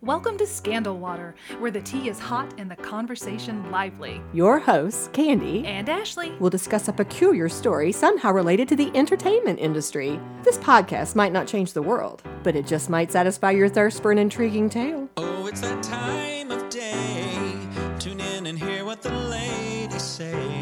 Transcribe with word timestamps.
Welcome 0.00 0.38
to 0.38 0.46
Scandal 0.46 0.96
Water, 0.96 1.34
where 1.58 1.72
the 1.72 1.80
tea 1.80 2.08
is 2.08 2.20
hot 2.20 2.54
and 2.56 2.70
the 2.70 2.76
conversation 2.76 3.68
lively. 3.72 4.22
Your 4.32 4.60
hosts, 4.60 5.10
Candy 5.12 5.66
And 5.66 5.88
Ashley. 5.88 6.30
will 6.38 6.50
discuss 6.50 6.86
a 6.86 6.92
peculiar 6.92 7.48
story 7.48 7.90
somehow 7.90 8.30
related 8.30 8.68
to 8.68 8.76
the 8.76 8.92
entertainment 8.96 9.58
industry. 9.58 10.20
This 10.44 10.56
podcast 10.58 11.16
might 11.16 11.32
not 11.32 11.48
change 11.48 11.72
the 11.72 11.82
world, 11.82 12.22
but 12.44 12.54
it 12.54 12.64
just 12.64 12.88
might 12.88 13.10
satisfy 13.10 13.50
your 13.50 13.68
thirst 13.68 14.00
for 14.00 14.12
an 14.12 14.18
intriguing 14.18 14.70
tale. 14.70 15.08
Oh, 15.16 15.46
it's 15.48 15.62
that 15.62 15.82
time 15.82 16.52
of 16.52 16.70
day. 16.70 17.52
Tune 17.98 18.20
in 18.20 18.46
and 18.46 18.56
hear 18.56 18.84
what 18.84 19.02
the 19.02 19.10
ladies 19.12 20.00
say. 20.02 20.57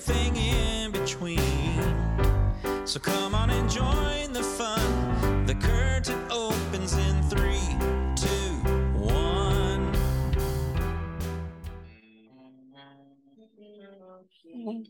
Everything 0.00 0.36
in 0.36 0.90
between. 0.90 1.38
So 2.86 2.98
come 2.98 3.34
on 3.34 3.50
and 3.50 3.70
join 3.70 4.32
the 4.32 4.42
fun. 4.42 5.44
The 5.44 5.54
curtain 5.54 6.29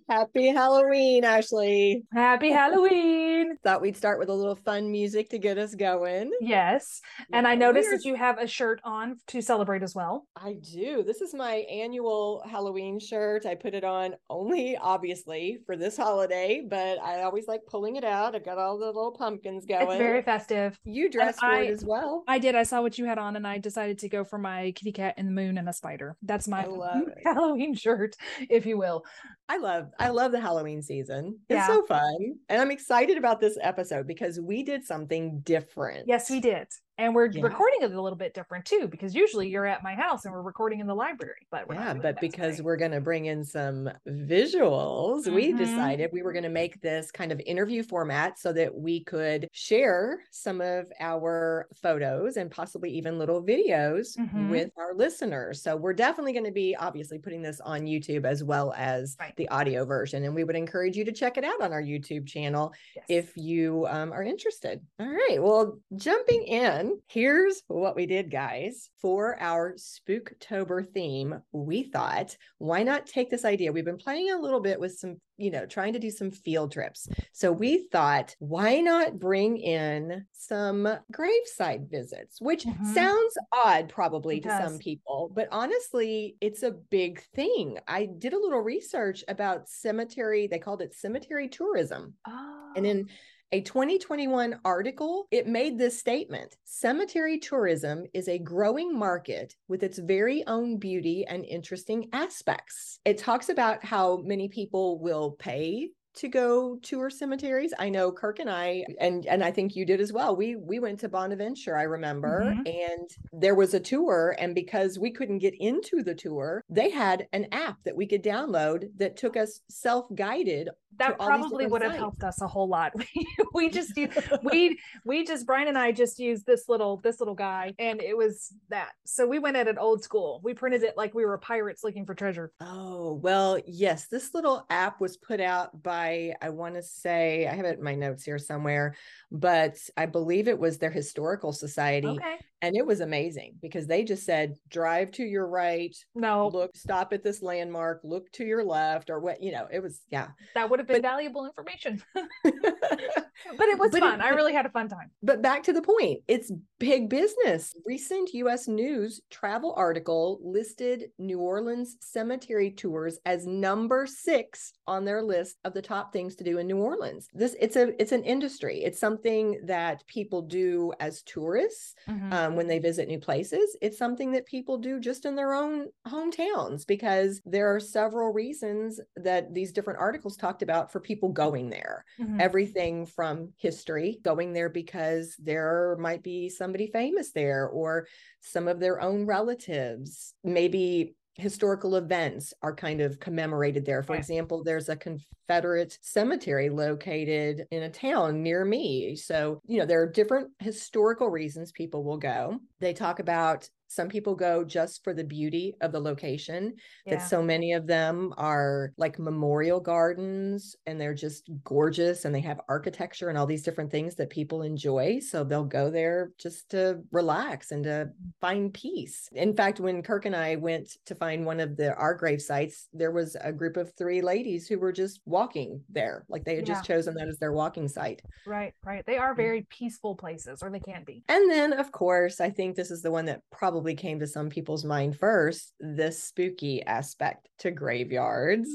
Happy 0.09 0.49
Halloween, 0.49 1.25
Ashley. 1.25 2.05
Happy 2.13 2.51
Halloween. 2.51 3.57
Thought 3.65 3.83
we'd 3.83 3.97
start 3.97 4.19
with 4.19 4.29
a 4.29 4.35
little 4.35 4.57
fun 4.57 4.91
music 4.91 5.29
to 5.31 5.39
get 5.39 5.59
us 5.59 5.75
going. 5.75 6.31
Yes. 6.41 7.01
And 7.33 7.47
I 7.47 7.55
noticed 7.55 7.91
that 7.91 8.05
you 8.05 8.15
have 8.15 8.39
a 8.39 8.47
shirt 8.47 8.81
on 8.85 9.17
to 9.29 9.41
celebrate 9.41 9.83
as 9.83 9.95
well. 9.95 10.27
I 10.37 10.55
do. 10.73 11.03
This 11.05 11.21
is 11.21 11.35
my 11.35 11.57
annual 11.71 12.43
Halloween 12.51 12.99
shirt. 12.99 13.47
I 13.47 13.55
put 13.55 13.75
it 13.75 13.85
on 13.85 14.15
only, 14.29 14.77
obviously, 14.77 15.59
for 15.67 15.77
this 15.77 15.97
holiday, 15.97 16.63
but 16.69 16.99
I 17.01 17.23
always 17.23 17.47
like 17.47 17.61
pulling 17.69 17.97
it 17.97 18.05
out. 18.05 18.35
I've 18.35 18.45
got 18.45 18.59
all 18.59 18.79
the 18.79 18.87
little 18.87 19.13
pumpkins 19.13 19.67
going. 19.67 19.89
It's 19.89 19.99
very 19.99 20.23
festive. 20.23 20.79
You 20.85 21.11
dressed 21.11 21.41
for 21.41 21.47
I- 21.47 21.63
it 21.63 21.71
as 21.71 21.85
well. 21.85 22.25
I 22.27 22.39
did. 22.39 22.55
I 22.55 22.63
saw 22.63 22.83
what 22.83 22.99
you 22.99 23.05
had 23.05 23.19
on 23.19 23.37
and 23.37 23.47
I 23.47 23.59
decided 23.59 23.99
to 24.01 24.09
go 24.09 24.25
for 24.25 24.39
my 24.39 24.73
kitty 24.73 24.93
cat 24.93 25.15
and 25.17 25.29
the 25.29 25.33
moon 25.33 25.59
and 25.59 25.69
a 25.69 25.73
spider. 25.73 26.17
That's 26.23 26.49
my 26.49 26.65
it. 26.65 27.19
Halloween 27.25 27.75
shirt, 27.75 28.17
if 28.49 28.67
you 28.67 28.79
will. 28.79 29.05
I 29.49 29.57
love 29.61 29.89
I 29.99 30.09
love 30.09 30.33
the 30.33 30.41
Halloween 30.41 30.83
season. 30.83 31.39
It's 31.49 31.57
Yeah. 31.57 31.67
so 31.67 31.85
fun. 31.87 32.35
And 32.49 32.61
I'm 32.61 32.71
excited 32.71 33.17
about 33.19 33.41
this 33.41 33.57
episode 33.61 34.07
because 34.07 34.41
we 34.41 34.63
did 34.63 34.85
something 34.85 35.41
different. 35.41 36.09
Yes, 36.09 36.31
we 36.31 36.41
did. 36.41 36.69
And 37.01 37.15
we're 37.15 37.31
Yeah. 37.33 37.43
recording 37.45 37.81
it 37.81 37.93
a 37.93 38.01
little 38.01 38.17
bit 38.19 38.35
different 38.35 38.67
too, 38.67 38.87
because 38.87 39.15
usually 39.15 39.49
you're 39.49 39.65
at 39.65 39.83
my 39.83 39.95
house 39.95 40.27
and 40.27 40.35
we're 40.35 40.43
recording 40.43 40.81
in 40.81 40.87
the 40.87 40.95
library. 40.95 41.47
But 41.51 41.67
we're 41.67 41.77
Yeah, 41.77 41.95
but 41.95 42.21
because 42.21 42.57
today. 42.57 42.65
we're 42.67 42.77
going 42.77 42.91
to 42.91 43.01
bring 43.01 43.25
in 43.25 43.43
some 43.43 43.89
visuals, 44.07 45.27
we 45.33 45.53
Mhm. 45.55 45.57
decided 45.57 46.11
we 46.13 46.21
were 46.23 46.33
going 46.33 46.43
to 46.43 46.51
make 46.51 46.81
this 46.83 47.11
kind 47.11 47.33
of 47.33 47.41
interview 47.47 47.83
format 47.83 48.39
so 48.39 48.53
that 48.53 48.75
we 48.75 49.03
could 49.03 49.49
share 49.51 50.21
some 50.31 50.61
of 50.61 50.93
our 51.01 51.69
photos 51.75 52.37
and 52.37 52.51
possibly 52.51 52.91
even 52.91 53.19
little 53.19 53.43
videos 53.43 54.19
Mhm. 54.19 54.51
with 54.51 54.71
our 54.77 54.93
listeners. 54.95 55.63
So 55.63 55.77
we're 55.77 55.95
definitely 55.95 56.35
going 56.35 56.45
to 56.45 56.51
be 56.53 56.77
obviously 56.77 57.19
putting 57.19 57.41
this 57.41 57.61
on 57.63 57.83
YouTube 57.87 58.27
as 58.27 58.45
well 58.45 58.75
as 58.77 59.17
Right. 59.19 59.35
the 59.37 59.49
audio 59.49 59.87
version. 59.87 60.25
And 60.25 60.35
we 60.35 60.45
would 60.45 60.57
encourage 60.57 60.99
you 60.99 61.07
to 61.07 61.13
check 61.13 61.39
it 61.39 61.45
out 61.45 61.63
on 61.63 61.73
our 61.73 61.83
YouTube 61.83 62.27
channel 62.27 62.75
Yes. 62.95 63.07
if 63.09 63.33
you 63.39 63.87
um, 63.89 64.13
are 64.13 64.23
interested. 64.23 64.81
All 64.99 65.09
right. 65.09 65.43
Well, 65.43 65.79
jumping 65.97 66.43
in, 66.43 66.90
here's 67.09 67.63
what 67.69 67.97
we 67.97 68.07
did, 68.07 68.31
guys. 68.31 68.91
For 69.01 69.41
our 69.41 69.75
Spooktober 69.75 70.87
theme, 70.93 71.41
we 71.53 71.85
thought, 71.85 72.37
why 72.59 72.83
not 72.83 73.07
take 73.07 73.31
this 73.31 73.45
idea? 73.45 73.73
We've 73.73 73.85
been 73.85 73.97
playing 73.97 74.31
a 74.31 74.39
little 74.41 74.61
bit 74.61 74.79
with 74.81 74.99
some, 74.99 75.21
you 75.37 75.51
know, 75.51 75.67
trying 75.67 75.93
to 75.95 75.99
do 75.99 76.11
some 76.11 76.31
field 76.31 76.73
trips. 76.73 77.09
So 77.33 77.51
we 77.53 77.89
thought, 77.91 78.35
why 78.39 78.81
not 78.81 79.19
bring 79.19 79.57
in 79.59 80.27
some 80.33 80.89
graveside 81.13 81.89
visits, 81.91 82.41
which 82.41 82.65
Mhm. 82.65 82.95
sounds 82.95 83.35
odd 83.53 83.89
probably 83.89 84.39
It 84.39 84.45
to 84.45 84.49
some 84.69 84.79
people, 84.79 85.31
but 85.35 85.49
honestly, 85.51 86.37
it's 86.41 86.63
a 86.63 86.71
big 86.73 87.23
thing. 87.35 87.79
I 87.89 88.07
did 88.07 88.33
a 88.33 88.39
little 88.39 88.61
research 88.61 89.25
about 89.29 89.69
cemetery, 89.69 90.47
they 90.47 90.59
called 90.59 90.83
it 90.83 90.95
cemetery 90.95 91.49
tourism. 91.49 92.15
oh. 92.27 92.73
And 92.77 92.87
in 92.87 93.09
a 93.53 93.61
2021 93.63 94.61
article, 94.65 95.27
it 95.33 95.47
made 95.49 95.77
this 95.77 95.99
statement 95.99 96.57
Cemetery 96.65 97.39
tourism 97.39 98.05
is 98.15 98.29
a 98.29 98.39
growing 98.39 98.97
market 98.97 99.55
with 99.67 99.83
its 99.83 99.99
very 99.99 100.47
own 100.47 100.79
beauty 100.79 101.25
and 101.27 101.45
interesting 101.45 102.09
aspects. 102.13 103.01
It 103.05 103.19
talks 103.19 103.49
about 103.49 103.85
how 103.85 104.19
many 104.19 104.49
people 104.49 105.01
will 105.01 105.33
pay 105.33 105.91
to 106.17 106.29
go 106.29 106.77
tour 106.83 107.09
cemeteries. 107.11 107.73
I 107.79 107.89
know 107.89 108.11
Kirk 108.11 108.39
and 108.41 108.51
I 108.51 108.85
and 109.01 109.27
and 109.27 109.45
I 109.45 109.51
think 109.51 109.77
you 109.77 109.85
did 109.87 110.01
as 110.01 110.13
well. 110.13 110.35
We 110.37 110.57
we 110.57 110.79
went 110.79 110.99
to 111.01 111.09
Bonaventure, 111.09 111.77
I 111.77 111.83
remember, 111.85 112.43
Mhm. 112.45 112.69
and 112.69 113.11
there 113.33 113.55
was 113.55 113.75
a 113.75 113.81
tour 113.81 114.35
and 114.39 114.55
because 114.55 114.99
we 114.99 115.11
couldn't 115.13 115.39
get 115.39 115.55
into 115.61 116.03
the 116.03 116.15
tour, 116.15 116.63
they 116.69 116.91
had 116.91 117.27
an 117.33 117.47
app 117.53 117.77
that 117.85 117.97
we 117.97 118.07
could 118.07 118.23
download 118.25 118.91
that 118.99 119.17
took 119.17 119.37
us 119.37 119.61
self-guided 119.69 120.69
that 120.99 121.17
probably 121.19 121.67
would 121.67 121.81
have 121.83 121.93
sites. 121.93 122.01
helped 122.01 122.25
us 122.25 122.41
a 122.43 122.47
whole 122.49 122.69
lot. 122.69 122.93
We, 123.15 123.27
we 123.55 123.71
just 123.71 123.93
we 124.43 124.79
we 125.05 125.25
just 125.25 125.47
Brian 125.47 125.69
and 125.69 125.79
I 125.79 125.93
just 125.93 126.19
used 126.19 126.45
this 126.47 126.69
little 126.69 126.99
this 126.99 127.21
little 127.21 127.35
guy 127.35 127.73
and 127.79 128.03
it 128.03 128.17
was 128.17 128.53
that. 128.69 128.91
So 129.07 129.27
we 129.27 129.39
went 129.39 129.57
at 129.57 129.69
it 129.69 129.77
old 129.79 130.03
school. 130.03 130.41
We 130.43 130.55
printed 130.55 130.83
it 130.83 130.97
like 130.97 131.15
we 131.15 131.25
were 131.25 131.39
pirates 131.39 131.83
looking 131.85 132.05
for 132.05 132.15
treasure. 132.15 132.53
Oh, 132.61 133.15
well, 133.23 133.59
yes, 133.67 134.07
this 134.09 134.35
little 134.35 134.67
app 134.71 135.01
was 135.01 135.17
put 135.17 135.41
out 135.41 135.83
by, 135.83 136.00
I 136.43 136.49
want 136.51 136.75
to 136.75 136.83
say, 136.83 137.47
I 137.47 137.55
have 137.55 137.65
it 137.67 137.79
in 137.79 137.85
my 137.85 137.95
notes 137.95 138.25
here 138.25 138.39
somewhere, 138.39 138.95
but 139.31 139.77
I 139.97 140.07
believe 140.07 140.49
it 140.49 140.59
was 140.59 140.79
their 140.79 140.91
historical 140.91 141.53
society. 141.53 142.09
Okay. 142.09 142.37
And 142.63 142.77
it 142.77 142.85
was 142.85 143.01
amazing 143.01 143.55
because 143.63 143.87
they 143.87 144.05
just 144.05 144.25
said, 144.27 144.55
drive 144.69 145.13
to 145.13 145.23
your 145.25 145.47
right, 145.47 145.97
No, 146.15 146.49
look, 146.49 146.77
stop 146.77 147.15
at 147.15 147.25
this 147.25 147.41
landmark, 147.41 148.01
look 148.05 148.31
to 148.33 148.45
your 148.45 148.63
left, 148.65 149.09
or 149.09 149.19
what, 149.19 149.43
you 149.43 149.51
know, 149.51 149.67
it 149.73 149.81
was, 149.83 150.03
yeah. 150.11 150.29
that 150.55 150.69
would 150.69 150.79
have 150.79 150.87
been 150.87 151.01
but- 151.01 151.09
valuable 151.09 151.47
information. 151.47 152.03
but 152.45 153.69
it 153.69 153.79
was 153.79 153.91
But 153.93 153.99
it- 153.99 154.01
fun. 154.01 154.21
I 154.21 154.31
really 154.31 154.53
had 154.53 154.67
a 154.67 154.71
fun 154.71 154.89
time. 154.89 155.11
But 155.23 155.41
back 155.41 155.63
to 155.65 155.73
the 155.73 155.81
point, 155.81 156.21
it's 156.29 156.53
big 156.79 157.09
business. 157.09 157.75
Recent 157.87 158.35
US 158.35 158.69
News 158.69 159.23
travel 159.31 159.73
article 159.77 160.39
listed 160.43 161.07
New 161.19 161.39
Orleans 161.41 161.97
cemetery 162.01 162.71
tours 162.73 163.19
as 163.25 163.47
number 163.47 164.07
6 164.07 164.73
on 164.87 165.07
their 165.07 165.23
list 165.23 165.57
of 165.65 165.73
the 165.73 165.83
top 165.91 166.13
things 166.13 166.37
to 166.37 166.45
do 166.45 166.59
in 166.59 166.67
New 166.67 166.79
Orleans. 166.79 167.29
This 167.33 167.57
it's 167.61 167.77
a 167.77 167.85
it's 168.01 168.13
an 168.13 168.25
industry. 168.25 168.77
It's 168.85 168.99
something 169.01 169.61
that 169.67 170.07
people 170.07 170.43
do 170.43 170.93
as 171.01 171.23
tourists 171.23 171.95
Mhm. 172.07 172.39
um, 172.39 172.57
when 172.57 172.69
they 172.69 172.79
visit 172.79 173.09
new 173.09 173.19
places. 173.19 173.77
It's 173.83 173.99
something 173.99 174.33
that 174.33 174.47
people 174.47 174.79
do 174.79 175.01
just 175.01 175.25
in 175.25 175.35
their 175.37 175.53
own 175.55 175.89
hometowns 176.07 176.87
because 176.87 177.41
there 177.45 177.75
are 177.75 177.81
several 177.81 178.33
reasons 178.33 179.01
that 179.17 179.53
these 179.55 179.73
different 179.73 179.99
articles 180.01 180.37
talked 180.37 180.63
about 180.63 180.93
for 180.93 181.01
people 181.01 181.31
going 181.31 181.71
there 181.71 182.05
Mhm. 182.19 182.51
everything 182.51 183.05
from 183.07 183.53
history, 183.59 184.19
going 184.23 184.53
there 184.55 184.71
because 184.71 185.37
there 185.39 185.97
might 186.01 186.23
be 186.23 186.49
somebody 186.49 186.87
famous 186.87 187.33
there 187.33 187.69
or 187.69 188.07
some 188.41 188.67
of 188.69 188.81
their 188.81 189.01
own 189.01 189.27
relatives. 189.27 190.35
Maybe 190.43 191.17
historical 191.41 191.97
events 191.97 192.55
are 192.63 192.75
kind 192.75 193.01
of 193.01 193.19
commemorated 193.21 193.85
there. 193.85 194.03
For 194.03 194.13
Right. 194.13 194.19
example, 194.19 194.63
there's 194.63 194.89
a 194.89 194.97
Confederate 194.97 195.99
cemetery 196.03 196.71
located 196.71 197.67
in 197.71 197.83
a 197.83 197.91
town 197.91 198.43
near 198.43 198.65
me. 198.65 199.17
So, 199.17 199.61
you 199.67 199.79
know, 199.79 199.87
there 199.87 200.03
are 200.03 200.07
different 200.07 200.51
historical 200.59 201.29
reasons 201.29 201.73
people 201.73 202.05
will 202.05 202.19
go. 202.19 202.61
They 202.79 202.93
talk 202.93 203.19
about 203.19 203.69
some 203.91 204.09
people 204.09 204.37
go 204.37 204.65
just 204.65 205.03
for 205.03 205.13
the 205.13 205.25
beauty 205.25 205.75
of 205.81 205.91
the 205.91 205.99
location 205.99 206.77
Yeah. 207.05 207.17
that 207.17 207.29
so 207.29 207.43
many 207.43 207.73
of 207.73 207.89
them 207.89 208.33
are 208.39 208.93
like 208.97 209.19
memorial 209.19 209.81
gardens 209.81 210.77
and 210.87 211.01
they're 211.01 211.13
just 211.13 211.51
gorgeous 211.65 212.25
and 212.25 212.33
they 212.33 212.41
have 212.41 212.61
architecture 212.69 213.31
and 213.31 213.37
all 213.37 213.47
these 213.47 213.65
different 213.65 213.91
things 213.91 214.15
that 214.15 214.31
people 214.31 214.63
enjoy. 214.63 215.19
So 215.19 215.43
they'll 215.43 215.65
go 215.65 215.91
there 215.91 216.31
just 216.39 216.71
to 216.71 217.01
relax 217.11 217.73
and 217.73 217.83
to 217.83 217.91
mm. 217.91 218.13
find 218.41 218.73
peace. 218.73 219.29
In 219.33 219.57
fact, 219.57 219.81
when 219.81 220.05
Kirk 220.05 220.25
and 220.25 220.37
I 220.37 220.55
went 220.55 220.97
to 221.07 221.17
find 221.17 221.45
one 221.45 221.59
of 221.59 221.77
the 221.77 221.93
our 221.97 222.15
grave 222.15 222.41
sites, 222.41 222.89
there 222.93 223.11
was 223.11 223.37
a 223.41 223.53
group 223.53 223.77
of 223.77 223.93
three 223.95 224.23
ladies 224.23 224.69
who 224.69 224.79
were 224.79 224.93
just 224.93 225.21
walking 225.25 225.83
there. 225.89 226.25
Like 226.29 226.45
they 226.45 226.55
had 226.55 226.67
just 226.67 226.85
chosen 226.85 227.15
that 227.15 227.27
as 227.27 227.39
their 227.39 227.53
walking 227.53 227.89
site. 227.89 228.23
Right, 228.47 228.73
right. 228.85 229.05
They 229.05 229.19
are 229.19 229.35
very 229.35 229.67
peaceful 229.69 230.15
places, 230.15 230.63
or 230.63 230.71
they 230.71 230.79
can 230.79 231.03
be. 231.03 231.25
And 231.29 231.51
then, 231.51 231.73
of 231.73 231.91
course, 231.91 232.41
I 232.41 232.51
think 232.51 232.77
this 232.77 232.93
is 232.93 233.03
the 233.03 233.11
one 233.11 233.25
that 233.25 233.43
probably 233.51 233.80
came 233.89 234.19
to 234.21 234.27
some 234.27 234.49
people's 234.49 234.85
mind 234.85 235.19
first 235.19 235.73
this 235.81 236.23
spooky 236.25 236.83
aspect 236.85 237.49
to 237.59 237.71
graveyards. 237.71 238.71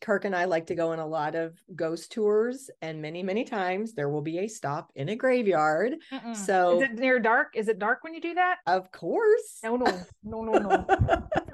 Kirk 0.00 0.24
and 0.24 0.34
I 0.36 0.44
like 0.44 0.66
to 0.66 0.74
go 0.74 0.92
on 0.92 0.98
a 0.98 1.06
lot 1.06 1.34
of 1.34 1.56
ghost 1.74 2.12
tours, 2.12 2.68
and 2.82 3.00
many, 3.00 3.22
many 3.22 3.44
times 3.44 3.94
there 3.94 4.08
will 4.10 4.20
be 4.22 4.38
a 4.38 4.48
stop 4.48 4.90
in 4.94 5.08
a 5.10 5.16
graveyard. 5.16 5.96
Mm-mm. 6.12 6.36
So- 6.36 6.76
is 6.80 6.90
it 6.90 6.94
near 6.98 7.18
dark? 7.18 7.48
Is 7.54 7.68
it 7.68 7.78
dark 7.78 8.02
when 8.04 8.12
you 8.14 8.20
do 8.20 8.34
that? 8.34 8.58
Of 8.66 8.90
course. 8.92 9.58
No, 9.62 9.76
no, 9.76 9.86
no, 10.24 10.42
no, 10.42 10.58
no. 10.58 10.86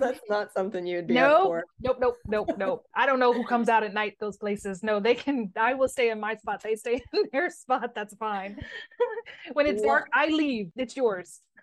That's 0.00 0.20
not 0.28 0.52
something 0.52 0.86
you 0.86 0.96
would 0.96 1.06
be 1.06 1.18
up 1.18 1.30
Nope, 1.30 1.46
for. 1.46 1.64
nope, 1.80 1.96
nope, 2.00 2.16
nope, 2.28 2.50
nope. 2.58 2.84
I 2.94 3.06
don't 3.06 3.18
know 3.18 3.32
who 3.32 3.44
comes 3.44 3.68
out 3.68 3.82
at 3.82 3.92
night 3.94 4.16
those 4.20 4.36
places. 4.36 4.82
No, 4.82 5.00
they 5.00 5.14
can. 5.14 5.50
I 5.56 5.74
will 5.74 5.88
stay 5.88 6.10
in 6.10 6.20
my 6.20 6.36
spot. 6.36 6.62
They 6.62 6.76
stay 6.76 6.94
in 7.12 7.24
their 7.32 7.50
spot. 7.50 7.94
That's 7.94 8.14
fine. 8.16 8.58
when 9.52 9.66
it's 9.66 9.80
What- 9.82 9.86
dark, 9.88 10.08
I 10.14 10.26
leave. 10.28 10.70
It's 10.76 10.96
yours. 10.96 11.40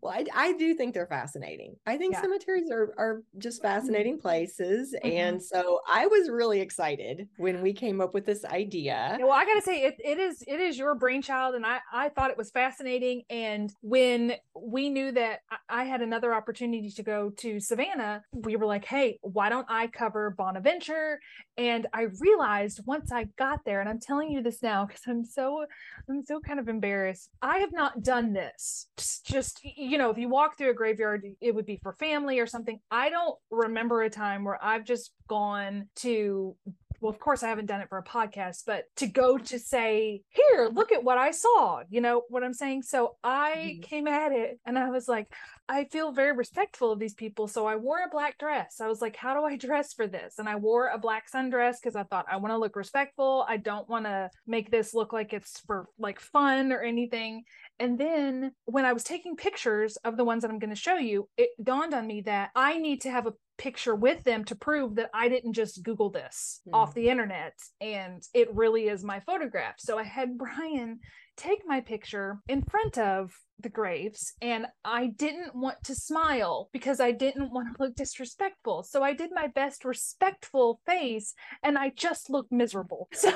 Well, 0.00 0.12
I, 0.12 0.24
I 0.34 0.52
do 0.52 0.74
think 0.74 0.94
they're 0.94 1.06
fascinating. 1.08 1.74
I 1.86 1.96
think 1.98 2.14
Yeah. 2.14 2.22
cemeteries 2.22 2.70
are 2.70 2.94
are 2.96 3.22
just 3.38 3.62
fascinating 3.62 4.18
places, 4.18 4.94
Mhm. 4.94 5.12
and 5.12 5.42
so 5.42 5.80
I 5.88 6.06
was 6.06 6.30
really 6.30 6.60
excited 6.60 7.28
when 7.36 7.62
we 7.62 7.72
came 7.72 8.00
up 8.00 8.14
with 8.14 8.24
this 8.24 8.44
idea. 8.44 9.16
Yeah, 9.18 9.24
well, 9.24 9.32
I 9.32 9.44
gotta 9.44 9.62
say 9.62 9.82
it, 9.82 9.96
it 9.98 10.18
is 10.18 10.42
it 10.46 10.60
is 10.60 10.78
your 10.78 10.94
brainchild, 10.94 11.54
and 11.56 11.66
I 11.66 11.80
I 11.92 12.08
thought 12.10 12.30
it 12.30 12.36
was 12.36 12.50
fascinating. 12.50 13.24
And 13.28 13.72
when 13.80 14.34
we 14.54 14.88
knew 14.88 15.10
that 15.12 15.40
I- 15.50 15.80
I 15.80 15.84
had 15.84 16.00
another 16.02 16.32
opportunity 16.32 16.90
to 16.90 17.02
go 17.02 17.30
to 17.30 17.58
Savannah, 17.60 18.22
we 18.32 18.56
were 18.56 18.66
like, 18.66 18.84
hey, 18.84 19.18
why 19.22 19.48
don't 19.48 19.66
I 19.68 19.88
cover 19.88 20.30
Bonaventure? 20.30 21.20
And 21.56 21.86
I 21.92 22.02
realized 22.20 22.82
once 22.86 23.10
I 23.10 23.24
got 23.36 23.64
there, 23.64 23.80
and 23.80 23.88
I'm 23.88 23.98
telling 24.00 24.30
you 24.30 24.42
this 24.42 24.62
now 24.62 24.86
because 24.86 25.02
I'm 25.06 25.24
so 25.24 25.66
I'm 26.08 26.24
so 26.24 26.40
kind 26.40 26.60
of 26.60 26.68
embarrassed. 26.68 27.30
I 27.42 27.58
have 27.58 27.72
not 27.72 28.02
done 28.02 28.32
this. 28.32 28.86
Just, 28.96 29.26
just 29.26 29.60
you 29.88 29.98
know, 29.98 30.10
if 30.10 30.18
you 30.18 30.28
walk 30.28 30.56
through 30.56 30.70
a 30.70 30.74
graveyard, 30.74 31.24
it 31.40 31.54
would 31.54 31.66
be 31.66 31.78
for 31.82 31.92
family 31.94 32.38
or 32.38 32.46
something. 32.46 32.78
I 32.90 33.10
don't 33.10 33.36
remember 33.50 34.02
a 34.02 34.10
time 34.10 34.44
where 34.44 34.62
I've 34.62 34.84
just 34.84 35.12
gone 35.28 35.88
to 35.96 36.56
well, 37.00 37.12
of 37.12 37.20
course, 37.20 37.44
I 37.44 37.48
haven't 37.48 37.66
done 37.66 37.80
it 37.80 37.88
for 37.88 37.98
a 37.98 38.02
podcast, 38.02 38.64
but 38.66 38.84
to 38.96 39.06
go 39.06 39.38
to 39.38 39.58
say, 39.60 40.22
here, 40.30 40.68
look 40.72 40.90
at 40.90 41.04
what 41.04 41.16
I 41.16 41.30
saw, 41.30 41.82
you 41.88 42.00
know 42.00 42.22
what 42.28 42.42
I'm 42.42 42.52
saying? 42.54 42.82
So 42.82 43.16
I 43.22 43.76
Mhm. 43.78 43.82
came 43.82 44.08
at 44.08 44.32
it 44.32 44.58
and 44.66 44.76
I 44.76 44.90
was 44.90 45.06
like, 45.06 45.32
I 45.68 45.84
feel 45.84 46.12
very 46.12 46.32
respectful 46.32 46.90
of 46.90 46.98
these 46.98 47.14
people. 47.14 47.46
So 47.46 47.66
I 47.66 47.76
wore 47.76 48.00
a 48.00 48.08
black 48.10 48.36
dress. 48.38 48.80
I 48.80 48.88
was 48.88 49.00
like, 49.00 49.14
how 49.14 49.34
do 49.34 49.44
I 49.44 49.56
dress 49.68 49.92
for 49.92 50.08
this? 50.08 50.38
And 50.40 50.48
I 50.48 50.56
wore 50.56 50.88
a 50.88 50.98
black 50.98 51.30
sundress 51.30 51.76
because 51.80 51.94
I 51.94 52.02
thought 52.02 52.26
I 52.28 52.38
want 52.38 52.52
to 52.52 52.58
look 52.58 52.74
respectful. 52.74 53.44
I 53.48 53.58
don't 53.58 53.88
want 53.88 54.06
to 54.06 54.30
make 54.46 54.70
this 54.70 54.92
look 54.92 55.12
like 55.12 55.32
it's 55.32 55.60
for 55.60 55.88
like 55.98 56.18
fun 56.18 56.72
or 56.72 56.80
anything. 56.80 57.44
And 57.80 57.98
then 57.98 58.52
when 58.64 58.84
I 58.84 58.92
was 58.92 59.04
taking 59.04 59.36
pictures 59.36 59.96
of 59.98 60.16
the 60.16 60.24
ones 60.24 60.42
that 60.42 60.50
I'm 60.50 60.58
going 60.58 60.70
to 60.70 60.76
show 60.76 60.96
you, 60.96 61.28
it 61.36 61.50
dawned 61.62 61.94
on 61.94 62.06
me 62.06 62.22
that 62.22 62.50
I 62.54 62.78
need 62.78 63.00
to 63.02 63.10
have 63.10 63.26
a 63.26 63.34
picture 63.56 63.94
with 63.94 64.22
them 64.24 64.44
to 64.44 64.54
prove 64.54 64.94
that 64.96 65.10
I 65.12 65.28
didn't 65.28 65.54
just 65.54 65.82
Google 65.82 66.10
this 66.10 66.60
Hmm. 66.64 66.74
off 66.74 66.94
the 66.94 67.08
internet 67.08 67.54
and 67.80 68.22
it 68.32 68.54
really 68.54 68.88
is 68.88 69.02
my 69.04 69.20
photograph. 69.20 69.74
So 69.78 69.98
I 69.98 70.04
had 70.04 70.38
Brian 70.38 71.00
take 71.36 71.60
my 71.66 71.80
picture 71.80 72.38
in 72.48 72.62
front 72.62 72.98
of 72.98 73.32
the 73.60 73.68
graves 73.68 74.34
and 74.40 74.66
I 74.84 75.06
didn't 75.06 75.54
want 75.54 75.82
to 75.84 75.94
smile 75.94 76.68
because 76.72 77.00
I 77.00 77.12
didn't 77.12 77.52
want 77.52 77.68
to 77.76 77.82
look 77.82 77.94
disrespectful. 77.94 78.82
So 78.84 79.02
I 79.02 79.12
did 79.12 79.30
my 79.32 79.48
best 79.48 79.84
respectful 79.84 80.80
face 80.86 81.34
and 81.62 81.76
I 81.76 81.90
just 81.90 82.30
looked 82.30 82.52
miserable. 82.52 83.08
So 83.18 83.32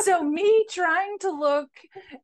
so 0.00 0.22
me 0.22 0.66
trying 0.70 1.18
to 1.20 1.30
look 1.30 1.68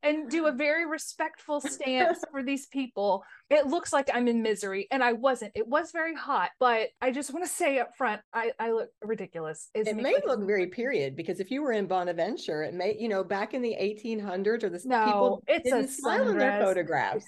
and 0.03 0.29
do 0.29 0.47
a 0.47 0.51
very 0.51 0.85
respectful 0.85 1.61
stance 1.61 2.19
for 2.31 2.43
these 2.43 2.67
people, 2.67 3.23
it 3.49 3.67
looks 3.67 3.93
like 3.93 4.09
I'm 4.13 4.27
in 4.27 4.41
misery 4.41 4.87
and 4.91 5.03
I 5.03 5.13
wasn't. 5.13 5.51
It 5.55 5.67
was 5.67 5.91
very 5.91 6.15
hot, 6.15 6.51
but 6.59 6.89
I 7.01 7.11
just 7.11 7.33
want 7.33 7.45
to 7.45 7.51
say 7.51 7.79
up 7.79 7.95
front, 7.97 8.21
I 8.33 8.51
I 8.59 8.71
look 8.71 8.89
ridiculous. 9.01 9.69
Is 9.73 9.87
It 9.87 9.95
may 9.95 10.15
look 10.25 10.45
very 10.45 10.67
period 10.67 11.15
because 11.15 11.39
if 11.39 11.51
you 11.51 11.61
were 11.61 11.71
in 11.71 11.87
Bonaventure, 11.87 12.63
it 12.63 12.73
may, 12.73 12.95
you 12.99 13.07
know, 13.07 13.23
back 13.23 13.53
in 13.53 13.61
the 13.61 13.75
1800s 13.79 14.63
or 14.63 14.69
the 14.69 14.81
No, 14.85 15.05
people 15.05 15.43
it's 15.47 15.71
a 15.71 15.75
didn't 15.75 15.89
smile 15.89 16.29
in 16.29 16.37
their 16.37 16.51
sundress. 16.51 16.65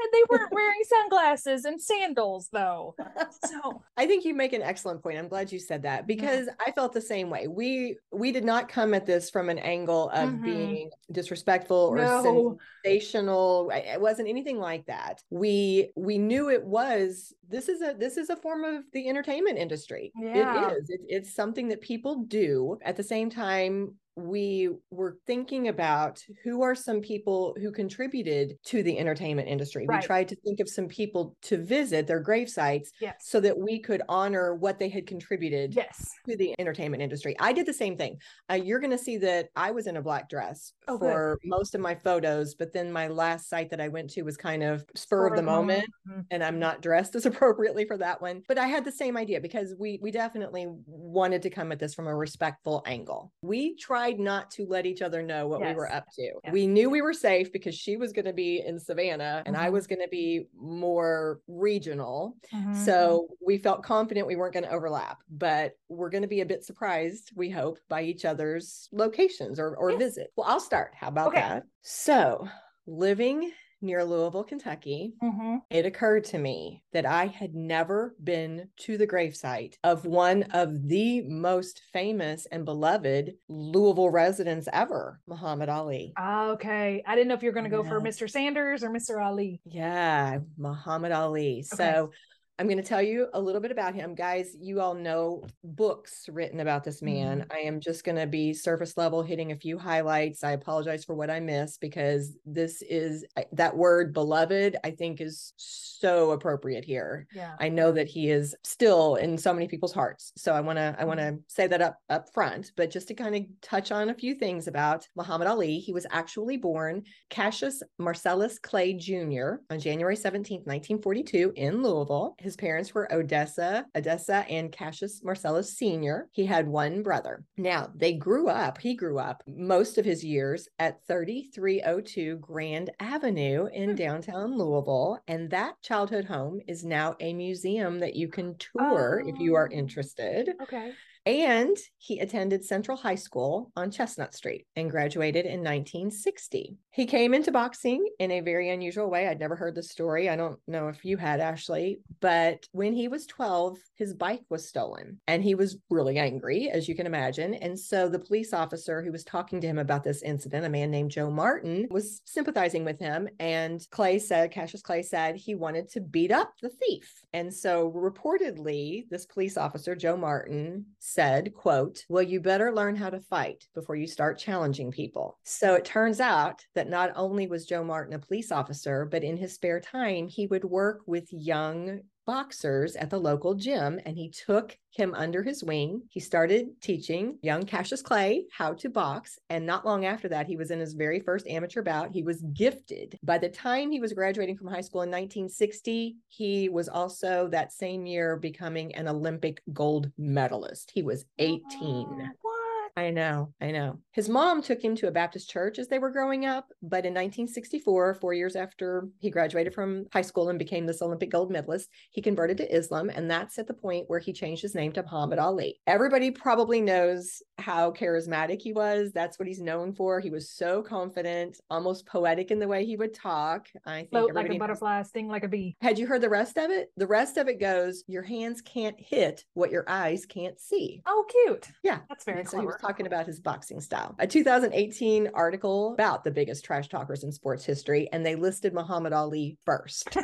And 0.00 0.08
they 0.12 0.22
weren't 0.30 0.52
wearing 0.52 0.78
sunglasses 0.84 1.64
and 1.64 1.82
sandals 1.82 2.48
though. 2.52 2.94
So 3.46 3.82
I 3.96 4.06
think 4.06 4.24
you 4.24 4.32
make 4.32 4.52
an 4.52 4.62
excellent 4.62 5.02
point. 5.02 5.18
I'm 5.18 5.26
glad 5.26 5.50
you 5.50 5.58
said 5.58 5.82
that 5.82 6.06
because 6.06 6.48
I 6.64 6.70
felt 6.70 6.92
the 6.92 7.00
same 7.00 7.30
way. 7.30 7.48
We 7.48 7.98
we 8.12 8.30
did 8.30 8.44
not 8.44 8.68
come 8.68 8.94
at 8.94 9.06
this 9.06 9.28
from 9.28 9.48
an 9.48 9.58
angle 9.58 10.08
of 10.10 10.30
Mhm. 10.30 10.44
being 10.44 10.90
disrespectful 11.10 11.76
or 11.76 11.96
No. 11.96 12.58
sensational. 12.84 13.70
It 13.74 14.00
wasn't 14.00 14.28
anything 14.28 14.58
like 14.58 14.86
that. 14.86 15.20
We 15.30 15.90
we 15.96 16.16
knew 16.18 16.48
it 16.50 16.64
was 16.64 17.32
this 17.48 17.68
is 17.68 17.82
a 17.82 17.94
this 17.94 18.16
is 18.16 18.30
a 18.30 18.36
form 18.36 18.62
of 18.64 18.84
the 18.92 19.08
entertainment 19.08 19.58
industry. 19.58 20.12
Yeah. 20.16 20.70
It 20.70 20.78
is. 20.78 20.90
It, 20.90 21.00
it's 21.08 21.34
something 21.34 21.66
that 21.68 21.80
people 21.80 22.22
do. 22.22 22.78
At 22.82 22.96
the 22.96 23.02
same 23.02 23.30
time, 23.30 23.96
we 24.18 24.68
were 24.90 25.16
thinking 25.26 25.68
about 25.68 26.22
who 26.42 26.62
are 26.62 26.74
some 26.74 27.00
people 27.00 27.56
who 27.60 27.70
contributed 27.70 28.56
to 28.64 28.82
the 28.82 28.98
entertainment 28.98 29.48
industry. 29.48 29.86
Right. 29.88 30.02
We 30.02 30.06
tried 30.06 30.28
to 30.28 30.36
think 30.44 30.58
of 30.60 30.68
some 30.68 30.88
people 30.88 31.36
to 31.42 31.56
visit 31.56 32.06
their 32.06 32.20
grave 32.20 32.48
sites 32.50 32.90
yes. 33.00 33.14
so 33.20 33.38
that 33.40 33.56
we 33.56 33.78
could 33.80 34.02
honor 34.08 34.54
what 34.54 34.78
they 34.78 34.88
had 34.88 35.06
contributed 35.06 35.74
Yes. 35.74 36.10
to 36.28 36.36
the 36.36 36.54
entertainment 36.58 37.02
industry. 37.02 37.36
I 37.38 37.52
did 37.52 37.66
the 37.66 37.72
same 37.72 37.96
thing. 37.96 38.18
Uh, 38.50 38.54
you're 38.54 38.80
going 38.80 38.90
to 38.90 38.98
see 38.98 39.18
that 39.18 39.50
I 39.54 39.70
was 39.70 39.86
in 39.86 39.96
a 39.96 40.02
black 40.02 40.28
dress 40.28 40.72
Oh, 40.88 40.98
good. 40.98 41.06
for 41.12 41.38
most 41.44 41.74
of 41.76 41.80
my 41.80 41.94
photos, 41.94 42.54
but 42.54 42.72
then 42.72 42.90
my 42.90 43.06
last 43.08 43.48
site 43.48 43.70
that 43.70 43.80
I 43.80 43.88
went 43.88 44.10
to 44.10 44.22
was 44.22 44.36
kind 44.36 44.62
of 44.64 44.84
spur 44.96 45.28
of 45.28 45.36
the 45.36 45.42
moment 45.42 45.84
Mhm. 46.08 46.24
and 46.30 46.42
I'm 46.42 46.58
not 46.58 46.82
dressed 46.82 47.14
as 47.14 47.26
appropriately 47.44 47.84
for 47.84 47.96
that 47.98 48.20
one. 48.20 48.42
But 48.48 48.58
I 48.58 48.66
had 48.66 48.84
the 48.84 48.92
same 48.92 49.16
idea 49.16 49.40
because 49.40 49.74
we 49.78 50.00
we 50.02 50.10
definitely 50.10 50.66
wanted 50.86 51.42
to 51.42 51.50
come 51.50 51.70
at 51.72 51.78
this 51.78 51.94
from 51.94 52.06
a 52.08 52.14
respectful 52.16 52.82
angle. 52.86 53.32
We 53.42 53.76
tried 53.76 54.07
not 54.16 54.50
to 54.52 54.64
let 54.66 54.86
each 54.86 55.02
other 55.02 55.22
know 55.22 55.46
what 55.48 55.60
we 55.60 55.74
were 55.74 55.90
up 55.92 56.04
to. 56.14 56.40
Yeah. 56.44 56.52
We 56.52 56.66
knew 56.66 56.88
we 56.88 57.02
were 57.02 57.12
safe 57.12 57.52
because 57.52 57.74
she 57.74 57.96
was 57.96 58.12
going 58.12 58.24
to 58.26 58.32
be 58.32 58.60
in 58.60 58.78
Savannah 58.78 59.42
and 59.44 59.56
I 59.56 59.68
Mhm. 59.68 59.72
was 59.72 59.86
going 59.88 60.00
to 60.00 60.08
be 60.08 60.48
more 60.54 61.40
regional. 61.48 62.36
Mhm. 62.54 62.74
So 62.74 63.28
we 63.40 63.58
felt 63.58 63.82
confident 63.82 64.26
we 64.26 64.36
weren't 64.36 64.54
going 64.54 64.64
to 64.64 64.70
overlap, 64.70 65.18
but 65.28 65.74
we're 65.88 66.10
going 66.10 66.22
to 66.22 66.28
be 66.28 66.40
a 66.40 66.46
bit 66.46 66.64
surprised, 66.64 67.32
we 67.36 67.50
hope, 67.50 67.78
by 67.88 68.02
each 68.02 68.24
other's 68.24 68.88
locations 68.92 69.58
or, 69.58 69.76
or 69.76 69.90
Yes. 69.90 69.98
visit. 69.98 70.32
Well, 70.36 70.46
I'll 70.48 70.60
start. 70.60 70.94
How 70.94 71.08
about 71.08 71.28
Okay. 71.28 71.40
that? 71.40 71.64
So, 71.82 72.48
living 72.86 73.52
near 73.80 74.04
Louisville, 74.04 74.44
Kentucky, 74.44 75.14
Mhm. 75.22 75.62
it 75.70 75.86
occurred 75.86 76.24
to 76.24 76.38
me 76.38 76.82
that 76.92 77.06
I 77.06 77.26
had 77.26 77.54
never 77.54 78.14
been 78.22 78.68
to 78.78 78.96
the 78.98 79.06
gravesite 79.06 79.74
of 79.84 80.04
one 80.04 80.44
of 80.52 80.88
the 80.88 81.22
most 81.22 81.80
famous 81.92 82.46
and 82.46 82.64
beloved 82.64 83.34
Louisville 83.48 84.10
residents 84.10 84.68
ever, 84.72 85.20
Muhammad 85.26 85.68
Ali. 85.68 86.12
Ah, 86.16 86.48
okay. 86.50 87.02
I 87.06 87.14
didn't 87.14 87.28
know 87.28 87.34
if 87.34 87.42
you 87.42 87.48
were 87.50 87.54
going 87.54 87.64
to 87.64 87.70
go 87.70 87.84
for 87.84 88.00
Mr. 88.00 88.28
Sanders 88.28 88.82
or 88.82 88.90
Mr. 88.90 89.24
Ali. 89.24 89.60
Yeah, 89.64 90.40
Muhammad 90.56 91.12
Ali. 91.12 91.58
Okay. 91.58 91.62
So 91.62 92.10
I'm 92.58 92.66
going 92.66 92.78
to 92.78 92.82
tell 92.82 93.02
you 93.02 93.28
a 93.34 93.40
little 93.40 93.60
bit 93.60 93.70
about 93.70 93.94
him. 93.94 94.16
Guys, 94.16 94.56
you 94.58 94.80
all 94.80 94.94
know 94.94 95.44
books 95.62 96.28
written 96.32 96.58
about 96.58 96.82
this 96.82 97.00
man. 97.02 97.40
Mm-hmm. 97.40 97.52
I 97.52 97.58
am 97.60 97.78
just 97.78 98.02
going 98.02 98.18
to 98.18 98.26
be 98.26 98.52
surface 98.52 98.96
level, 98.96 99.22
hitting 99.22 99.52
a 99.52 99.56
few 99.56 99.78
highlights. 99.78 100.42
I 100.42 100.52
apologize 100.52 101.04
for 101.04 101.14
what 101.14 101.30
I 101.30 101.38
missed 101.38 101.80
because 101.80 102.36
this 102.44 102.82
is 102.82 103.24
that 103.52 103.76
word 103.76 104.12
beloved, 104.12 104.76
I 104.82 104.90
think, 104.90 105.20
is 105.20 105.52
so 105.56 106.32
appropriate 106.32 106.84
here. 106.84 107.28
Yeah. 107.32 107.54
I 107.60 107.68
know 107.68 107.92
that 107.92 108.08
he 108.08 108.28
is 108.28 108.56
still 108.64 109.14
in 109.16 109.38
so 109.38 109.52
many 109.52 109.68
people's 109.68 109.92
hearts. 109.92 110.32
So 110.36 110.52
I 110.52 110.60
want 110.60 110.78
to 110.78 110.96
I 110.98 111.04
want 111.04 111.20
to 111.20 111.38
say 111.46 111.68
that 111.68 111.80
up 111.80 111.98
up 112.10 112.32
front, 112.34 112.72
but 112.76 112.90
just 112.90 113.06
to 113.08 113.14
kind 113.14 113.36
of 113.36 113.42
touch 113.62 113.92
on 113.92 114.10
a 114.10 114.14
few 114.14 114.34
things 114.34 114.66
about 114.66 115.06
Muhammad 115.14 115.46
Ali, 115.46 115.78
he 115.78 115.92
was 115.92 116.06
actually 116.10 116.56
born 116.56 117.04
Cassius 117.30 117.82
Marcellus 117.98 118.58
Clay 118.58 118.94
Jr. 118.94 119.56
on 119.70 119.78
January 119.78 120.16
17th, 120.16 120.66
1942 120.66 121.52
in 121.54 121.82
Louisville. 121.82 122.34
His 122.38 122.47
parents 122.56 122.94
were 122.94 123.12
Odessa, 123.12 123.86
Odessa 123.96 124.44
and 124.48 124.70
Cassius 124.72 125.22
Marcellus 125.22 125.76
Sr. 125.76 126.28
He 126.32 126.46
had 126.46 126.68
one 126.68 127.02
brother. 127.02 127.44
Now, 127.56 127.90
they 127.94 128.12
grew 128.14 128.48
up, 128.48 128.78
he 128.80 128.94
grew 128.94 129.18
up 129.18 129.42
most 129.46 129.98
of 129.98 130.04
his 130.04 130.24
years 130.24 130.68
at 130.78 131.00
3302 131.06 132.36
Grand 132.36 132.90
Avenue 133.00 133.66
in 133.72 133.90
Hmm. 133.90 133.96
downtown 133.96 134.56
Louisville, 134.56 135.18
and 135.26 135.50
that 135.50 135.74
childhood 135.82 136.24
home 136.26 136.60
is 136.66 136.84
now 136.84 137.16
a 137.20 137.32
museum 137.34 137.98
that 138.00 138.14
you 138.16 138.28
can 138.28 138.56
tour 138.58 139.22
if 139.26 139.38
you 139.38 139.54
are 139.54 139.68
Oh. 139.72 139.76
interested. 139.76 140.54
Okay. 140.62 140.92
And 141.26 141.76
he 141.98 142.20
attended 142.20 142.64
Central 142.64 142.96
High 142.96 143.16
School 143.16 143.70
on 143.76 143.90
Chestnut 143.90 144.34
Street 144.34 144.66
and 144.76 144.90
graduated 144.90 145.44
in 145.44 145.62
1960. 145.62 146.78
He 146.98 147.06
came 147.06 147.32
into 147.32 147.52
boxing 147.52 148.04
in 148.18 148.32
a 148.32 148.40
very 148.40 148.70
unusual 148.70 149.08
way. 149.08 149.28
I'd 149.28 149.38
never 149.38 149.54
heard 149.54 149.76
the 149.76 149.84
story. 149.84 150.28
I 150.28 150.34
don't 150.34 150.58
know 150.66 150.88
if 150.88 151.04
you 151.04 151.16
had, 151.16 151.38
Ashley, 151.38 152.00
but 152.20 152.66
when 152.72 152.92
he 152.92 153.06
was 153.06 153.24
12, 153.26 153.78
his 153.94 154.14
bike 154.14 154.42
was 154.50 154.68
stolen 154.68 155.20
and 155.28 155.40
he 155.40 155.54
was 155.54 155.76
really 155.90 156.18
angry, 156.18 156.68
as 156.70 156.88
you 156.88 156.96
can 156.96 157.06
imagine. 157.06 157.54
And 157.54 157.78
so 157.78 158.08
the 158.08 158.18
police 158.18 158.52
officer 158.52 159.00
who 159.00 159.12
was 159.12 159.22
talking 159.22 159.60
to 159.60 159.66
him 159.68 159.78
about 159.78 160.02
this 160.02 160.22
incident, 160.22 160.66
a 160.66 160.68
man 160.68 160.90
named 160.90 161.12
Joe 161.12 161.30
Martin, 161.30 161.86
was 161.88 162.20
sympathizing 162.24 162.84
with 162.84 162.98
him. 162.98 163.28
And 163.38 163.80
Clay 163.92 164.18
said, 164.18 164.50
Cassius 164.50 164.82
Clay 164.82 165.02
said 165.02 165.36
he 165.36 165.54
wanted 165.54 165.88
to 165.90 166.00
beat 166.00 166.32
up 166.32 166.52
the 166.60 166.68
thief. 166.68 167.22
And 167.32 167.54
so 167.54 167.92
reportedly, 167.92 169.04
this 169.08 169.24
police 169.24 169.56
officer, 169.56 169.94
Joe 169.94 170.16
Martin, 170.16 170.86
said, 170.98 171.54
quote, 171.54 172.04
well, 172.08 172.24
you 172.24 172.40
better 172.40 172.74
learn 172.74 172.96
how 172.96 173.10
to 173.10 173.20
fight 173.20 173.68
before 173.72 173.94
you 173.94 174.08
start 174.08 174.36
challenging 174.36 174.90
people. 174.90 175.38
So 175.44 175.74
it 175.74 175.84
turns 175.84 176.18
out 176.18 176.64
that 176.74 176.87
Not 176.88 177.12
only 177.14 177.46
was 177.46 177.66
Joe 177.66 177.84
Martin 177.84 178.14
a 178.14 178.18
police 178.18 178.50
officer, 178.50 179.04
but 179.04 179.22
in 179.22 179.36
his 179.36 179.54
spare 179.54 179.80
time, 179.80 180.28
he 180.28 180.46
would 180.46 180.64
work 180.64 181.02
with 181.06 181.32
young 181.32 182.00
boxers 182.28 182.94
at 182.96 183.08
the 183.08 183.18
local 183.18 183.54
gym 183.54 183.98
and 184.04 184.14
he 184.14 184.28
took 184.28 184.76
him 184.90 185.14
under 185.14 185.42
his 185.42 185.64
wing. 185.64 186.02
He 186.10 186.20
started 186.20 186.68
teaching 186.82 187.38
young 187.40 187.64
Cassius 187.64 188.02
Clay 188.02 188.44
how 188.52 188.74
to 188.74 188.90
box. 188.90 189.38
And 189.48 189.64
not 189.64 189.86
long 189.86 190.04
after 190.04 190.28
that, 190.28 190.46
he 190.46 190.54
was 190.54 190.70
in 190.70 190.78
his 190.78 190.92
very 190.92 191.20
first 191.20 191.46
amateur 191.46 191.80
bout. 191.80 192.10
He 192.12 192.22
was 192.22 192.42
gifted. 192.52 193.18
By 193.22 193.38
the 193.38 193.48
time 193.48 193.90
he 193.90 193.98
was 193.98 194.12
graduating 194.12 194.58
from 194.58 194.68
high 194.68 194.82
school 194.82 195.00
in 195.00 195.10
1960, 195.10 196.16
he 196.28 196.68
was 196.68 196.90
also 196.90 197.48
that 197.48 197.72
same 197.72 198.04
year 198.04 198.36
becoming 198.36 198.94
an 198.94 199.08
Olympic 199.08 199.62
gold 199.72 200.10
medalist. 200.18 200.90
He 200.94 201.02
was 201.02 201.24
18. 201.38 202.30
What? 202.42 202.57
I 202.98 203.10
know, 203.10 203.52
I 203.60 203.70
know. 203.70 204.00
His 204.10 204.28
mom 204.28 204.60
took 204.60 204.82
him 204.82 204.96
to 204.96 205.06
a 205.06 205.12
Baptist 205.12 205.48
church 205.48 205.78
as 205.78 205.86
they 205.86 206.00
were 206.00 206.10
growing 206.10 206.46
up, 206.46 206.66
but 206.82 207.06
in 207.06 207.14
1964, 207.14 208.14
four 208.14 208.34
years 208.34 208.56
after 208.56 209.08
he 209.20 209.30
graduated 209.30 209.72
from 209.72 210.06
high 210.12 210.22
school 210.22 210.48
and 210.48 210.58
became 210.58 210.84
this 210.84 211.00
Olympic 211.00 211.30
gold 211.30 211.52
medalist, 211.52 211.88
he 212.10 212.20
converted 212.20 212.56
to 212.56 212.76
Islam, 212.76 213.08
and 213.10 213.30
that's 213.30 213.58
at 213.58 213.68
the 213.68 213.74
point 213.74 214.06
where 214.08 214.18
he 214.18 214.32
changed 214.32 214.62
his 214.62 214.74
name 214.74 214.90
to 214.92 215.02
Muhammad 215.02 215.38
Ali. 215.38 215.80
Everybody 215.86 216.32
probably 216.32 216.80
knows 216.80 217.40
how 217.58 217.92
charismatic 217.92 218.60
he 218.60 218.72
was. 218.72 219.12
That's 219.12 219.38
what 219.38 219.46
he's 219.46 219.60
known 219.60 219.92
for. 219.92 220.18
He 220.18 220.30
was 220.30 220.50
so 220.50 220.82
confident, 220.82 221.60
almost 221.70 222.06
poetic 222.06 222.50
in 222.50 222.58
the 222.58 222.68
way 222.68 222.84
he 222.84 222.96
would 222.96 223.14
talk. 223.14 223.68
I 223.86 223.98
think 223.98 224.10
Float 224.10 224.34
like 224.34 224.46
a 224.46 224.48
knows 224.50 224.58
butterfly, 224.58 225.02
sting 225.02 225.28
like 225.28 225.44
a 225.44 225.48
bee. 225.48 225.76
had 225.80 225.98
you 225.98 226.06
heard 226.08 226.22
the 226.22 226.28
rest 226.28 226.56
of 226.58 226.70
it? 226.70 226.90
The 226.96 227.06
rest 227.06 227.36
of 227.36 227.46
it 227.48 227.60
goes, 227.60 228.02
your 228.08 228.22
hands 228.22 228.60
can't 228.60 228.98
hit 228.98 229.44
what 229.54 229.70
your 229.70 229.84
eyes 229.88 230.26
can't 230.26 230.58
see. 230.58 231.02
Oh, 231.06 231.24
cute. 231.30 231.68
Yeah. 231.84 232.00
That's 232.08 232.24
very 232.24 232.40
And 232.40 232.48
so 232.48 232.58
clever. 232.58 232.78
Talking 232.88 233.06
about 233.06 233.26
his 233.26 233.38
boxing 233.38 233.80
style. 233.80 234.14
A 234.18 234.26
2018 234.26 235.28
article 235.34 235.92
about 235.92 236.24
the 236.24 236.30
biggest 236.30 236.64
trash 236.64 236.88
talkers 236.88 237.22
in 237.22 237.30
sports 237.30 237.64
history, 237.64 238.08
and 238.12 238.24
they 238.24 238.34
listed 238.34 238.72
Muhammad 238.72 239.12
Ali 239.12 239.58
first. 239.64 240.16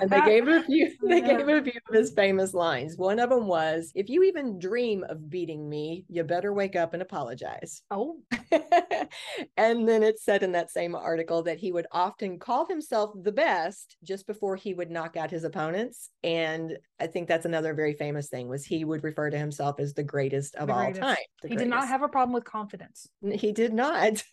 And 0.00 0.08
they 0.08 0.20
gave 0.22 0.46
him 0.46 0.54
a 0.54 0.62
few, 0.62 0.92
they 1.08 1.20
gave 1.20 1.40
him 1.40 1.48
a 1.48 1.62
few 1.62 1.80
of 1.88 1.94
his 1.94 2.12
famous 2.12 2.54
lines. 2.54 2.96
One 2.96 3.18
of 3.18 3.30
them 3.30 3.46
was, 3.46 3.90
if 3.94 4.08
you 4.08 4.22
even 4.22 4.58
dream 4.58 5.04
of 5.08 5.28
beating 5.28 5.68
me, 5.68 6.04
you 6.08 6.22
better 6.22 6.52
wake 6.52 6.76
up 6.76 6.92
and 6.92 7.02
apologize. 7.02 7.82
oh, 7.90 8.18
and 9.56 9.88
then 9.88 10.02
it 10.02 10.20
said 10.20 10.42
in 10.42 10.52
that 10.52 10.70
same 10.70 10.94
article 10.94 11.42
that 11.42 11.58
he 11.58 11.72
would 11.72 11.86
often 11.90 12.38
call 12.38 12.66
himself 12.66 13.10
the 13.22 13.32
best 13.32 13.96
just 14.04 14.26
before 14.26 14.54
he 14.56 14.74
would 14.74 14.90
knock 14.90 15.16
out 15.16 15.30
his 15.30 15.44
opponents. 15.44 16.10
And 16.22 16.78
I 17.00 17.08
think 17.08 17.26
that's 17.26 17.46
another 17.46 17.74
very 17.74 17.94
famous 17.94 18.28
thing 18.28 18.48
was 18.48 18.64
he 18.64 18.84
would 18.84 19.02
refer 19.02 19.30
to 19.30 19.38
himself 19.38 19.80
as 19.80 19.92
the 19.94 20.04
greatest 20.04 20.54
of 20.56 20.68
The 20.68 20.72
all 20.72 20.84
greatest. 20.84 21.02
time. 21.02 21.16
he 21.48 21.56
did 21.56 21.68
not 21.68 21.80
greatest. 21.80 21.92
Have 22.02 22.08
a 22.08 22.12
problem 22.12 22.32
with 22.34 22.44
confidence. 22.44 23.08
He 23.32 23.52
did 23.52 23.72
not. 23.72 24.22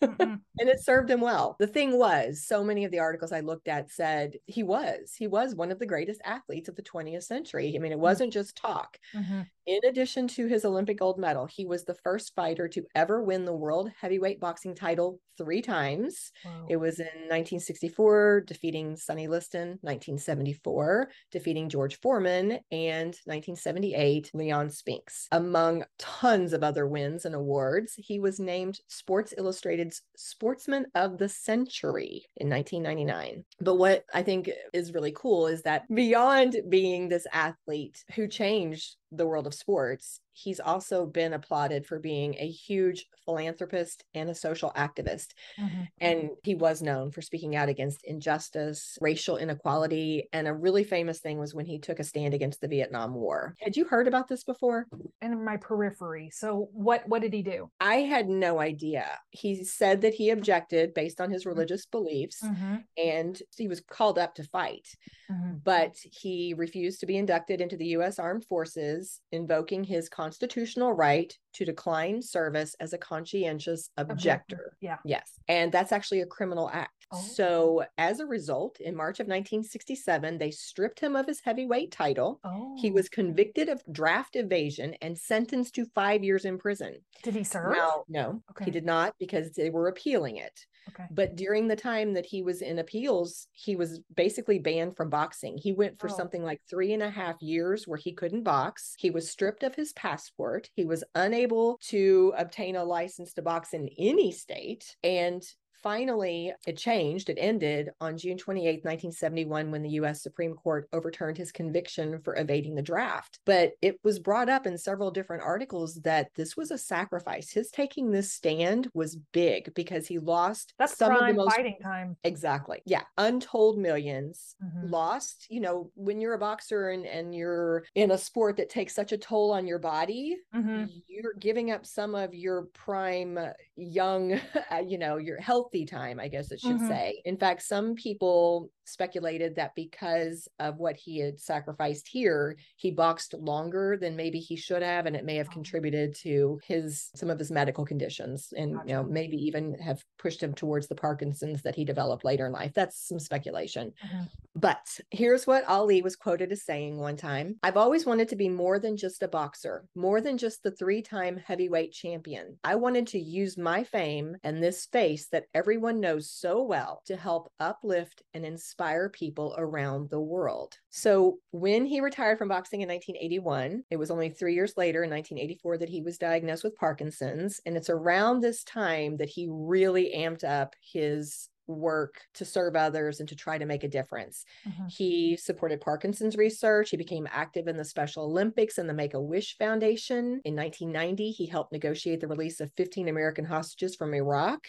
And 0.60 0.68
it 0.68 0.84
served 0.84 1.08
him 1.10 1.20
well. 1.22 1.56
The 1.58 1.66
thing 1.66 1.96
was, 1.98 2.44
so 2.46 2.62
many 2.62 2.84
of 2.84 2.90
the 2.90 2.98
articles 2.98 3.32
I 3.32 3.40
looked 3.40 3.66
at 3.68 3.90
said 3.90 4.36
he 4.46 4.62
was, 4.62 5.14
he 5.16 5.26
was 5.26 5.54
one 5.54 5.70
of 5.70 5.78
the 5.78 5.86
greatest 5.86 6.20
athletes 6.24 6.68
of 6.68 6.76
the 6.76 6.82
20th 6.82 7.24
century. 7.24 7.72
I 7.74 7.78
mean, 7.78 7.92
it 7.92 7.98
wasn't 7.98 8.32
just 8.32 8.56
talk. 8.56 8.98
Mhm. 9.14 9.48
In 9.66 9.80
addition 9.84 10.26
to 10.28 10.46
his 10.46 10.64
Olympic 10.64 10.98
gold 10.98 11.18
medal, 11.18 11.46
he 11.46 11.64
was 11.64 11.84
the 11.84 11.94
first 11.94 12.34
fighter 12.34 12.68
to 12.68 12.84
ever 12.94 13.22
win 13.22 13.44
the 13.44 13.54
world 13.54 13.90
heavyweight 14.00 14.40
boxing 14.40 14.74
title 14.74 15.20
three 15.38 15.62
times. 15.62 16.32
Wow. 16.44 16.66
It 16.68 16.76
was 16.76 16.98
in 16.98 17.28
1964, 17.28 18.42
defeating 18.42 18.96
Sonny 18.96 19.28
Liston, 19.28 19.78
1974, 19.82 21.10
defeating 21.30 21.68
George 21.68 21.98
Foreman, 22.00 22.60
and 22.70 23.16
1978, 23.26 24.30
Leon 24.34 24.70
Spinks. 24.70 25.28
Among 25.32 25.84
tons 25.98 26.52
of 26.52 26.62
other 26.64 26.86
wins 26.86 27.24
and 27.24 27.34
awards, 27.34 27.59
he 27.96 28.18
was 28.18 28.40
named 28.40 28.80
Sports 28.88 29.34
Illustrated's 29.36 30.02
Sportsman 30.16 30.86
of 30.94 31.18
the 31.18 31.28
Century 31.28 32.24
in 32.36 32.48
1999. 32.48 33.44
But 33.60 33.76
what 33.76 34.04
I 34.14 34.22
think 34.22 34.50
is 34.72 34.94
really 34.94 35.12
cool 35.12 35.46
is 35.46 35.62
that 35.62 35.92
beyond 35.92 36.56
being 36.68 37.08
this 37.08 37.26
athlete 37.32 38.04
who 38.14 38.28
changed 38.28 38.96
the 39.12 39.26
world 39.26 39.46
of 39.46 39.54
sports, 39.54 40.20
he's 40.32 40.60
also 40.60 41.06
been 41.06 41.32
applauded 41.32 41.86
for 41.86 41.98
being 41.98 42.34
a 42.38 42.48
huge 42.50 43.06
philanthropist 43.24 44.04
and 44.14 44.30
a 44.30 44.34
social 44.34 44.70
activist. 44.76 45.32
Mhm. 45.58 45.90
And 46.00 46.30
he 46.44 46.54
was 46.54 46.80
known 46.82 47.10
for 47.10 47.22
speaking 47.22 47.54
out 47.56 47.68
against 47.68 48.04
injustice, 48.04 48.96
racial 49.00 49.36
inequality. 49.36 50.28
And 50.32 50.48
a 50.48 50.54
really 50.54 50.84
famous 50.84 51.20
thing 51.20 51.38
was 51.38 51.54
when 51.54 51.66
he 51.66 51.78
took 51.78 51.98
a 51.98 52.04
stand 52.04 52.34
against 52.34 52.60
the 52.60 52.68
Vietnam 52.68 53.14
War. 53.14 53.54
Had 53.60 53.76
you 53.76 53.84
heard 53.84 54.08
about 54.08 54.28
this 54.28 54.44
before? 54.44 54.86
In 55.20 55.44
my 55.44 55.56
periphery. 55.58 56.30
So 56.30 56.68
what 56.72 57.06
what 57.08 57.22
did 57.22 57.32
he 57.34 57.42
do? 57.42 57.70
I 57.80 57.96
had 57.96 58.28
no 58.28 58.60
idea. 58.60 59.18
He 59.30 59.64
said 59.64 60.00
that 60.02 60.14
he 60.14 60.30
objected 60.30 60.94
based 60.94 61.20
on 61.20 61.30
his 61.30 61.44
religious 61.46 61.84
beliefs 61.86 62.40
Mhm. 62.42 62.84
and 62.96 63.40
he 63.56 63.68
was 63.68 63.80
called 63.80 64.18
up 64.18 64.34
to 64.36 64.44
fight, 64.44 64.88
Mhm. 65.30 65.62
but 65.64 65.96
he 66.20 66.54
refused 66.54 67.00
to 67.00 67.06
be 67.06 67.16
inducted 67.16 67.60
into 67.60 67.76
the 67.76 67.86
U.S. 67.88 68.18
Armed 68.18 68.44
Forces, 68.46 68.99
invoking 69.32 69.84
his 69.84 70.08
constitutional 70.08 70.92
right 70.92 71.36
to 71.54 71.64
decline 71.64 72.22
service 72.22 72.74
as 72.80 72.92
a 72.92 72.98
conscientious 72.98 73.90
objector. 73.96 74.76
Yeah. 74.80 74.98
Yes. 75.04 75.32
And 75.48 75.72
that's 75.72 75.92
actually 75.92 76.20
a 76.20 76.26
criminal 76.26 76.70
act. 76.72 76.92
Oh. 77.12 77.20
So, 77.20 77.84
as 77.98 78.20
a 78.20 78.26
result, 78.26 78.78
in 78.80 78.94
March 78.94 79.18
of 79.18 79.26
1967, 79.26 80.38
they 80.38 80.52
stripped 80.52 81.00
him 81.00 81.16
of 81.16 81.26
his 81.26 81.40
heavyweight 81.44 81.90
title. 81.90 82.38
Oh. 82.44 82.76
He 82.80 82.92
was 82.92 83.08
convicted 83.08 83.68
of 83.68 83.82
draft 83.90 84.36
evasion 84.36 84.94
and 85.02 85.18
sentenced 85.18 85.74
to 85.74 85.86
five 85.86 86.22
years 86.22 86.44
in 86.44 86.56
prison. 86.58 86.94
Did 87.24 87.34
he 87.34 87.42
serve? 87.42 87.72
Now, 87.72 88.04
no, 88.08 88.42
Okay. 88.52 88.66
he 88.66 88.70
did 88.70 88.84
not 88.84 89.14
because 89.18 89.50
they 89.52 89.70
were 89.70 89.88
appealing 89.88 90.36
it. 90.36 90.66
Okay. 90.90 91.06
But 91.10 91.36
during 91.36 91.68
the 91.68 91.76
time 91.76 92.14
that 92.14 92.26
he 92.26 92.42
was 92.42 92.62
in 92.62 92.78
appeals, 92.78 93.48
he 93.52 93.76
was 93.76 94.00
basically 94.14 94.58
banned 94.58 94.96
from 94.96 95.10
boxing. 95.10 95.58
He 95.58 95.72
went 95.72 95.98
for 95.98 96.08
Oh. 96.08 96.14
something 96.16 96.42
like 96.42 96.60
three 96.68 96.92
and 96.92 97.02
a 97.02 97.10
half 97.10 97.40
years 97.42 97.86
where 97.88 97.98
he 97.98 98.12
couldn't 98.12 98.42
box. 98.42 98.94
He 98.98 99.10
was 99.10 99.30
stripped 99.30 99.62
of 99.62 99.74
his 99.74 99.92
passport. 99.92 100.70
He 100.74 100.84
was 100.84 101.04
unable 101.14 101.78
to 101.88 102.32
obtain 102.36 102.76
a 102.76 102.84
license 102.84 103.32
to 103.34 103.42
box 103.42 103.72
in 103.72 103.88
any 103.98 104.32
state. 104.32 104.96
And 105.02 105.42
Finally, 105.82 106.52
it 106.66 106.76
changed. 106.76 107.30
It 107.30 107.38
ended 107.40 107.90
on 108.00 108.18
June 108.18 108.36
28, 108.36 108.84
1971, 108.84 109.70
when 109.70 109.82
the 109.82 109.90
U.S. 109.90 110.22
Supreme 110.22 110.54
Court 110.54 110.88
overturned 110.92 111.38
his 111.38 111.52
conviction 111.52 112.20
for 112.20 112.36
evading 112.36 112.74
the 112.74 112.82
draft. 112.82 113.40
But 113.46 113.72
it 113.80 113.98
was 114.04 114.18
brought 114.18 114.48
up 114.48 114.66
in 114.66 114.76
several 114.76 115.10
different 115.10 115.42
articles 115.42 115.94
that 116.02 116.28
this 116.36 116.56
was 116.56 116.70
a 116.70 116.78
sacrifice. 116.78 117.50
His 117.50 117.70
taking 117.70 118.10
this 118.10 118.32
stand 118.32 118.88
was 118.94 119.16
big 119.32 119.72
because 119.74 120.06
he 120.06 120.18
lost 120.18 120.74
That's 120.78 120.96
some 120.96 121.12
of 121.16 121.26
the 121.26 121.32
most 121.34 121.54
fighting 121.54 121.78
time. 121.82 122.16
Exactly. 122.24 122.82
Yeah. 122.84 123.04
Untold 123.16 123.78
1000000s 123.78 124.56
Mhm. 124.62 124.90
lost. 124.90 125.46
You 125.50 125.60
know, 125.60 125.90
when 125.94 126.20
you're 126.20 126.34
a 126.34 126.38
boxer 126.38 126.90
and, 126.90 127.06
and 127.06 127.34
you're 127.34 127.84
in 127.94 128.10
a 128.10 128.18
sport 128.18 128.56
that 128.58 128.68
takes 128.68 128.94
such 128.94 129.12
a 129.12 129.18
toll 129.18 129.50
on 129.52 129.66
your 129.66 129.78
body, 129.78 130.36
Mhm. 130.54 131.02
you're 131.06 131.34
giving 131.34 131.70
up 131.70 131.86
some 131.86 132.14
of 132.14 132.34
your 132.34 132.66
prime 132.74 133.38
uh, 133.38 133.52
young, 133.76 134.32
uh, 134.70 134.82
you 134.86 134.98
know, 134.98 135.16
your 135.16 135.40
healthy 135.72 135.86
time, 135.86 136.18
I 136.20 136.28
guess 136.28 136.50
it 136.50 136.60
should 136.60 136.80
Mhm. 136.80 136.88
say. 136.88 137.22
In 137.24 137.36
fact, 137.36 137.62
some 137.62 137.94
people 137.94 138.70
speculated 138.90 139.54
that 139.56 139.74
because 139.74 140.48
of 140.58 140.78
what 140.78 140.96
he 140.96 141.18
had 141.18 141.40
sacrificed 141.40 142.08
here, 142.08 142.56
he 142.76 142.90
boxed 142.90 143.34
longer 143.34 143.96
than 143.96 144.16
maybe 144.16 144.40
he 144.40 144.56
should 144.56 144.82
have, 144.82 145.06
and 145.06 145.16
it 145.16 145.24
may 145.24 145.36
have 145.36 145.48
Oh. 145.48 145.52
contributed 145.52 146.14
to 146.16 146.60
his 146.64 147.10
some 147.14 147.30
of 147.30 147.38
his 147.38 147.50
medical 147.50 147.84
conditions, 147.84 148.52
and 148.56 148.72
you 148.86 148.94
know, 148.94 149.02
maybe 149.02 149.36
even 149.36 149.74
have 149.74 150.04
pushed 150.18 150.42
him 150.42 150.54
towards 150.54 150.88
the 150.88 150.94
Parkinson's 150.94 151.62
that 151.62 151.74
he 151.76 151.84
developed 151.84 152.24
later 152.24 152.46
in 152.46 152.52
life. 152.52 152.72
That's 152.74 152.96
some 153.08 153.18
speculation. 153.18 153.92
Mhm. 154.02 154.30
But 154.54 154.98
here's 155.10 155.46
what 155.46 155.64
Ali 155.68 156.02
was 156.02 156.16
quoted 156.16 156.50
as 156.52 156.64
saying 156.64 156.98
one 156.98 157.16
time 157.16 157.58
I've 157.62 157.76
always 157.76 158.04
wanted 158.04 158.28
to 158.30 158.36
be 158.36 158.48
more 158.48 158.78
than 158.78 158.96
just 158.96 159.22
a 159.22 159.28
boxer, 159.28 159.88
more 159.94 160.20
than 160.20 160.38
just 160.38 160.62
the 160.62 160.70
three 160.72 161.02
time 161.02 161.36
heavyweight 161.36 161.92
champion. 161.92 162.58
I 162.64 162.74
wanted 162.76 163.06
to 163.08 163.18
use 163.20 163.56
my 163.56 163.84
fame 163.84 164.36
and 164.42 164.62
this 164.62 164.86
face 164.86 165.28
that 165.28 165.46
everyone 165.54 166.00
knows 166.00 166.30
so 166.30 166.62
well 166.62 167.02
to 167.06 167.16
help 167.16 167.52
uplift 167.60 168.22
and 168.34 168.44
inspire 168.44 168.79
people 169.12 169.54
around 169.58 170.10
the 170.10 170.20
world. 170.20 170.78
So 170.90 171.40
when 171.52 171.84
he 171.86 172.00
retired 172.00 172.38
from 172.38 172.48
boxing 172.48 172.80
in 172.80 172.88
1981, 172.88 173.84
it 173.90 173.96
was 173.96 174.10
only 174.10 174.30
three 174.30 174.54
years 174.54 174.76
later 174.76 175.02
in 175.02 175.10
1984 175.10 175.78
that 175.78 175.88
he 175.88 176.02
was 176.02 176.18
diagnosed 176.18 176.64
with 176.64 176.76
Parkinson's. 176.76 177.60
And 177.66 177.76
it's 177.76 177.90
around 177.90 178.40
this 178.40 178.64
time 178.64 179.16
that 179.18 179.28
he 179.28 179.48
really 179.50 180.12
amped 180.16 180.44
up 180.44 180.74
his 180.80 181.48
work 181.66 182.22
to 182.34 182.44
serve 182.44 182.74
others 182.74 183.20
and 183.20 183.28
to 183.28 183.36
try 183.36 183.56
to 183.56 183.66
make 183.66 183.84
a 183.84 183.88
difference. 183.88 184.44
Mhm. 184.64 184.90
He 184.90 185.36
supported 185.36 185.80
Parkinson's 185.80 186.36
research. 186.36 186.90
He 186.90 186.96
became 186.96 187.28
active 187.30 187.68
in 187.68 187.76
the 187.76 187.84
Special 187.84 188.24
Olympics 188.24 188.76
and 188.76 188.88
the 188.88 188.94
Make 188.94 189.14
a 189.14 189.22
Wish 189.22 189.56
Foundation. 189.56 190.40
In 190.44 190.56
1990, 190.56 191.30
he 191.30 191.46
helped 191.46 191.70
negotiate 191.72 192.20
the 192.20 192.26
release 192.28 192.60
of 192.60 192.72
15 192.76 193.08
American 193.08 193.44
hostages 193.44 193.94
from 193.94 194.14
Iraq. 194.14 194.66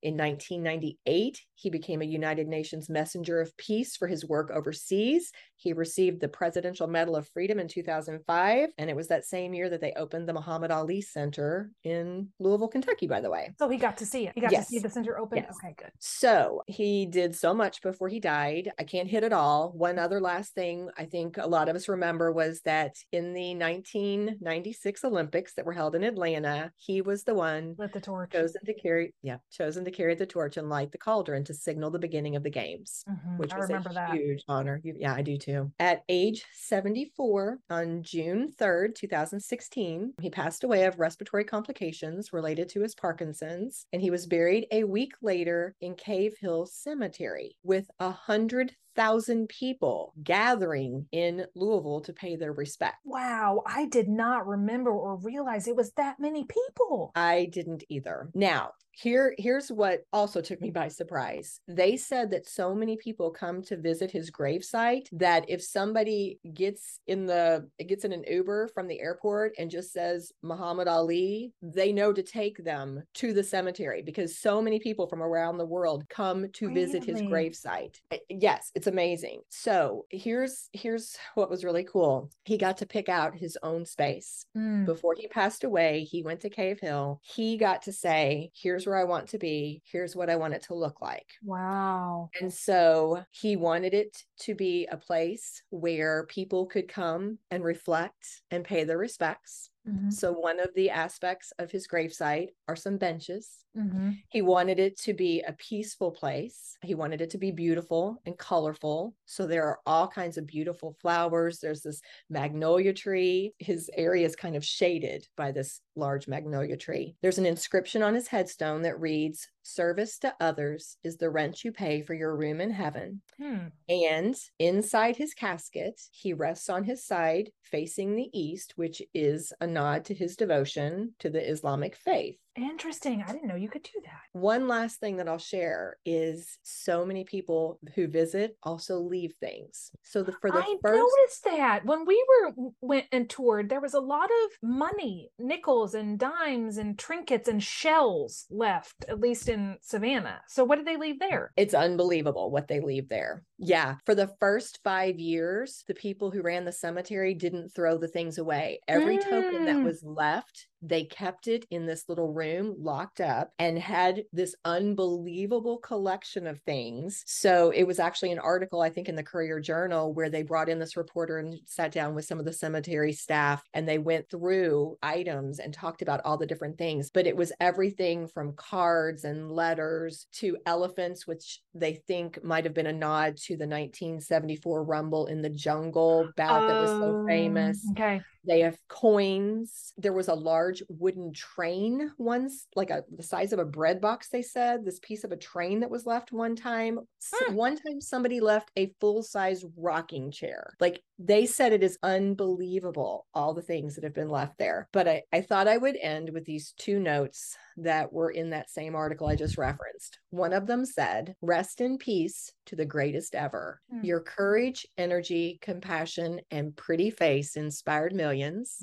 In 0.00 0.16
1998, 0.16 1.40
he 1.54 1.70
became 1.70 2.02
a 2.02 2.06
United 2.06 2.48
Nations 2.48 2.88
Messenger 2.88 3.40
of 3.40 3.56
Peace 3.56 3.96
for 3.96 4.08
his 4.08 4.26
work 4.26 4.50
overseas. 4.50 5.30
He 5.56 5.72
received 5.72 6.20
the 6.20 6.28
Presidential 6.28 6.88
Medal 6.88 7.14
of 7.14 7.28
Freedom 7.28 7.60
in 7.60 7.68
2005. 7.68 8.70
And 8.78 8.90
it 8.90 8.96
was 8.96 9.06
that 9.08 9.24
same 9.24 9.54
year 9.54 9.68
that 9.70 9.80
they 9.80 9.92
opened 9.92 10.28
the 10.28 10.32
Muhammad 10.32 10.72
Ali 10.72 11.00
Center 11.02 11.70
in 11.84 12.28
Louisville, 12.40 12.66
Kentucky, 12.66 13.06
by 13.06 13.20
the 13.20 13.30
way. 13.30 13.52
So 13.60 13.68
he 13.68 13.76
got 13.78 13.96
to 13.98 14.06
see 14.06 14.26
it. 14.26 14.32
He 14.34 14.40
got 14.40 14.50
Yes. 14.50 14.66
to 14.66 14.70
see 14.72 14.78
the 14.80 14.90
center 14.90 15.18
open. 15.18 15.38
Yes. 15.38 15.54
Okay, 15.62 15.74
good. 15.78 15.92
So 16.00 16.62
he 16.66 17.06
did 17.06 17.36
so 17.36 17.54
much 17.54 17.80
before 17.80 18.08
he 18.08 18.18
died. 18.18 18.72
I 18.80 18.82
can't 18.84 19.08
hit 19.08 19.22
it 19.22 19.32
all. 19.32 19.70
One 19.72 20.00
other 20.00 20.20
last 20.20 20.52
thing 20.54 20.88
I 20.98 21.04
think 21.04 21.36
a 21.36 21.46
lot 21.46 21.68
of 21.68 21.76
us 21.76 21.88
remember 21.88 22.32
was 22.32 22.60
that 22.62 22.96
in 23.12 23.32
the 23.34 23.54
1996 23.54 25.04
Olympics 25.04 25.54
that 25.54 25.64
were 25.66 25.72
held 25.72 25.94
in 25.94 26.02
Atlanta, 26.02 26.72
he 26.76 27.02
was 27.02 27.22
the 27.22 27.34
one 27.34 27.76
Lit 27.78 27.92
the 27.92 28.00
torch. 28.00 28.32
chosen 28.32 28.64
to 28.64 28.74
carry, 28.74 29.14
yeah, 29.22 29.36
chosen 29.52 29.81
to 29.84 29.90
carry 29.90 30.14
the 30.14 30.26
torch 30.26 30.56
and 30.56 30.68
light 30.68 30.92
the 30.92 30.98
cauldron 30.98 31.44
to 31.44 31.54
signal 31.54 31.90
the 31.90 31.98
beginning 31.98 32.36
of 32.36 32.42
the 32.42 32.50
games. 32.50 33.04
Mhm, 33.08 33.38
Which 33.38 33.52
I 33.52 33.58
was 33.58 33.70
a 33.70 33.80
that. 33.94 34.10
huge 34.12 34.42
honor. 34.48 34.80
Yeah, 34.84 35.14
I 35.14 35.22
do 35.22 35.36
too. 35.38 35.72
At 35.78 36.04
age 36.08 36.44
74, 36.52 37.58
on 37.68 38.02
June 38.02 38.52
3rd, 38.52 38.94
2016, 38.96 40.14
he 40.20 40.30
passed 40.30 40.64
away 40.64 40.84
of 40.84 40.98
respiratory 41.00 41.44
complications 41.44 42.32
related 42.32 42.68
to 42.70 42.80
his 42.82 42.94
Parkinson's, 42.94 43.86
and 43.92 44.00
he 44.02 44.10
was 44.10 44.26
buried 44.26 44.66
a 44.70 44.84
week 44.84 45.12
later 45.22 45.74
in 45.80 45.94
Cave 45.94 46.36
Hill 46.38 46.66
Cemetery 46.66 47.56
with 47.62 47.90
a 47.98 48.10
hundred 48.10 48.76
thousand 48.94 49.48
people 49.48 50.14
gathering 50.22 51.06
in 51.12 51.46
Louisville 51.54 52.00
to 52.02 52.12
pay 52.12 52.36
their 52.36 52.52
respect. 52.52 52.96
Wow, 53.04 53.62
I 53.66 53.86
did 53.86 54.08
not 54.08 54.46
remember 54.46 54.90
or 54.90 55.16
realize 55.16 55.66
it 55.66 55.76
was 55.76 55.92
that 55.92 56.20
many 56.20 56.44
people. 56.44 57.12
I 57.14 57.48
didn't 57.52 57.84
either. 57.88 58.30
Now, 58.34 58.72
here 58.92 59.34
here's 59.38 59.70
what 59.70 60.04
also 60.12 60.40
took 60.40 60.60
me 60.60 60.70
by 60.70 60.88
surprise. 60.88 61.60
They 61.66 61.96
said 61.96 62.30
that 62.30 62.46
so 62.46 62.74
many 62.74 62.96
people 62.96 63.30
come 63.30 63.62
to 63.62 63.76
visit 63.76 64.10
his 64.10 64.30
gravesite 64.30 65.08
that 65.12 65.48
if 65.48 65.62
somebody 65.62 66.38
gets 66.54 67.00
in 67.06 67.26
the 67.26 67.68
gets 67.86 68.04
in 68.04 68.12
an 68.12 68.24
Uber 68.28 68.68
from 68.74 68.88
the 68.88 69.00
airport 69.00 69.54
and 69.58 69.70
just 69.70 69.92
says 69.92 70.30
Muhammad 70.42 70.88
Ali, 70.88 71.52
they 71.62 71.92
know 71.92 72.12
to 72.12 72.22
take 72.22 72.62
them 72.62 73.02
to 73.14 73.32
the 73.32 73.42
cemetery 73.42 74.02
because 74.02 74.38
so 74.38 74.60
many 74.60 74.78
people 74.78 75.06
from 75.06 75.22
around 75.22 75.56
the 75.56 75.66
world 75.66 76.06
come 76.08 76.46
to 76.52 76.72
visit 76.72 77.04
his 77.04 77.22
gravesite. 77.22 77.96
Uh, 78.10 78.16
Yes, 78.28 78.70
it's 78.82 78.86
amazing. 78.88 79.42
So, 79.50 80.06
here's 80.10 80.68
here's 80.72 81.16
what 81.34 81.50
was 81.50 81.64
really 81.64 81.84
cool. 81.84 82.30
He 82.44 82.58
got 82.58 82.76
to 82.78 82.86
pick 82.86 83.08
out 83.08 83.36
his 83.36 83.58
own 83.62 83.86
space 83.86 84.46
Mm, 84.56 84.84
before 84.84 85.14
he 85.16 85.28
passed 85.28 85.64
away, 85.64 86.04
he 86.04 86.22
went 86.22 86.40
to 86.40 86.50
Cave 86.50 86.80
Hill. 86.80 87.22
He 87.22 87.56
got 87.56 87.82
to 87.82 87.92
say, 87.92 88.50
Here's 88.54 88.86
where 88.86 88.96
I 88.96 89.04
want 89.04 89.28
to 89.30 89.38
be. 89.38 89.82
Here's 89.84 90.16
what 90.16 90.30
I 90.30 90.36
want 90.36 90.54
it 90.54 90.62
to 90.64 90.74
look 90.74 91.00
like. 91.00 91.28
Wow. 91.42 92.32
And 92.40 92.52
so 92.52 93.24
he 93.30 93.56
wanted 93.56 93.94
it 93.94 94.24
to 94.40 94.54
be 94.54 94.86
a 94.86 94.96
place 94.96 95.62
where 95.70 96.26
people 96.26 96.66
could 96.66 96.88
come 96.88 97.38
and 97.50 97.62
reflect 97.62 98.42
and 98.50 98.64
pay 98.64 98.84
their 98.84 98.98
respects. 98.98 99.70
Mhm, 99.86 100.12
So, 100.12 100.32
one 100.32 100.60
of 100.60 100.74
the 100.74 100.90
aspects 100.90 101.52
of 101.58 101.70
his 101.70 101.88
gravesite 101.88 102.50
are 102.68 102.76
some 102.76 102.98
benches. 102.98 103.64
mhm. 103.74 104.22
He 104.28 104.42
wanted 104.42 104.78
it 104.80 104.96
to 105.00 105.14
be 105.14 105.42
a 105.42 105.52
peaceful 105.54 106.12
place. 106.12 106.76
He 106.82 106.94
wanted 106.94 107.20
it 107.20 107.30
to 107.30 107.38
be 107.38 107.50
beautiful 107.52 108.18
and 108.26 108.38
colorful. 108.38 109.16
So 109.26 109.46
there 109.46 109.64
are 109.66 109.80
all 109.86 110.08
kinds 110.08 110.38
of 110.38 110.46
beautiful 110.46 110.92
flowers. 111.00 111.60
There's 111.60 111.82
this 111.82 112.00
magnolia 112.30 112.92
tree. 112.94 113.54
His 113.58 113.90
area 113.94 114.26
is 114.26 114.36
kind 114.36 114.56
of 114.56 114.64
shaded 114.64 115.28
by 115.36 115.52
this 115.52 115.82
large 115.96 116.28
magnolia 116.28 116.76
tree. 116.76 117.16
There's 117.22 117.38
an 117.38 117.46
inscription 117.46 118.02
on 118.02 118.14
his 118.14 118.28
headstone 118.28 118.82
that 118.82 118.98
reads, 119.00 119.48
Service 119.62 120.18
to 120.18 120.34
others 120.40 120.96
is 121.04 121.16
the 121.16 121.30
rent 121.30 121.64
you 121.64 121.72
pay 121.72 122.02
for 122.02 122.14
your 122.14 122.36
room 122.36 122.60
in 122.60 122.70
heaven. 122.70 123.22
Hmm. 123.40 123.68
And 123.88 124.34
inside 124.58 125.16
his 125.16 125.34
casket, 125.34 126.00
he 126.10 126.32
rests 126.32 126.68
on 126.68 126.84
his 126.84 127.04
side 127.04 127.50
facing 127.62 128.16
the 128.16 128.28
east, 128.32 128.74
which 128.76 129.00
is 129.14 129.52
a 129.60 129.66
nod 129.66 130.04
to 130.06 130.14
his 130.14 130.36
devotion 130.36 131.14
to 131.20 131.30
the 131.30 131.48
Islamic 131.48 131.96
faith. 131.96 132.38
Interesting. 132.56 133.24
I 133.26 133.32
didn't 133.32 133.48
know 133.48 133.54
you 133.54 133.68
could 133.68 133.82
do 133.82 134.00
that. 134.04 134.38
One 134.38 134.68
last 134.68 135.00
thing 135.00 135.16
that 135.16 135.28
I'll 135.28 135.38
share 135.38 135.96
is 136.04 136.58
so 136.62 137.06
many 137.06 137.24
people 137.24 137.78
who 137.94 138.08
visit 138.08 138.56
also 138.62 138.98
leave 138.98 139.34
things. 139.40 139.90
So 140.02 140.22
the 140.22 140.32
for 140.32 140.50
the 140.50 140.58
I 140.58 140.76
first 140.82 140.98
noticed 140.98 141.44
that 141.44 141.84
when 141.84 142.04
we 142.04 142.22
were 142.28 142.52
went 142.80 143.06
and 143.10 143.28
toured, 143.28 143.68
there 143.68 143.80
was 143.80 143.94
a 143.94 144.00
lot 144.00 144.30
of 144.30 144.50
money, 144.62 145.30
nickels 145.38 145.94
and 145.94 146.18
dimes 146.18 146.76
and 146.76 146.98
trinkets 146.98 147.48
and 147.48 147.62
shells 147.62 148.46
left, 148.50 149.04
at 149.08 149.20
least 149.20 149.48
in 149.48 149.78
Savannah. 149.80 150.42
So 150.48 150.64
what 150.64 150.76
did 150.76 150.86
they 150.86 150.96
leave 150.96 151.20
there? 151.20 151.52
it's 151.56 151.74
unbelievable 151.74 152.50
what 152.50 152.68
they 152.68 152.80
leave 152.80 153.08
there. 153.08 153.44
Yeah, 153.64 153.98
for 154.04 154.16
the 154.16 154.26
first 154.40 154.80
5 154.82 155.20
years, 155.20 155.84
the 155.86 155.94
people 155.94 156.32
who 156.32 156.42
ran 156.42 156.64
the 156.64 156.72
cemetery 156.72 157.32
didn't 157.32 157.68
throw 157.68 157.96
the 157.96 158.08
things 158.08 158.36
away. 158.36 158.80
Every 158.88 159.18
token 159.18 159.66
that 159.66 159.80
Mm. 159.80 159.84
was 159.84 160.02
left, 160.02 160.66
they 160.84 161.04
kept 161.04 161.46
it 161.46 161.64
in 161.70 161.86
this 161.86 162.08
little 162.08 162.32
room 162.32 162.74
locked 162.76 163.20
up 163.20 163.52
and 163.60 163.78
had 163.78 164.24
this 164.32 164.56
unbelievable 164.64 165.78
collection 165.78 166.48
of 166.48 166.60
things. 166.66 167.22
So 167.24 167.70
it 167.70 167.84
was 167.84 168.00
actually 168.00 168.32
an 168.32 168.40
article, 168.40 168.80
I 168.80 168.90
think, 168.90 169.08
in 169.08 169.14
the 169.14 169.22
Courier 169.22 169.60
Journal 169.60 170.12
where 170.12 170.28
they 170.28 170.42
brought 170.42 170.68
in 170.68 170.80
this 170.80 170.96
reporter 170.96 171.38
and 171.38 171.54
sat 171.64 171.92
down 171.92 172.16
with 172.16 172.24
some 172.24 172.40
of 172.40 172.44
the 172.44 172.52
cemetery 172.52 173.12
staff 173.12 173.62
and 173.72 173.88
they 173.88 173.98
went 173.98 174.28
through 174.28 174.96
items 175.04 175.60
and 175.60 175.72
talked 175.72 176.02
about 176.02 176.20
all 176.24 176.36
the 176.36 176.46
different 176.46 176.78
things. 176.78 177.12
But 177.12 177.28
it 177.28 177.36
was 177.36 177.52
everything 177.60 178.26
from 178.26 178.56
cards 178.56 179.22
and 179.22 179.52
letters 179.52 180.26
to 180.32 180.58
elephants, 180.66 181.28
which 181.28 181.60
they 181.74 181.94
think 182.08 182.42
might 182.42 182.64
have 182.64 182.74
been 182.74 182.86
a 182.86 182.92
nod 182.92 183.36
to 183.44 183.51
the 183.56 183.66
1974 183.66 184.82
Rumble 184.84 185.26
in 185.26 185.42
the 185.42 185.50
Jungle 185.50 186.32
bout 186.36 186.66
that 186.68 186.80
was 186.80 186.90
so 186.90 187.20
Um, 187.20 187.26
famous. 187.26 187.84
Okay. 187.92 188.22
They 188.46 188.60
have 188.60 188.78
coins. 188.88 189.92
There 189.96 190.12
was 190.12 190.28
a 190.28 190.34
large 190.34 190.82
wooden 190.88 191.32
train 191.32 192.10
once, 192.18 192.66
like 192.74 192.90
a 192.90 193.04
the 193.16 193.22
size 193.22 193.52
of 193.52 193.58
a 193.58 193.64
bread 193.64 194.00
box, 194.00 194.28
they 194.28 194.42
said. 194.42 194.84
This 194.84 194.98
piece 195.00 195.24
of 195.24 195.32
a 195.32 195.36
train 195.36 195.80
that 195.80 195.90
was 195.90 196.06
left 196.06 196.32
one 196.32 196.56
time. 196.56 196.98
Hmm. 197.32 197.54
One 197.54 197.76
time 197.76 198.00
somebody 198.00 198.40
left 198.40 198.70
a 198.76 198.92
full-size 199.00 199.64
rocking 199.76 200.30
chair. 200.30 200.74
Like 200.80 201.02
they 201.18 201.46
said 201.46 201.72
it 201.72 201.84
is 201.84 201.98
unbelievable, 202.02 203.26
all 203.32 203.54
the 203.54 203.62
things 203.62 203.94
that 203.94 204.04
have 204.04 204.14
been 204.14 204.28
left 204.28 204.58
there. 204.58 204.88
But 204.92 205.06
I, 205.06 205.22
I 205.32 205.40
thought 205.40 205.68
I 205.68 205.76
would 205.76 205.96
end 206.00 206.30
with 206.32 206.44
these 206.44 206.74
two 206.76 206.98
notes 206.98 207.56
that 207.76 208.12
were 208.12 208.30
in 208.30 208.50
that 208.50 208.70
same 208.70 208.94
article 208.94 209.28
I 209.28 209.36
just 209.36 209.56
referenced. 209.56 210.18
One 210.30 210.52
of 210.52 210.66
them 210.66 210.84
said, 210.84 211.34
Rest 211.40 211.80
in 211.80 211.96
peace 211.98 212.52
to 212.66 212.76
the 212.76 212.84
greatest 212.84 213.34
ever. 213.34 213.80
Hmm. 213.90 214.04
Your 214.04 214.20
courage, 214.20 214.84
energy, 214.98 215.58
compassion, 215.62 216.40
and 216.50 216.76
pretty 216.76 217.10
face 217.10 217.56
inspired 217.56 218.12
millions. 218.14 218.31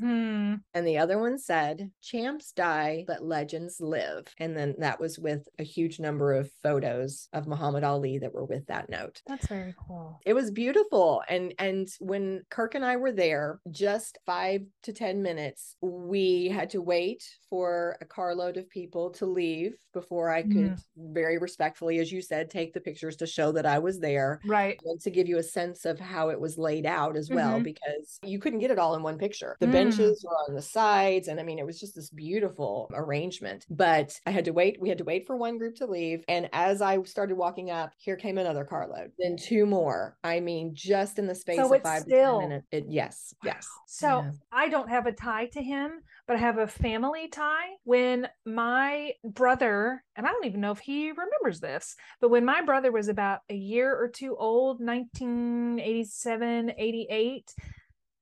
Hmm. 0.02 0.56
And 0.74 0.86
the 0.88 0.98
other 0.98 1.20
one 1.20 1.38
said, 1.38 1.92
Champs 2.02 2.52
die, 2.52 3.04
but 3.08 3.24
legends 3.24 3.80
live. 3.80 4.28
And 4.38 4.56
then 4.58 4.76
that 4.80 5.00
was 5.00 5.18
with 5.20 5.48
a 5.58 5.64
huge 5.64 6.00
number 6.00 6.34
of 6.34 6.52
photos 6.64 7.28
of 7.34 7.48
Muhammad 7.48 7.84
Ali 7.84 8.18
that 8.20 8.34
were 8.34 8.46
with 8.46 8.66
that 8.68 8.90
note. 8.90 9.22
That's 9.28 9.48
very 9.48 9.74
cool. 9.88 10.20
It 10.26 10.34
was 10.34 10.52
beautiful. 10.52 11.22
And 11.30 11.54
and 11.60 11.88
when 12.00 12.44
Kirk 12.50 12.76
and 12.76 12.86
I 12.86 12.98
were 12.98 13.12
there, 13.12 13.60
just 13.72 14.18
five 14.26 14.62
to 14.84 14.94
10 14.94 15.22
minutes, 15.22 15.76
we 15.82 16.48
had 16.50 16.70
to 16.72 16.82
wait 16.82 17.24
for 17.50 17.98
a 18.02 18.06
carload 18.06 18.58
of 18.58 18.70
people 18.70 19.10
to 19.12 19.26
leave 19.26 19.74
before 19.94 20.30
I 20.30 20.44
could 20.44 20.78
very 20.98 21.38
respectfully, 21.38 22.00
as 22.00 22.12
you 22.12 22.22
said, 22.22 22.50
take 22.50 22.74
the 22.74 22.82
pictures 22.82 23.16
to 23.18 23.28
show 23.28 23.52
that 23.54 23.66
I 23.66 23.80
was 23.80 24.00
there 24.00 24.40
Right. 24.46 24.80
and 24.86 25.00
to 25.02 25.10
give 25.10 25.28
you 25.28 25.38
a 25.38 25.44
sense 25.44 25.86
of 25.86 26.00
how 26.00 26.30
it 26.30 26.40
was 26.40 26.58
laid 26.58 26.86
out 26.86 27.16
as 27.18 27.30
well, 27.30 27.60
Mhm. 27.60 27.64
because 27.64 28.20
you 28.24 28.40
couldn't 28.40 28.60
get 28.60 28.72
it 28.72 28.80
all 28.80 28.96
in 28.96 29.04
one 29.04 29.18
picture. 29.18 29.38
The 29.60 29.65
Mm. 29.67 29.71
benches 29.71 30.23
were 30.28 30.36
on 30.47 30.56
the 30.56 30.62
sides, 30.62 31.28
and 31.28 31.39
I 31.39 31.43
mean, 31.43 31.60
it 31.60 31.65
was 31.65 31.80
just 31.80 31.95
this 31.95 32.10
beautiful 32.10 32.89
arrangement. 32.93 33.65
But 33.69 34.19
I 34.25 34.32
had 34.32 34.45
to 34.45 34.52
wait. 34.52 34.80
We 34.82 34.89
had 34.89 34.97
to 34.99 35.04
wait 35.04 35.25
for 35.28 35.36
one 35.36 35.58
group 35.58 35.75
to 35.75 35.86
leave. 35.86 36.23
And 36.28 36.49
as 36.54 36.82
I 36.82 37.02
started 37.04 37.36
walking 37.38 37.71
up, 37.71 37.91
here 37.97 38.15
came 38.15 38.38
another 38.38 38.65
carload, 38.65 39.12
then 39.17 39.36
two 39.38 39.65
more. 39.65 40.17
I 40.23 40.39
mean, 40.39 40.71
just 40.73 41.19
in 41.19 41.28
the 41.28 41.36
space 41.36 41.58
So 41.58 41.65
of 41.67 41.71
it's 41.73 41.84
five 41.84 42.04
to 42.04 42.10
still- 42.10 42.39
10 42.41 42.49
minutes. 42.49 42.67
It, 42.71 42.86
yes, 42.89 43.34
yes. 43.43 43.67
So 43.88 44.08
Yeah. 44.21 44.32
I 44.52 44.69
don't 44.69 44.89
have 44.89 45.06
a 45.08 45.12
tie 45.12 45.47
to 45.47 45.62
him, 45.62 46.02
but 46.28 46.36
I 46.36 46.39
have 46.39 46.58
a 46.58 46.67
family 46.67 47.28
tie. 47.28 47.69
When 47.84 48.28
my 48.45 49.13
brother, 49.23 50.04
and 50.15 50.25
I 50.28 50.32
don't 50.32 50.45
even 50.45 50.62
know 50.62 50.71
if 50.71 50.80
he 50.80 51.12
remembers 51.12 51.60
this, 51.60 51.95
but 52.21 52.30
when 52.30 52.45
my 52.45 52.62
brother 52.62 52.91
was 52.91 53.08
about 53.08 53.39
a 53.49 53.56
year 53.56 53.93
or 53.95 54.08
two 54.10 54.36
old, 54.38 54.80
1987, 54.80 56.71
88, 56.78 57.54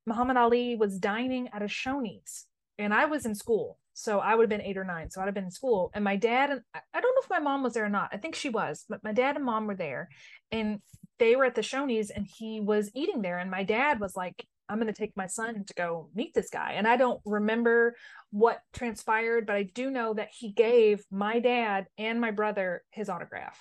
Muhammad 0.08 0.38
Ali 0.38 0.76
was 0.76 0.98
dining 0.98 1.50
at 1.54 1.62
a 1.62 1.66
Shoney's, 1.66 2.46
and 2.80 2.94
I 2.94 3.06
was 3.06 3.26
in 3.26 3.36
school. 3.36 3.78
So 3.94 4.20
I 4.20 4.36
would 4.36 4.44
have 4.44 4.50
been 4.50 4.62
eight 4.62 4.78
or 4.78 4.84
nine. 4.84 5.10
So 5.10 5.20
I'd 5.20 5.26
have 5.26 5.34
been 5.34 5.46
in 5.46 5.52
school. 5.52 5.90
And 5.96 6.04
my 6.04 6.16
dad 6.16 6.52
and 6.52 6.62
I- 6.74 7.02
don't 7.02 7.16
know 7.16 7.22
if 7.24 7.30
my 7.32 7.40
mom 7.40 7.64
was 7.64 7.74
there 7.74 7.86
or 7.86 7.90
not. 7.90 8.10
I 8.14 8.18
think 8.18 8.36
she 8.36 8.48
was, 8.48 8.86
but 8.88 9.04
my 9.04 9.12
dad 9.12 9.36
and 9.36 9.44
mom 9.44 9.66
were 9.66 9.76
there. 9.76 10.10
And 10.52 10.82
they 11.18 11.36
were 11.36 11.46
at 11.46 11.56
the 11.56 11.62
Shoney's 11.62 12.12
and 12.12 12.28
he 12.28 12.62
was 12.62 12.92
eating 12.94 13.24
there. 13.24 13.40
And 13.40 13.50
my 13.50 13.64
dad 13.64 14.00
was 14.00 14.16
like, 14.16 14.46
I'm 14.70 14.78
going 14.78 14.94
to 14.94 14.94
take 14.94 15.18
my 15.18 15.26
son 15.26 15.64
to 15.66 15.74
go 15.74 16.10
meet 16.14 16.36
this 16.36 16.52
guy. 16.52 16.74
And 16.74 16.88
I 16.88 16.96
don't 16.96 17.22
remember 17.26 17.96
what 18.30 18.60
transpired, 18.72 19.48
but 19.48 19.56
I 19.56 19.64
do 19.64 19.90
know 19.90 20.14
that 20.14 20.30
he 20.32 20.52
gave 20.52 21.04
my 21.10 21.40
dad 21.40 21.88
and 21.98 22.22
my 22.22 22.30
brother 22.30 22.84
his 22.92 23.10
autograph. 23.10 23.58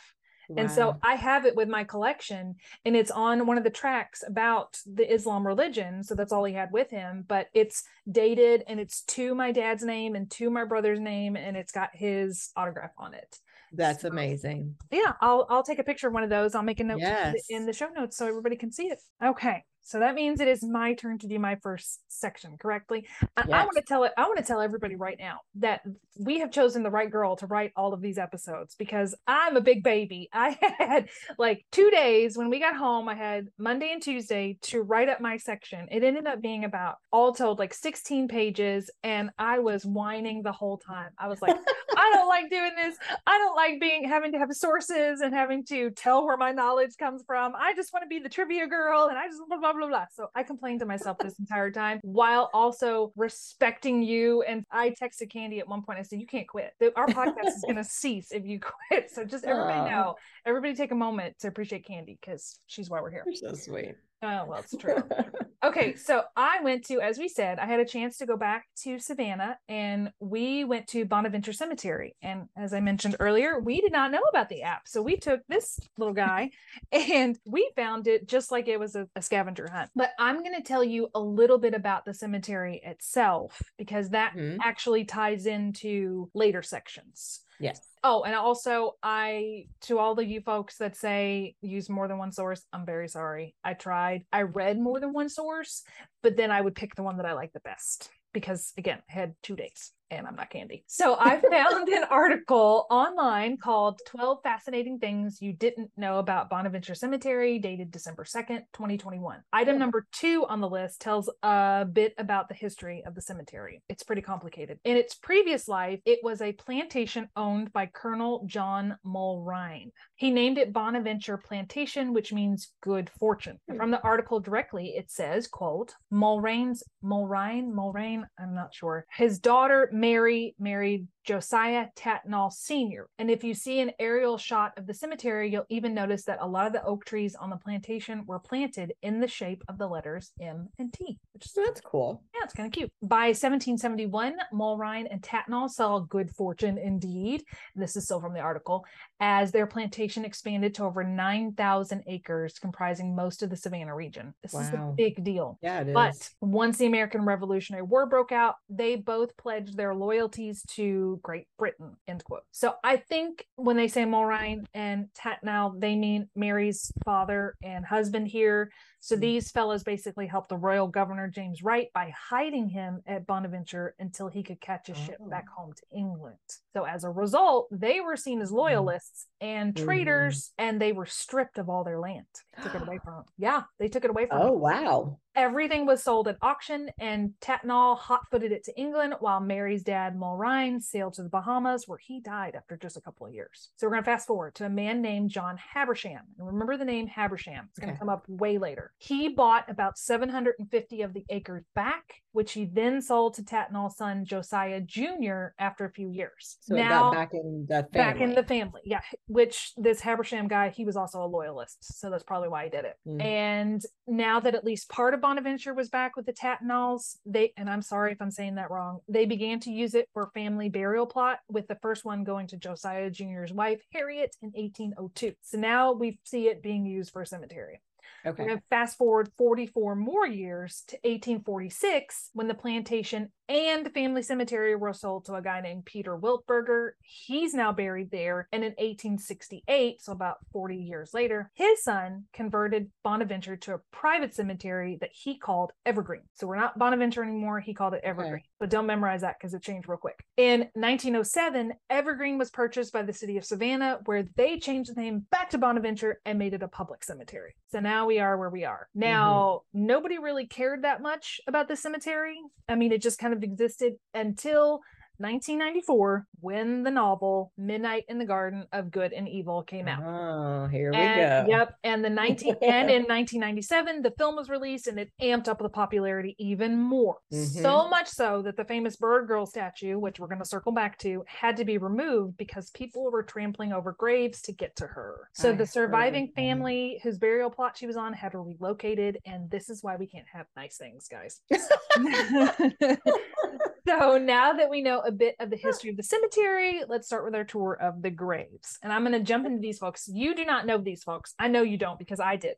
And 0.56 0.70
so 0.70 0.96
I 1.02 1.14
have 1.16 1.44
it 1.46 1.56
with 1.56 1.68
my 1.68 1.84
collection, 1.84 2.56
and 2.84 2.94
it's 2.96 3.10
on 3.10 3.46
one 3.46 3.58
of 3.58 3.64
the 3.64 3.70
tracks 3.70 4.22
about 4.26 4.78
the 4.86 5.10
Islam 5.12 5.46
religion. 5.46 6.02
So 6.04 6.14
that's 6.14 6.32
all 6.32 6.44
he 6.44 6.54
had 6.54 6.70
with 6.72 6.90
him, 6.90 7.24
but 7.26 7.48
it's 7.54 7.82
dated 8.10 8.62
and 8.68 8.78
it's 8.78 9.02
to 9.02 9.34
my 9.34 9.50
dad's 9.52 9.82
name 9.82 10.14
and 10.14 10.30
to 10.32 10.50
my 10.50 10.64
brother's 10.64 11.00
name, 11.00 11.36
and 11.36 11.56
it's 11.56 11.72
got 11.72 11.90
his 11.94 12.50
autograph 12.56 12.92
on 12.98 13.14
it. 13.14 13.38
That's 13.72 14.02
So- 14.02 14.08
amazing. 14.08 14.76
Yeah, 14.90 15.12
I'll 15.20 15.46
I'll 15.50 15.64
take 15.64 15.78
a 15.80 15.84
picture 15.84 16.06
of 16.08 16.14
one 16.14 16.22
of 16.22 16.30
those. 16.30 16.54
I'll 16.54 16.62
make 16.62 16.80
a 16.80 16.84
note 16.84 17.00
to 17.00 17.04
put 17.06 17.12
it 17.34 17.34
Yes. 17.36 17.46
in 17.50 17.66
the 17.66 17.72
show 17.72 17.88
notes 17.88 18.16
so 18.16 18.26
everybody 18.26 18.56
can 18.56 18.70
see 18.70 18.86
it. 18.88 19.00
Okay. 19.22 19.64
So 19.86 20.00
that 20.00 20.16
means 20.16 20.40
it 20.40 20.48
is 20.48 20.64
my 20.64 20.94
turn 20.94 21.16
to 21.18 21.28
do 21.28 21.38
my 21.38 21.54
first 21.62 22.00
section 22.08 22.56
correctly. 22.58 23.06
And 23.36 23.54
I 23.54 23.58
Yes. 23.58 23.66
want 23.66 23.76
to 23.76 23.82
tell 23.82 24.02
it, 24.02 24.12
I 24.18 24.22
want 24.22 24.38
to 24.38 24.42
tell 24.44 24.60
everybody 24.60 24.96
right 24.96 25.16
now 25.16 25.42
that 25.56 25.82
we 26.18 26.40
have 26.40 26.50
chosen 26.50 26.82
the 26.82 26.90
right 26.90 27.08
girl 27.08 27.36
to 27.36 27.46
write 27.46 27.70
all 27.76 27.94
of 27.94 28.00
these 28.00 28.18
episodes 28.18 28.74
because 28.74 29.14
I'm 29.28 29.56
a 29.56 29.60
big 29.60 29.84
baby. 29.84 30.28
I 30.32 30.58
had 30.78 31.08
like 31.38 31.64
two 31.70 31.88
days 31.90 32.36
when 32.36 32.50
we 32.50 32.58
got 32.58 32.74
home, 32.74 33.08
I 33.08 33.14
had 33.14 33.46
Monday 33.58 33.92
and 33.92 34.02
Tuesday 34.02 34.58
to 34.62 34.82
write 34.82 35.08
up 35.08 35.20
my 35.20 35.36
section. 35.36 35.86
It 35.92 36.02
ended 36.02 36.26
up 36.26 36.42
being 36.42 36.64
about 36.64 36.96
all 37.12 37.32
told 37.32 37.60
like 37.60 37.72
16 37.72 38.26
pages, 38.26 38.90
and 39.04 39.30
I 39.38 39.60
was 39.60 39.86
whining 39.86 40.42
the 40.42 40.52
whole 40.52 40.78
time. 40.78 41.10
I 41.16 41.28
was 41.28 41.40
like, 41.40 41.54
I 41.96 42.10
don't 42.12 42.28
like 42.36 42.50
doing 42.50 42.72
this. 42.76 42.96
I 43.24 43.38
don't 43.38 43.54
like 43.54 43.80
being 43.80 44.08
having 44.08 44.32
to 44.32 44.38
have 44.38 44.52
sources 44.52 45.20
and 45.20 45.32
having 45.32 45.64
to 45.66 45.90
tell 45.90 46.26
where 46.26 46.36
my 46.36 46.50
knowledge 46.50 46.96
comes 46.98 47.22
from. 47.24 47.52
I 47.56 47.72
just 47.74 47.92
want 47.92 48.02
to 48.02 48.08
be 48.08 48.18
the 48.18 48.28
trivia 48.28 48.66
girl 48.66 49.06
and 49.06 49.16
I 49.16 49.26
just 49.26 49.40
blah 49.48 49.58
blah 49.58 49.75
blah 49.76 49.88
blah. 49.88 50.04
So 50.12 50.28
I 50.34 50.42
complained 50.42 50.80
to 50.80 50.86
myself 50.86 51.18
this 51.18 51.38
entire 51.38 51.70
time 51.70 52.00
while 52.02 52.50
also 52.52 53.12
respecting 53.16 54.02
you. 54.02 54.42
And 54.42 54.64
I 54.70 54.90
texted 54.90 55.30
Candy 55.30 55.60
at 55.60 55.68
one 55.68 55.82
point. 55.82 55.98
I 55.98 56.02
said, 56.02 56.20
"You 56.20 56.26
can't 56.26 56.48
quit. 56.48 56.72
Our 56.96 57.06
podcast 57.06 57.48
is 57.48 57.62
going 57.62 57.76
to 57.82 57.84
cease 57.84 58.32
if 58.32 58.44
you 58.44 58.60
quit." 58.60 59.10
So 59.10 59.24
just 59.24 59.44
everybody 59.44 59.90
know. 59.90 60.14
Everybody 60.44 60.74
take 60.74 60.92
a 60.92 60.96
moment 60.96 61.38
to 61.40 61.48
appreciate 61.48 61.86
Candy 61.86 62.18
because 62.20 62.58
she's 62.66 62.88
why 62.90 63.00
we're 63.00 63.10
here. 63.10 63.24
You're 63.26 63.50
so 63.50 63.54
sweet. 63.54 63.94
Oh 64.22 64.46
well, 64.46 64.60
it's 64.60 64.76
true. 64.76 64.96
Okay, 65.64 65.96
so 65.96 66.22
I 66.36 66.60
went 66.62 66.84
to, 66.84 67.00
as 67.00 67.18
we 67.18 67.28
said, 67.28 67.58
I 67.58 67.66
had 67.66 67.80
a 67.80 67.84
chance 67.84 68.18
to 68.18 68.26
go 68.26 68.36
back 68.36 68.66
to 68.84 69.00
Savannah 69.00 69.58
and 69.68 70.12
we 70.20 70.62
went 70.64 70.86
to 70.88 71.04
Bonaventure 71.06 71.54
Cemetery. 71.54 72.14
And 72.22 72.44
as 72.56 72.72
I 72.72 72.78
mentioned 72.80 73.16
earlier, 73.18 73.58
we 73.58 73.80
did 73.80 73.90
not 73.90 74.12
know 74.12 74.20
about 74.30 74.48
the 74.48 74.62
app. 74.62 74.82
So 74.86 75.02
we 75.02 75.16
took 75.16 75.40
this 75.48 75.80
little 75.98 76.12
guy 76.14 76.50
and 76.92 77.36
we 77.46 77.68
found 77.74 78.06
it 78.06 78.28
just 78.28 78.52
like 78.52 78.68
it 78.68 78.78
was 78.78 78.94
a, 78.94 79.08
a 79.16 79.22
scavenger 79.22 79.66
hunt. 79.72 79.90
But 79.96 80.10
I'm 80.20 80.42
going 80.44 80.54
to 80.54 80.62
tell 80.62 80.84
you 80.84 81.08
a 81.14 81.20
little 81.20 81.58
bit 81.58 81.74
about 81.74 82.04
the 82.04 82.14
cemetery 82.14 82.80
itself 82.84 83.60
because 83.76 84.10
that 84.10 84.34
Mhm. 84.36 84.58
actually 84.62 85.04
ties 85.04 85.46
into 85.46 86.30
later 86.34 86.62
sections. 86.62 87.40
Yes. 87.60 87.80
Oh, 88.04 88.22
and 88.22 88.34
also 88.34 88.92
I 89.02 89.66
to 89.82 89.98
all 89.98 90.18
of 90.18 90.26
you 90.26 90.40
folks 90.40 90.76
that 90.78 90.96
say 90.96 91.54
use 91.60 91.88
more 91.88 92.06
than 92.08 92.18
one 92.18 92.32
source, 92.32 92.64
I'm 92.72 92.86
very 92.86 93.08
sorry. 93.08 93.54
I 93.64 93.74
tried. 93.74 94.24
I 94.32 94.42
read 94.42 94.78
more 94.78 95.00
than 95.00 95.12
one 95.12 95.28
source, 95.28 95.82
but 96.22 96.36
then 96.36 96.50
I 96.50 96.60
would 96.60 96.74
pick 96.74 96.94
the 96.94 97.02
one 97.02 97.16
that 97.16 97.26
I 97.26 97.32
like 97.32 97.52
the 97.52 97.60
best 97.60 98.10
because 98.32 98.72
again, 98.76 99.00
I 99.08 99.12
had 99.12 99.34
2 99.42 99.56
days 99.56 99.92
and 100.10 100.26
I'm 100.26 100.36
not 100.36 100.50
candy. 100.50 100.84
So 100.86 101.16
I 101.18 101.40
found 101.40 101.88
an 101.88 102.04
article 102.10 102.86
online 102.90 103.56
called 103.56 104.00
12 104.06 104.38
fascinating 104.42 104.98
things 104.98 105.40
you 105.40 105.52
didn't 105.52 105.90
know 105.96 106.18
about 106.18 106.50
Bonaventure 106.50 106.94
Cemetery 106.94 107.58
dated 107.58 107.90
December 107.90 108.24
2nd, 108.24 108.62
2021. 108.72 109.40
Item 109.52 109.78
number 109.78 110.06
2 110.12 110.46
on 110.48 110.60
the 110.60 110.68
list 110.68 111.00
tells 111.00 111.30
a 111.42 111.84
bit 111.90 112.14
about 112.18 112.48
the 112.48 112.54
history 112.54 113.02
of 113.06 113.14
the 113.14 113.22
cemetery. 113.22 113.82
It's 113.88 114.02
pretty 114.02 114.22
complicated. 114.22 114.78
In 114.84 114.96
its 114.96 115.14
previous 115.14 115.68
life, 115.68 116.00
it 116.04 116.20
was 116.22 116.40
a 116.40 116.52
plantation 116.52 117.28
owned 117.36 117.72
by 117.72 117.86
Colonel 117.86 118.44
John 118.46 118.96
Mulrine. 119.04 119.90
He 120.16 120.30
named 120.30 120.58
it 120.58 120.72
Bonaventure 120.72 121.36
Plantation, 121.36 122.12
which 122.12 122.32
means 122.32 122.72
good 122.82 123.10
fortune. 123.18 123.58
Hmm. 123.68 123.76
From 123.76 123.90
the 123.90 124.02
article 124.02 124.40
directly, 124.40 124.94
it 124.96 125.10
says, 125.10 125.46
quote, 125.46 125.94
Mulrane's 126.12 126.82
Mulrine, 127.04 127.72
Mulraine, 127.72 128.24
I'm 128.38 128.54
not 128.54 128.74
sure. 128.74 129.06
His 129.14 129.38
daughter 129.38 129.90
Mary 129.96 130.54
married 130.58 131.08
Josiah 131.26 131.86
Tatnall 131.96 132.52
Sr. 132.52 133.08
And 133.18 133.30
if 133.30 133.42
you 133.42 133.52
see 133.52 133.80
an 133.80 133.90
aerial 133.98 134.38
shot 134.38 134.72
of 134.76 134.86
the 134.86 134.94
cemetery, 134.94 135.50
you'll 135.50 135.66
even 135.68 135.92
notice 135.92 136.24
that 136.24 136.38
a 136.40 136.46
lot 136.46 136.68
of 136.68 136.72
the 136.72 136.84
oak 136.84 137.04
trees 137.04 137.34
on 137.34 137.50
the 137.50 137.56
plantation 137.56 138.24
were 138.26 138.38
planted 138.38 138.94
in 139.02 139.18
the 139.20 139.26
shape 139.26 139.64
of 139.68 139.76
the 139.76 139.88
letters 139.88 140.30
M 140.40 140.68
and 140.78 140.92
T, 140.92 141.18
which 141.34 141.46
is 141.46 141.52
that's 141.52 141.80
cool. 141.80 142.22
yeah, 142.32 142.42
it's 142.44 142.54
kind 142.54 142.68
of 142.68 142.72
cute. 142.72 142.90
By 143.02 143.28
1771, 143.28 144.36
Mulrine 144.54 145.08
and 145.10 145.20
Tatnall 145.20 145.68
saw 145.68 145.98
good 145.98 146.30
fortune 146.30 146.78
indeed. 146.78 147.42
This 147.74 147.96
is 147.96 148.04
still 148.04 148.20
from 148.20 148.32
the 148.32 148.40
article, 148.40 148.84
as 149.18 149.50
their 149.50 149.66
plantation 149.66 150.24
expanded 150.24 150.74
to 150.74 150.84
over 150.84 151.02
9,000 151.02 152.04
acres, 152.06 152.58
comprising 152.60 153.16
most 153.16 153.42
of 153.42 153.50
the 153.50 153.56
Savannah 153.56 153.96
region. 153.96 154.32
This 154.42 154.54
is 154.54 154.68
a 154.68 154.92
big 154.96 155.24
deal. 155.24 155.58
Yeah, 155.60 155.80
it 155.80 155.88
is. 155.88 155.94
But 155.94 156.30
once 156.40 156.78
the 156.78 156.86
American 156.86 157.22
Revolutionary 157.22 157.82
War 157.82 158.06
broke 158.06 158.30
out, 158.30 158.54
they 158.68 158.94
both 158.94 159.36
pledged 159.36 159.76
their 159.76 159.94
loyalties 159.94 160.62
to 160.76 161.15
Great 161.22 161.46
Britain. 161.58 161.96
End 162.08 162.24
quote. 162.24 162.44
So 162.52 162.74
I 162.84 162.96
think 162.96 163.46
when 163.56 163.76
they 163.76 163.88
say 163.88 164.04
Mulrine 164.04 164.64
and 164.74 165.08
Tatnall, 165.14 165.80
they 165.80 165.96
mean 165.96 166.28
Mary's 166.34 166.92
father 167.04 167.54
and 167.62 167.84
husband 167.84 168.28
here. 168.28 168.70
So 169.06 169.14
Mm. 169.16 169.20
these 169.20 169.52
fellows 169.52 169.84
basically 169.84 170.26
helped 170.26 170.48
the 170.48 170.56
royal 170.56 170.88
governor 170.88 171.28
James 171.28 171.62
Wright 171.62 171.92
by 171.94 172.10
hiding 172.10 172.66
him 172.70 173.02
at 173.06 173.24
Bonaventure 173.24 173.94
until 174.00 174.26
he 174.26 174.42
could 174.42 174.60
catch 174.60 174.88
a 174.88 174.94
ship 174.96 175.18
Oh. 175.20 175.28
back 175.28 175.48
home 175.48 175.72
to 175.74 175.82
England. 175.96 176.38
So 176.72 176.82
as 176.82 177.04
a 177.04 177.10
result, 177.10 177.68
they 177.70 178.00
were 178.00 178.16
seen 178.16 178.40
as 178.42 178.50
loyalists 178.50 179.28
and 179.40 179.74
Mhm. 179.74 179.84
traitors, 179.84 180.52
and 180.58 180.80
they 180.80 180.90
were 180.92 181.06
stripped 181.06 181.56
of 181.56 181.68
all 181.70 181.84
their 181.84 182.00
land. 182.00 182.26
Took 182.62 182.74
it 182.74 182.82
away 182.82 182.98
from 183.04 183.14
them. 183.14 183.24
Yeah, 183.38 183.62
they 183.78 183.86
took 183.86 184.02
it 184.04 184.10
away 184.10 184.26
from 184.26 184.38
them 184.40 184.48
Oh 184.48 184.52
wow. 184.52 185.20
everything 185.36 185.84
was 185.86 186.02
sold 186.02 186.26
at 186.26 186.38
auction 186.42 186.90
and 186.98 187.34
Tatnall 187.40 187.96
hot-footed 187.98 188.50
it 188.50 188.64
to 188.64 188.76
England 188.80 189.14
while 189.20 189.38
Mary's 189.38 189.84
dad 189.84 190.16
Mulrine 190.16 190.82
sailed 190.82 191.12
to 191.14 191.22
the 191.22 191.28
Bahamas 191.28 191.86
where 191.86 191.98
he 191.98 192.18
died 192.20 192.54
after 192.56 192.76
just 192.76 192.96
a 192.96 193.00
couple 193.02 193.26
of 193.26 193.34
years. 193.34 193.70
So 193.76 193.86
we're 193.86 193.92
going 193.92 194.02
to 194.02 194.10
fast 194.10 194.26
forward 194.26 194.54
to 194.56 194.64
a 194.66 194.70
man 194.70 195.00
named 195.02 195.28
John 195.30 195.58
Habersham. 195.58 196.22
And 196.38 196.46
remember 196.46 196.76
the 196.78 196.84
name 196.86 197.06
Habersham. 197.06 197.66
It's 197.68 197.78
going 197.78 197.88
to 197.88 197.92
Okay. 197.92 197.98
come 197.98 198.08
up 198.08 198.26
way 198.28 198.56
later. 198.58 198.92
He 198.98 199.28
bought 199.28 199.70
about 199.70 199.98
750 199.98 201.02
of 201.02 201.12
the 201.12 201.24
acres 201.28 201.64
back, 201.74 202.22
which 202.32 202.52
he 202.52 202.64
then 202.64 203.02
sold 203.02 203.34
to 203.34 203.42
Tatnall's 203.42 203.96
son 203.96 204.24
Josiah 204.24 204.80
Jr. 204.80 205.48
after 205.58 205.84
a 205.84 205.90
few 205.90 206.08
years. 206.08 206.56
So 206.60 206.76
now 206.76 207.10
got 207.10 207.14
back 207.14 207.34
in 207.34 207.66
the 207.68 207.74
family. 207.74 207.90
back 207.92 208.20
in 208.20 208.34
the 208.34 208.42
family. 208.42 208.80
Yeah, 208.84 209.00
which 209.26 209.72
this 209.76 210.00
Habersham 210.00 210.48
guy, 210.48 210.70
he 210.70 210.84
was 210.84 210.96
also 210.96 211.22
a 211.22 211.26
loyalist, 211.26 211.98
so 211.98 212.10
that's 212.10 212.22
probably 212.22 212.48
why 212.48 212.64
he 212.64 212.70
did 212.70 212.86
it. 212.86 212.96
Mm. 213.06 213.22
And 213.22 213.82
now 214.06 214.40
that 214.40 214.54
at 214.54 214.64
least 214.64 214.88
part 214.88 215.12
of 215.12 215.20
Bonaventure 215.20 215.74
was 215.74 215.90
back 215.90 216.16
with 216.16 216.24
the 216.24 216.32
Tatnalls, 216.32 217.16
they 217.26 217.52
and 217.56 217.68
I'm 217.68 217.82
sorry 217.82 218.12
if 218.12 218.22
I'm 218.22 218.30
saying 218.30 218.54
that 218.54 218.70
wrong, 218.70 219.00
they 219.08 219.26
began 219.26 219.60
to 219.60 219.70
use 219.70 219.94
it 219.94 220.08
for 220.14 220.30
family 220.32 220.70
burial 220.70 221.06
plot, 221.06 221.40
with 221.48 221.68
the 221.68 221.78
first 221.82 222.04
one 222.04 222.24
going 222.24 222.46
to 222.48 222.56
Josiah 222.56 223.10
Jr.'s 223.10 223.52
wife 223.52 223.82
Harriet 223.92 224.36
in 224.42 224.50
1802. 224.54 225.34
So 225.42 225.58
now 225.58 225.92
we 225.92 226.18
see 226.24 226.48
it 226.48 226.62
being 226.62 226.86
used 226.86 227.12
for 227.12 227.22
a 227.22 227.26
cemetery. 227.26 227.80
Okay. 228.26 228.60
Fast 228.70 228.98
forward 228.98 229.30
44 229.38 229.94
more 229.94 230.26
years 230.26 230.82
to 230.88 230.96
1846 230.96 232.30
when 232.32 232.48
the 232.48 232.54
plantation 232.54 233.30
and 233.48 233.84
the 233.84 233.90
family 233.90 234.22
cemetery 234.22 234.74
were 234.74 234.92
sold 234.92 235.24
to 235.26 235.34
a 235.34 235.42
guy 235.42 235.60
named 235.60 235.84
Peter 235.84 236.16
Wiltberger. 236.16 236.90
He's 237.02 237.54
now 237.54 237.72
buried 237.72 238.10
there. 238.10 238.48
And 238.52 238.64
in 238.64 238.70
1868, 238.72 240.02
so 240.02 240.12
about 240.12 240.38
40 240.52 240.76
years 240.76 241.14
later, 241.14 241.50
his 241.54 241.82
son 241.82 242.24
converted 242.32 242.90
Bonaventure 243.04 243.56
to 243.56 243.74
a 243.74 243.80
private 243.92 244.34
cemetery 244.34 244.98
that 245.00 245.10
he 245.12 245.38
called 245.38 245.72
Evergreen. 245.84 246.22
So 246.34 246.46
we're 246.46 246.56
not 246.56 246.78
Bonaventure 246.78 247.22
anymore. 247.22 247.60
He 247.60 247.74
called 247.74 247.94
it 247.94 248.04
Evergreen. 248.04 248.42
But 248.58 248.70
don't 248.70 248.86
memorize 248.86 249.20
that 249.20 249.36
because 249.38 249.54
it 249.54 249.62
changed 249.62 249.88
real 249.88 249.98
quick. 249.98 250.24
In 250.36 250.60
1907, 250.74 251.72
Evergreen 251.90 252.38
was 252.38 252.50
purchased 252.50 252.92
by 252.92 253.02
the 253.02 253.12
city 253.12 253.36
of 253.36 253.44
Savannah, 253.44 254.00
where 254.06 254.24
they 254.36 254.58
changed 254.58 254.94
the 254.94 255.00
name 255.00 255.26
back 255.30 255.50
to 255.50 255.58
Bonaventure 255.58 256.20
and 256.24 256.38
made 256.38 256.54
it 256.54 256.62
a 256.62 256.68
public 256.68 257.04
cemetery. 257.04 257.54
So 257.68 257.80
now 257.80 258.06
we 258.06 258.18
are 258.18 258.36
where 258.38 258.50
we 258.50 258.64
are. 258.64 258.88
Mm-hmm. 258.90 259.00
Now, 259.00 259.60
nobody 259.72 260.18
really 260.18 260.46
cared 260.46 260.84
that 260.84 261.02
much 261.02 261.40
about 261.46 261.68
the 261.68 261.76
cemetery. 261.76 262.38
I 262.68 262.74
mean, 262.74 262.92
it 262.92 263.02
just 263.02 263.18
kind 263.18 263.32
of 263.32 263.35
existed 263.42 263.94
until 264.14 264.80
1994 265.18 266.26
when 266.40 266.82
the 266.82 266.90
novel 266.90 267.52
Midnight 267.56 268.04
in 268.08 268.18
the 268.18 268.24
Garden 268.24 268.66
of 268.72 268.90
Good 268.90 269.12
and 269.12 269.28
Evil 269.28 269.62
came 269.62 269.88
out. 269.88 270.02
Oh, 270.04 270.66
here 270.68 270.90
we 270.90 270.96
And- 270.96 271.46
go. 271.46 271.52
Yep. 271.52 271.76
And 271.84 272.04
the 272.04 272.10
19 272.10 272.56
and 272.62 272.90
in 272.90 273.02
1997, 273.04 274.02
the 274.02 274.10
film 274.12 274.36
was 274.36 274.48
released 274.48 274.86
and 274.86 274.98
it 274.98 275.10
amped 275.20 275.48
up 275.48 275.58
the 275.58 275.68
popularity 275.68 276.34
even 276.38 276.76
more. 276.76 277.16
Mm-hmm. 277.32 277.62
So 277.62 277.88
much 277.88 278.08
so 278.08 278.42
that 278.42 278.56
the 278.56 278.64
famous 278.64 278.96
Bird 278.96 279.26
Girl 279.26 279.46
statue, 279.46 279.98
which 279.98 280.20
we're 280.20 280.28
going 280.28 280.38
to 280.40 280.44
circle 280.44 280.72
back 280.72 280.98
to, 280.98 281.24
had 281.26 281.56
to 281.56 281.64
be 281.64 281.78
removed 281.78 282.36
because 282.36 282.70
people 282.70 283.10
were 283.10 283.22
trampling 283.22 283.72
over 283.72 283.92
graves 283.92 284.42
to 284.42 284.52
get 284.52 284.76
to 284.76 284.86
her. 284.86 285.28
So 285.32 285.50
I 285.50 285.52
the 285.52 285.66
surviving 285.66 286.32
family 286.36 287.00
whose 287.02 287.18
burial 287.18 287.50
plot 287.50 287.76
she 287.76 287.86
was 287.86 287.96
on 287.96 288.12
had 288.12 288.32
her 288.32 288.42
relocated. 288.42 289.18
And 289.24 289.50
this 289.50 289.70
is 289.70 289.82
why 289.82 289.96
we 289.96 290.06
can't 290.06 290.26
have 290.32 290.46
nice 290.56 290.76
things, 290.76 291.08
guys. 291.08 291.40
so 293.86 294.18
now 294.18 294.52
that 294.52 294.70
we 294.70 294.82
know 294.82 295.00
a 295.00 295.12
bit 295.12 295.36
of 295.40 295.50
the 295.50 295.56
history 295.56 295.90
of 295.90 295.96
the 295.96 296.02
cemetery, 296.02 296.82
let's 296.88 297.06
start 297.06 297.24
with 297.24 297.34
our 297.34 297.44
tour 297.44 297.78
of 297.80 298.02
the 298.02 298.10
graves. 298.10 298.78
And 298.82 298.92
I'm 298.92 299.02
going 299.02 299.12
to 299.12 299.20
jump 299.20 299.46
into 299.46 299.60
these 299.60 299.78
folks. 299.78 300.08
You 300.12 300.34
do 300.34 300.44
not 300.44 300.66
know 300.66 300.78
these 300.78 301.02
folks. 301.02 301.34
I 301.38 301.48
know 301.48 301.62
you 301.62 301.78
don't 301.78 301.98
because 301.98 302.20
I 302.20 302.36
did. 302.36 302.56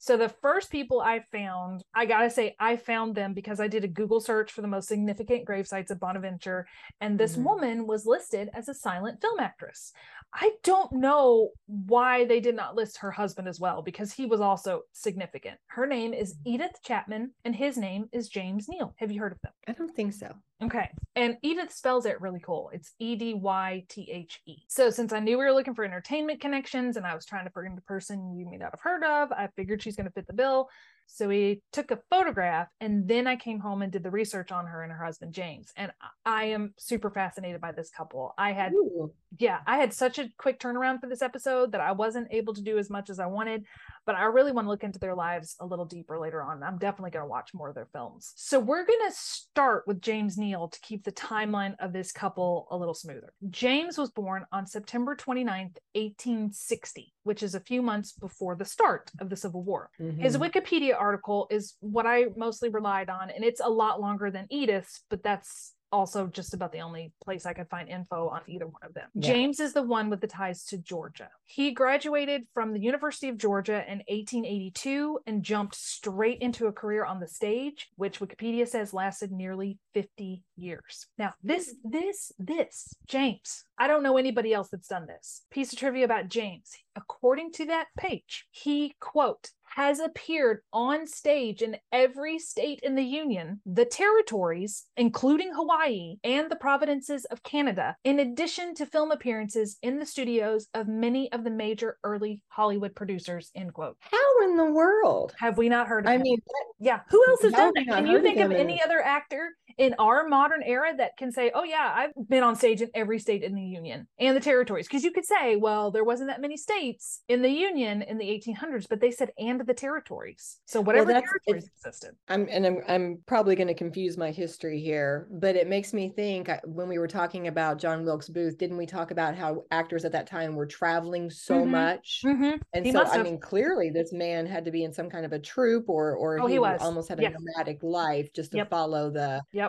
So 0.00 0.16
the 0.16 0.28
first 0.28 0.70
people 0.70 1.00
I 1.00 1.24
found, 1.32 1.82
I 1.92 2.06
gotta 2.06 2.30
say, 2.30 2.54
I 2.60 2.76
found 2.76 3.16
them 3.16 3.34
because 3.34 3.58
I 3.58 3.66
did 3.66 3.82
a 3.82 3.88
Google 3.88 4.20
search 4.20 4.52
for 4.52 4.62
the 4.62 4.68
most 4.68 4.86
significant 4.86 5.44
grave 5.44 5.66
sites 5.66 5.90
of 5.90 5.98
Bonaventure, 5.98 6.68
and 7.00 7.18
this 7.18 7.36
Mhm. 7.36 7.42
woman 7.42 7.86
was 7.88 8.06
listed 8.06 8.48
as 8.54 8.68
a 8.68 8.74
silent 8.74 9.20
film 9.20 9.40
actress. 9.40 9.92
I 10.32 10.52
don't 10.62 10.92
know 10.92 11.50
why 11.66 12.26
they 12.26 12.38
did 12.38 12.54
not 12.54 12.76
list 12.76 12.98
her 12.98 13.10
husband 13.10 13.48
as 13.48 13.58
well 13.58 13.82
because 13.82 14.12
he 14.12 14.24
was 14.24 14.40
also 14.40 14.82
significant. 14.92 15.58
Her 15.66 15.86
name 15.86 16.14
is 16.14 16.36
Edythe 16.46 16.80
Chapman, 16.84 17.34
and 17.44 17.56
his 17.56 17.76
name 17.76 18.08
is 18.12 18.28
James 18.28 18.68
Neill. 18.68 18.94
Have 18.98 19.10
you 19.10 19.18
heard 19.18 19.32
of 19.32 19.40
them? 19.40 19.52
I 19.66 19.72
don't 19.72 19.96
think 19.96 20.12
so. 20.12 20.32
Okay. 20.62 20.90
And 21.14 21.36
Edythe 21.44 21.70
spells 21.70 22.04
it 22.04 22.20
really 22.20 22.40
cool. 22.40 22.70
It's 22.72 22.92
E 22.98 23.14
D 23.14 23.34
Y 23.34 23.84
T 23.88 24.10
H 24.10 24.40
E. 24.46 24.56
So 24.68 24.90
since 24.90 25.12
I 25.12 25.20
knew 25.20 25.38
we 25.38 25.44
were 25.44 25.52
looking 25.52 25.74
for 25.74 25.84
entertainment 25.84 26.40
connections 26.40 26.96
and 26.96 27.06
I 27.06 27.14
was 27.14 27.24
trying 27.24 27.44
to 27.44 27.50
find 27.50 27.78
a 27.78 27.82
person 27.82 28.36
you 28.36 28.44
may 28.44 28.56
not 28.56 28.72
have 28.72 28.80
heard 28.80 29.04
of, 29.04 29.30
I 29.30 29.48
figured 29.54 29.82
she's 29.82 29.94
going 29.94 30.06
to 30.06 30.12
fit 30.12 30.26
the 30.26 30.32
bill. 30.32 30.68
So 31.06 31.28
we 31.28 31.62
took 31.72 31.90
a 31.90 32.00
photograph 32.10 32.68
and 32.80 33.08
then 33.08 33.26
I 33.26 33.36
came 33.36 33.60
home 33.60 33.82
and 33.82 33.90
did 33.92 34.02
the 34.02 34.10
research 34.10 34.50
on 34.52 34.66
her 34.66 34.82
and 34.82 34.92
her 34.92 35.04
husband 35.04 35.32
James. 35.32 35.72
And 35.76 35.92
I- 36.00 36.08
I 36.40 36.44
am 36.46 36.74
super 36.76 37.10
fascinated 37.10 37.60
by 37.60 37.72
this 37.72 37.88
couple. 37.90 38.34
I 38.36 38.52
had 38.52 38.72
Ooh. 38.72 39.12
Yeah, 39.36 39.58
I 39.66 39.76
had 39.76 39.92
such 39.92 40.18
a 40.18 40.30
quick 40.38 40.58
turnaround 40.58 41.00
for 41.00 41.06
this 41.08 41.20
episode 41.20 41.72
that 41.72 41.80
I 41.82 41.92
wasn't 41.92 42.28
able 42.30 42.54
to 42.54 42.62
do 42.62 42.78
as 42.78 42.88
much 42.88 43.10
as 43.10 43.20
I 43.20 43.26
wanted, 43.26 43.64
but 44.06 44.14
I 44.14 44.24
really 44.24 44.52
want 44.52 44.64
to 44.64 44.70
look 44.70 44.84
into 44.84 44.98
their 44.98 45.14
lives 45.14 45.54
a 45.60 45.66
little 45.66 45.84
deeper 45.84 46.18
later 46.18 46.42
on. 46.42 46.62
I'm 46.62 46.78
definitely 46.78 47.10
going 47.10 47.24
to 47.24 47.28
watch 47.28 47.50
more 47.52 47.68
of 47.68 47.74
their 47.74 47.88
films. 47.92 48.32
So 48.36 48.58
we're 48.58 48.86
going 48.86 49.06
to 49.06 49.14
start 49.14 49.84
with 49.86 50.00
James 50.00 50.38
Neill 50.38 50.68
to 50.68 50.80
keep 50.80 51.04
the 51.04 51.12
timeline 51.12 51.74
of 51.78 51.92
this 51.92 52.10
couple 52.10 52.66
a 52.70 52.76
little 52.76 52.94
smoother. 52.94 53.34
James 53.50 53.98
was 53.98 54.10
born 54.10 54.46
on 54.50 54.66
September 54.66 55.14
29th, 55.14 55.76
1860, 55.94 57.12
which 57.24 57.42
is 57.42 57.54
a 57.54 57.60
few 57.60 57.82
months 57.82 58.12
before 58.12 58.56
the 58.56 58.64
start 58.64 59.10
of 59.20 59.28
the 59.28 59.36
Civil 59.36 59.62
War. 59.62 59.90
His 59.98 60.36
Mhm. 60.36 60.50
Wikipedia 60.50 60.98
article 60.98 61.46
is 61.50 61.76
what 61.80 62.06
I 62.06 62.26
mostly 62.36 62.70
relied 62.70 63.10
on, 63.10 63.30
and 63.30 63.44
it's 63.44 63.60
a 63.60 63.68
lot 63.68 64.00
longer 64.00 64.30
than 64.30 64.46
Edythe's, 64.48 65.02
but 65.10 65.22
that's 65.22 65.74
also 65.92 66.26
just 66.26 66.54
about 66.54 66.72
the 66.72 66.80
only 66.80 67.12
place 67.22 67.46
I 67.46 67.52
could 67.52 67.68
find 67.68 67.88
info 67.88 68.28
on 68.28 68.40
either 68.46 68.66
one 68.66 68.82
of 68.82 68.94
them. 68.94 69.08
Yeah. 69.14 69.32
James 69.32 69.60
is 69.60 69.72
the 69.72 69.82
one 69.82 70.10
with 70.10 70.20
the 70.20 70.26
ties 70.26 70.64
to 70.66 70.78
Georgia. 70.78 71.28
He 71.44 71.70
graduated 71.72 72.46
from 72.52 72.72
the 72.72 72.80
University 72.80 73.28
of 73.28 73.38
Georgia 73.38 73.84
in 73.86 73.98
1882 74.08 75.20
and 75.26 75.42
jumped 75.42 75.74
straight 75.74 76.40
into 76.40 76.66
a 76.66 76.72
career 76.72 77.04
on 77.04 77.20
the 77.20 77.26
stage, 77.26 77.88
which 77.96 78.20
Wikipedia 78.20 78.66
says 78.66 78.92
lasted 78.92 79.32
nearly 79.32 79.78
50 79.94 80.42
years. 80.56 81.06
Now, 81.16 81.34
this, 81.42 81.74
this, 81.84 82.32
this, 82.38 82.94
James, 83.06 83.64
I 83.78 83.86
don't 83.86 84.02
know 84.02 84.16
anybody 84.16 84.52
else 84.52 84.68
that's 84.70 84.88
done 84.88 85.06
this. 85.06 85.42
Piece 85.50 85.72
of 85.72 85.78
trivia 85.78 86.04
about 86.04 86.28
James. 86.28 86.70
According 86.96 87.52
to 87.52 87.66
that 87.66 87.86
page, 87.96 88.46
he, 88.50 88.94
quote, 89.00 89.50
has 89.74 90.00
appeared 90.00 90.60
on 90.72 91.06
stage 91.06 91.62
in 91.62 91.76
every 91.92 92.38
state 92.38 92.80
in 92.82 92.94
the 92.94 93.02
Union, 93.04 93.60
the 93.66 93.84
territories, 93.84 94.86
including 94.96 95.52
Hawaii, 95.52 96.16
and 96.24 96.50
the 96.50 96.56
provinces 96.56 97.24
of 97.26 97.42
Canada, 97.42 97.96
in 98.04 98.20
addition 98.20 98.74
to 98.74 98.86
film 98.86 99.10
appearances 99.10 99.78
in 99.82 99.98
the 99.98 100.06
studios 100.06 100.66
of 100.74 100.88
many 100.88 101.30
of 101.32 101.44
the 101.44 101.50
major 101.50 101.98
early 102.04 102.42
Hollywood 102.48 102.94
producers, 102.94 103.50
end 103.54 103.72
quote. 103.72 103.96
How 104.00 104.44
in 104.44 104.56
the 104.56 104.70
world? 104.70 105.34
Have 105.38 105.58
we 105.58 105.68
not 105.68 105.86
heard 105.86 106.04
of 106.06 106.10
I 106.10 106.14
him? 106.16 106.22
mean, 106.22 106.38
Yeah. 106.78 107.00
Who 107.10 107.24
else 107.28 107.42
has 107.42 107.52
done 107.52 107.72
that? 107.74 107.86
Can 107.86 108.06
you 108.06 108.20
think 108.22 108.38
of 108.38 108.50
him 108.50 108.56
any 108.56 108.82
other 108.82 109.00
actor 109.00 109.50
in 109.78 109.94
our 109.98 110.26
modern 110.28 110.62
era 110.62 110.92
that 110.96 111.16
can 111.16 111.30
say, 111.32 111.50
oh, 111.54 111.64
yeah, 111.64 111.92
I've 111.94 112.28
been 112.28 112.42
on 112.42 112.56
stage 112.56 112.82
in 112.82 112.90
every 112.94 113.18
state 113.18 113.42
in 113.42 113.54
the 113.54 113.62
Union 113.62 114.06
and 114.18 114.36
the 114.36 114.40
territories? 114.40 114.86
Because 114.88 115.04
you 115.04 115.12
could 115.12 115.24
say, 115.24 115.56
well, 115.56 115.90
there 115.90 116.04
wasn't 116.04 116.28
that 116.30 116.40
many 116.40 116.56
states 116.56 117.22
in 117.28 117.42
the 117.42 117.48
Union 117.50 118.02
in 118.02 118.18
the 118.18 118.24
1800s, 118.26 118.86
but 118.88 119.00
they 119.00 119.10
said, 119.10 119.30
and 119.38 119.60
the 119.66 119.74
territories. 119.74 120.58
So 120.66 120.80
whatever 120.80 121.12
that's- 121.12 121.30
territories 121.30 121.70
existed. 121.76 122.16
I'm 122.28 122.48
and 122.50 122.66
I'm 122.66 122.78
I'm 122.88 123.18
probably 123.26 123.54
going 123.56 123.68
to 123.68 123.74
confuse 123.74 124.16
my 124.18 124.30
history 124.30 124.80
here, 124.80 125.28
but 125.30 125.56
it 125.56 125.68
makes 125.68 125.92
me 125.94 126.10
think 126.14 126.50
when 126.64 126.88
we 126.88 126.98
were 126.98 127.08
talking 127.08 127.46
about 127.48 127.78
John 127.78 128.04
Wilkes 128.04 128.28
Booth, 128.28 128.58
didn't 128.58 128.76
we 128.76 128.86
talk 128.86 129.10
about 129.10 129.34
how 129.34 129.62
actors 129.70 130.04
at 130.04 130.12
that 130.12 130.26
time 130.26 130.54
were 130.54 130.66
traveling 130.66 131.30
so 131.30 131.62
Mhm. 131.64 131.68
much? 131.68 132.22
Mm-hmm. 132.24 132.56
And 132.72 132.84
He 132.86 132.92
so 132.92 133.04
I 133.04 133.22
mean, 133.22 133.38
clearly 133.40 133.90
this 133.90 134.12
man 134.12 134.46
had 134.46 134.64
to 134.64 134.70
be 134.70 134.84
in 134.84 134.92
some 134.92 135.08
kind 135.08 135.24
of 135.24 135.32
a 135.32 135.38
troupe 135.38 135.88
or 135.88 136.16
or 136.16 136.40
Oh, 136.40 136.46
he 136.46 136.58
was. 136.58 136.80
almost 136.82 137.08
had 137.08 137.18
a 137.20 137.22
Yes. 137.22 137.34
nomadic 137.38 137.82
life 137.82 138.32
just 138.32 138.50
to 138.52 138.58
Yep. 138.58 138.70
follow 138.70 139.10
the 139.10 139.42
Yep. 139.52 139.67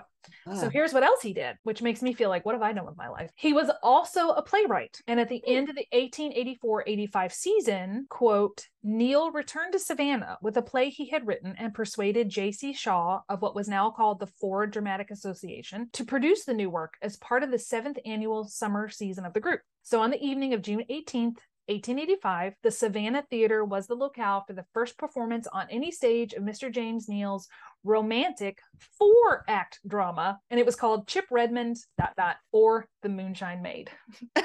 So 0.54 0.68
Ah, 0.68 0.70
here's 0.70 0.94
what 0.94 1.04
else 1.04 1.22
he 1.22 1.34
did, 1.34 1.56
which 1.64 1.82
makes 1.82 2.02
me 2.02 2.14
feel 2.14 2.30
like, 2.30 2.46
what 2.46 2.56
have 2.56 2.62
I 2.62 2.74
done 2.74 2.86
with 2.86 2.98
my 2.98 3.08
life? 3.08 3.32
He 3.36 3.54
was 3.54 3.72
also 3.82 4.30
a 4.30 4.42
playwright. 4.42 5.00
And 5.08 5.20
at 5.20 5.30
the 5.30 5.42
end 5.48 5.70
of 5.70 5.76
the 5.76 5.86
1884 5.92 6.84
85 6.88 7.34
season, 7.34 8.06
quote, 8.10 8.66
Neill 8.84 9.32
returned 9.32 9.74
to 9.74 9.80
Savannah 9.80 10.38
with 10.42 10.58
a 10.58 10.62
play 10.62 10.90
he 10.90 11.10
had 11.10 11.28
written 11.28 11.56
and 11.58 11.74
persuaded 11.74 12.30
J.C. 12.30 12.74
Shaw 12.74 13.22
of 13.30 13.42
what 13.42 13.56
was 13.56 13.68
now 13.68 13.92
called 13.92 14.20
the 14.20 14.28
Ford 14.28 14.72
Dramatic 14.72 15.12
Association 15.12 15.90
to 15.94 16.06
produce 16.06 16.46
the 16.46 16.54
new 16.54 16.70
work 16.70 16.94
as 17.02 17.18
part 17.18 17.44
of 17.44 17.52
the 17.52 17.60
seventh 17.60 17.98
annual 18.06 18.46
summer 18.46 18.90
season 18.90 19.26
of 19.26 19.34
the 19.34 19.40
group. 19.40 19.62
So 19.84 20.02
on 20.02 20.12
the 20.12 20.24
evening 20.24 20.54
of 20.54 20.62
June 20.62 20.84
18th, 20.90 21.38
1885, 21.70 22.56
the 22.64 22.72
Savannah 22.72 23.24
Theater 23.30 23.64
was 23.64 23.86
the 23.86 23.96
locale 23.96 24.44
for 24.46 24.54
the 24.54 24.66
first 24.74 24.98
performance 24.98 25.48
on 25.48 25.68
any 25.70 25.92
stage 25.92 26.34
of 26.34 26.44
Mr. 26.44 26.72
James 26.72 27.08
Neill's 27.08 27.48
romantic 27.84 28.60
four 28.98 29.46
act 29.48 29.80
drama, 29.88 30.40
and 30.50 30.60
it 30.60 30.66
was 30.66 30.76
called 30.76 31.08
Chip 31.08 31.26
Redmond 31.30 31.78
dot 31.98 32.14
dot 32.18 32.38
or 32.52 32.88
the 33.04 33.10
Moonshine 33.10 33.62
Maid. 33.62 33.92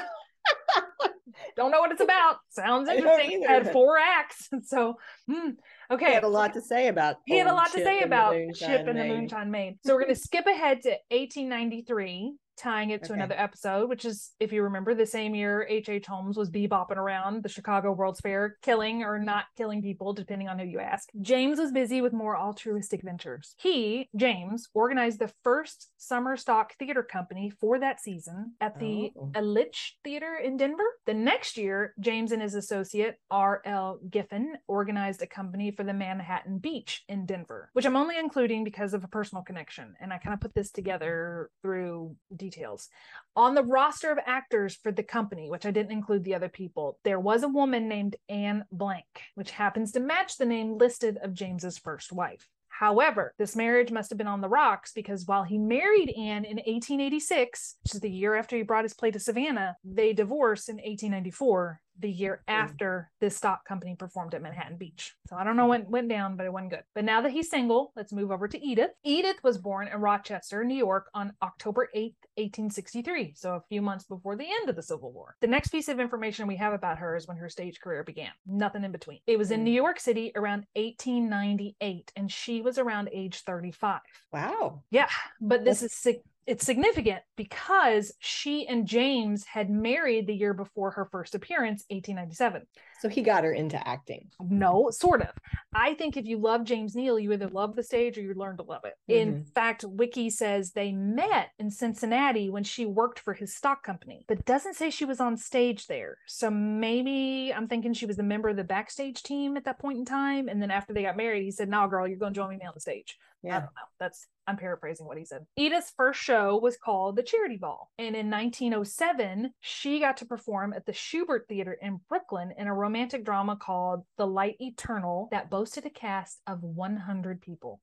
Don't 1.57 1.71
know 1.71 1.81
what 1.81 1.93
it's 1.93 2.03
about. 2.03 2.37
Sounds 2.51 2.89
interesting. 2.89 3.43
either, 3.43 3.49
Had 3.49 3.73
four 3.73 3.99
acts. 3.99 4.49
So, 4.65 4.97
hmm, 5.27 5.51
he 5.89 5.95
okay. 5.95 6.13
had 6.13 6.25
a 6.25 6.29
lot 6.29 6.55
to 6.55 6.61
say 6.61 6.89
about 6.89 7.17
He 7.27 7.39
had 7.39 7.47
a 7.47 7.53
lot 7.53 7.73
to 7.73 7.83
say 7.83 8.01
about 8.01 8.37
Chip 8.55 8.87
and 8.87 8.99
the 8.99 9.05
Moonshine 9.05 9.51
Maid. 9.51 9.79
So 9.85 9.95
we're 9.95 10.03
going 10.03 10.15
to 10.15 10.21
skip 10.21 10.47
ahead 10.47 10.83
to 10.83 10.91
1893, 11.11 12.35
tying 12.57 12.91
it 12.91 13.03
to 13.05 13.13
Okay. 13.13 13.15
another 13.21 13.35
episode, 13.39 13.89
which 13.89 14.05
is, 14.05 14.33
if 14.41 14.53
you 14.53 14.63
remember, 14.63 14.95
the 14.95 15.07
same 15.07 15.35
year 15.35 15.67
H.H. 15.69 15.89
H. 15.89 16.07
Holmes 16.07 16.37
was 16.37 16.51
bebopping 16.51 16.97
around 16.97 17.43
the 17.43 17.49
Chicago 17.49 17.93
World's 17.93 18.21
Fair, 18.21 18.57
killing 18.63 19.03
or 19.03 19.19
not 19.19 19.45
killing 19.57 19.81
people, 19.83 20.13
depending 20.13 20.49
on 20.49 20.59
who 20.59 20.65
you 20.67 20.81
ask. 20.81 21.09
James 21.21 21.59
was 21.59 21.73
busy 21.73 22.01
with 22.01 22.13
more 22.13 22.37
altruistic 22.37 23.03
ventures. 23.03 23.55
He, 23.59 24.09
James, 24.17 24.69
organized 24.75 25.19
the 25.19 25.33
first 25.43 25.91
summer 25.97 26.37
stock 26.37 26.75
theater 26.79 27.03
company 27.03 27.51
for 27.51 27.79
that 27.79 28.01
season 28.01 28.55
at 28.61 28.79
the 28.79 29.13
Oh. 29.17 29.31
Elitch 29.35 29.93
Theater 30.03 30.37
in 30.43 30.57
Denver. 30.57 30.85
The 31.07 31.15
next 31.15 31.57
year, 31.57 31.95
James 32.01 32.33
and 32.33 32.43
his 32.43 32.55
associate 32.55 33.17
R.L. 33.31 34.01
Giffen 34.11 34.55
organized 34.67 35.23
a 35.23 35.27
company 35.27 35.71
for 35.71 35.85
the 35.85 35.93
Manhattan 35.95 36.59
Beach 36.59 37.05
in 37.09 37.27
Denver, 37.27 37.71
which 37.73 37.87
I'm 37.87 37.97
only 37.97 38.19
including 38.19 38.65
because 38.65 38.95
of 38.95 39.05
a 39.05 39.09
personal 39.09 39.43
connection. 39.45 39.95
And 40.01 40.13
I 40.13 40.19
kind 40.19 40.35
of 40.35 40.41
put 40.41 40.55
this 40.55 40.71
together 40.71 41.51
through 41.63 42.17
details. 42.45 42.89
On 43.37 43.55
the 43.55 43.63
roster 43.63 44.11
of 44.11 44.19
actors 44.27 44.75
for 44.75 44.93
the 44.93 45.03
company, 45.03 45.49
which 45.51 45.67
I 45.67 45.71
didn't 45.71 45.93
include 45.93 46.25
the 46.25 46.35
other 46.35 46.49
people, 46.49 46.99
there 47.03 47.21
was 47.21 47.43
a 47.43 47.49
woman 47.49 47.89
named 47.89 48.17
Anne 48.29 48.65
Blank, 48.71 49.23
which 49.35 49.53
happens 49.53 49.93
to 49.93 50.01
match 50.01 50.37
the 50.37 50.45
name 50.45 50.79
listed 50.79 51.19
of 51.23 51.35
James's 51.35 51.79
first 51.79 52.13
wife. 52.13 52.49
However, 52.69 53.35
this 53.39 53.55
marriage 53.55 53.93
must 53.93 54.11
have 54.11 54.19
been 54.19 54.27
on 54.27 54.41
the 54.41 54.49
rocks 54.49 54.93
because 54.93 55.27
while 55.27 55.45
he 55.45 55.59
married 55.59 56.11
Anne 56.11 56.45
in 56.45 56.57
1886, 56.57 57.77
which 57.85 57.95
is 57.95 58.01
the 58.01 58.11
year 58.11 58.35
after 58.35 58.57
he 58.57 58.63
brought 58.63 58.85
his 58.85 58.95
play 58.95 59.13
to 59.13 59.21
Savannah, 59.21 59.77
they 59.85 60.13
divorced 60.13 60.69
in 60.69 60.77
1894, 60.77 61.81
the 62.01 62.11
year 62.11 62.43
after 62.49 63.11
this 63.21 63.37
stock 63.37 63.65
company 63.67 63.95
performed 63.95 64.35
at 64.35 64.43
Manhattan 64.43 64.77
Beach. 64.77 65.15
So 65.29 65.37
I 65.37 65.45
don't 65.45 65.57
know 65.57 65.67
when 65.69 65.89
went 65.91 66.09
down, 66.09 66.37
but 66.37 66.45
it 66.47 66.53
wasn't 66.53 66.71
good. 66.71 66.83
But 66.95 67.05
now 67.05 67.21
that 67.21 67.31
he's 67.33 67.49
single, 67.51 67.93
let's 67.97 68.13
move 68.13 68.31
over 68.33 68.49
to 68.49 68.59
Edythe. 68.59 68.89
Edythe 69.07 69.43
was 69.43 69.59
born 69.59 69.89
in 69.89 70.01
Rochester, 70.01 70.65
New 70.65 70.75
York 70.77 71.07
on 71.15 71.33
October 71.43 71.89
8th, 71.95 72.17
1863, 72.37 73.35
so 73.37 73.55
a 73.55 73.63
few 73.69 73.81
months 73.81 74.05
before 74.05 74.37
the 74.37 74.45
end 74.61 74.69
of 74.69 74.75
the 74.77 74.83
Civil 74.83 75.13
War. 75.13 75.37
The 75.41 75.47
next 75.47 75.69
piece 75.69 75.89
of 75.89 76.01
information 76.01 76.47
we 76.49 76.57
have 76.57 76.73
about 76.73 76.99
her 76.99 77.15
is 77.17 77.29
when 77.29 77.37
her 77.37 77.49
stage 77.49 77.81
career 77.81 78.03
began. 78.03 78.31
Nothing 78.47 78.83
in 78.85 78.91
between. 78.93 79.21
It 79.27 79.39
was 79.39 79.51
in 79.53 79.61
Mm. 79.61 79.65
New 79.65 79.71
York 79.71 80.01
City 80.01 80.33
around 80.35 80.67
1898, 80.75 82.13
and 82.17 82.31
she 82.31 82.61
was 82.61 82.79
around 82.79 83.09
age 83.13 83.41
35. 83.43 84.01
Wow. 84.33 84.83
Yeah, 84.91 85.09
but 85.41 85.65
this 85.65 85.83
is 85.83 85.93
sig- 85.93 86.23
it's 86.47 86.65
significant 86.65 87.23
because 87.37 88.13
she 88.19 88.67
and 88.67 88.87
James 88.87 89.45
had 89.45 89.71
married 89.71 90.27
the 90.27 90.35
year 90.35 90.55
before 90.55 90.91
her 90.93 91.07
first 91.07 91.35
appearance, 91.35 91.85
1897. 91.89 92.67
So 93.01 93.09
he 93.09 93.23
got 93.23 93.45
her 93.45 93.53
into 93.53 93.87
acting. 93.87 94.31
No, 94.41 94.91
sort 94.91 95.21
of. 95.23 95.31
I 95.75 95.95
think 95.95 96.17
if 96.17 96.25
you 96.25 96.39
love 96.39 96.65
James 96.65 96.95
Neill, 96.95 97.19
you 97.19 97.33
either 97.33 97.49
love 97.49 97.77
the 97.77 97.83
stage 97.83 98.17
or 98.17 98.23
you 98.23 98.33
learn 98.35 98.57
to 98.57 98.63
love 98.63 98.85
it. 98.85 98.95
In 99.09 99.35
Mhm. 99.35 99.53
fact, 99.53 99.85
Wiki 99.85 100.31
says 100.31 100.73
they 100.73 100.93
met 100.93 101.51
in 101.59 101.71
Cincinnati 101.71 102.49
when 102.49 102.65
she 102.65 102.87
worked 102.87 103.19
for 103.19 103.35
his 103.35 103.55
stock 103.55 103.83
company, 103.83 104.25
but 104.27 104.45
doesn't 104.45 104.75
say 104.75 104.91
she 104.91 105.05
was 105.05 105.21
on 105.21 105.37
stage 105.37 105.87
there. 105.87 106.19
So 106.27 106.51
maybe 106.51 107.53
I'm 107.55 107.69
thinking 107.69 107.93
she 107.93 108.07
was 108.07 108.19
a 108.19 108.23
member 108.23 108.49
of 108.49 108.57
the 108.57 108.65
backstage 108.65 109.23
team 109.23 109.57
at 109.57 109.65
that 109.65 109.79
point 109.79 109.99
in 109.99 110.05
time. 110.05 110.49
And 110.49 110.63
then 110.63 110.71
after 110.71 110.93
they 110.95 111.03
got 111.03 111.17
married, 111.17 111.43
he 111.43 111.51
said, 111.51 111.69
No, 111.69 111.87
girl, 111.89 112.07
you're 112.09 112.19
going 112.19 112.33
to 112.33 112.41
join 112.41 112.57
me 112.57 112.65
on 112.65 112.73
the 112.75 112.81
stage. 112.81 113.19
I 113.45 113.49
Yeah. 113.49 113.55
don't 113.61 113.65
know. 113.65 113.89
That's 113.99 114.27
I'm 114.47 114.57
paraphrasing 114.57 115.07
what 115.07 115.19
he 115.19 115.25
said. 115.25 115.47
Edythe's 115.59 115.93
first 115.97 116.21
show 116.21 116.59
was 116.59 116.77
called 116.77 117.17
The 117.17 117.23
Charity 117.23 117.57
Ball. 117.57 117.91
And 117.99 118.15
in 118.15 118.31
1907, 118.31 119.53
she 119.61 120.01
got 120.01 120.19
to 120.19 120.27
perform 120.27 120.73
at 120.73 120.87
the 120.87 120.93
Shubert 120.93 121.47
Theater 121.49 121.77
in 121.81 122.01
Brooklyn 122.09 122.53
in 122.59 122.67
a 122.67 122.75
romantic 122.75 123.25
drama 123.25 123.57
called 123.57 124.05
The 124.17 124.27
Light 124.27 124.57
Eternal 124.61 125.29
that 125.31 125.51
boasted 125.51 125.87
a 125.87 125.91
cast 125.91 126.41
of 126.47 126.63
100 126.63 127.41
people. 127.41 127.81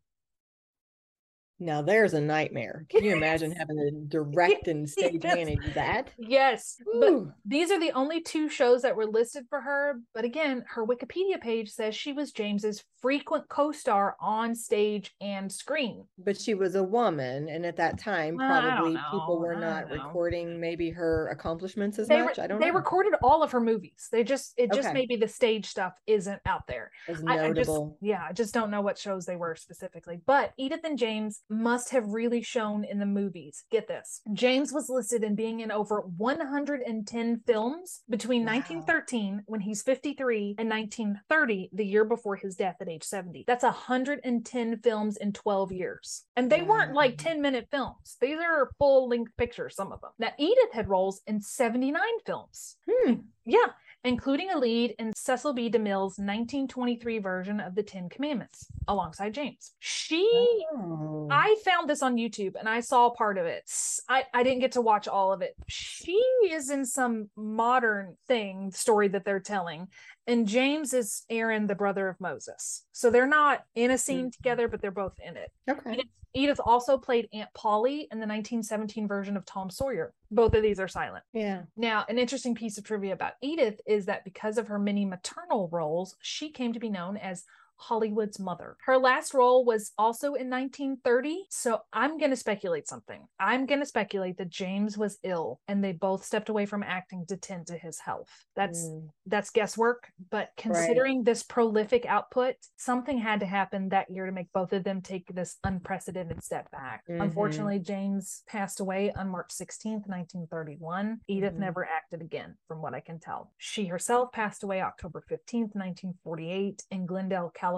Now 1.61 1.83
there's 1.83 2.13
a 2.15 2.19
nightmare. 2.21 2.85
Can 2.89 3.03
you 3.03 3.15
imagine 3.15 3.51
having 3.51 3.77
to 3.77 3.91
direct 4.07 4.67
and 4.67 4.89
stage 4.89 5.21
Yes. 5.23 5.35
manage 5.35 5.73
that? 5.75 6.07
Yes, 6.17 6.75
but 6.99 7.13
these 7.45 7.69
are 7.69 7.79
the 7.79 7.91
only 7.91 8.19
two 8.21 8.49
shows 8.49 8.81
that 8.81 8.95
were 8.95 9.05
listed 9.05 9.45
for 9.47 9.61
her. 9.61 9.99
But 10.15 10.25
again, 10.25 10.65
her 10.69 10.85
Wikipedia 10.85 11.39
page 11.39 11.69
says 11.69 11.95
she 11.95 12.13
was 12.13 12.31
James's 12.31 12.83
frequent 12.99 13.47
co-star 13.49 14.15
on 14.19 14.55
stage 14.55 15.11
and 15.21 15.51
screen. 15.51 16.05
But 16.17 16.39
she 16.39 16.53
was 16.55 16.73
a 16.75 16.83
woman, 16.83 17.47
and 17.49 17.65
at 17.65 17.75
that 17.77 17.99
time, 17.99 18.37
probably 18.37 18.97
people 19.11 19.39
were 19.39 19.55
not 19.55 19.89
recording 19.91 20.59
maybe 20.59 20.89
her 20.89 21.27
accomplishments 21.29 21.99
as 21.99 22.07
They, 22.07 22.17
re- 22.21 22.25
much. 22.25 22.39
I 22.39 22.47
don't 22.47 22.59
know. 22.59 22.65
they 22.65 22.71
know. 22.71 22.77
recorded 22.77 23.13
all 23.23 23.43
of 23.43 23.51
her 23.51 23.59
movies. 23.61 24.07
They 24.11 24.23
just 24.23 24.53
it 24.57 24.71
just 24.73 24.87
Okay. 24.89 24.93
maybe 24.93 25.15
the 25.15 25.27
stage 25.27 25.67
stuff 25.67 25.93
isn't 26.07 26.41
out 26.47 26.65
there. 26.67 26.91
as 27.07 27.23
I, 27.27 27.33
I 27.45 27.53
just 27.53 27.69
notable. 27.69 27.97
yeah, 28.01 28.25
I 28.27 28.33
just 28.33 28.53
don't 28.53 28.71
know 28.71 28.81
what 28.81 28.97
shows 28.97 29.25
they 29.25 29.35
were 29.35 29.55
specifically. 29.55 30.21
But 30.25 30.53
Edythe 30.59 30.83
and 30.83 30.97
James 30.97 31.41
must 31.51 31.89
have 31.91 32.07
really 32.07 32.41
shown 32.41 32.83
in 32.83 32.99
the 32.99 33.05
movies. 33.05 33.63
Get 33.69 33.87
this. 33.87 34.21
James 34.33 34.71
was 34.71 34.89
listed 34.89 35.23
in 35.23 35.35
being 35.35 35.59
in 35.59 35.71
over 35.71 36.01
110 36.01 37.41
films 37.45 38.01
between 38.09 38.45
Wow. 38.45 38.53
1913 38.53 39.43
when 39.45 39.59
he's 39.61 39.83
53 39.83 40.55
and 40.57 40.69
1930 40.69 41.69
the 41.73 41.85
year 41.85 42.05
before 42.05 42.35
his 42.37 42.55
death 42.55 42.77
at 42.79 42.89
age 42.89 43.03
70. 43.03 43.43
That's 43.47 43.63
110 43.63 44.77
films 44.79 45.17
in 45.17 45.33
12 45.33 45.71
years. 45.71 46.23
And 46.35 46.49
they 46.51 46.61
weren't 46.61 46.93
like 46.93 47.17
10 47.17 47.41
minute 47.41 47.67
films. 47.69 48.17
These 48.21 48.39
are 48.39 48.71
full 48.79 49.09
length 49.09 49.35
pictures 49.37 49.75
some 49.75 49.91
of 49.91 50.01
them. 50.01 50.11
Now 50.17 50.29
Edythe 50.39 50.73
had 50.73 50.89
roles 50.89 51.21
in 51.27 51.41
79 51.41 51.99
films. 52.25 52.77
Hmm. 52.89 53.13
Yeah, 53.45 53.67
including 54.03 54.49
a 54.51 54.57
lead 54.57 54.95
in 54.97 55.13
Cecil 55.15 55.53
B. 55.53 55.69
DeMille's 55.69 56.17
1923 56.17 57.19
version 57.19 57.59
of 57.59 57.75
the 57.75 57.83
Ten 57.83 58.09
Commandments 58.09 58.67
alongside 58.87 59.33
James. 59.33 59.73
She, 59.79 60.27
Oh. 60.73 61.27
I 61.29 61.55
found 61.63 61.89
this 61.89 62.01
on 62.01 62.15
YouTube 62.15 62.53
and 62.57 62.67
I 62.67 62.79
saw 62.79 63.09
part 63.11 63.37
of 63.37 63.45
it. 63.45 63.63
I, 64.09 64.23
I 64.33 64.43
didn't 64.43 64.59
get 64.59 64.71
to 64.73 64.81
watch 64.81 65.07
all 65.07 65.31
of 65.31 65.41
it. 65.41 65.55
She 65.67 66.19
is 66.49 66.69
in 66.69 66.85
some 66.85 67.29
modern 67.35 68.17
thing 68.27 68.71
story 68.71 69.07
that 69.09 69.23
they're 69.25 69.39
telling. 69.39 69.87
And 70.27 70.47
James 70.47 70.93
is 70.93 71.23
Aaron, 71.29 71.67
the 71.67 71.75
brother 71.75 72.07
of 72.07 72.19
Moses. 72.19 72.83
So 72.91 73.09
they're 73.09 73.27
not 73.27 73.63
in 73.75 73.91
a 73.91 73.97
scene 73.97 74.27
Mhm. 74.27 74.35
together, 74.35 74.67
but 74.67 74.81
they're 74.81 74.91
both 74.91 75.13
in 75.25 75.37
it. 75.37 75.51
okay. 75.69 75.91
Edythe, 75.97 76.09
Edythe 76.35 76.59
also 76.65 76.97
played 76.97 77.27
Aunt 77.33 77.53
Polly 77.53 78.07
in 78.11 78.19
the 78.19 78.27
1917 78.27 79.07
version 79.07 79.35
of 79.35 79.45
Tom 79.45 79.69
Sawyer. 79.69 80.13
Both 80.29 80.53
of 80.53 80.63
these 80.63 80.79
are 80.79 80.87
silent. 80.87 81.23
Yeah. 81.33 81.63
Now, 81.75 82.05
an 82.07 82.17
interesting 82.17 82.55
piece 82.55 82.77
of 82.77 82.83
trivia 82.83 83.13
about 83.13 83.33
Edythe 83.43 83.79
is 83.85 84.05
that 84.05 84.23
because 84.23 84.57
of 84.57 84.67
her 84.67 84.79
many 84.79 85.03
maternal 85.03 85.67
roles, 85.71 86.15
she 86.21 86.49
came 86.49 86.71
to 86.73 86.79
be 86.79 86.89
known 86.89 87.17
as 87.17 87.45
Hollywood's 87.81 88.39
mother. 88.39 88.77
Her 88.85 88.97
last 88.97 89.33
role 89.33 89.65
was 89.65 89.91
also 89.97 90.27
in 90.35 90.49
1930. 90.49 91.45
So 91.49 91.81
I'm 91.91 92.17
going 92.17 92.29
to 92.31 92.37
speculate 92.37 92.87
something. 92.87 93.25
I'm 93.39 93.65
going 93.65 93.79
to 93.81 93.85
speculate 93.85 94.37
that 94.37 94.49
James 94.49 94.97
was 94.97 95.17
ill 95.23 95.59
and 95.67 95.83
they 95.83 95.91
both 95.91 96.23
stepped 96.23 96.49
away 96.49 96.65
from 96.65 96.83
acting 96.83 97.25
to 97.27 97.37
tend 97.37 97.67
to 97.67 97.77
his 97.77 97.99
health. 97.99 98.29
That's 98.55 98.79
Mm. 98.81 99.09
that's 99.25 99.49
guesswork, 99.49 100.11
but 100.29 100.49
considering 100.57 101.23
this 101.23 101.43
prolific 101.43 102.05
output, 102.05 102.55
something 102.77 103.17
had 103.17 103.39
to 103.39 103.45
happen 103.45 103.89
that 103.89 104.09
year 104.09 104.25
to 104.25 104.31
make 104.31 104.51
both 104.53 104.73
of 104.73 104.83
them 104.83 105.01
take 105.01 105.27
this 105.33 105.57
unprecedented 105.63 106.43
step 106.43 106.69
back. 106.71 107.03
Mhm. 107.09 107.21
Unfortunately, 107.23 107.79
James 107.79 108.43
passed 108.47 108.79
away 108.79 109.11
on 109.13 109.29
March 109.29 109.51
16th, 109.51 110.07
1931. 110.07 111.19
Edythe 111.29 111.53
Mhm. 111.53 111.57
never 111.57 111.85
acted 111.85 112.21
again, 112.21 112.57
from 112.67 112.81
what 112.81 112.93
I 112.93 112.99
can 112.99 113.19
tell. 113.19 113.51
She 113.57 113.85
herself 113.87 114.31
passed 114.31 114.63
away 114.63 114.81
October 114.81 115.21
15th, 115.21 115.75
1948, 115.75 116.83
in 116.91 117.05
Glendale, 117.05 117.49
California, 117.53 117.70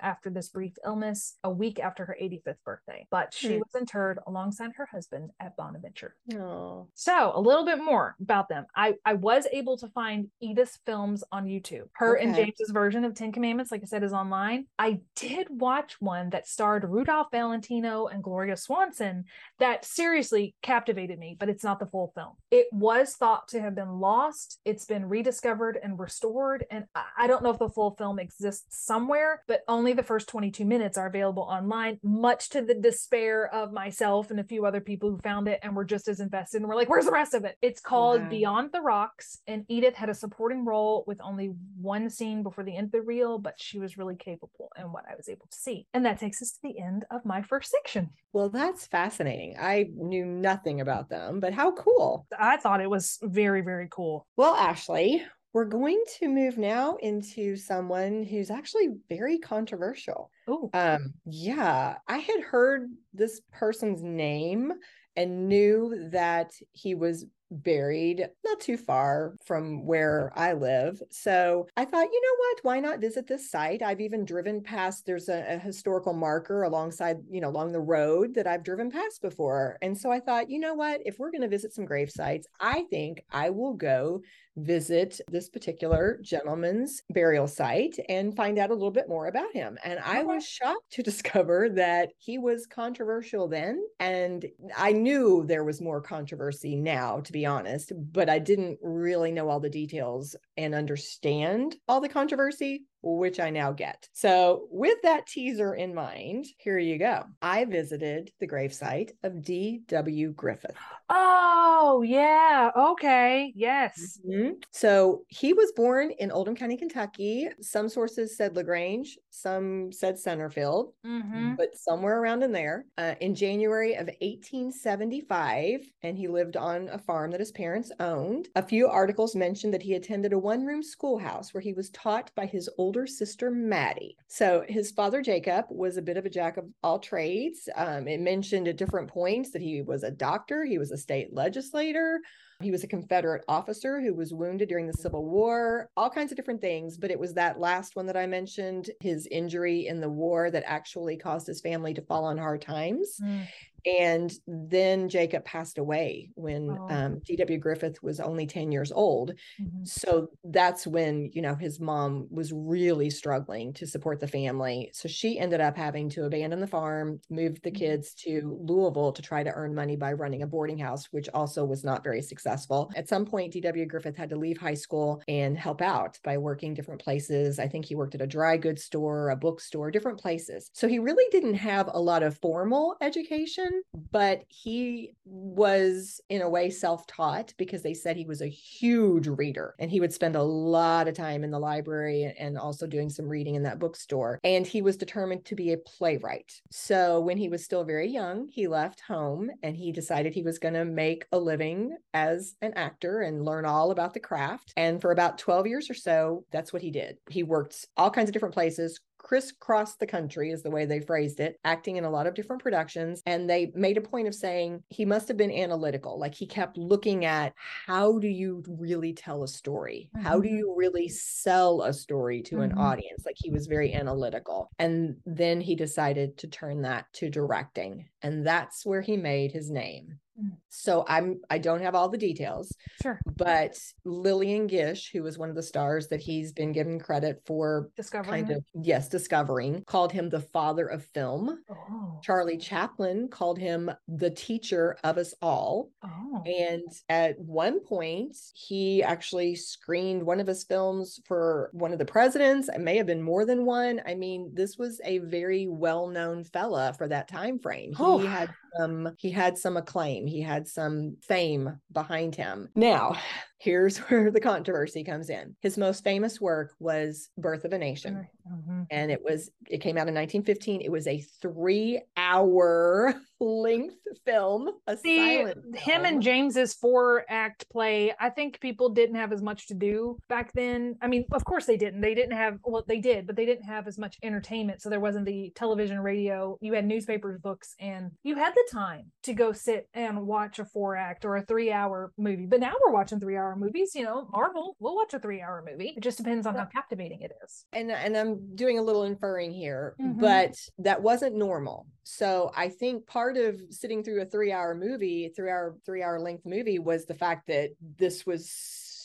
after 0.00 0.30
this 0.30 0.48
brief 0.48 0.74
illness, 0.84 1.36
a 1.44 1.50
week 1.50 1.78
after 1.78 2.04
her 2.04 2.16
85th 2.20 2.62
birthday. 2.64 3.06
But 3.10 3.34
she 3.34 3.54
Hmm. 3.54 3.58
was 3.60 3.74
interred 3.80 4.18
alongside 4.26 4.72
her 4.76 4.86
husband 4.86 5.30
at 5.40 5.56
Bonaventure. 5.56 6.14
Oh. 6.34 6.88
So, 6.94 7.32
a 7.34 7.40
little 7.40 7.64
bit 7.64 7.78
more 7.82 8.16
about 8.20 8.48
them. 8.48 8.66
I 8.74 8.94
I 9.04 9.14
was 9.14 9.46
able 9.52 9.76
to 9.78 9.88
find 9.88 10.30
Edythe's 10.42 10.78
films 10.86 11.24
on 11.32 11.46
YouTube. 11.46 11.88
Her 11.94 12.14
and 12.16 12.34
James's 12.34 12.70
version 12.70 13.04
of 13.04 13.14
Ten 13.14 13.32
Commandments, 13.32 13.72
like 13.72 13.82
I 13.82 13.86
said, 13.86 14.02
is 14.02 14.12
online. 14.12 14.66
I 14.78 15.00
did 15.16 15.48
watch 15.50 16.00
one 16.00 16.30
that 16.30 16.46
starred 16.46 16.84
Rudolph 16.84 17.28
Valentino 17.30 18.06
and 18.06 18.22
Gloria 18.22 18.56
Swanson 18.56 19.24
that 19.58 19.84
seriously 19.84 20.54
captivated 20.62 21.18
me, 21.18 21.36
but 21.38 21.48
it's 21.48 21.64
not 21.64 21.78
the 21.80 21.86
full 21.86 22.12
film. 22.14 22.34
It 22.50 22.66
was 22.72 23.14
thought 23.14 23.48
to 23.48 23.60
have 23.60 23.74
been 23.74 23.98
lost. 24.00 24.60
It's 24.64 24.84
been 24.84 25.08
rediscovered 25.08 25.78
and 25.82 25.98
restored, 25.98 26.64
and 26.70 26.86
I 26.94 27.04
I 27.20 27.26
don't 27.26 27.42
know 27.42 27.50
if 27.50 27.58
the 27.58 27.68
full 27.68 27.94
film 27.96 28.18
exists 28.18 28.84
somewhere, 28.84 29.17
but 29.46 29.62
only 29.68 29.92
the 29.92 30.02
first 30.02 30.28
22 30.28 30.64
minutes 30.64 30.98
are 30.98 31.06
available 31.06 31.42
online, 31.44 31.98
much 32.02 32.48
to 32.50 32.62
the 32.62 32.74
despair 32.74 33.52
of 33.52 33.72
myself 33.72 34.30
and 34.30 34.40
a 34.40 34.44
few 34.44 34.66
other 34.66 34.80
people 34.80 35.10
who 35.10 35.18
found 35.18 35.48
it 35.48 35.60
and 35.62 35.74
were 35.74 35.84
just 35.84 36.08
as 36.08 36.20
invested 36.20 36.58
and 36.58 36.68
were 36.68 36.74
like, 36.74 36.88
where's 36.88 37.04
the 37.04 37.12
rest 37.12 37.34
of 37.34 37.44
it? 37.44 37.56
It's 37.62 37.80
called. 37.80 38.28
Beyond 38.28 38.70
the 38.72 38.80
Rocks, 38.80 39.38
and 39.46 39.66
Edythe 39.68 39.94
had 39.94 40.08
a 40.08 40.14
supporting 40.14 40.64
role 40.64 41.04
with 41.06 41.20
only 41.22 41.52
one 41.80 42.10
scene 42.10 42.42
before 42.42 42.64
the 42.64 42.76
end 42.76 42.86
of 42.86 42.92
the 42.92 43.02
reel, 43.02 43.38
but 43.38 43.54
she 43.58 43.78
was 43.78 43.96
really 43.96 44.16
capable 44.16 44.70
in 44.78 44.92
what 44.92 45.04
I 45.10 45.14
was 45.16 45.28
able 45.28 45.46
to 45.50 45.56
see. 45.56 45.86
And 45.94 46.04
that 46.04 46.18
takes 46.18 46.42
us 46.42 46.52
to 46.52 46.58
the 46.62 46.78
end 46.78 47.04
of 47.10 47.24
my 47.24 47.42
first 47.42 47.70
section. 47.70 48.10
Well, 48.32 48.50
that's 48.50 48.86
fascinating. 48.86 49.56
I 49.58 49.86
knew 49.94 50.24
nothing 50.24 50.80
about 50.80 51.08
them, 51.08 51.40
but 51.40 51.52
how 51.52 51.72
cool. 51.72 52.26
I 52.38 52.56
thought 52.56 52.80
it 52.80 52.90
was 52.90 53.18
very, 53.22 53.62
very 53.62 53.88
cool. 53.90 54.26
Well, 54.36 54.54
Ashley, 54.54 55.22
we're 55.52 55.64
going 55.64 56.02
to 56.18 56.28
move 56.28 56.58
now 56.58 56.96
into 56.96 57.56
someone 57.56 58.22
who's 58.22 58.50
actually 58.50 58.88
very 59.08 59.38
controversial. 59.38 60.30
Oh, 60.46 60.72
Um, 60.72 61.14
yeah, 61.24 61.98
I 62.06 62.18
had 62.18 62.40
heard 62.40 62.90
this 63.12 63.40
person's 63.52 64.02
name 64.02 64.72
and 65.16 65.48
knew 65.48 66.08
that 66.10 66.52
he 66.72 66.94
was 66.94 67.26
buried 67.50 68.28
not 68.44 68.60
too 68.60 68.76
far 68.76 69.34
from 69.42 69.86
where 69.86 70.30
I 70.36 70.52
live. 70.52 71.02
So 71.10 71.66
I 71.78 71.86
thought, 71.86 72.08
you 72.12 72.20
know 72.20 72.36
what? 72.38 72.58
Why 72.62 72.78
not 72.80 73.00
visit 73.00 73.26
this 73.26 73.50
site? 73.50 73.80
I've 73.80 74.02
even 74.02 74.26
driven 74.26 74.62
past, 74.62 75.06
there's 75.06 75.30
a, 75.30 75.54
a 75.54 75.58
historical 75.58 76.12
marker 76.12 76.62
alongside, 76.62 77.16
you 77.30 77.40
know, 77.40 77.48
along 77.48 77.72
the 77.72 77.80
road 77.80 78.34
that 78.34 78.46
I've 78.46 78.64
driven 78.64 78.90
past 78.90 79.22
before. 79.22 79.78
And 79.80 79.96
so 79.96 80.10
I 80.12 80.20
thought, 80.20 80.50
you 80.50 80.58
know 80.58 80.74
what? 80.74 81.00
If 81.06 81.18
we're 81.18 81.30
going 81.30 81.40
to 81.40 81.48
visit 81.48 81.72
some 81.72 81.86
grave 81.86 82.10
sites, 82.10 82.46
I 82.60 82.82
think 82.90 83.24
I 83.30 83.48
will 83.48 83.72
go 83.74 84.20
visit 84.58 85.20
this 85.30 85.48
particular 85.48 86.18
gentleman's 86.22 87.02
burial 87.10 87.46
site 87.46 87.98
and 88.08 88.36
find 88.36 88.58
out 88.58 88.70
a 88.70 88.74
little 88.74 88.90
bit 88.90 89.08
more 89.08 89.26
about 89.26 89.52
him. 89.52 89.78
And 89.84 89.98
I 90.00 90.22
was 90.22 90.46
shocked 90.46 90.92
to 90.92 91.02
discover 91.08 91.68
that 91.70 92.10
he 92.18 92.38
was 92.38 92.66
controversial 92.66 93.48
then. 93.48 93.82
And 94.00 94.46
I 94.76 94.92
knew 94.92 95.44
there 95.46 95.64
was 95.64 95.80
more 95.80 96.00
controversy 96.00 96.76
now, 96.76 97.20
to 97.20 97.32
be 97.32 97.46
honest, 97.46 97.92
but 98.12 98.28
I 98.28 98.38
didn't 98.38 98.78
really 98.82 99.32
know 99.32 99.48
all 99.48 99.60
the 99.60 99.70
details 99.70 100.36
and 100.56 100.74
understand 100.74 101.76
all 101.88 102.00
the 102.00 102.08
controversy. 102.08 102.84
Which 103.02 103.38
I 103.40 103.50
now 103.50 103.72
get. 103.72 104.08
So, 104.12 104.66
with 104.70 104.98
that 105.04 105.26
teaser 105.26 105.74
in 105.74 105.94
mind, 105.94 106.46
here 106.58 106.78
you 106.78 106.98
go. 106.98 107.24
I 107.40 107.64
visited 107.64 108.32
the 108.40 108.48
gravesite 108.48 109.12
of 109.22 109.42
D.W. 109.42 110.32
Griffith. 110.32 110.76
oh 111.10 112.02
yeah. 112.04 112.70
Okay. 112.76 113.52
Yes. 113.54 114.18
Mhm. 114.28 114.62
So 114.72 115.22
he 115.28 115.52
was 115.52 115.72
born 115.72 116.10
in 116.18 116.30
Oldham 116.32 116.56
County, 116.56 116.76
Kentucky. 116.76 117.48
Some 117.60 117.88
sources 117.88 118.36
said 118.36 118.56
LaGrange, 118.56 119.16
some 119.30 119.92
said 119.92 120.16
Centerfield, 120.16 120.92
Mm-hmm. 121.06 121.54
but 121.56 121.76
somewhere 121.76 122.20
around 122.20 122.42
in 122.42 122.52
there 122.52 122.84
uh, 122.98 123.14
in 123.20 123.34
January 123.34 123.94
of 123.94 124.08
1875. 124.20 125.80
And 126.02 126.18
he 126.18 126.28
lived 126.28 126.56
on 126.56 126.88
a 126.88 126.98
farm 126.98 127.30
that 127.30 127.40
his 127.40 127.52
parents 127.52 127.90
owned. 128.00 128.48
A 128.56 128.62
few 128.62 128.88
articles 128.88 129.34
mentioned 129.36 129.72
that 129.74 129.82
he 129.82 129.94
attended 129.94 130.32
a 130.32 130.38
one 130.38 130.64
room 130.66 130.82
schoolhouse 130.82 131.54
where 131.54 131.60
he 131.60 131.72
was 131.72 131.90
taught 131.90 132.30
by 132.34 132.46
his 132.46 132.68
older 132.78 132.87
older 132.88 133.06
sister, 133.06 133.50
Maddie. 133.50 134.16
So 134.28 134.64
his 134.66 134.92
father, 134.92 135.20
Jacob, 135.20 135.66
was 135.68 135.98
a 135.98 136.02
bit 136.02 136.16
of 136.16 136.24
a 136.24 136.30
jack 136.30 136.56
of 136.56 136.64
all 136.82 136.98
trades. 136.98 137.68
Um, 137.76 138.08
it 138.08 138.18
mentioned 138.18 138.66
at 138.66 138.78
different 138.78 139.08
points 139.08 139.50
that 139.50 139.60
he 139.60 139.82
was 139.82 140.04
a 140.04 140.10
doctor, 140.10 140.64
he 140.64 140.78
was 140.78 140.90
a 140.90 140.96
state 140.96 141.34
legislator, 141.34 142.20
he 142.62 142.70
was 142.70 142.84
a 142.84 142.88
Confederate 142.88 143.44
officer 143.46 144.00
who 144.00 144.14
was 144.14 144.32
wounded 144.32 144.70
during 144.70 144.86
the 144.86 144.94
Civil 144.94 145.26
War, 145.26 145.90
all 145.98 146.08
kinds 146.08 146.32
of 146.32 146.36
different 146.36 146.62
things. 146.62 146.96
But 146.96 147.10
it 147.10 147.18
was 147.18 147.34
that 147.34 147.60
last 147.60 147.94
one 147.94 148.06
that 148.06 148.16
I 148.16 148.26
mentioned, 148.26 148.88
his 149.00 149.28
injury 149.30 149.86
in 149.86 150.00
the 150.00 150.08
war, 150.08 150.50
that 150.50 150.64
actually 150.66 151.18
caused 151.18 151.46
his 151.46 151.60
family 151.60 151.92
to 151.92 152.00
fall 152.00 152.24
on 152.24 152.38
hard 152.38 152.62
times. 152.62 153.20
Mm. 153.22 153.46
And 153.86 154.32
then 154.46 155.08
Jacob 155.08 155.44
passed 155.44 155.78
away 155.78 156.30
when 156.34 156.70
oh. 156.70 156.88
um, 156.90 157.20
D.W. 157.24 157.58
Griffith 157.58 158.02
was 158.02 158.20
only 158.20 158.46
10 158.46 158.72
years 158.72 158.92
old. 158.92 159.32
Mm-hmm. 159.60 159.84
So 159.84 160.28
that's 160.44 160.86
when, 160.86 161.30
you 161.32 161.42
know, 161.42 161.54
his 161.54 161.80
mom 161.80 162.26
was 162.30 162.52
really 162.52 163.10
struggling 163.10 163.72
to 163.74 163.86
support 163.86 164.20
the 164.20 164.28
family. 164.28 164.90
So 164.92 165.08
she 165.08 165.38
ended 165.38 165.60
up 165.60 165.76
having 165.76 166.08
to 166.10 166.24
abandon 166.24 166.60
the 166.60 166.66
farm, 166.66 167.20
move 167.30 167.60
the 167.62 167.70
mm-hmm. 167.70 167.78
kids 167.78 168.14
to 168.14 168.58
Louisville 168.60 169.12
to 169.12 169.22
try 169.22 169.42
to 169.42 169.52
earn 169.52 169.74
money 169.74 169.96
by 169.96 170.12
running 170.12 170.42
a 170.42 170.46
boarding 170.46 170.78
house, 170.78 171.06
which 171.10 171.28
also 171.32 171.64
was 171.64 171.84
not 171.84 172.04
very 172.04 172.22
successful. 172.22 172.90
At 172.96 173.08
some 173.08 173.24
point, 173.24 173.52
D.W. 173.52 173.86
Griffith 173.86 174.16
had 174.16 174.30
to 174.30 174.36
leave 174.36 174.58
high 174.58 174.74
school 174.74 175.22
and 175.28 175.56
help 175.56 175.80
out 175.80 176.18
by 176.24 176.36
working 176.36 176.74
different 176.74 177.00
places. 177.00 177.58
I 177.58 177.68
think 177.68 177.84
he 177.84 177.94
worked 177.94 178.14
at 178.14 178.20
a 178.20 178.26
dry 178.26 178.56
goods 178.56 178.84
store, 178.84 179.30
a 179.30 179.36
bookstore, 179.36 179.90
different 179.90 180.18
places. 180.18 180.70
So 180.72 180.88
he 180.88 180.98
really 180.98 181.24
didn't 181.30 181.54
have 181.54 181.88
a 181.92 182.00
lot 182.00 182.22
of 182.22 182.38
formal 182.38 182.96
education 183.00 183.77
but 184.10 184.44
he 184.48 185.14
was 185.24 186.20
in 186.28 186.42
a 186.42 186.48
way 186.48 186.70
self-taught 186.70 187.52
because 187.58 187.82
they 187.82 187.94
said 187.94 188.16
he 188.16 188.24
was 188.24 188.40
a 188.40 188.46
huge 188.46 189.26
reader 189.26 189.74
and 189.78 189.90
he 189.90 190.00
would 190.00 190.12
spend 190.12 190.36
a 190.36 190.42
lot 190.42 191.08
of 191.08 191.14
time 191.14 191.44
in 191.44 191.50
the 191.50 191.58
library 191.58 192.34
and 192.38 192.58
also 192.58 192.86
doing 192.86 193.10
some 193.10 193.28
reading 193.28 193.54
in 193.54 193.62
that 193.62 193.78
bookstore. 193.78 194.40
And 194.44 194.66
he 194.66 194.82
was 194.82 194.96
determined 194.96 195.44
to 195.46 195.54
be 195.54 195.72
a 195.72 195.78
playwright. 195.78 196.60
So 196.70 197.20
when 197.20 197.36
he 197.36 197.48
was 197.48 197.64
still 197.64 197.84
very 197.84 198.08
young 198.08 198.48
he 198.48 198.66
left 198.66 199.00
home 199.00 199.50
and 199.62 199.76
he 199.76 199.92
decided 199.92 200.34
he 200.34 200.42
was 200.42 200.58
going 200.58 200.74
to 200.74 200.84
make 200.84 201.26
a 201.32 201.38
living 201.38 201.96
as 202.14 202.56
an 202.62 202.72
actor 202.74 203.20
and 203.20 203.44
learn 203.44 203.64
all 203.64 203.90
about 203.90 204.14
the 204.14 204.20
craft. 204.20 204.72
And 204.76 205.00
for 205.00 205.12
about 205.12 205.38
12 205.38 205.66
years 205.66 205.90
or 205.90 205.94
so 205.94 206.44
that's 206.50 206.72
what 206.72 206.82
he 206.82 206.90
did. 206.90 207.18
He 207.28 207.42
worked 207.42 207.86
all 207.96 208.10
kinds 208.10 208.28
of 208.28 208.32
different 208.32 208.54
places 208.54 209.00
crisscrossed 209.18 210.00
the 210.00 210.06
country, 210.06 210.50
is 210.50 210.62
the 210.62 210.70
way 210.70 210.86
they 210.86 211.00
phrased 211.00 211.40
it, 211.40 211.58
acting 211.64 211.96
in 211.96 212.04
a 212.04 212.10
lot 212.10 212.26
of 212.26 212.34
different 212.34 212.62
productions. 212.62 213.22
And 213.26 213.48
they 213.48 213.72
made 213.74 213.98
a 213.98 214.02
point 214.02 214.28
of 214.28 214.34
saying 214.34 214.82
he 214.88 215.04
must 215.04 215.28
have 215.28 215.36
been 215.36 215.52
analytical. 215.52 216.18
Like 216.18 216.34
he 216.34 216.46
kept 216.46 216.78
looking 216.78 217.24
at 217.24 217.52
how 217.86 218.18
do 218.18 218.28
you 218.28 218.62
really 218.66 219.12
tell 219.12 219.42
a 219.42 219.48
story? 219.48 220.10
Mm-hmm. 220.16 220.26
How 220.26 220.40
do 220.40 220.48
mm-hmm. 220.48 220.58
you 220.58 220.74
really 220.76 221.08
sell 221.08 221.82
a 221.82 221.92
story 221.92 222.42
to 222.42 222.56
mm-hmm. 222.56 222.72
an 222.72 222.78
audience? 222.78 223.24
Like 223.26 223.36
he 223.38 223.50
was 223.50 223.66
very 223.66 223.92
analytical. 223.92 224.70
And 224.78 225.16
then 225.26 225.60
he 225.60 225.74
decided 225.74 226.38
to 226.38 226.46
turn 226.46 226.82
that 226.82 227.06
to 227.14 227.28
directing. 227.28 228.08
And 228.22 228.46
that's 228.46 228.86
where 228.86 229.02
he 229.02 229.16
made 229.16 229.52
his 229.52 229.70
name. 229.70 230.18
Mm. 230.40 230.52
So 230.68 231.04
I'm 231.08 231.40
I 231.50 231.58
don't 231.58 231.82
have 231.82 231.94
all 231.94 232.08
the 232.08 232.18
details. 232.18 232.74
Sure. 233.02 233.20
But 233.36 233.78
Lillian 234.04 234.66
Gish, 234.66 235.10
who 235.12 235.22
was 235.22 235.38
one 235.38 235.48
of 235.48 235.56
the 235.56 235.62
stars 235.62 236.08
that 236.08 236.20
he's 236.20 236.52
been 236.52 236.72
given 236.72 236.98
credit 236.98 237.42
for 237.46 237.90
discovering 237.96 238.46
kind 238.46 238.56
of 238.56 238.64
yes, 238.82 239.08
discovering, 239.08 239.82
called 239.84 240.12
him 240.12 240.28
the 240.28 240.40
father 240.40 240.86
of 240.86 241.04
film. 241.04 241.58
Oh. 241.70 242.20
Charlie 242.22 242.58
Chaplin 242.58 243.28
called 243.28 243.58
him 243.58 243.90
the 244.06 244.30
teacher 244.30 244.96
of 245.04 245.18
us 245.18 245.34
all. 245.42 245.90
Oh. 246.04 246.42
And 246.46 246.88
at 247.08 247.38
one 247.38 247.80
point, 247.80 248.36
he 248.54 249.02
actually 249.02 249.54
screened 249.56 250.22
one 250.22 250.40
of 250.40 250.46
his 250.46 250.64
films 250.64 251.20
for 251.26 251.70
one 251.72 251.92
of 251.92 251.98
the 251.98 252.04
presidents. 252.04 252.68
It 252.68 252.80
may 252.80 252.96
have 252.96 253.06
been 253.06 253.22
more 253.22 253.44
than 253.44 253.64
one. 253.64 254.00
I 254.06 254.14
mean, 254.14 254.50
this 254.54 254.76
was 254.78 255.00
a 255.04 255.18
very 255.18 255.66
well-known 255.66 256.44
fella 256.44 256.94
for 256.96 257.08
that 257.08 257.28
time 257.28 257.58
frame. 257.58 257.94
Oh. 257.98 258.18
He 258.18 258.26
had 258.26 258.50
some 258.76 259.14
he 259.18 259.30
had 259.30 259.56
some 259.56 259.76
acclaim 259.76 260.26
he 260.26 260.40
had 260.40 260.66
some 260.68 261.16
fame 261.22 261.78
behind 261.92 262.34
him. 262.34 262.68
Now 262.74 263.16
here's 263.58 263.98
where 264.08 264.30
the 264.30 264.40
controversy 264.40 265.04
comes 265.04 265.30
in. 265.30 265.54
His 265.60 265.78
most 265.78 266.04
famous 266.04 266.40
work 266.40 266.74
was 266.78 267.30
birth 267.36 267.64
of 267.64 267.72
a 267.72 267.78
nation. 267.78 268.26
Mm-hmm. 268.48 268.84
and 268.90 269.10
it 269.10 269.22
was 269.22 269.50
it 269.68 269.82
came 269.82 269.98
out 269.98 270.08
in 270.08 270.14
1915 270.14 270.80
it 270.80 270.90
was 270.90 271.06
a 271.06 271.20
three 271.42 272.00
hour 272.16 273.14
length 273.40 273.96
film 274.24 274.70
a 274.86 274.96
See, 274.96 275.18
silent 275.18 275.76
him 275.76 276.06
and 276.06 276.22
james's 276.22 276.72
four 276.72 277.26
act 277.28 277.68
play 277.68 278.14
i 278.18 278.30
think 278.30 278.58
people 278.60 278.88
didn't 278.88 279.16
have 279.16 279.34
as 279.34 279.42
much 279.42 279.66
to 279.66 279.74
do 279.74 280.18
back 280.28 280.52
then. 280.52 280.96
I 281.00 281.08
mean 281.08 281.24
of 281.32 281.44
course 281.44 281.66
they 281.66 281.76
didn't. 281.76 282.00
They 282.00 282.14
didn't 282.14 282.36
have 282.36 282.58
well 282.64 282.84
they 282.86 283.00
did 283.00 283.26
but 283.26 283.36
they 283.36 283.46
didn't 283.46 283.64
have 283.64 283.86
as 283.86 283.98
much 283.98 284.16
entertainment. 284.22 284.82
So 284.82 284.90
there 284.90 285.00
wasn't 285.00 285.26
the 285.26 285.52
television 285.54 286.00
radio. 286.00 286.58
You 286.60 286.74
had 286.74 286.86
newspapers 286.86 287.38
books 287.38 287.74
and 287.80 288.10
you 288.22 288.36
had 288.36 288.54
the 288.54 288.68
time 288.70 289.10
to 289.24 289.34
go 289.34 289.52
sit 289.52 289.88
and 289.94 290.26
watch 290.26 290.58
a 290.58 290.64
four 290.64 290.96
act 290.96 291.24
or 291.24 291.36
a 291.36 291.42
three 291.42 291.72
hour 291.72 292.12
movie. 292.16 292.46
But 292.46 292.60
now 292.60 292.74
we're 292.84 292.92
watching 292.92 293.20
three 293.20 293.36
hour 293.48 293.56
movies. 293.56 293.94
You 293.94 294.04
know, 294.04 294.28
Marvel, 294.32 294.76
we'll 294.78 294.96
watch 294.96 295.14
a 295.14 295.18
three 295.18 295.40
hour 295.40 295.64
movie. 295.68 295.94
It 295.96 296.02
just 296.02 296.18
depends 296.18 296.46
on 296.46 296.54
how 296.54 296.64
captivating 296.66 297.22
it 297.22 297.32
is. 297.44 297.64
And 297.72 297.90
and 297.90 298.16
I'm 298.16 298.54
doing 298.54 298.78
a 298.78 298.82
little 298.82 299.04
inferring 299.04 299.52
here, 299.52 299.94
mm-hmm. 300.00 300.20
but 300.20 300.54
that 300.78 301.02
wasn't 301.02 301.36
normal. 301.36 301.86
So 302.04 302.50
I 302.56 302.68
think 302.68 303.06
part 303.06 303.36
of 303.36 303.60
sitting 303.70 304.02
through 304.02 304.22
a 304.22 304.26
three 304.26 304.52
hour 304.52 304.74
movie, 304.74 305.30
three 305.34 305.50
hour, 305.50 305.76
three 305.84 306.02
hour 306.02 306.20
length 306.20 306.46
movie 306.46 306.78
was 306.78 307.06
the 307.06 307.14
fact 307.14 307.48
that 307.48 307.70
this 307.98 308.24
was 308.26 308.50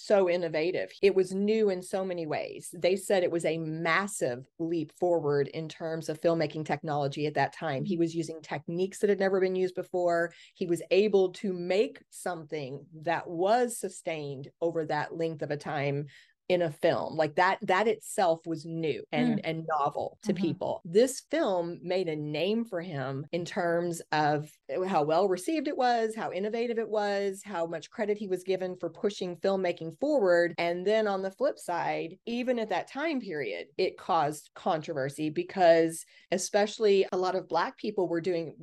so 0.06 0.30
innovative. 0.30 0.92
It 1.02 1.16
was 1.16 1.34
new 1.34 1.70
in 1.70 1.82
so 1.82 2.04
many 2.04 2.26
ways. 2.26 2.74
They 2.74 2.96
said 2.96 3.24
it 3.24 3.32
was 3.32 3.46
a 3.46 3.58
massive 3.58 4.46
leap 4.60 4.92
forward 5.00 5.48
in 5.50 5.70
terms 5.70 6.10
of 6.10 6.20
filmmaking 6.20 6.66
technology 6.66 7.26
at 7.26 7.36
that 7.36 7.54
time. 7.54 7.86
He 7.86 7.96
mm-hmm. 7.96 8.02
was 8.02 8.16
using 8.16 8.42
techniques 8.42 9.00
that 9.00 9.10
had 9.10 9.20
never 9.20 9.40
been 9.40 9.56
used 9.56 9.76
before. 9.76 10.34
He 10.56 10.66
was 10.66 10.82
able 10.92 11.30
to 11.34 11.54
make 11.54 12.02
something 12.10 12.86
that 13.04 13.28
was 13.28 13.78
sustained 13.78 14.50
over 14.62 14.86
that 14.86 15.16
length 15.16 15.42
of 15.42 15.52
a 15.52 15.58
time 15.58 16.08
in 16.50 16.62
a 16.62 16.72
film 16.72 17.16
like 17.16 17.36
that 17.36 17.58
that 17.62 17.88
itself 17.88 18.42
was 18.46 18.66
new 18.66 19.02
and 19.14 19.38
mm. 19.38 19.42
and 19.46 19.66
novel 19.66 20.18
to 20.22 20.34
mm-hmm. 20.34 20.44
people 20.44 20.82
this 20.84 21.22
film 21.32 21.80
made 21.82 22.10
a 22.10 22.16
name 22.16 22.66
for 22.66 22.82
him 22.82 23.26
in 23.32 23.46
terms 23.46 24.02
of 24.12 24.52
how 24.86 25.04
well 25.04 25.30
received 25.30 25.70
it 25.70 25.78
was 25.78 26.14
how 26.16 26.32
innovative 26.34 26.78
it 26.78 26.90
was 26.90 27.42
how 27.46 27.66
much 27.66 27.90
credit 27.90 28.18
he 28.18 28.28
was 28.28 28.44
given 28.44 28.76
for 28.76 28.90
pushing 28.90 29.38
filmmaking 29.38 29.98
forward 30.00 30.54
and 30.58 30.86
then 30.86 31.08
on 31.08 31.22
the 31.22 31.32
flip 31.32 31.58
side 31.58 32.18
even 32.26 32.60
at 32.60 32.70
that 32.70 32.92
time 32.92 33.22
period 33.22 33.68
it 33.78 33.98
caused 33.98 34.50
controversy 34.54 35.30
because 35.30 36.06
especially 36.32 37.06
a 37.14 37.18
lot 37.18 37.36
of 37.36 37.48
black 37.48 37.78
people 37.78 38.10
were 38.10 38.22
doing 38.22 38.54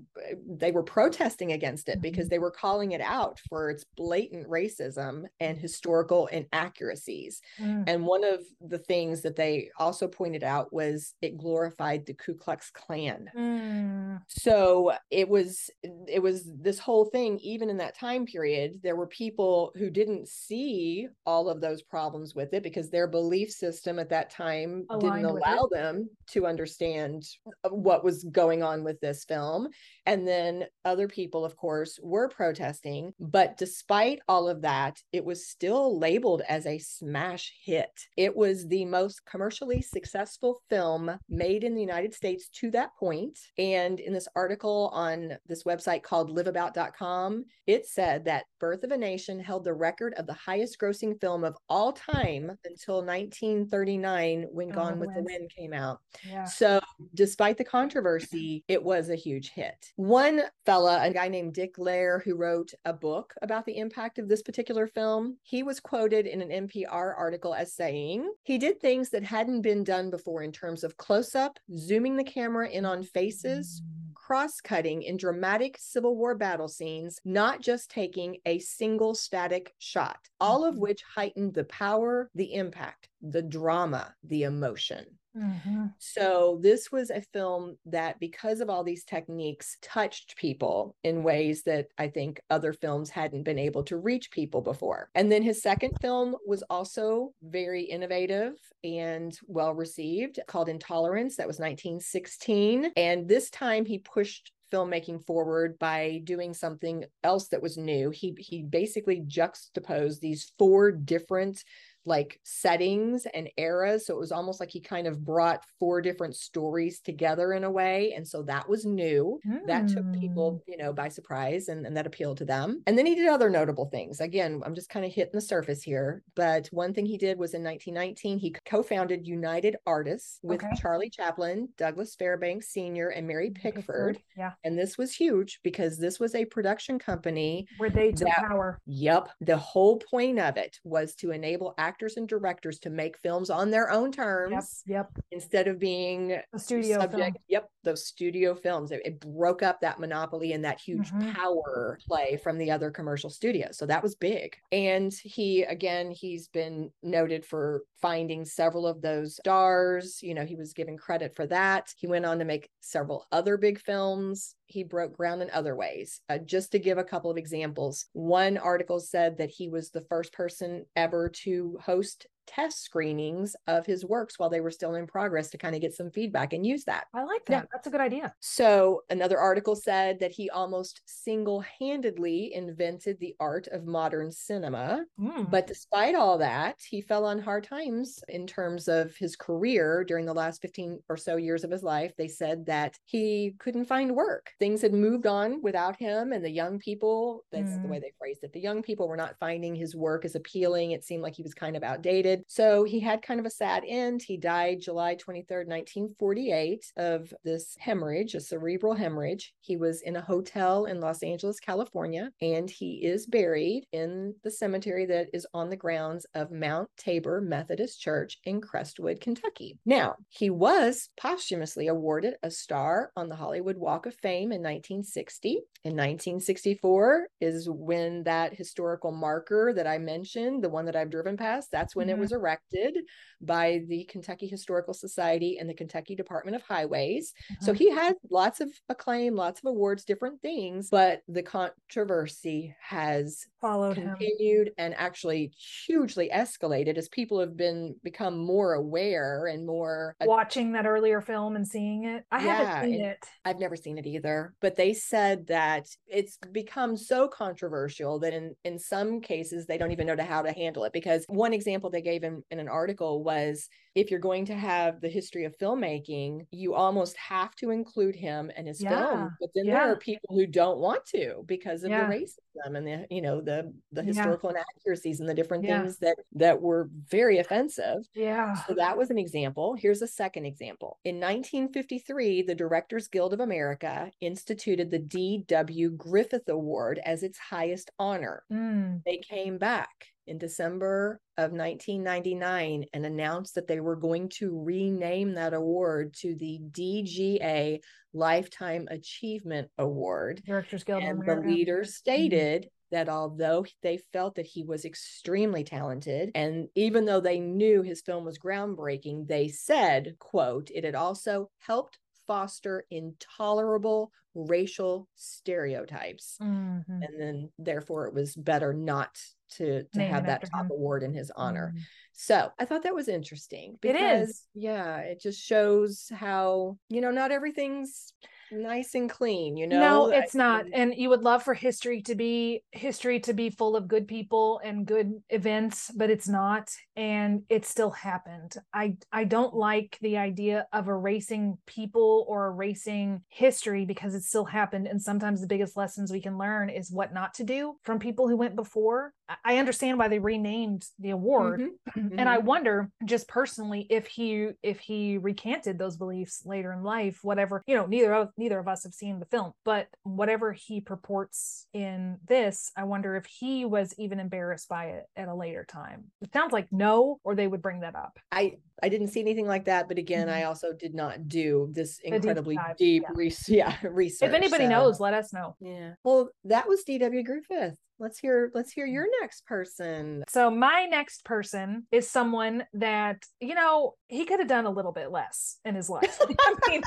they 0.47 0.71
were 0.71 0.83
protesting 0.83 1.53
against 1.53 1.89
it 1.89 2.03
because 2.03 2.27
mm-hmm. 2.27 2.31
they 2.31 2.39
were 2.39 2.51
calling 2.51 2.93
it 2.93 3.01
out 3.01 3.41
for 3.49 3.71
its 3.71 3.85
blatant 3.97 4.47
racism 4.49 5.25
and 5.41 5.57
historical 5.59 6.27
inaccuracies 6.27 7.41
mm 7.59 7.70
Mm. 7.71 7.85
And 7.87 8.07
one 8.07 8.25
of 8.25 8.41
the 8.61 8.79
things 8.79 9.23
that 9.23 9.37
they 9.37 9.71
also 9.79 10.09
pointed 10.09 10.43
out 10.43 10.73
was 10.73 11.15
it 11.23 11.39
glorified 11.39 12.07
the 12.07 12.15
Ku 12.15 12.35
Klux 12.35 12.71
Klan. 12.71 13.31
Mm. 13.37 14.21
So 14.29 14.93
it 15.11 15.29
was 15.29 15.71
it 16.07 16.23
was 16.23 16.51
this 16.61 16.79
whole 16.79 17.05
thing 17.05 17.39
even 17.39 17.71
in 17.71 17.77
that 17.77 17.97
time 17.97 18.27
period 18.27 18.81
there 18.83 18.97
were 18.97 19.07
people 19.07 19.73
who 19.77 19.91
didn't 19.91 20.29
see 20.29 21.09
all 21.27 21.49
of 21.49 21.61
those 21.61 21.83
problems 21.83 22.35
with 22.35 22.53
it 22.53 22.63
because 22.63 22.91
their 22.91 23.07
belief 23.07 23.51
system 23.51 23.99
at 23.99 24.09
that 24.09 24.31
time 24.31 24.85
Aligned 24.91 25.23
didn't 25.23 25.37
allow 25.37 25.69
them 25.71 26.09
to 26.29 26.47
understand 26.47 27.27
uh, 27.65 27.71
what 27.71 28.05
was 28.05 28.25
going 28.25 28.63
on 28.63 28.85
with 28.85 29.01
this 29.01 29.25
film 29.25 29.69
and 30.07 30.27
then 30.27 30.65
other 30.85 31.09
people 31.09 31.45
of 31.45 31.57
course 31.57 31.99
were 32.03 32.29
protesting 32.29 33.13
but 33.19 33.57
despite 33.57 34.21
all 34.29 34.49
of 34.49 34.63
that 34.63 35.01
it 35.13 35.25
was 35.25 35.49
still 35.49 35.99
labeled 35.99 36.43
as 36.49 36.67
a 36.67 36.79
smash 36.79 37.53
hit. 37.65 38.09
It 38.17 38.35
was 38.35 38.67
the 38.67 38.85
most 38.85 39.25
commercially 39.27 39.83
successful 39.83 40.63
film 40.69 41.19
made 41.29 41.65
in 41.65 41.75
the 41.75 41.81
United 41.81 42.15
States 42.15 42.49
to 42.61 42.71
that 42.73 42.95
point. 42.99 43.39
And 43.59 44.01
in 44.01 44.13
this 44.13 44.29
article 44.35 44.91
on 44.93 45.37
this 45.47 45.65
website 45.65 46.03
called 46.03 46.37
liveabout.com, 46.37 47.45
it 47.67 47.87
said 47.87 48.25
that 48.25 48.45
Birth 48.59 48.85
of 48.85 48.91
a 48.91 48.97
Nation 48.97 49.41
held 49.41 49.65
the 49.65 49.75
record 49.75 50.15
of 50.15 50.27
the 50.27 50.35
highest 50.35 50.79
grossing 50.79 51.21
film 51.21 51.45
of 51.45 51.57
all 51.69 51.93
time 51.93 52.51
until 52.65 52.97
1939 52.97 54.47
when 54.51 54.71
oh, 54.71 54.75
Gone 54.75 54.99
with 54.99 55.15
the 55.15 55.23
Wind 55.23 55.51
came 55.57 55.73
out. 55.73 56.01
Yeah. 56.27 56.45
So, 56.45 56.81
despite 57.15 57.59
the 57.59 57.65
controversy, 57.65 58.65
it 58.69 58.83
was 58.83 59.09
a 59.09 59.17
huge 59.17 59.51
hit. 59.51 59.93
One 59.97 60.43
fella, 60.67 61.01
a 61.03 61.13
guy 61.13 61.29
named 61.29 61.55
Dick 61.55 61.77
Lehr, 61.77 62.23
who 62.23 62.37
wrote 62.37 62.73
a 62.85 62.93
book 62.93 63.35
about 63.43 63.67
the 63.67 63.77
impact 63.77 64.19
of 64.19 64.29
this 64.29 64.43
particular 64.43 64.87
film, 64.87 65.39
he 65.43 65.63
was 65.63 65.81
quoted 65.81 66.27
in 66.27 66.41
an 66.43 66.69
NPR 66.69 67.15
article 67.17 67.50
as 67.55 67.75
saying 67.75 68.33
he 68.43 68.59
did 68.59 68.81
things 68.81 69.11
that 69.11 69.23
hadn't 69.23 69.63
been 69.63 69.85
done 69.85 70.11
before 70.11 70.43
in 70.43 70.53
terms 70.53 70.85
of 70.85 70.97
close 70.97 71.35
up, 71.35 71.59
zooming 71.77 72.17
the 72.17 72.25
camera 72.25 72.69
in 72.69 72.85
on 72.85 73.03
faces, 73.03 73.83
cross 74.15 74.61
cutting 74.61 75.03
in 75.03 75.17
dramatic 75.17 75.77
Civil 75.79 76.17
War 76.17 76.35
battle 76.35 76.69
scenes, 76.69 77.21
not 77.25 77.61
just 77.61 77.91
taking 77.91 78.39
a 78.47 78.59
single 78.61 79.15
static 79.15 79.75
shot, 79.79 80.19
all 80.41 80.65
of 80.65 80.77
Mhm. 80.77 80.81
which 80.81 81.03
heightened 81.03 81.55
the 81.55 81.65
power, 81.65 82.31
the 82.35 82.55
impact, 82.55 83.09
the 83.21 83.43
drama, 83.43 84.15
the 84.23 84.45
emotion. 84.45 85.19
Mhm. 85.37 85.95
So, 86.03 86.59
this 86.63 86.91
was 86.91 87.11
a 87.11 87.21
film 87.21 87.77
that, 87.85 88.19
because 88.19 88.61
of 88.61 88.71
all 88.71 88.83
these 88.83 89.05
techniques, 89.05 89.77
touched 89.83 90.35
people 90.37 90.97
in 91.05 91.23
ways 91.23 91.63
that 91.65 91.89
I 91.99 92.09
think 92.09 92.41
other 92.49 92.73
films 92.73 93.11
hadn't 93.11 93.43
been 93.43 93.59
able 93.59 93.83
to 93.85 93.99
reach 93.99 94.31
people 94.31 94.63
before. 94.63 95.11
And 95.15 95.31
then 95.31 95.43
his 95.43 95.61
second 95.61 95.93
film 96.01 96.37
was 96.47 96.63
also 96.71 97.35
very 97.43 97.83
innovative 97.83 98.55
and 98.83 99.39
well 99.47 99.75
received, 99.75 100.41
called 100.49 100.71
Intolerance. 100.71 101.37
That 101.37 101.47
was 101.47 101.59
1916. 101.61 102.91
And 102.97 103.29
this 103.29 103.51
time 103.51 103.85
he 103.85 103.99
pushed 103.99 104.53
filmmaking 104.73 105.25
forward 105.27 105.79
by 105.79 106.21
doing 106.25 106.55
something 106.55 107.05
else 107.25 107.49
that 107.49 107.61
was 107.61 107.77
new. 107.77 108.11
He 108.11 108.35
he 108.39 108.63
basically 108.63 109.21
juxtaposed 109.27 110.23
these 110.23 110.53
four 110.59 110.93
different 110.93 111.65
like 112.07 112.41
settings 112.45 113.27
and 113.35 113.49
eras. 113.57 114.07
So 114.07 114.15
it 114.15 114.19
was 114.21 114.33
almost 114.33 114.61
like 114.61 114.71
he 114.71 114.81
kind 114.81 115.07
of 115.07 115.25
brought 115.25 115.65
four 115.79 116.01
different 116.01 116.37
stories 116.37 117.01
together 117.01 117.53
in 117.53 117.65
a 117.65 117.71
way. 117.71 118.13
And 118.17 118.27
so 118.27 118.43
that 118.45 118.69
was 118.69 118.85
new. 118.85 119.39
That 119.67 119.89
took 119.89 120.05
Mm. 120.05 120.19
people, 120.21 120.63
you 120.67 120.77
know, 120.77 120.93
by 120.93 121.09
surprise 121.09 121.69
and, 121.69 121.85
and 121.87 121.97
that 121.97 122.07
appealed 122.07 122.39
to 122.39 122.45
them. 122.45 122.83
And 122.87 122.97
then 122.97 123.07
he 123.07 123.15
did 123.15 123.29
other 123.29 123.51
notable 123.51 123.87
things. 123.87 124.21
Again, 124.21 124.63
I'm 124.65 124.75
just 124.75 124.89
kind 124.89 125.05
of 125.05 125.13
hitting 125.13 125.33
the 125.35 125.41
surface 125.41 125.83
here. 125.83 126.23
But 126.35 126.69
one 126.73 126.95
thing 126.95 127.05
he 127.07 127.19
did 127.19 127.39
was 127.39 127.55
in 127.55 127.63
1919, 127.63 128.39
he 128.39 128.55
co 128.65 128.83
founded 128.83 129.27
United 129.27 129.77
Artists 129.87 130.39
with 130.43 130.63
Okay. 130.65 130.75
Charlie 130.81 131.11
Chaplin, 131.11 131.69
Douglas 131.77 132.15
Fairbanks 132.17 132.73
Sr., 132.73 133.09
and 133.11 133.27
Mary 133.27 133.51
Pickford. 133.51 134.19
Yeah. 134.37 134.53
And 134.65 134.79
this 134.79 134.97
was 134.97 135.15
huge 135.15 135.61
because 135.63 135.99
this 135.99 136.19
was 136.19 136.35
a 136.35 136.45
production 136.47 136.99
company 136.99 137.67
Where 137.79 137.91
they 137.91 138.13
took 138.13 138.29
That- 138.29 138.49
power. 138.49 138.81
Yep. 138.87 139.29
The 139.43 139.57
whole 139.59 139.99
point 139.99 140.39
of 140.39 140.57
it 140.57 140.79
was 140.85 141.15
to 141.17 141.31
enable 141.31 141.75
actors 141.79 141.90
and 142.01 142.29
directors 142.29 142.79
to 142.81 142.91
make 142.91 143.19
films 143.19 143.51
on 143.51 143.71
their 143.71 143.91
own 143.91 144.13
terms 144.13 144.83
Yep. 144.87 145.11
instead 145.31 145.69
of 145.69 145.79
being 145.79 146.41
The 146.53 146.59
studio 146.59 147.01
subject. 147.01 147.19
film. 147.37 147.45
Yep. 147.49 147.71
Those 147.83 148.07
studio 148.07 148.55
films. 148.55 148.93
It, 148.93 149.01
it 149.05 149.21
broke 149.21 149.63
up 149.63 149.81
that 149.81 149.99
monopoly 149.99 150.53
and 150.53 150.65
that 150.65 150.81
huge 150.81 151.11
Mhm. 151.11 151.35
power 151.35 151.99
play 152.07 152.37
from 152.37 152.59
the 152.59 152.71
other 152.71 152.91
commercial 152.91 153.31
studios. 153.31 153.77
So 153.79 153.87
that 153.87 154.03
was 154.03 154.15
big. 154.15 154.57
And 154.71 155.13
he, 155.13 155.63
again, 155.65 156.11
he's 156.11 156.49
been 156.49 156.91
noted 157.03 157.45
for 157.45 157.83
finding 158.01 158.45
several 158.45 158.87
of 158.87 159.01
those 159.03 159.37
stars. 159.37 160.23
You 160.23 160.35
know, 160.35 160.45
he 160.45 160.57
was 160.57 160.73
given 160.73 160.97
credit 160.97 161.35
for 161.35 161.47
that. 161.49 161.93
He 161.97 162.07
went 162.07 162.25
on 162.27 162.39
to 162.39 162.45
make 162.45 162.71
several 162.81 163.27
other 163.33 163.57
big 163.57 163.79
films. 163.81 164.55
He 164.71 164.85
broke 164.85 165.17
ground 165.17 165.43
in 165.43 165.51
other 165.51 165.75
ways. 165.75 166.21
Uh, 166.29 166.39
just 166.39 166.71
to 166.73 166.79
give 166.79 166.97
a 166.97 167.05
couple 167.05 167.31
of 167.31 167.37
examples, 167.37 168.07
one 168.13 168.57
article 168.57 169.01
said 169.01 169.39
that 169.39 169.51
he 169.51 169.69
was 169.69 169.91
the 169.91 170.03
first 170.03 170.33
person 170.33 170.87
ever 170.95 171.29
to 171.29 171.77
host 171.83 172.29
test 172.51 172.83
screenings 172.83 173.55
of 173.67 173.87
his 173.87 174.05
works 174.05 174.39
while 174.39 174.51
they 174.51 174.61
were 174.61 174.71
still 174.71 174.95
in 174.97 175.07
progress 175.07 175.51
to 175.51 175.59
kind 175.59 175.75
of 175.75 175.81
get 175.81 175.95
some 175.95 176.11
feedback 176.11 176.53
and 176.53 176.67
use 176.67 176.85
that. 176.85 177.07
I 177.15 177.23
like 177.25 177.45
that. 177.47 177.53
Yeah. 177.53 177.63
That's 177.73 177.87
a 177.87 177.91
good 177.91 178.01
idea. 178.01 178.35
So, 178.41 179.03
another 179.11 179.39
article 179.39 179.77
said 179.77 180.19
that 180.21 180.31
he 180.33 180.49
almost 180.51 181.03
single 181.07 181.61
handedly 181.79 182.53
invented 182.55 183.19
the 183.19 183.37
art 183.39 183.67
of 183.69 183.85
modern 183.87 184.33
cinema. 184.33 185.05
Mm. 185.19 185.51
But 185.51 185.67
despite 185.67 186.15
all 186.15 186.39
that, 186.39 186.77
he 186.89 187.01
fell 187.01 187.25
on 187.27 187.39
hard 187.39 187.65
times 187.65 188.19
in 188.29 188.47
terms 188.47 188.89
of 188.89 189.15
his 189.17 189.37
career 189.37 190.05
during 190.05 190.25
the 190.27 190.35
last 190.35 190.63
15 190.63 191.01
or 191.09 191.17
so 191.17 191.37
years 191.37 191.65
of 191.65 191.71
his 191.71 191.83
life. 191.83 192.13
They 192.17 192.29
said 192.29 192.67
that 192.67 192.99
he 193.05 193.55
couldn't 193.59 193.85
find 193.87 194.15
work. 194.17 194.51
Things 194.59 194.83
had 194.83 194.95
moved 194.95 195.27
on 195.27 195.61
without 195.63 195.97
him, 195.97 196.33
and 196.33 196.45
the 196.45 196.51
young 196.51 196.79
people 196.79 197.45
that's 197.53 197.79
the 197.79 197.89
Mm. 197.89 197.89
way 197.89 197.99
they 198.01 198.13
phrased 198.19 198.43
it 198.45 198.53
the 198.53 198.61
young 198.61 198.83
people 198.83 199.09
were 199.09 199.17
not 199.17 199.39
finding 199.39 199.75
his 199.75 199.95
work 199.95 200.25
as 200.25 200.35
appealing. 200.35 200.93
It 200.93 201.05
seemed 201.05 201.23
like 201.23 201.35
he 201.37 201.43
was 201.43 201.55
kind 201.55 201.77
of 201.77 201.83
outdated. 201.83 202.40
So 202.49 202.85
he 202.85 203.01
had 203.01 203.23
kind 203.23 203.41
of 203.41 203.47
a 203.47 203.51
sad 203.51 203.85
end. 203.87 204.23
He 204.23 204.37
died 204.37 204.81
July 204.81 205.69
23rd, 205.69 206.17
1948, 206.17 206.93
of 206.97 207.33
this 207.45 207.77
hemorrhage, 207.79 208.35
a 208.35 208.41
cerebral 208.41 208.95
hemorrhage. 208.95 209.55
He 209.61 209.77
was 209.77 210.03
in 210.03 210.17
a 210.17 210.21
hotel 210.23 210.87
in 210.87 211.01
Los 211.01 211.23
Angeles, 211.23 211.61
California, 211.61 212.33
and 212.41 212.69
he 212.71 213.05
is 213.05 213.27
buried 213.27 213.87
in 213.93 214.35
the 214.43 214.51
cemetery 214.51 215.07
that 215.07 215.29
is 215.33 215.47
on 215.55 215.71
the 215.71 215.77
grounds 215.77 216.27
of 216.35 216.51
Mount 216.51 216.91
Tabor 216.97 217.41
Methodist 217.41 218.01
Church 218.01 218.39
in 218.45 218.61
Crestwood, 218.61 219.21
Kentucky. 219.21 219.79
Now, 219.85 220.17
he 220.29 220.51
was 220.51 221.11
posthumously 221.17 221.87
awarded 221.87 222.37
a 222.43 222.51
star 222.51 223.13
on 223.17 223.29
the 223.29 223.37
Hollywood 223.37 223.77
Walk 223.77 224.07
of 224.07 224.15
Fame 224.15 224.53
in 224.53 224.63
1960. 224.63 225.63
In 225.85 225.97
1964 225.97 227.29
is 227.41 227.69
when 227.69 228.25
that 228.25 228.55
historical 228.55 229.11
marker 229.13 229.73
that 229.75 229.87
I 229.87 229.99
mentioned, 229.99 230.63
the 230.63 230.69
one 230.69 230.85
that 230.87 230.97
I've 230.97 231.11
driven 231.11 231.37
past, 231.37 231.71
that's 231.71 231.97
when 231.97 232.11
it 232.11 232.19
Mhm. 232.19 232.20
Mm-hmm. 232.21 232.33
was 232.33 232.33
erected 232.33 232.99
by 233.41 233.83
the 233.89 234.05
Kentucky 234.05 234.47
Historical 234.47 234.95
Society 234.95 235.59
and 235.59 235.69
the 235.69 235.75
Kentucky 235.75 236.15
Department 236.15 236.57
of 236.57 236.63
Highways. 236.63 237.33
So 237.61 237.73
he 237.73 237.91
uh-huh. 237.91 238.01
had 238.01 238.17
lots 238.31 238.61
of 238.61 238.69
acclaim, 238.89 239.35
lots 239.35 239.61
of 239.61 239.67
awards, 239.71 240.05
different 240.05 240.43
things, 240.43 240.89
but 240.91 241.23
the 241.29 241.43
controversy 241.43 242.75
has 242.81 243.47
followed 243.61 243.97
him. 243.97 244.09
continued 244.11 244.73
and 244.79 244.95
actually 244.97 245.53
hugely 245.87 246.31
escalated 246.33 246.99
as 246.99 247.09
people 247.09 247.41
have 247.41 247.57
been 247.57 247.95
become 248.03 248.39
more 248.39 248.75
aware 248.75 249.47
and 249.47 249.67
more 249.67 250.15
Watching 250.21 250.73
that 250.73 250.87
earlier 250.87 251.21
film 251.21 251.57
and 251.57 251.67
seeing 251.67 252.05
it. 252.05 252.25
I 252.31 252.45
Yeah, 252.45 252.57
haven't 252.57 252.91
seen 252.91 253.01
it-. 253.05 253.27
I've 253.45 253.59
never 253.59 253.77
seen 253.77 253.99
it 253.99 254.07
either, 254.07 254.55
but 254.61 254.77
they 254.77 254.93
said 254.93 255.47
that 255.47 255.87
it's 256.07 256.39
become 256.53 256.97
so 256.97 257.29
controversial 257.29 258.19
that 258.21 258.35
in 258.35 258.55
in 258.65 258.79
some 258.79 259.21
cases 259.21 259.67
they 259.67 259.79
don't 259.79 259.93
even 259.93 260.07
know 260.07 260.17
to 260.17 260.25
how 260.25 260.43
to 260.43 260.53
handle 260.53 260.85
it 260.85 260.93
because 260.93 261.25
one 261.29 261.53
example 261.53 261.89
they 261.91 262.03
gave 262.03 262.10
in, 262.17 262.43
in 262.51 262.59
an 262.59 262.69
article 262.69 263.23
was 263.23 263.69
if 263.95 264.11
you're 264.11 264.21
going 264.21 264.45
to 264.47 264.55
have 264.55 265.01
the 265.01 265.09
history 265.09 265.45
of 265.45 265.57
filmmaking, 265.59 266.47
you 266.51 266.75
almost 266.75 267.17
have 267.17 267.55
to 267.57 267.71
include 267.71 268.15
him 268.15 268.51
and 268.57 268.69
his 268.69 268.81
Yeah, 268.81 268.91
film. 268.91 269.37
But 269.41 269.51
then 269.55 269.67
there 269.67 269.81
are 269.81 269.97
people 269.97 270.35
who 270.35 270.47
don't 270.47 270.79
want 270.79 271.05
to 271.07 271.43
because 271.47 271.83
of 271.83 271.91
Yeah. 271.91 272.07
the 272.09 272.15
racism 272.15 272.77
and 272.77 272.87
the 272.87 273.07
you 273.11 273.21
know 273.23 273.41
the 273.41 273.73
the 273.93 274.03
Yeah. 274.03 274.07
historical 274.07 274.51
inaccuracies 274.51 275.21
and 275.21 275.29
the 275.29 275.35
different 275.35 275.65
Yeah. 275.65 275.83
things 275.83 275.99
that 275.99 276.17
that 276.33 276.61
were 276.63 276.89
very 277.09 277.39
offensive. 277.39 278.09
Yeah. 278.15 278.55
So 278.67 278.75
that 278.75 278.97
was 278.97 279.11
an 279.11 279.19
example. 279.19 279.75
Here's 279.75 280.03
a 280.03 280.07
second 280.07 280.45
example. 280.47 280.99
In 281.05 281.19
1953, 281.19 282.43
the 282.43 282.55
Directors 282.55 283.09
Guild 283.09 283.33
of 283.33 283.41
America 283.41 284.13
instituted 284.21 284.91
the 284.91 284.99
D.W. 285.01 285.91
Griffith 285.91 286.49
Award 286.49 287.01
as 287.05 287.23
its 287.23 287.39
highest 287.39 287.91
honor. 287.99 288.45
Mm. 288.53 289.03
They 289.05 289.19
came 289.19 289.59
back 289.59 289.91
in 290.27 290.39
December 290.39 291.21
of 291.39 291.53
1999 291.53 292.85
and 292.93 293.05
announced 293.07 293.55
that 293.55 293.67
they 293.67 293.80
were 293.81 293.97
going 293.97 294.29
to 294.39 294.63
rename 294.63 295.35
that 295.35 295.55
award 295.55 296.15
to 296.21 296.35
the 296.35 296.61
DGA 296.71 297.81
Lifetime 298.13 298.89
Achievement 298.91 299.69
Award. 299.79 300.43
Directors 300.45 300.85
Guild 300.85 301.03
And 301.03 301.19
the 301.19 301.23
America. 301.23 301.41
Mm-hmm. 301.43 301.51
leader 301.51 301.85
stated 301.85 302.69
that 302.91 303.09
although 303.09 303.65
they 303.83 304.01
felt 304.13 304.35
that 304.35 304.47
he 304.47 304.65
was 304.65 304.85
extremely 304.85 305.63
talented, 305.63 306.33
and 306.35 306.69
even 306.75 307.05
though 307.05 307.21
they 307.21 307.39
knew 307.39 307.83
his 307.83 308.01
film 308.01 308.25
was 308.25 308.39
groundbreaking, 308.39 309.29
they 309.29 309.47
said, 309.49 310.17
quote, 310.19 310.71
it 310.75 310.83
had 310.85 310.97
also 310.97 311.51
helped 311.61 311.99
foster 312.27 312.85
intolerable 312.91 314.11
racial 314.35 315.09
stereotypes. 315.15 316.37
Mhm. 316.41 316.85
And 316.89 317.21
then 317.21 317.53
therefore 317.59 318.07
it 318.07 318.15
was 318.15 318.35
better 318.35 318.73
not 318.73 319.17
to 319.57 319.85
to 319.95 320.01
have 320.03 320.27
that 320.27 320.43
top 320.51 320.67
him. 320.67 320.71
award 320.73 321.03
in 321.03 321.13
his 321.13 321.31
honor. 321.35 321.73
Mm. 321.77 321.81
So 322.13 322.53
I 322.59 322.65
thought 322.65 322.83
that 322.83 322.95
was 322.95 323.09
interesting 323.09 323.79
It 323.83 323.93
because 323.93 324.29
is. 324.31 324.43
yeah, 324.55 324.99
it 324.99 325.21
just 325.21 325.41
shows 325.41 326.11
how, 326.13 326.77
you 326.89 327.01
know, 327.01 327.11
not 327.11 327.31
everything's 327.33 328.13
nice 328.53 328.97
and 328.97 329.09
clean, 329.09 329.57
you 329.57 329.69
know. 329.69 329.79
no 329.81 330.11
it's 330.11 330.35
not 330.35 330.65
and 330.73 330.93
you 330.97 331.09
would 331.09 331.23
love 331.23 331.41
for 331.43 331.55
history 331.55 332.03
to 332.03 332.17
be 332.17 332.65
history 332.73 333.21
to 333.21 333.33
be 333.33 333.49
full 333.49 333.77
of 333.77 333.87
good 333.87 334.09
people 334.09 334.61
and 334.65 334.87
good 334.87 335.13
events 335.31 335.91
but 335.95 336.11
it's 336.11 336.29
not 336.29 336.69
and 336.97 337.43
it 337.49 337.65
still 337.65 337.91
happened 337.91 338.57
i 338.75 338.97
i 339.13 339.23
don't 339.23 339.55
like 339.55 339.97
the 340.01 340.19
idea 340.19 340.67
of 340.73 340.89
erasing 340.89 341.57
people 341.67 342.25
or 342.29 342.49
erasing 342.49 343.23
history 343.29 343.85
because 343.85 344.17
it 344.17 344.23
still 344.25 344.45
happened 344.45 344.89
and 344.89 345.01
sometimes 345.01 345.41
the 345.41 345.47
biggest 345.47 345.77
lessons 345.77 346.11
we 346.11 346.21
can 346.21 346.37
learn 346.37 346.69
is 346.69 346.91
what 346.91 347.15
not 347.15 347.33
to 347.35 347.45
do 347.45 347.77
from 347.85 348.01
people 348.01 348.29
who 348.29 348.37
went 348.37 348.57
before 348.57 349.13
I 349.45 349.59
understand 349.59 349.99
why 349.99 350.09
they 350.09 350.19
renamed 350.19 350.85
the 350.99 351.11
award. 351.11 351.61
Mhm, 351.97 352.19
And 352.19 352.29
I 352.29 352.39
mhm. 352.39 352.45
wonder 352.45 352.91
just 353.05 353.29
personally 353.29 353.87
if 353.91 354.07
he 354.07 354.51
if 354.63 354.81
he 354.81 355.19
recanted 355.19 355.79
those 355.79 355.97
beliefs 355.97 356.43
later 356.45 356.73
in 356.73 356.83
life, 356.83 357.19
whatever, 357.23 357.63
you 357.67 357.75
know, 357.77 357.87
neither 357.87 358.13
of 358.15 358.31
neither 358.37 358.59
of 358.59 358.69
us 358.69 358.85
have 358.85 358.95
seen 358.95 359.19
the 359.21 359.27
film, 359.27 359.53
but 359.65 359.89
whatever 360.03 360.53
he 360.53 360.81
purports 360.81 361.67
in 361.73 362.19
this, 362.27 362.71
I 362.77 362.85
wonder 362.85 363.17
if 363.17 363.27
he 363.27 363.65
was 363.65 363.95
even 363.99 364.21
embarrassed 364.21 364.69
by 364.69 364.87
it 364.87 365.07
at 365.17 365.29
a 365.29 365.35
later 365.35 365.65
time. 365.65 366.05
It 366.23 366.33
sounds 366.33 366.53
like 366.53 366.69
no, 366.73 367.19
or 367.25 367.35
they 367.35 367.47
would 367.47 367.63
bring 367.63 367.81
that 367.81 367.95
up. 367.95 368.19
I 368.33 368.59
I 368.83 368.89
didn't 368.89 369.09
see 369.09 369.21
anything 369.21 369.47
like 369.47 369.67
that, 369.67 369.89
but 369.89 369.99
again, 369.99 370.29
I 370.29 370.45
also 370.45 370.73
did 370.73 370.95
not 370.95 371.29
do 371.29 371.69
this 371.73 371.99
deep 371.99 372.15
incredibly 372.15 372.57
dive, 372.57 372.77
deep 372.79 373.03
yeah. 373.03 373.13
res- 373.15 373.49
yeah, 373.49 373.77
research. 373.83 374.29
if 374.29 374.35
anybody 374.35 374.65
so- 374.65 374.71
knows, 374.71 375.01
let 375.01 375.13
us 375.15 375.33
know. 375.33 375.57
yeah. 375.61 375.95
Well, 376.03 376.31
that 376.45 376.67
was 376.67 376.83
D.W. 376.85 377.23
Griffith. 377.23 377.77
Let's 378.01 378.19
hear 378.19 378.51
let's 378.55 378.73
hear 378.73 378.87
your 378.87 379.05
mm. 379.05 379.11
next 379.21 379.47
person. 379.47 380.25
So 380.29 380.51
my 380.51 380.87
next 380.91 381.25
person 381.25 381.87
is 381.93 382.11
someone 382.11 382.65
that, 382.73 383.23
you 383.41 383.55
know, 383.55 383.95
he 384.09 384.25
could 384.25 384.41
have 384.41 384.49
done 384.49 384.65
a 384.65 384.71
little 384.71 384.93
bit 384.93 385.13
less 385.13 385.59
in 385.67 385.75
his 385.75 385.91
life. 385.91 386.19
I 386.41 386.55
mean, 386.69 386.83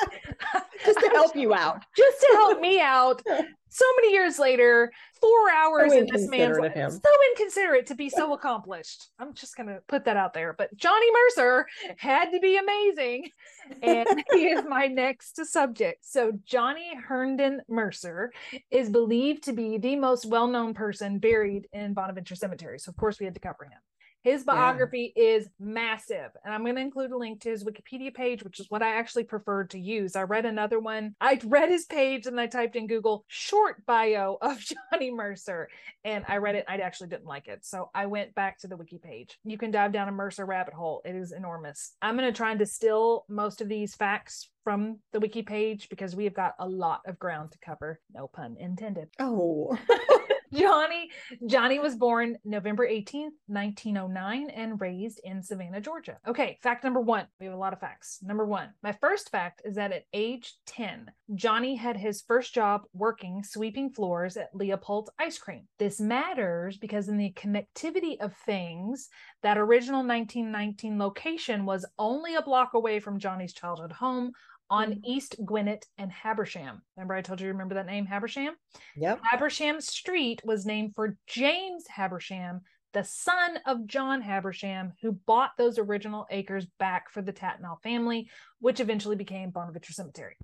Just 0.86 1.00
to 1.00 1.10
help 1.10 1.36
you 1.36 1.54
out. 1.54 1.84
just 1.98 2.20
to 2.22 2.28
help 2.34 2.60
me 2.60 2.80
out. 2.82 3.22
So 3.70 3.86
many 3.98 4.14
years 4.14 4.38
later, 4.38 4.92
four 5.20 5.52
hours 5.52 5.94
in 5.94 6.08
this 6.12 6.28
man's 6.28 6.60
life. 6.60 6.74
him. 6.74 6.92
So 6.92 7.10
inconsiderate 7.32 7.88
to 7.88 7.96
be 7.96 8.08
so 8.08 8.34
accomplished. 8.34 9.08
I'm 9.18 9.34
just 9.34 9.56
gonna 9.58 9.80
put 9.88 10.06
that 10.06 10.16
out 10.16 10.34
there. 10.34 10.54
But 10.54 10.76
Johnny 10.76 11.08
Mercer 11.12 11.66
had 11.98 12.30
to 12.32 12.40
be 12.40 12.58
amazing. 12.58 13.30
And 13.82 14.08
he 14.32 14.48
is 14.50 14.64
my 14.68 14.88
next 14.88 15.44
subject. 15.46 16.06
So 16.06 16.34
Johnny 16.46 16.96
Herndon 16.96 17.62
Mercer 17.68 18.32
is 18.70 18.90
believed 18.90 19.44
to 19.46 19.54
be 19.54 19.80
the 19.80 19.96
most 19.96 20.26
well-known 20.26 20.76
person 20.76 21.18
buried 21.18 21.68
in 21.74 21.94
Bonaventure 21.94 22.36
Cemetery. 22.36 22.78
So 22.78 22.90
of 22.90 22.98
course 22.98 23.20
we 23.20 23.26
had 23.26 23.34
to 23.34 23.40
cover 23.40 23.64
him. 23.66 23.80
His 24.24 24.46
biography 24.46 25.12
is 25.18 25.50
massive, 25.60 26.32
and 26.46 26.54
I'm 26.54 26.64
going 26.64 26.76
to 26.76 26.82
include 26.82 27.12
a 27.12 27.18
link 27.18 27.42
to 27.42 27.50
his 27.50 27.66
Wikipedia 27.66 28.14
page, 28.14 28.42
which 28.42 28.62
is 28.62 28.70
what 28.70 28.82
I 28.82 28.96
actually 28.96 29.26
preferred 29.26 29.72
to 29.72 29.80
use. 29.80 30.16
I 30.16 30.22
read 30.22 30.46
another 30.46 30.80
one. 30.80 31.14
I 31.20 31.42
read 31.44 31.70
his 31.70 31.86
page 31.86 32.26
and 32.26 32.40
I 32.40 32.48
typed 32.48 32.78
in 32.78 32.88
Google 32.88 33.26
short 33.28 33.86
bio 33.86 34.38
of 34.42 34.60
Johnny 34.92 35.12
Mercer, 35.12 35.68
and 36.06 36.24
I 36.30 36.38
read 36.38 36.56
it. 36.56 36.64
I 36.70 36.78
actually 36.78 37.10
didn't 37.10 37.26
like 37.26 37.50
it. 37.50 37.66
So 37.66 37.90
I 37.94 38.06
went 38.06 38.34
back 38.34 38.60
to 38.60 38.68
the 38.68 38.78
wiki 38.78 38.98
page. 38.98 39.38
You 39.44 39.58
can 39.58 39.72
dive 39.72 39.92
down 39.92 40.08
a 40.08 40.14
Mercer 40.14 40.46
rabbit 40.46 40.74
hole, 40.74 41.02
it 41.04 41.16
is 41.16 41.34
enormous. 41.34 41.96
I'm 42.02 42.16
going 42.16 42.32
to 42.32 42.36
try 42.36 42.52
and 42.52 42.60
distill 42.60 43.26
most 43.28 43.60
of 43.60 43.68
these 43.68 43.94
facts 43.94 44.50
from 44.64 45.00
the 45.12 45.20
wiki 45.20 45.42
page 45.42 45.90
because 45.90 46.16
we 46.16 46.24
have 46.24 46.34
got 46.34 46.56
a 46.60 46.68
lot 46.68 47.02
of 47.06 47.20
ground 47.20 47.52
to 47.52 47.58
cover. 47.60 48.00
No 48.14 48.28
pun 48.28 48.56
intended. 48.58 49.10
Oh. 49.20 49.78
Johnny 50.54 51.10
Johnny 51.46 51.80
was 51.80 51.96
born 51.96 52.38
November 52.44 52.88
18th, 52.88 53.32
1909 53.48 54.50
and 54.50 54.80
raised 54.80 55.20
in 55.24 55.42
Savannah, 55.42 55.82
Georgia. 55.82 56.18
Okay, 56.28 56.58
fact 56.62 56.84
number 56.84 57.02
1. 57.02 57.26
We 57.40 57.46
have 57.48 57.56
a 57.56 57.58
lot 57.58 57.74
of 57.74 57.80
facts. 57.80 58.20
Number 58.22 58.46
1. 58.46 58.70
My 58.82 58.92
first 58.92 59.30
fact 59.30 59.62
is 59.66 59.76
that 59.76 59.92
at 59.92 60.06
age 60.14 60.56
10, 60.68 61.12
Johnny 61.36 61.76
had 61.76 61.98
his 61.98 62.22
first 62.22 62.54
job 62.54 62.84
working 62.94 63.44
sweeping 63.44 63.90
floors 63.90 64.38
at 64.38 64.54
Leopold's 64.54 65.10
Ice 65.20 65.38
Cream. 65.38 65.68
This 65.80 66.00
matters 66.00 66.78
because 66.78 67.10
in 67.10 67.18
the 67.18 67.34
connectivity 67.34 68.20
of 68.20 68.36
things, 68.46 69.10
that 69.42 69.58
original 69.58 70.06
1919 70.06 71.00
location 71.00 71.66
was 71.66 71.86
only 71.98 72.36
a 72.36 72.42
block 72.42 72.74
away 72.74 73.00
from 73.00 73.20
Johnny's 73.20 73.54
childhood 73.54 73.92
home 73.92 74.32
on. 74.70 75.02
East 75.06 75.36
Gwinnett 75.46 75.86
and 75.98 76.12
Habersham. 76.12 76.82
Remember 76.96 77.14
I 77.14 77.22
told 77.22 77.42
you 77.42 77.48
remember 77.48 77.76
that 77.76 77.86
name 77.86 78.06
Habersham? 78.06 78.52
Yep. 78.96 79.22
Habersham 79.32 79.82
Street 79.82 80.42
was 80.44 80.66
named 80.66 80.94
for 80.96 81.18
James 81.28 81.86
Habersham, 81.88 82.62
the 82.94 83.04
son 83.04 83.60
of 83.66 83.86
John 83.88 84.22
Habersham, 84.22 84.94
who 85.02 85.14
bought 85.26 85.52
those 85.58 85.80
original 85.80 86.26
acres 86.30 86.66
back 86.80 87.10
for 87.10 87.22
the 87.22 87.34
Tatnall 87.34 87.82
family, 87.82 88.30
which 88.60 88.80
eventually 88.80 89.16
became 89.16 89.50
Bonaventure 89.50 89.94
Cemetery. 89.94 90.36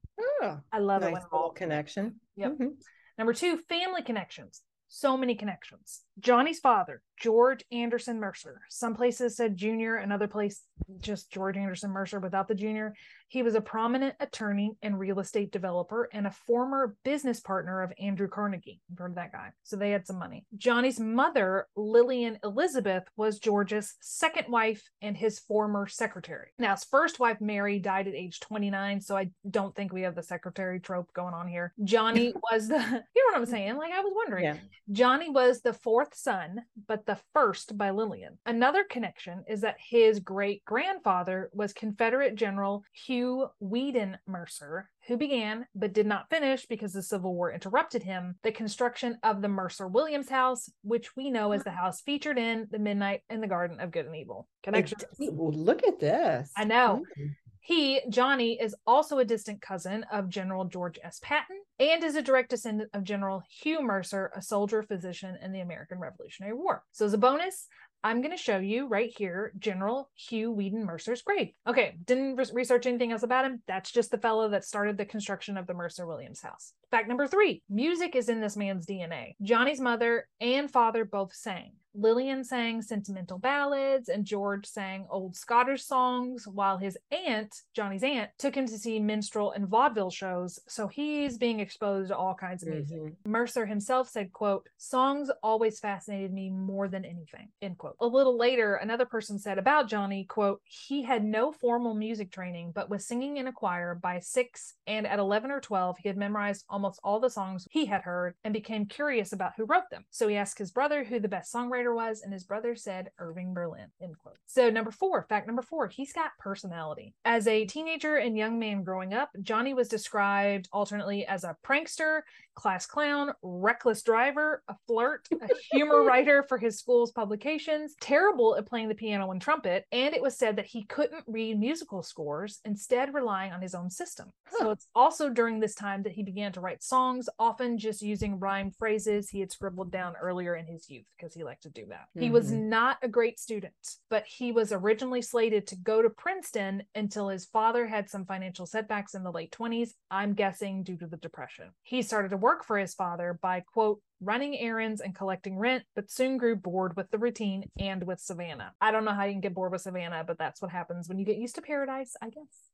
Oh, 0.41 0.59
I 0.71 0.79
love 0.79 1.03
it 1.03 1.11
nice 1.11 1.23
it 1.23 1.23
little 1.25 1.39
all 1.39 1.51
connection. 1.51 2.19
Yep. 2.35 2.57
Mhm. 2.57 2.71
Number 3.17 3.33
two, 3.33 3.57
family 3.57 4.01
connections. 4.01 4.61
So 4.87 5.15
many 5.15 5.35
connections. 5.35 6.01
Johnny's 6.19 6.59
father, 6.59 7.01
George 7.19 7.63
Anderson 7.71 8.19
Mercer. 8.19 8.61
Some 8.69 8.95
places 8.95 9.35
said 9.35 9.57
junior, 9.57 9.95
another 9.95 10.27
place 10.27 10.61
just 11.01 11.31
George 11.31 11.57
Anderson 11.57 11.91
Mercer 11.91 12.19
without 12.19 12.47
the 12.47 12.55
junior. 12.55 12.93
He 13.27 13.43
was 13.43 13.53
a 13.53 13.61
prominent 13.61 14.15
attorney 14.19 14.71
and 14.81 14.97
real 14.97 15.19
estate 15.19 15.51
developer 15.51 16.09
and 16.13 16.25
a 16.25 16.31
former 16.31 16.95
business 17.03 17.39
partner 17.39 17.81
of 17.81 17.93
Andrew 17.99 18.27
Carnegie. 18.27 18.81
You've 18.89 18.97
heard 18.97 19.11
of 19.11 19.15
that 19.15 19.31
guy. 19.31 19.51
So 19.63 19.75
they 19.75 19.91
had 19.91 20.07
some 20.07 20.17
money. 20.17 20.45
Johnny's 20.57 20.99
mother, 20.99 21.67
Lillian 21.75 22.39
Elizabeth, 22.43 23.03
was 23.17 23.37
George's 23.37 23.95
second 24.01 24.47
wife 24.49 24.81
and 25.01 25.15
his 25.15 25.39
former 25.39 25.87
secretary. 25.87 26.47
Now, 26.57 26.73
his 26.73 26.85
first 26.85 27.19
wife, 27.19 27.39
Mary, 27.39 27.77
died 27.77 28.07
at 28.07 28.15
age 28.15 28.39
29. 28.39 29.01
So 29.01 29.15
I 29.15 29.29
don't 29.49 29.75
think 29.75 29.93
we 29.93 30.01
have 30.01 30.15
the 30.15 30.23
secretary 30.23 30.79
trope 30.79 31.13
going 31.13 31.35
on 31.35 31.47
here. 31.47 31.73
Johnny 31.83 32.33
was 32.51 32.67
the, 32.67 32.77
you 32.79 32.81
know 32.81 33.31
what 33.31 33.37
I'm 33.37 33.45
saying? 33.45 33.77
Like 33.77 33.91
I 33.91 33.99
was 33.99 34.13
wondering. 34.15 34.45
Yeah. 34.45 34.57
Johnny 34.91 35.29
was 35.29 35.61
the 35.61 35.73
fourth 35.73 36.15
son, 36.15 36.61
but 36.87 37.05
the 37.09 37.17
first 37.33 37.75
by 37.75 37.89
Lillian. 37.89 38.37
Another 38.45 38.83
connection 38.83 39.43
is 39.47 39.61
that 39.61 39.77
his 39.79 40.19
great 40.19 40.63
grandfather 40.63 41.49
was 41.53 41.73
Confederate 41.73 42.35
General 42.35 42.83
Hugh 42.93 43.47
Weedon 43.59 44.19
Mercer, 44.27 44.87
who 45.07 45.17
began 45.17 45.65
but 45.73 45.91
did 45.91 46.05
not 46.05 46.29
finish 46.29 46.67
because 46.67 46.93
the 46.93 47.01
Civil 47.01 47.33
War 47.33 47.51
interrupted 47.51 48.03
him 48.03 48.35
the 48.43 48.51
construction 48.51 49.17
of 49.23 49.41
the 49.41 49.47
Mercer 49.47 49.87
Williams 49.87 50.29
House, 50.29 50.69
which 50.83 51.15
we 51.15 51.31
know 51.31 51.51
as 51.51 51.63
the 51.63 51.71
house 51.71 52.01
featured 52.01 52.37
in 52.37 52.67
The 52.69 52.77
Midnight 52.77 53.21
in 53.27 53.41
the 53.41 53.47
Garden 53.47 53.79
of 53.79 53.89
Good 53.89 54.05
and 54.05 54.15
Evil. 54.15 54.47
Connections. 54.61 55.03
Well, 55.17 55.51
look 55.51 55.83
at 55.83 55.99
this. 55.99 56.51
I 56.55 56.65
know. 56.65 57.03
Mm. 57.19 57.31
He, 57.69 58.01
Johnny, 58.09 58.59
is 58.59 58.75
also 58.87 59.19
a 59.19 59.25
distant 59.25 59.61
cousin 59.61 60.03
of 60.11 60.27
General 60.27 60.65
George 60.65 60.97
S. 61.03 61.19
Patton 61.21 61.61
and 61.79 62.03
is 62.03 62.15
a 62.15 62.21
direct 62.23 62.49
descendant 62.49 62.89
of 62.95 63.03
General 63.03 63.43
Hugh 63.47 63.83
Mercer, 63.83 64.31
a 64.35 64.41
soldier 64.41 64.81
physician 64.81 65.37
in 65.39 65.51
the 65.51 65.59
American 65.59 65.99
Revolutionary 65.99 66.55
War. 66.55 66.83
So, 66.93 67.05
as 67.05 67.13
a 67.13 67.19
bonus, 67.19 67.67
I'm 68.03 68.21
going 68.21 68.35
to 68.35 68.41
show 68.41 68.57
you 68.57 68.87
right 68.87 69.13
here 69.15 69.53
General 69.59 70.09
Hugh 70.15 70.51
Weedon 70.51 70.83
Mercer's 70.83 71.21
grave. 71.21 71.49
Okay, 71.67 71.95
didn't 72.05 72.37
re- 72.37 72.45
research 72.53 72.87
anything 72.87 73.11
else 73.11 73.21
about 73.21 73.45
him. 73.45 73.61
That's 73.67 73.91
just 73.91 74.09
the 74.09 74.17
fellow 74.17 74.49
that 74.49 74.65
started 74.65 74.97
the 74.97 75.05
construction 75.05 75.55
of 75.55 75.67
the 75.67 75.75
Mercer 75.75 76.07
Williams 76.07 76.41
house. 76.41 76.73
Fact 76.91 77.07
number 77.07 77.27
three 77.27 77.61
music 77.69 78.15
is 78.15 78.29
in 78.29 78.41
this 78.41 78.57
man's 78.57 78.85
DNA. 78.85 79.35
Johnny's 79.41 79.79
mother 79.79 80.27
and 80.41 80.69
father 80.71 81.05
both 81.05 81.33
sang. 81.33 81.73
Lillian 81.95 82.43
sang 82.43 82.83
sentimental 82.83 83.39
ballads, 83.39 84.09
and 84.09 84.23
George 84.23 84.67
sang 84.67 85.07
old 85.09 85.35
Scottish 85.35 85.83
songs, 85.83 86.47
while 86.47 86.77
his 86.77 86.95
aunt, 87.11 87.63
Johnny's 87.73 88.03
aunt, 88.03 88.29
took 88.37 88.55
him 88.55 88.67
to 88.67 88.77
see 88.77 88.99
minstrel 88.99 89.51
and 89.51 89.67
vaudeville 89.67 90.11
shows. 90.11 90.59
So 90.67 90.87
he's 90.87 91.39
being 91.39 91.59
exposed 91.59 92.09
to 92.09 92.15
all 92.15 92.35
kinds 92.35 92.61
of 92.61 92.69
music. 92.69 92.97
Mhm. 92.99 93.15
Mercer 93.25 93.65
himself 93.65 94.07
said, 94.07 94.31
quote, 94.31 94.69
songs 94.77 95.31
always 95.41 95.79
fascinated 95.79 96.31
me 96.31 96.51
more 96.51 96.87
than 96.87 97.03
anything, 97.03 97.49
end 97.59 97.79
quote. 97.79 97.95
A 97.99 98.07
little 98.07 98.37
later, 98.37 98.75
another 98.75 99.07
person 99.07 99.39
said 99.39 99.57
about 99.57 99.87
Johnny, 99.87 100.25
quote, 100.25 100.61
he 100.65 101.01
had 101.01 101.25
no 101.25 101.51
formal 101.51 101.95
music 101.95 102.29
training, 102.31 102.71
but 102.71 102.89
was 102.89 103.05
singing 103.05 103.37
in 103.37 103.47
a 103.47 103.51
choir 103.51 103.95
by 103.95 104.19
six, 104.19 104.75
and 104.85 105.07
at 105.07 105.17
11 105.17 105.49
or 105.49 105.59
12, 105.59 105.97
he 105.97 106.07
had 106.07 106.17
memorized 106.17 106.65
almost 106.69 106.78
all 107.03 107.19
the 107.19 107.29
songs 107.29 107.67
he 107.71 107.85
had 107.85 108.01
heard 108.01 108.35
and 108.43 108.53
became 108.53 108.85
curious 108.85 109.33
about 109.33 109.53
who 109.57 109.65
wrote 109.65 109.89
them. 109.91 110.05
So 110.09 110.27
he 110.27 110.35
asked 110.35 110.57
his 110.57 110.71
brother 110.71 111.03
who 111.03 111.19
the 111.19 111.27
best 111.27 111.53
songwriter 111.53 111.95
was, 111.95 112.21
and 112.21 112.33
his 112.33 112.43
brother 112.43 112.75
said 112.75 113.11
Irving 113.17 113.53
Berlin, 113.53 113.87
end 114.01 114.17
quote. 114.17 114.37
So 114.45 114.69
number 114.69 114.91
four, 114.91 115.25
fact 115.29 115.47
number 115.47 115.61
four, 115.61 115.87
he's 115.87 116.13
got 116.13 116.31
personality. 116.39 117.13
As 117.25 117.47
a 117.47 117.65
teenager 117.65 118.17
and 118.17 118.37
young 118.37 118.59
man 118.59 118.83
growing 118.83 119.13
up, 119.13 119.29
Johnny 119.41 119.73
was 119.73 119.87
described 119.87 120.69
alternately 120.71 121.25
as 121.25 121.43
a 121.43 121.55
prankster, 121.65 122.21
class 122.55 122.85
clown, 122.85 123.31
reckless 123.41 124.03
driver, 124.03 124.63
a 124.67 124.75
flirt, 124.85 125.27
a 125.31 125.47
humor 125.71 126.03
writer 126.05 126.43
for 126.43 126.57
his 126.57 126.77
school's 126.77 127.11
publications, 127.11 127.95
terrible 128.01 128.55
at 128.57 128.65
playing 128.65 128.89
the 128.89 128.95
piano 128.95 129.31
and 129.31 129.41
trumpet, 129.41 129.85
and 129.91 130.13
it 130.13 130.21
was 130.21 130.37
said 130.37 130.55
that 130.57 130.65
he 130.65 130.83
couldn't 130.85 131.23
read 131.25 131.59
musical 131.59 132.03
scores, 132.03 132.59
instead 132.65 133.13
relying 133.13 133.51
on 133.51 133.61
his 133.61 133.73
own 133.73 133.89
system. 133.89 134.29
So 134.57 134.71
it's 134.71 134.87
also 134.93 135.29
during 135.29 135.59
this 135.59 135.75
time 135.75 136.03
that 136.03 136.11
he 136.11 136.23
began 136.23 136.51
to 136.53 136.59
write 136.59 136.68
songs, 136.79 137.27
often 137.39 137.77
just 137.77 138.01
using 138.01 138.39
rhyme 138.39 138.71
phrases 138.71 139.29
he 139.29 139.39
had 139.39 139.51
scribbled 139.51 139.91
down 139.91 140.15
earlier 140.21 140.55
in 140.55 140.65
his 140.67 140.89
youth 140.89 141.05
because 141.17 141.33
he 141.33 141.43
liked 141.43 141.63
to 141.63 141.69
do 141.69 141.85
that. 141.87 142.09
He 142.17 142.29
was 142.29 142.51
Mhm. 142.51 142.67
not 142.67 142.97
a 143.01 143.07
great 143.07 143.39
student, 143.39 143.73
but 144.09 144.25
he 144.25 144.51
was 144.51 144.71
originally 144.71 145.21
slated 145.21 145.65
to 145.67 145.75
go 145.75 146.01
to 146.01 146.09
Princeton 146.09 146.83
until 146.93 147.29
his 147.29 147.45
father 147.45 147.87
had 147.87 148.09
some 148.09 148.25
financial 148.25 148.65
setbacks 148.65 149.15
in 149.15 149.23
the 149.23 149.31
late 149.31 149.51
20s, 149.51 149.95
I'm 150.11 150.33
guessing 150.33 150.83
due 150.83 150.97
to 150.97 151.07
the 151.07 151.17
depression. 151.17 151.73
He 151.81 152.01
started 152.01 152.29
to 152.29 152.37
work 152.37 152.63
for 152.63 152.77
his 152.77 152.93
father 152.93 153.37
by 153.41 153.61
quote 153.61 154.01
running 154.21 154.57
errands 154.57 154.99
and 154.99 155.15
collecting 155.15 155.57
rent, 155.57 155.85
but 155.95 156.11
soon 156.11 156.37
grew 156.37 156.55
bored 156.55 156.95
with 156.97 157.09
the 157.09 157.17
routine 157.17 157.71
and 157.79 158.03
with 158.03 158.19
Savannah. 158.19 158.75
I 158.81 158.91
don't 158.91 159.05
know 159.05 159.13
how 159.13 159.23
you 159.23 159.31
can 159.31 159.41
get 159.41 159.53
bored 159.53 159.71
with 159.71 159.81
Savannah, 159.81 160.25
but 160.25 160.37
that's 160.37 160.61
what 160.61 160.71
happens 160.71 161.07
when 161.07 161.19
you 161.19 161.25
get 161.25 161.37
used 161.37 161.55
to 161.55 161.61
paradise, 161.61 162.15
I 162.21 162.29
guess. 162.29 162.68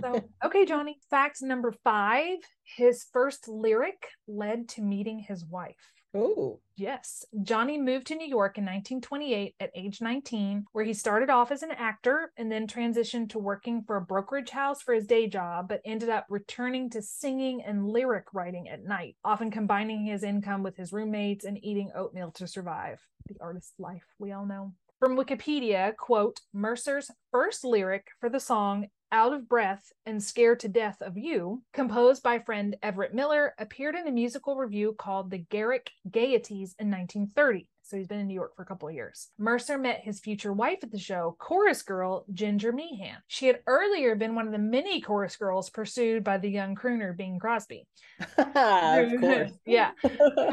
So, 0.00 0.24
okay, 0.44 0.64
Johnny. 0.64 0.98
Fact 1.10 1.42
number 1.42 1.72
five 1.84 2.38
his 2.76 3.04
first 3.12 3.48
lyric 3.48 4.08
led 4.26 4.68
to 4.70 4.82
meeting 4.82 5.18
his 5.18 5.44
wife. 5.44 5.92
Oh, 6.14 6.60
Yes. 6.76 7.24
Johnny 7.42 7.78
moved 7.78 8.08
to 8.08 8.16
New 8.16 8.26
York 8.26 8.58
in 8.58 8.64
1928 8.64 9.54
at 9.60 9.70
age 9.76 10.00
19, 10.00 10.64
where 10.72 10.84
he 10.84 10.94
started 10.94 11.30
off 11.30 11.52
as 11.52 11.62
an 11.62 11.70
actor 11.70 12.32
and 12.36 12.50
then 12.50 12.66
transitioned 12.66 13.30
to 13.30 13.38
working 13.38 13.82
for 13.86 13.96
a 13.96 14.00
brokerage 14.00 14.50
house 14.50 14.82
for 14.82 14.94
his 14.94 15.06
day 15.06 15.28
job, 15.28 15.68
but 15.68 15.80
ended 15.84 16.08
up 16.08 16.26
returning 16.28 16.90
to 16.90 17.02
singing 17.02 17.62
and 17.62 17.86
lyric 17.86 18.24
writing 18.34 18.68
at 18.68 18.84
night, 18.84 19.16
often 19.24 19.50
combining 19.50 20.06
his 20.06 20.24
income 20.24 20.62
with 20.62 20.76
his 20.76 20.92
roommates 20.92 21.44
and 21.44 21.62
eating 21.64 21.92
oatmeal 21.94 22.32
to 22.32 22.46
survive. 22.48 23.00
The 23.28 23.36
artist's 23.40 23.78
life, 23.78 24.04
we 24.18 24.32
all 24.32 24.46
know. 24.46 24.72
From 24.98 25.16
Wikipedia, 25.16 25.94
quote, 25.96 26.40
Mercer's 26.52 27.10
first 27.30 27.64
lyric 27.64 28.08
for 28.18 28.28
the 28.28 28.40
song 28.40 28.86
out 29.12 29.34
of 29.34 29.48
Breath 29.48 29.92
and 30.06 30.22
Scared 30.22 30.58
to 30.60 30.68
Death 30.68 31.02
of 31.02 31.18
You, 31.18 31.62
composed 31.72 32.22
by 32.22 32.38
friend 32.38 32.74
Everett 32.82 33.14
Miller, 33.14 33.54
appeared 33.58 33.94
in 33.94 34.08
a 34.08 34.10
musical 34.10 34.56
review 34.56 34.94
called 34.98 35.30
The 35.30 35.38
Garrick 35.38 35.90
Gaieties 36.10 36.74
in 36.78 36.90
1930. 36.90 37.68
So 37.82 37.96
he's 37.96 38.06
been 38.06 38.20
in 38.20 38.28
New 38.28 38.34
York 38.34 38.54
for 38.54 38.62
a 38.62 38.66
couple 38.66 38.88
of 38.88 38.94
years. 38.94 39.28
Mercer 39.38 39.76
met 39.76 40.00
his 40.02 40.20
future 40.20 40.52
wife 40.52 40.78
at 40.82 40.90
the 40.90 40.98
show, 40.98 41.36
chorus 41.38 41.82
girl 41.82 42.24
Ginger 42.32 42.72
Meehan. 42.72 43.16
She 43.26 43.46
had 43.46 43.60
earlier 43.66 44.14
been 44.14 44.34
one 44.34 44.46
of 44.46 44.52
the 44.52 44.58
many 44.58 45.00
chorus 45.00 45.36
girls 45.36 45.68
pursued 45.68 46.24
by 46.24 46.38
the 46.38 46.48
young 46.48 46.74
crooner 46.74 47.16
Bing 47.16 47.38
Crosby. 47.38 47.86
of 48.38 49.20
course. 49.20 49.52
yeah. 49.66 49.90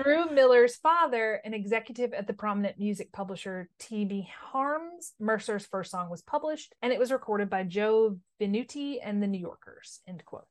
Through 0.01 0.31
Miller's 0.31 0.77
father, 0.77 1.39
an 1.45 1.53
executive 1.53 2.13
at 2.13 2.27
the 2.27 2.33
prominent 2.33 2.79
music 2.79 3.11
publisher 3.11 3.69
TB 3.79 4.27
Harms, 4.29 5.13
Mercer's 5.19 5.65
first 5.65 5.91
song 5.91 6.09
was 6.09 6.21
published 6.21 6.73
and 6.81 6.91
it 6.91 6.99
was 6.99 7.11
recorded 7.11 7.49
by 7.49 7.63
Joe 7.63 8.17
Venuti 8.41 8.97
and 9.03 9.21
the 9.21 9.27
New 9.27 9.39
Yorkers. 9.39 10.01
End 10.07 10.23
quote. 10.25 10.45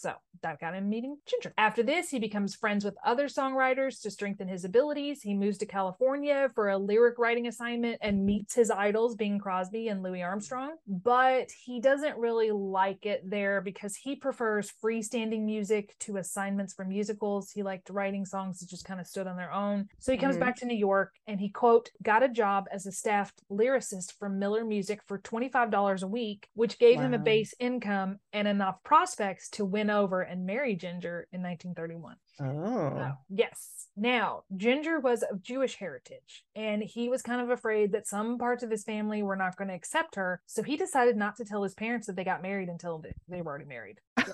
So 0.00 0.14
that 0.42 0.58
got 0.58 0.74
him 0.74 0.88
meeting 0.88 1.18
Ginger. 1.26 1.52
After 1.58 1.82
this, 1.82 2.08
he 2.08 2.18
becomes 2.18 2.54
friends 2.54 2.86
with 2.86 2.96
other 3.04 3.26
songwriters 3.28 4.00
to 4.00 4.10
strengthen 4.10 4.48
his 4.48 4.64
abilities. 4.64 5.20
He 5.20 5.34
moves 5.34 5.58
to 5.58 5.66
California 5.66 6.50
for 6.54 6.70
a 6.70 6.78
lyric 6.78 7.18
writing 7.18 7.46
assignment 7.48 7.98
and 8.00 8.24
meets 8.24 8.54
his 8.54 8.70
idols, 8.70 9.14
Bing 9.14 9.38
Crosby 9.38 9.88
and 9.88 10.02
Louis 10.02 10.22
Armstrong. 10.22 10.76
But 10.86 11.50
he 11.50 11.82
doesn't 11.82 12.16
really 12.16 12.50
like 12.50 13.04
it 13.04 13.28
there 13.28 13.60
because 13.60 13.94
he 13.94 14.16
prefers 14.16 14.72
freestanding 14.82 15.42
music 15.42 15.94
to 16.00 16.16
assignments 16.16 16.72
for 16.72 16.86
musicals. 16.86 17.50
He 17.50 17.62
liked 17.62 17.90
writing 17.90 18.24
songs 18.24 18.60
that 18.60 18.70
just 18.70 18.86
kind 18.86 19.00
of 19.00 19.06
stood 19.06 19.26
on 19.26 19.36
their 19.36 19.52
own. 19.52 19.88
So 19.98 20.12
he 20.12 20.18
comes 20.18 20.36
Mhm. 20.36 20.40
back 20.40 20.56
to 20.56 20.66
New 20.66 20.78
York 20.78 21.12
and 21.26 21.38
he, 21.38 21.50
quote, 21.50 21.90
got 22.02 22.22
a 22.22 22.28
job 22.28 22.68
as 22.72 22.86
a 22.86 22.92
staffed 22.92 23.42
lyricist 23.50 24.12
for 24.18 24.30
Miller 24.30 24.64
Music 24.64 25.02
for 25.06 25.18
$25 25.18 26.02
a 26.02 26.08
week, 26.08 26.48
which 26.54 26.78
gave 26.78 27.00
him 27.00 27.12
a 27.12 27.18
base 27.18 27.52
income 27.58 28.20
and 28.32 28.48
enough 28.48 28.82
prospects 28.82 29.50
to 29.50 29.66
win 29.66 29.89
over 29.90 30.22
and 30.22 30.46
marry 30.46 30.74
Ginger 30.76 31.26
in 31.32 31.42
1931. 31.42 32.16
Oh, 32.40 32.96
Uh, 32.98 33.12
yes. 33.28 33.88
Now, 33.96 34.44
Ginger 34.56 35.00
was 35.00 35.22
of 35.24 35.42
Jewish 35.42 35.76
heritage, 35.76 36.44
and 36.56 36.82
he 36.82 37.08
was 37.08 37.20
kind 37.22 37.40
of 37.42 37.50
afraid 37.50 37.92
that 37.92 38.06
some 38.06 38.38
parts 38.38 38.62
of 38.62 38.70
his 38.70 38.84
family 38.84 39.22
were 39.22 39.36
not 39.36 39.56
going 39.56 39.68
to 39.68 39.74
accept 39.74 40.14
her. 40.14 40.40
So 40.46 40.62
he 40.62 40.76
decided 40.76 41.16
not 41.16 41.36
to 41.36 41.44
tell 41.44 41.62
his 41.62 41.74
parents 41.74 42.06
that 42.06 42.16
they 42.16 42.24
got 42.24 42.40
married 42.42 42.68
until 42.68 43.04
they 43.28 43.42
were 43.42 43.50
already 43.50 43.66
married. 43.66 43.98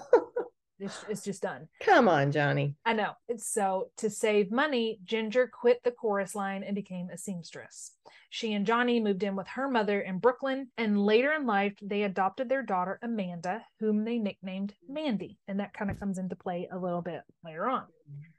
it's, 0.78 1.04
it's 1.08 1.24
just 1.24 1.42
done. 1.42 1.68
come 1.80 2.08
on, 2.08 2.32
Johnny. 2.32 2.74
I 2.84 2.92
know. 2.92 3.12
It's 3.28 3.46
so 3.46 3.90
to 3.98 4.10
save 4.10 4.50
money, 4.50 5.00
Ginger 5.04 5.48
quit 5.48 5.82
the 5.82 5.90
chorus 5.90 6.34
line 6.34 6.62
and 6.62 6.74
became 6.74 7.08
a 7.10 7.18
seamstress. 7.18 7.92
She 8.30 8.52
and 8.52 8.66
Johnny 8.66 9.00
moved 9.00 9.22
in 9.22 9.36
with 9.36 9.46
her 9.48 9.68
mother 9.68 10.00
in 10.00 10.18
Brooklyn, 10.18 10.68
and 10.76 11.02
later 11.02 11.32
in 11.32 11.46
life, 11.46 11.74
they 11.80 12.02
adopted 12.02 12.48
their 12.48 12.62
daughter 12.62 12.98
Amanda, 13.02 13.64
whom 13.80 14.04
they 14.04 14.18
nicknamed 14.18 14.74
Mandy. 14.88 15.38
And 15.48 15.60
that 15.60 15.72
kind 15.72 15.90
of 15.90 15.98
comes 15.98 16.18
into 16.18 16.36
play 16.36 16.68
a 16.70 16.78
little 16.78 17.02
bit 17.02 17.22
later 17.44 17.68
on. 17.68 17.84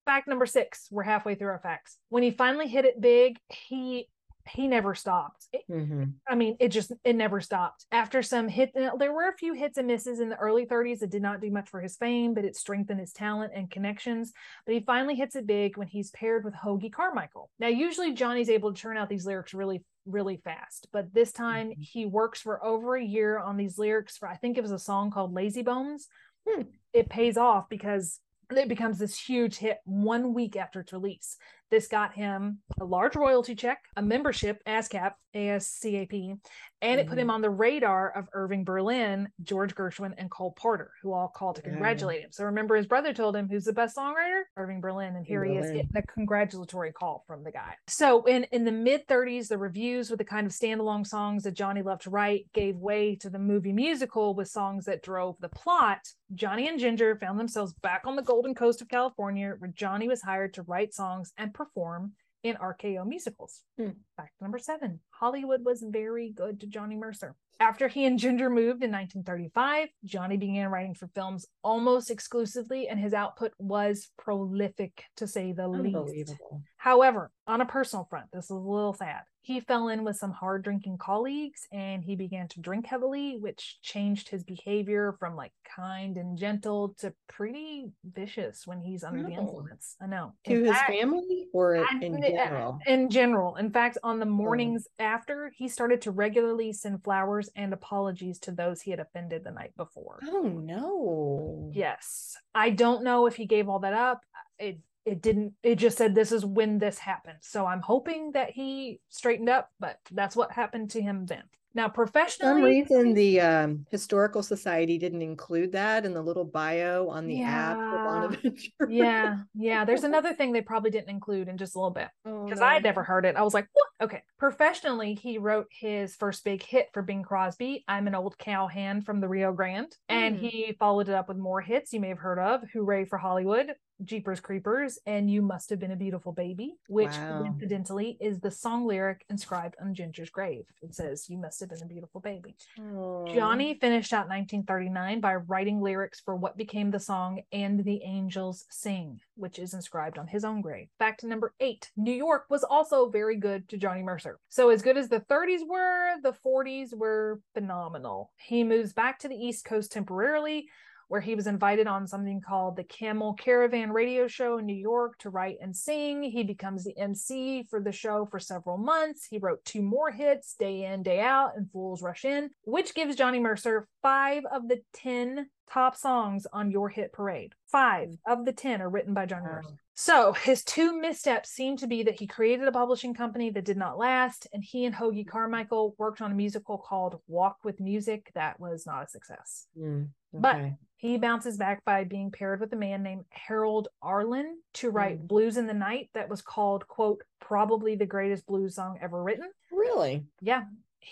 Fact 0.06 0.28
number 0.28 0.46
six, 0.46 0.88
we're 0.92 1.04
halfway 1.04 1.36
through 1.36 1.50
our 1.50 1.60
facts. 1.60 1.98
When 2.10 2.24
he 2.24 2.32
finally 2.32 2.68
hit 2.68 2.86
it 2.86 3.02
big, 3.02 3.40
he 3.50 4.08
he 4.50 4.68
never 4.68 4.96
stopped. 4.96 5.46
It- 5.52 5.64
hmm 5.68 6.04
I 6.28 6.36
mean, 6.36 6.58
it 6.60 6.70
just 6.70 6.92
it 7.04 7.16
never 7.16 7.42
stopped. 7.42 7.86
After 7.92 8.22
some 8.22 8.48
hit, 8.48 8.72
there 8.74 9.14
were 9.14 9.30
a 9.30 9.38
few 9.38 9.54
hits 9.54 9.78
and 9.78 9.88
misses 9.88 10.20
in 10.20 10.30
the 10.30 10.38
early 10.38 10.66
30s 10.66 11.00
that 11.00 11.10
did 11.10 11.22
not 11.22 11.42
do 11.42 11.50
much 11.52 11.70
for 11.70 11.82
his 11.82 11.96
fame, 11.98 12.34
but 12.34 12.46
it 12.46 12.56
strengthened 12.56 13.00
his 13.00 13.14
talent 13.14 13.54
and 13.56 13.70
connections. 13.72 14.34
But 14.66 14.76
he 14.76 14.82
finally 14.82 15.16
hits 15.16 15.36
it 15.36 15.48
big 15.48 15.78
when 15.78 15.88
he's 15.88 16.12
paired 16.12 16.44
with 16.46 16.54
Hoagy 16.54 16.92
Carmichael. 16.92 17.50
Now, 17.60 17.68
usually 17.68 18.14
Johnny's 18.14 18.50
able 18.50 18.74
to 18.74 18.80
churn 18.82 18.98
out 18.98 19.10
these 19.10 19.26
lyrics 19.26 19.54
really, 19.54 19.84
really 20.06 20.38
fast, 20.38 20.88
but 20.92 21.14
this 21.14 21.32
time 21.32 21.70
Mhm. 21.70 21.76
he 21.80 22.06
works 22.06 22.42
for 22.42 22.64
over 22.64 22.96
a 22.96 23.04
year 23.04 23.40
on 23.40 23.58
these 23.58 23.78
lyrics 23.78 24.18
for 24.18 24.28
I 24.28 24.36
think 24.38 24.58
it 24.58 24.62
was 24.62 24.72
a 24.72 24.80
song 24.80 25.12
called 25.12 25.34
Lazy 25.34 25.64
Bones. 25.64 26.08
Hmm. 26.48 26.62
It 26.94 27.10
pays 27.10 27.38
off 27.38 27.68
because 27.70 28.20
it 28.50 28.70
becomes 28.70 28.98
this 29.00 29.20
huge 29.20 29.58
hit 29.58 29.80
one 29.84 30.34
week 30.34 30.56
after 30.56 30.80
its 30.80 30.94
release. 30.94 31.36
This 31.70 31.88
got 31.88 32.14
him 32.14 32.60
a 32.80 32.86
large 32.86 33.16
royalty 33.16 33.56
check, 33.56 33.80
a 33.96 34.02
membership, 34.02 34.62
ASCAP, 34.66 35.14
ASCAP, 35.36 36.40
and 36.82 37.00
it 37.00 37.08
put 37.08 37.18
him 37.18 37.28
mm-hmm. 37.28 37.32
on 37.32 37.42
the 37.42 37.50
radar 37.50 38.12
of 38.12 38.28
Irving 38.34 38.64
Berlin, 38.64 39.30
George 39.44 39.74
Gershwin, 39.74 40.14
and 40.18 40.30
Cole 40.30 40.54
Porter, 40.56 40.92
who 41.02 41.12
all 41.12 41.28
called 41.28 41.56
to 41.56 41.62
congratulate 41.62 42.22
him. 42.22 42.32
So 42.32 42.46
remember, 42.46 42.76
his 42.76 42.86
brother 42.86 43.14
told 43.14 43.36
him, 43.36 43.50
"Who's 43.50 43.66
the 43.66 43.74
best 43.74 43.98
songwriter?" 43.98 44.44
Irving 44.56 44.80
Berlin, 44.80 45.16
and 45.16 45.26
here 45.26 45.44
he 45.44 45.56
is 45.56 45.72
getting 45.72 45.90
a 45.96 46.02
congratulatory 46.04 46.92
call 46.92 47.24
from 47.28 47.44
the 47.44 47.52
guy. 47.52 47.76
So 47.88 48.24
in 48.26 48.44
in 48.46 48.64
the 48.64 48.72
mid 48.72 49.08
30s, 49.08 49.48
the 49.48 49.58
reviews 49.58 50.10
with 50.10 50.20
the 50.20 50.26
kind 50.26 50.46
of 50.46 50.54
standalone 50.54 51.06
songs 51.06 51.44
that 51.44 51.56
Johnny 51.56 51.82
loved 51.82 52.04
to 52.04 52.10
write 52.10 52.46
gave 52.54 52.78
way 52.78 53.16
to 53.18 53.30
the 53.30 53.40
movie 53.40 53.74
musical 53.74 54.36
with 54.36 54.48
songs 54.48 54.86
that 54.86 55.02
drove 55.02 55.36
the 55.40 55.50
plot. 55.50 56.00
Johnny 56.36 56.68
and 56.68 56.80
Ginger 56.80 57.16
found 57.16 57.40
themselves 57.40 57.74
back 57.74 58.02
on 58.06 58.16
the 58.16 58.22
Golden 58.22 58.54
Coast 58.54 58.82
of 58.82 58.90
California, 58.90 59.56
where 59.58 59.72
Johnny 59.72 60.08
was 60.08 60.22
hired 60.22 60.54
to 60.56 60.64
write 60.64 60.94
songs 60.94 61.34
and 61.38 61.54
perform 61.58 62.14
in 62.44 62.56
RKO 62.56 63.06
musicals. 63.06 63.64
Hmm. 63.78 63.90
Fact 64.16 64.34
number 64.40 64.60
seven 64.60 65.00
Hollywood 65.10 65.66
was 65.66 65.84
very 65.88 66.32
good 66.32 66.62
to 66.62 66.68
Johnny 66.68 66.96
Mercer. 66.96 67.36
After 67.60 67.88
he 67.88 68.06
and 68.06 68.20
Ginger 68.20 68.52
moved 68.52 68.84
in 68.84 68.92
1935, 68.92 69.90
Johnny 70.06 70.38
began 70.38 70.70
writing 70.70 70.94
for 70.94 71.08
films 71.08 71.48
almost 71.64 72.12
exclusively, 72.12 72.88
and 72.88 73.00
his 73.00 73.16
output 73.16 73.54
was 73.58 74.12
prolific 74.16 75.04
to 75.16 75.26
say 75.26 75.54
the 75.54 75.68
least. 75.68 76.36
However, 76.78 77.32
on 77.48 77.62
a 77.62 77.66
personal 77.66 78.06
front, 78.10 78.28
this 78.32 78.46
is 78.46 78.52
a 78.52 78.56
little 78.56 78.94
sad. 78.94 79.22
He 79.42 79.62
fell 79.62 79.88
in 79.88 80.04
with 80.04 80.18
some 80.18 80.32
hard 80.32 80.64
drinking 80.64 80.98
colleagues 80.98 81.68
and 81.72 82.04
he 82.04 82.16
began 82.18 82.50
to 82.50 82.60
drink 82.60 82.86
heavily, 82.86 83.38
which 83.40 83.78
changed 83.82 84.28
his 84.28 84.44
behavior 84.44 85.16
from 85.20 85.36
like 85.38 85.54
kind 85.76 86.18
and 86.18 86.38
gentle 86.38 86.94
to 87.00 87.14
pretty 87.30 87.90
vicious 88.04 88.68
when 88.68 88.82
he's 88.82 89.06
under 89.06 89.24
the 89.24 89.32
influence. 89.32 89.96
I 90.02 90.08
know. 90.08 90.34
To 90.46 90.54
In 90.54 90.66
his 90.66 90.76
fact- 90.76 90.90
family 90.92 91.48
or 91.54 91.78
I- 91.78 92.00
in 92.02 92.22
general? 92.22 92.80
In 92.86 93.10
general. 93.10 93.56
In 93.56 93.72
fact, 93.72 93.98
on 94.04 94.20
the 94.20 94.26
Oh. 94.26 94.30
mornings 94.30 94.86
after, 95.00 95.50
he 95.56 95.70
started 95.70 96.02
to 96.02 96.12
regularly 96.12 96.74
send 96.74 97.04
flowers 97.06 97.50
and 97.56 97.74
apologies 97.74 98.38
to 98.40 98.52
those 98.52 98.82
he 98.82 98.92
had 98.92 99.00
offended 99.00 99.46
the 99.46 99.52
night 99.52 99.76
before. 99.78 100.20
Oh 100.28 100.42
no. 100.44 101.72
Yes. 101.74 102.36
I 102.54 102.70
don't 102.70 103.04
know 103.04 103.28
if 103.28 103.38
he 103.38 103.46
gave 103.46 103.70
all 103.70 103.80
that 103.80 103.94
up. 103.94 104.22
It 104.60 104.80
it 105.08 105.22
didn't 105.22 105.54
it 105.64 105.76
just 105.76 105.98
said 105.98 106.14
this 106.14 106.32
is 106.32 106.46
when 106.46 106.78
this 106.80 107.00
happened. 107.00 107.38
So 107.42 107.66
I'm 107.66 107.82
hoping 107.82 108.32
that 108.34 108.52
he 108.52 109.00
straightened 109.10 109.50
up, 109.50 109.70
but 109.80 109.98
that's 110.12 110.36
what 110.36 110.52
happened 110.52 110.92
to 110.92 111.02
him 111.02 111.26
then. 111.26 111.44
Now 111.74 111.90
For 111.90 112.08
some 112.08 112.12
professionally 112.12 112.64
reason, 112.82 113.14
the 113.14 113.40
um, 113.42 113.86
historical 113.92 114.42
society 114.42 114.98
didn't 114.98 115.22
include 115.22 115.74
that 115.74 116.06
in 116.06 116.14
the 116.14 116.22
little 116.24 116.46
bio 116.46 117.08
on 117.10 117.28
the 117.28 117.44
app 117.44 117.78
Yeah. 117.78 118.04
Bonaventure. 118.04 118.72
Yeah, 118.90 119.38
yeah. 119.54 119.86
There's 119.86 120.04
another 120.12 120.34
thing 120.34 120.52
they 120.54 120.62
probably 120.62 120.90
didn't 120.90 121.10
include 121.12 121.48
in 121.50 121.58
just 121.58 121.76
a 121.76 121.78
little 121.78 121.92
bit. 121.92 122.08
Oh, 122.26 122.46
because 122.46 122.62
no. 122.62 122.66
I 122.66 122.74
had 122.76 122.84
never 122.84 123.04
heard 123.04 123.26
it. 123.26 123.36
I 123.36 123.44
was 123.44 123.54
like, 123.54 123.68
what? 123.74 123.88
Okay. 124.08 124.24
Professionally, 124.40 125.14
he 125.14 125.38
wrote 125.38 125.68
his 125.70 126.16
first 126.16 126.44
big 126.44 126.64
hit 126.64 126.88
for 126.94 127.04
Bing 127.04 127.22
Crosby, 127.22 127.84
I'm 127.88 128.08
an 128.08 128.16
Old 128.16 128.38
Cowhand 128.40 129.06
from 129.06 129.20
the 129.20 129.28
Rio 129.28 129.54
Grande. 129.54 129.96
And 130.10 130.38
Hmm. 130.38 130.42
he 130.46 130.76
followed 130.80 131.10
it 131.10 131.16
up 131.16 131.28
with 131.28 131.38
more 131.38 131.62
hits 131.62 131.94
you 131.94 132.00
may 132.00 132.10
have 132.10 132.18
heard 132.18 132.40
of 132.40 132.62
Hooray 132.74 133.06
for 133.06 133.18
Hollywood, 133.18 133.76
Jeepers 134.04 134.40
Creepers, 134.40 135.00
and 135.06 135.30
You 135.30 135.42
Must 135.42 135.70
Have 135.70 135.80
Been 135.80 135.92
a 135.92 135.96
Beautiful 135.96 136.32
Baby, 136.32 136.76
which 136.88 137.08
Wow. 137.10 137.40
coincidentally 137.40 138.18
is 138.20 138.40
the 138.40 138.52
song 138.52 138.86
lyric 138.86 139.26
inscribed 139.30 139.76
on 139.82 139.94
Ginger's 139.94 140.30
grave. 140.30 140.66
It 140.82 140.94
says, 140.94 141.30
You 141.30 141.38
Must 141.38 141.60
Have 141.60 141.70
Been 141.70 141.82
a 141.84 141.88
Beautiful 141.88 142.22
Baby. 142.22 142.56
Oh. 142.80 143.26
Johnny 143.34 143.74
finished 143.80 144.14
out 144.14 144.28
1939 144.30 145.20
by 145.20 145.36
writing 145.36 145.82
lyrics 145.82 146.20
for 146.20 146.36
what 146.36 146.58
became 146.58 146.92
the 146.92 147.00
song 147.00 147.42
And 147.52 147.84
the 147.84 148.02
Angels 148.04 148.66
Sing, 148.70 149.20
which 149.36 149.60
is 149.60 149.74
inscribed 149.74 150.18
on 150.18 150.28
his 150.28 150.46
own 150.46 150.62
grave. 150.62 150.88
Fact 151.00 151.24
number 151.24 151.54
eight 151.60 151.92
New 151.96 152.12
York 152.14 152.46
was 152.50 152.64
also 152.64 153.10
very 153.10 153.36
good 153.38 153.68
to 153.70 153.78
Johnny 153.78 154.04
Mercer. 154.04 154.40
So, 154.50 154.70
as 154.70 154.82
good 154.82 154.98
as 154.98 155.10
the 155.10 155.22
30s 155.22 155.68
were, 155.68 156.16
the 156.22 156.34
40s 156.34 156.94
were 156.96 157.42
phenomenal. 157.54 158.32
He 158.38 158.64
moves 158.64 158.94
back 158.94 159.20
to 159.20 159.28
the 159.28 159.36
East 159.36 159.66
Coast 159.66 159.92
temporarily. 159.92 160.68
Where 161.08 161.22
he 161.22 161.36
was 161.36 161.48
invited 161.48 161.88
on 161.88 162.06
something 162.06 162.42
called 162.42 162.76
the 162.76 162.84
Camel 162.84 163.34
Caravan 163.34 163.92
radio 163.92 164.28
show 164.28 164.58
in 164.58 164.66
New 164.66 164.76
York 164.76 165.18
to 165.20 165.30
write 165.30 165.58
and 165.62 165.76
sing. 165.76 166.24
He 166.24 166.44
becomes 166.44 166.84
the 166.84 166.98
MC 166.98 167.64
for 167.70 167.80
the 167.82 167.92
show 167.92 168.26
for 168.26 168.40
several 168.40 168.78
months. 168.78 169.26
He 169.30 169.38
wrote 169.38 169.64
two 169.64 169.82
more 169.82 170.12
hits, 170.12 170.56
Day 170.60 170.86
In, 170.86 171.04
Day 171.04 171.22
Out, 171.22 171.52
and 171.56 171.72
Fools 171.72 172.02
Rush 172.02 172.26
In, 172.26 172.50
which 172.66 172.94
gives 172.94 173.16
Johnny 173.16 173.40
Mercer 173.40 173.88
five 174.02 174.44
of 174.52 174.68
the 174.68 174.82
10 174.94 175.48
top 175.72 175.96
songs 175.96 176.48
on 176.54 176.72
Your 176.72 176.90
Hit 176.90 177.12
Parade. 177.14 177.54
Five 177.72 178.10
of 178.26 178.46
the 178.46 178.54
10 178.54 178.82
are 178.82 178.90
written 178.90 179.14
by 179.14 179.26
Johnny 179.26 179.46
Wow. 179.46 179.56
Mercer. 179.56 179.76
So 180.00 180.32
his 180.34 180.64
two 180.64 180.98
missteps 181.00 181.50
seem 181.50 181.76
to 181.78 181.88
be 181.88 182.04
that 182.04 182.20
he 182.20 182.28
created 182.28 182.68
a 182.68 182.72
publishing 182.72 183.16
company 183.16 183.50
that 183.50 183.66
did 183.66 183.78
not 183.78 183.98
last, 183.98 184.48
and 184.54 184.64
he 184.64 184.86
and 184.86 184.94
Hoagy 184.94 185.28
Carmichael 185.28 185.96
worked 185.98 186.22
on 186.22 186.32
a 186.32 186.36
musical 186.36 186.78
called 186.78 187.20
Walk 187.28 187.58
with 187.64 187.80
Music 187.80 188.32
that 188.36 188.60
was 188.60 188.86
not 188.86 189.06
a 189.06 189.08
success. 189.08 189.66
Mm, 189.78 190.10
But 190.34 190.56
okay. 190.56 190.76
He 191.00 191.20
bounces 191.20 191.58
back 191.58 191.86
by 191.86 192.06
being 192.06 192.32
paired 192.32 192.60
with 192.60 192.74
a 192.74 192.76
man 192.76 193.04
named 193.04 193.26
Harold 193.30 193.88
Arlen 194.02 194.58
to 194.74 194.90
write 194.90 195.22
mm. 195.22 195.28
Blues 195.28 195.58
in 195.58 195.68
the 195.68 195.74
Night 195.74 196.10
that 196.16 196.28
was 196.28 196.42
called, 196.42 196.88
quote, 196.88 197.22
probably 197.40 197.96
the 197.96 198.08
greatest 198.08 198.48
blues 198.48 198.76
song 198.76 198.98
ever 199.00 199.22
written. 199.22 199.48
really? 199.72 200.26
Yeah. 200.42 200.64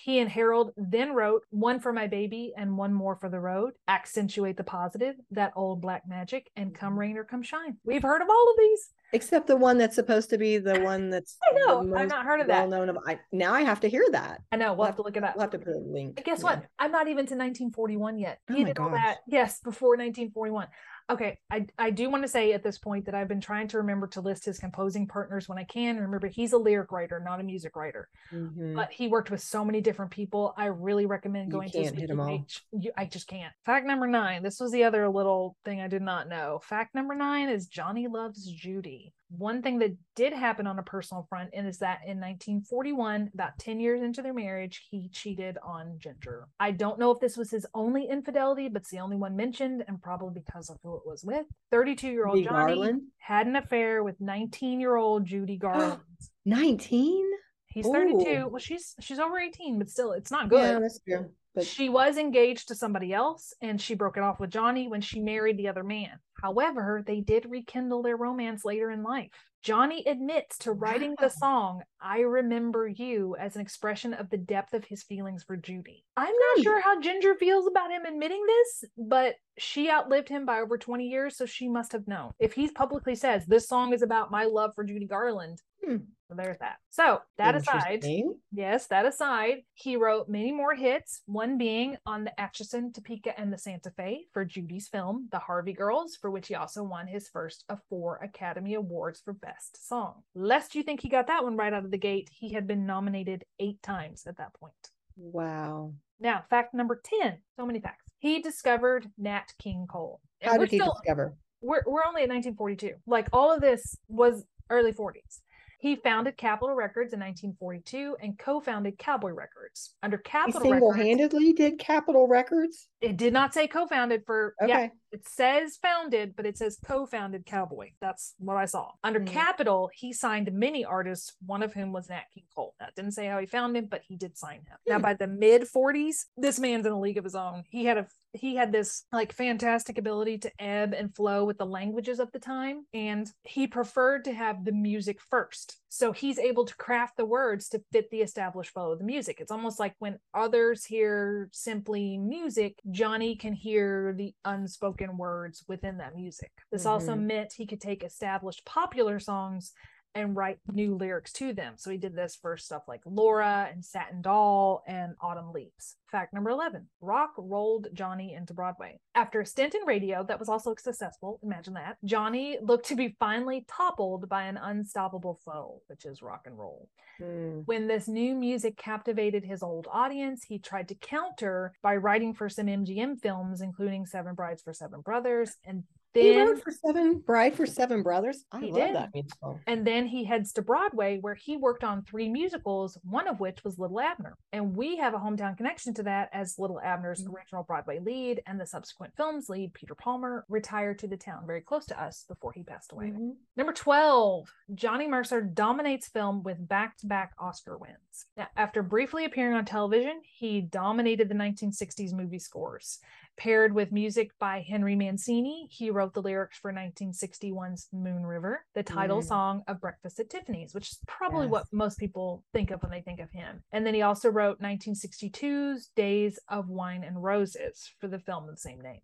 He 0.04 0.20
and 0.20 0.30
Harold 0.30 0.72
then 0.76 1.14
wrote 1.14 1.44
One 1.52 1.80
for 1.80 1.94
My 1.94 2.06
Baby 2.08 2.54
and 2.58 2.78
One 2.78 2.94
More 2.94 3.16
for 3.16 3.30
the 3.30 3.40
Road, 3.40 3.74
Accentuate 3.88 4.58
the 4.58 4.64
Positive, 4.64 5.16
That 5.32 5.54
Old 5.56 5.82
Black 5.82 6.04
Magic, 6.08 6.52
and 6.58 6.76
Come 6.76 6.92
mm-hmm. 6.92 7.00
Rain 7.00 7.18
or 7.18 7.24
Come 7.24 7.42
Shine. 7.42 7.78
We've 7.86 8.04
heard 8.04 8.22
of 8.22 8.30
all 8.30 8.52
of 8.52 8.58
these. 8.60 8.90
Except 9.14 9.48
the 9.48 9.56
one 9.56 9.78
that's 9.78 9.96
supposed 9.96 10.30
to 10.32 10.38
be 10.38 10.58
the 10.58 10.80
one 10.84 11.10
that's 11.10 11.38
I 11.50 11.54
know. 11.54 11.96
I've 11.96 12.10
not 12.10 12.26
heard 12.26 12.42
of 12.42 12.48
that. 12.48 12.68
well 12.68 12.80
known 12.80 12.90
of 12.90 12.98
I 13.08 13.20
now 13.32 13.54
I 13.54 13.62
have 13.62 13.80
to 13.82 13.88
hear 13.88 14.06
that. 14.12 14.42
I 14.52 14.58
know. 14.58 14.74
We'll 14.74 14.88
have 14.88 14.98
to 14.98 15.04
look 15.04 15.16
it 15.16 15.24
up. 15.24 15.36
We'll 15.36 15.44
have 15.44 15.52
to 15.52 15.60
put 15.60 15.74
a 15.74 15.80
link. 15.80 16.16
But 16.16 16.26
guess 16.26 16.40
Yeah. 16.40 16.44
what? 16.44 16.66
I'm 16.78 16.92
not 16.92 17.08
even 17.08 17.26
to 17.28 17.36
1941 17.36 18.20
yet. 18.20 18.40
Oh 18.50 18.54
he 18.54 18.64
my 18.64 18.68
did 18.68 18.80
all 18.80 18.90
gosh. 18.90 19.02
that. 19.02 19.18
Yes, 19.28 19.62
before 19.62 19.92
1941. 19.92 20.68
Okay, 21.08 21.38
I 21.52 21.68
I 21.78 21.92
do 21.92 22.10
want 22.10 22.24
to 22.24 22.28
say 22.28 22.54
at 22.54 22.64
this 22.64 22.80
point 22.80 23.06
that 23.06 23.14
I've 23.14 23.28
been 23.28 23.40
trying 23.42 23.68
to 23.70 23.78
remember 23.78 24.08
to 24.08 24.22
list 24.22 24.44
his 24.46 24.58
composing 24.58 25.06
partners 25.08 25.48
when 25.48 25.60
I 25.60 25.64
can. 25.64 26.00
Remember, 26.00 26.28
he's 26.28 26.54
a 26.54 26.58
lyric 26.58 26.92
writer, 26.92 27.20
not 27.24 27.40
a 27.40 27.44
music 27.44 27.76
writer, 27.76 28.10
Mhm. 28.32 28.76
but 28.76 28.92
he 28.92 29.08
worked 29.08 29.30
with 29.30 29.42
so 29.42 29.64
many 29.64 29.82
different 29.82 30.10
people. 30.10 30.56
I 30.58 30.66
really 30.66 31.06
recommend 31.06 31.52
going 31.52 31.70
to 31.70 31.78
his 31.78 31.90
hit 31.92 31.96
wiki 32.02 32.12
'em 32.12 32.20
all. 32.20 32.46
You, 32.72 32.92
I 32.98 33.06
just 33.06 33.28
can't. 33.28 33.54
Fact 33.66 33.86
number 33.86 34.08
nine. 34.08 34.42
This 34.42 34.60
was 34.60 34.72
the 34.72 34.84
other 34.84 35.08
little 35.08 35.56
thing 35.64 35.80
I 35.80 35.88
did 35.88 36.02
not 36.02 36.28
know. 36.28 36.60
Fact 36.64 36.96
number 36.96 37.14
nine 37.14 37.50
is 37.50 37.68
Johnny 37.68 38.08
loves 38.08 38.44
Judy. 38.52 39.14
One 39.38 39.62
thing 39.62 39.80
that 39.80 39.96
did 40.16 40.34
happen 40.34 40.68
on 40.68 40.80
a 40.80 40.84
personal 40.84 41.26
front 41.30 41.50
and 41.54 41.68
is 41.68 41.80
that 41.80 42.00
in 42.06 42.20
1941, 42.20 43.32
about 43.34 43.58
10 43.60 43.80
years 43.80 44.02
into 44.02 44.22
their 44.22 44.34
marriage, 44.34 44.88
he 44.90 45.10
cheated 45.10 45.58
on 45.64 45.98
Ginger. 46.00 46.48
I 46.60 46.72
don't 46.72 47.00
know 47.00 47.12
if 47.12 47.20
this 47.20 47.38
was 47.38 47.52
his 47.52 47.66
only 47.74 48.08
infidelity, 48.08 48.70
but 48.70 48.84
it's 48.84 48.92
the 48.92 49.00
only 49.00 49.18
one 49.18 49.36
mentioned, 49.36 49.84
and 49.88 50.02
probably 50.02 50.42
because 50.46 50.70
of 50.70 50.78
who 50.84 50.96
it 50.96 51.04
was 51.06 51.24
with. 51.24 51.46
32 51.72 52.08
year 52.08 52.28
old 52.28 52.44
Johnny 52.44 52.76
Garland? 52.76 53.02
had 53.18 53.48
an 53.48 53.56
affair 53.56 54.04
with 54.04 54.20
19 54.20 54.80
year 54.80 54.96
old 54.96 55.26
Judy 55.26 55.58
Garland. 55.58 56.02
19? 56.46 57.26
He's 57.68 57.88
32. 57.88 58.30
Ooh. 58.30 58.48
Well, 58.48 58.60
she's 58.60 58.96
she's 59.02 59.20
over 59.20 59.38
18, 59.38 59.78
but 59.80 59.90
still, 59.90 60.14
it's 60.14 60.32
not 60.32 60.50
good 60.50 60.62
Yeah, 60.62 60.80
that's 60.80 61.00
true. 61.00 61.30
But 61.56 61.66
she 61.66 61.88
was 61.88 62.18
engaged 62.18 62.68
to 62.68 62.76
somebody 62.76 63.14
else 63.14 63.54
and 63.62 63.80
she 63.80 63.96
broke 63.96 64.18
it 64.18 64.24
off 64.24 64.40
with 64.42 64.50
Johnny 64.50 64.90
when 64.90 65.02
she 65.02 65.22
married 65.22 65.58
the 65.58 65.70
other 65.70 65.84
man. 65.84 66.20
However, 66.46 67.04
they 67.04 67.22
did 67.22 67.50
rekindle 67.50 68.04
their 68.04 68.18
romance 68.18 68.64
later 68.64 68.92
in 68.92 69.02
life. 69.02 69.32
Johnny 69.64 70.06
admits 70.06 70.60
to 70.60 70.74
writing 70.74 71.16
the 71.20 71.30
song 71.30 71.82
I 72.00 72.20
Remember 72.20 72.88
You 72.88 73.36
as 73.40 73.56
an 73.56 73.64
expression 73.64 74.14
of 74.14 74.30
the 74.30 74.38
depth 74.38 74.76
of 74.76 74.86
his 74.86 75.02
feelings 75.02 75.42
for 75.44 75.58
Judy. 75.58 76.06
I'm 76.16 76.28
not 76.28 76.58
Hmm. 76.58 76.62
sure 76.62 76.82
how 76.82 77.02
Ginger 77.02 77.34
feels 77.34 77.66
about 77.66 77.90
him 77.90 78.06
admitting 78.06 78.46
this, 78.46 78.84
but 78.96 79.38
she 79.58 79.90
outlived 79.90 80.30
him 80.30 80.46
by 80.46 80.60
over 80.60 80.78
20 80.78 81.08
years, 81.08 81.36
so 81.36 81.48
she 81.48 81.68
must 81.68 81.94
have 81.94 82.08
known. 82.08 82.34
If 82.38 82.54
he 82.54 82.70
publicly 82.70 83.16
says 83.16 83.48
this 83.48 83.68
song 83.68 83.92
is 83.92 84.04
about 84.04 84.30
my 84.30 84.44
love 84.44 84.76
for 84.76 84.84
Judy 84.84 85.08
Garland, 85.08 85.64
Hmm. 85.84 85.98
there's 86.30 86.58
that. 86.60 86.78
So, 86.90 87.22
that 87.38 87.56
aside, 87.56 88.04
Yes, 88.52 88.88
that 88.88 89.06
aside, 89.06 89.64
he 89.74 89.96
wrote 89.98 90.30
many 90.30 90.52
more 90.52 90.74
hits, 90.76 91.22
one 91.26 91.58
being 91.58 91.98
on 92.06 92.24
the 92.24 92.40
Atchison, 92.40 92.94
Topeka, 92.94 93.38
and 93.40 93.52
the 93.52 93.58
Santa 93.58 93.92
Fe 93.92 94.28
for 94.32 94.46
Judy's 94.46 94.88
film, 94.88 95.28
The 95.32 95.40
Harvey 95.40 95.74
Girls, 95.74 96.16
for 96.16 96.30
which 96.36 96.50
he 96.50 96.56
also 96.56 96.84
won 96.84 97.08
his 97.08 97.30
first 97.30 97.64
of 97.70 97.80
four 97.90 98.18
Academy 98.22 98.74
Awards 98.74 99.22
for 99.24 99.32
Best 99.32 99.88
Song. 99.88 100.16
Lest 100.36 100.76
you 100.76 100.84
think 100.84 101.00
he 101.00 101.08
got 101.08 101.28
that 101.28 101.46
one 101.46 101.56
right 101.56 101.72
out 101.72 101.86
of 101.86 101.92
the 101.92 101.98
gate, 101.98 102.30
he 102.30 102.52
had 102.52 102.68
been 102.68 102.86
nominated 102.86 103.46
eight 103.58 103.82
times 103.82 104.28
at 104.28 104.36
that 104.36 104.54
point. 104.54 104.74
Wow. 105.16 105.94
Now, 106.20 106.44
fact 106.50 106.74
number 106.74 107.02
10, 107.22 107.38
so 107.56 107.66
many 107.66 107.80
facts. 107.80 108.04
He 108.20 108.42
discovered 108.42 109.10
Nat 109.18 109.54
King 109.60 109.88
Cole. 109.90 110.20
And 110.42 110.52
How 110.52 110.58
did 110.58 110.72
he 110.72 110.78
still- 110.80 110.92
discover? 111.02 111.38
we're 111.62 111.84
we're 111.88 112.04
only 112.06 112.24
at 112.24 112.30
1942. 112.30 112.96
Like 113.08 113.30
all 113.32 113.50
of 113.54 113.62
this 113.62 113.96
was 114.10 114.44
early 114.70 114.92
40s. 114.92 115.40
He 115.80 115.96
founded 115.98 116.36
Capitol 116.36 116.74
Records 116.76 117.14
in 117.14 117.20
1942 117.20 118.18
and 118.22 118.40
co-founded 118.40 118.98
Cowboy 118.98 119.32
Records. 119.32 119.94
Under 120.02 120.18
Capitol 120.18 120.62
Records, 120.62 120.74
single-handedly 120.96 121.54
did 121.54 121.78
Capitol 121.80 122.28
Records? 122.28 122.88
it 123.02 123.18
did 123.18 123.34
not 123.34 123.54
say 123.54 123.68
co-founded 123.68 124.24
for 124.26 124.56
Okay. 124.64 124.72
yeah, 124.72 124.88
it 125.12 125.28
says 125.28 125.78
founded, 125.82 126.36
but 126.36 126.46
it 126.46 126.58
says 126.58 126.78
co-founded 126.86 127.46
Cowboy. 127.46 127.92
That's 128.02 128.34
what 128.38 128.58
I 128.58 128.66
saw. 128.66 128.92
Under. 129.04 129.20
Capitol, 129.22 129.90
he 129.94 130.14
signed 130.14 130.52
many 130.54 130.86
artists, 130.86 131.34
one 131.46 131.64
of 131.64 131.74
whom 131.74 131.92
was 131.92 132.10
Nat 132.10 132.24
King 132.34 132.44
Cole. 132.56 132.76
That 132.80 132.94
didn't 132.96 133.12
say 133.12 133.28
how 133.28 133.40
he 133.40 133.46
found 133.46 133.76
him, 133.76 133.88
but 133.90 134.02
he 134.08 134.16
did 134.18 134.38
sign 134.38 134.58
him. 134.68 134.78
Now 134.88 134.98
Hmm. 134.98 135.02
by 135.02 135.14
the 135.14 135.28
mid 135.28 135.64
40s, 135.64 136.26
this 136.38 136.60
man's 136.60 136.86
in 136.86 136.92
a 136.92 137.00
league 137.00 137.18
of 137.18 137.24
his 137.24 137.36
own. 137.36 137.64
He 137.70 137.86
had 137.86 137.98
a 137.98 138.08
he 138.38 138.56
had 138.56 138.72
this 138.72 139.06
like 139.14 139.32
fantastic 139.32 139.98
ability 139.98 140.38
to 140.38 140.52
ebb 140.60 140.94
and 140.94 141.16
flow 141.16 141.46
with 141.46 141.58
the 141.58 141.66
languages 141.66 142.20
of 142.20 142.30
the 142.34 142.40
time 142.40 142.86
and 142.94 143.32
he 143.44 143.66
preferred 143.66 144.26
to 144.26 144.34
have 144.34 144.66
the 144.66 144.74
music 144.74 145.22
first 145.22 145.78
so 145.88 146.12
he's 146.12 146.38
able 146.38 146.66
to 146.66 146.76
craft 146.76 147.16
the 147.16 147.26
words 147.26 147.70
to 147.70 147.82
fit 147.94 148.10
the 148.12 148.20
established 148.20 148.72
flow 148.72 148.92
of 148.92 149.00
the 149.00 149.06
music 149.06 149.38
it's 149.40 149.52
almost 149.52 149.80
like 149.80 149.94
when 150.00 150.20
others 150.34 150.84
hear 150.84 151.48
simply 151.54 152.18
music 152.18 152.78
johnny 152.92 153.38
can 153.38 153.54
hear 153.54 154.14
the 154.18 154.34
unspoken 154.44 154.95
words 155.18 155.64
within 155.68 155.98
that 155.98 156.16
music 156.16 156.52
this 156.72 156.86
also 156.86 157.14
Mhm. 157.14 157.26
meant 157.26 157.54
he 157.54 157.66
could 157.66 157.82
take 157.82 158.04
established 158.04 158.66
popular 158.66 159.20
songs 159.20 159.74
and 160.16 160.36
write 160.36 160.58
new 160.72 160.96
lyrics 160.96 161.34
to 161.34 161.54
them. 161.54 161.74
So 161.78 161.92
he 161.92 161.98
did 161.98 162.16
this 162.16 162.38
for 162.42 162.56
stuff 162.58 162.84
like 162.88 163.02
Laura 163.06 163.70
and 163.72 163.84
Satin 163.84 164.22
Doll 164.22 164.84
and 164.88 165.14
Autumn 165.22 165.52
Leaves. 165.52 165.98
Fact 166.10 166.34
number 166.34 166.50
11 166.50 166.88
rock 167.02 167.34
rolled 167.38 167.88
Johnny 167.94 168.34
into 168.34 168.54
Broadway. 168.54 169.00
After 169.14 169.42
a 169.42 169.46
stint 169.46 169.76
in 169.76 169.82
radio 169.86 170.24
that 170.24 170.40
was 170.40 170.48
also 170.48 170.74
successful, 170.78 171.40
imagine 171.44 171.74
that, 171.74 171.98
Johnny 172.06 172.58
looked 172.62 172.88
to 172.88 172.96
be 172.96 173.16
finally 173.20 173.66
toppled 173.68 174.30
by 174.30 174.44
an 174.44 174.58
unstoppable 174.58 175.40
foe, 175.44 175.82
which 175.88 176.06
is 176.06 176.22
rock 176.22 176.44
and 176.46 176.58
roll. 176.58 176.88
Hmm. 177.18 177.60
When 177.66 177.88
this 177.88 178.08
new 178.08 178.36
music 178.36 178.78
captivated 178.78 179.44
his 179.44 179.62
old 179.62 179.88
audience, 179.92 180.46
he 180.48 180.60
tried 180.60 180.88
to 180.90 180.96
counter 180.96 181.74
by 181.82 181.98
writing 181.98 182.34
for 182.34 182.50
some 182.50 182.68
MGM 182.68 183.22
films, 183.22 183.62
including 183.62 184.06
Seven 184.06 184.36
Brides 184.36 184.62
for 184.62 184.74
Seven 184.74 185.02
Brothers, 185.02 185.56
and 185.66 185.84
He 186.16 186.38
wrote 186.42 186.62
for 186.64 186.72
Seven 186.72 187.20
Bride 187.20 187.56
for 187.56 187.66
Seven 187.66 188.02
Brothers. 188.04 188.46
I 188.52 188.60
He 188.62 188.66
love 188.72 188.76
did. 188.76 188.96
that 188.96 189.14
musical. 189.14 189.60
and 189.68 189.86
then 189.86 190.08
he 190.08 190.24
heads 190.24 190.54
to 190.54 190.62
Broadway, 190.62 191.20
where 191.20 191.36
he 191.36 191.58
worked 191.58 191.84
on 191.84 192.04
three 192.04 192.30
musicals, 192.30 192.98
one 193.04 193.28
of 193.28 193.40
which 193.40 193.64
was 193.64 193.78
Little 193.78 194.00
Abner. 194.00 194.38
And 194.54 194.76
we 194.76 194.98
have 194.98 195.14
a 195.14 195.18
hometown 195.20 195.58
connection 195.58 195.94
to 195.96 196.04
that 196.04 196.30
as 196.34 196.58
Little 196.58 196.80
Abner's 196.82 197.24
Mhm. 197.26 197.34
original 197.36 197.64
Broadway 197.64 198.00
lead 198.00 198.42
and 198.48 198.60
the 198.60 198.66
subsequent 198.66 199.16
film's 199.16 199.50
lead, 199.50 199.74
Peter 199.74 199.96
Palmer, 199.96 200.46
retired 200.50 201.00
to 201.00 201.08
the 201.08 201.18
town 201.18 201.46
very 201.46 201.62
close 201.62 201.86
to 201.88 202.02
us 202.02 202.24
before 202.28 202.54
he 202.54 202.64
passed 202.64 202.92
away. 202.92 203.08
Mhm. 203.12 203.36
Number 203.58 203.74
12, 203.74 204.50
Johnny 204.74 205.08
Mercer 205.08 205.42
dominates 205.42 206.08
film 206.08 206.44
with 206.44 206.68
back 206.68 206.98
to 206.98 207.08
back 207.08 207.34
Oscar 207.40 207.78
wins. 207.78 208.26
Now, 208.38 208.48
after 208.56 208.82
briefly 208.84 209.26
appearing 209.26 209.56
on 209.56 209.66
television, 209.66 210.22
he 210.24 210.62
dominated 210.62 211.30
the 211.30 211.36
1960s 211.36 212.14
movie 212.14 212.40
scores. 212.40 213.00
Paired 213.38 213.74
with 213.74 213.92
music 213.92 214.32
by 214.40 214.62
Henry 214.68 214.96
Mancini, 214.96 215.68
he 215.70 215.90
wrote 215.90 216.14
the 216.14 216.22
lyrics 216.22 216.58
for 216.58 216.72
1961's 216.72 217.90
Moon 217.92 218.26
River, 218.26 218.66
the 218.74 218.84
title 218.84 219.20
Mm. 219.22 219.26
song 219.26 219.64
of 219.68 219.82
Breakfast 219.82 220.20
at 220.22 220.30
Tiffany's, 220.30 220.74
which 220.74 220.92
is 220.92 221.00
probably 221.06 221.46
Yes. 221.48 221.52
what 221.52 221.74
most 221.74 222.00
people 222.00 222.44
think 222.54 222.72
of 222.72 222.82
when 222.82 222.92
they 222.92 223.02
think 223.02 223.20
of 223.20 223.30
him. 223.32 223.62
And 223.74 223.86
then 223.86 223.94
he 223.94 224.02
also 224.02 224.30
wrote 224.30 224.62
1962's 224.62 225.90
Days 225.96 226.40
of 226.48 226.70
Wine 226.70 227.04
and 227.04 227.22
Roses 227.22 227.94
for 228.00 228.08
the 228.08 228.20
film 228.20 228.46
of 228.46 228.52
the 228.52 228.58
same 228.58 228.80
name. 228.82 229.02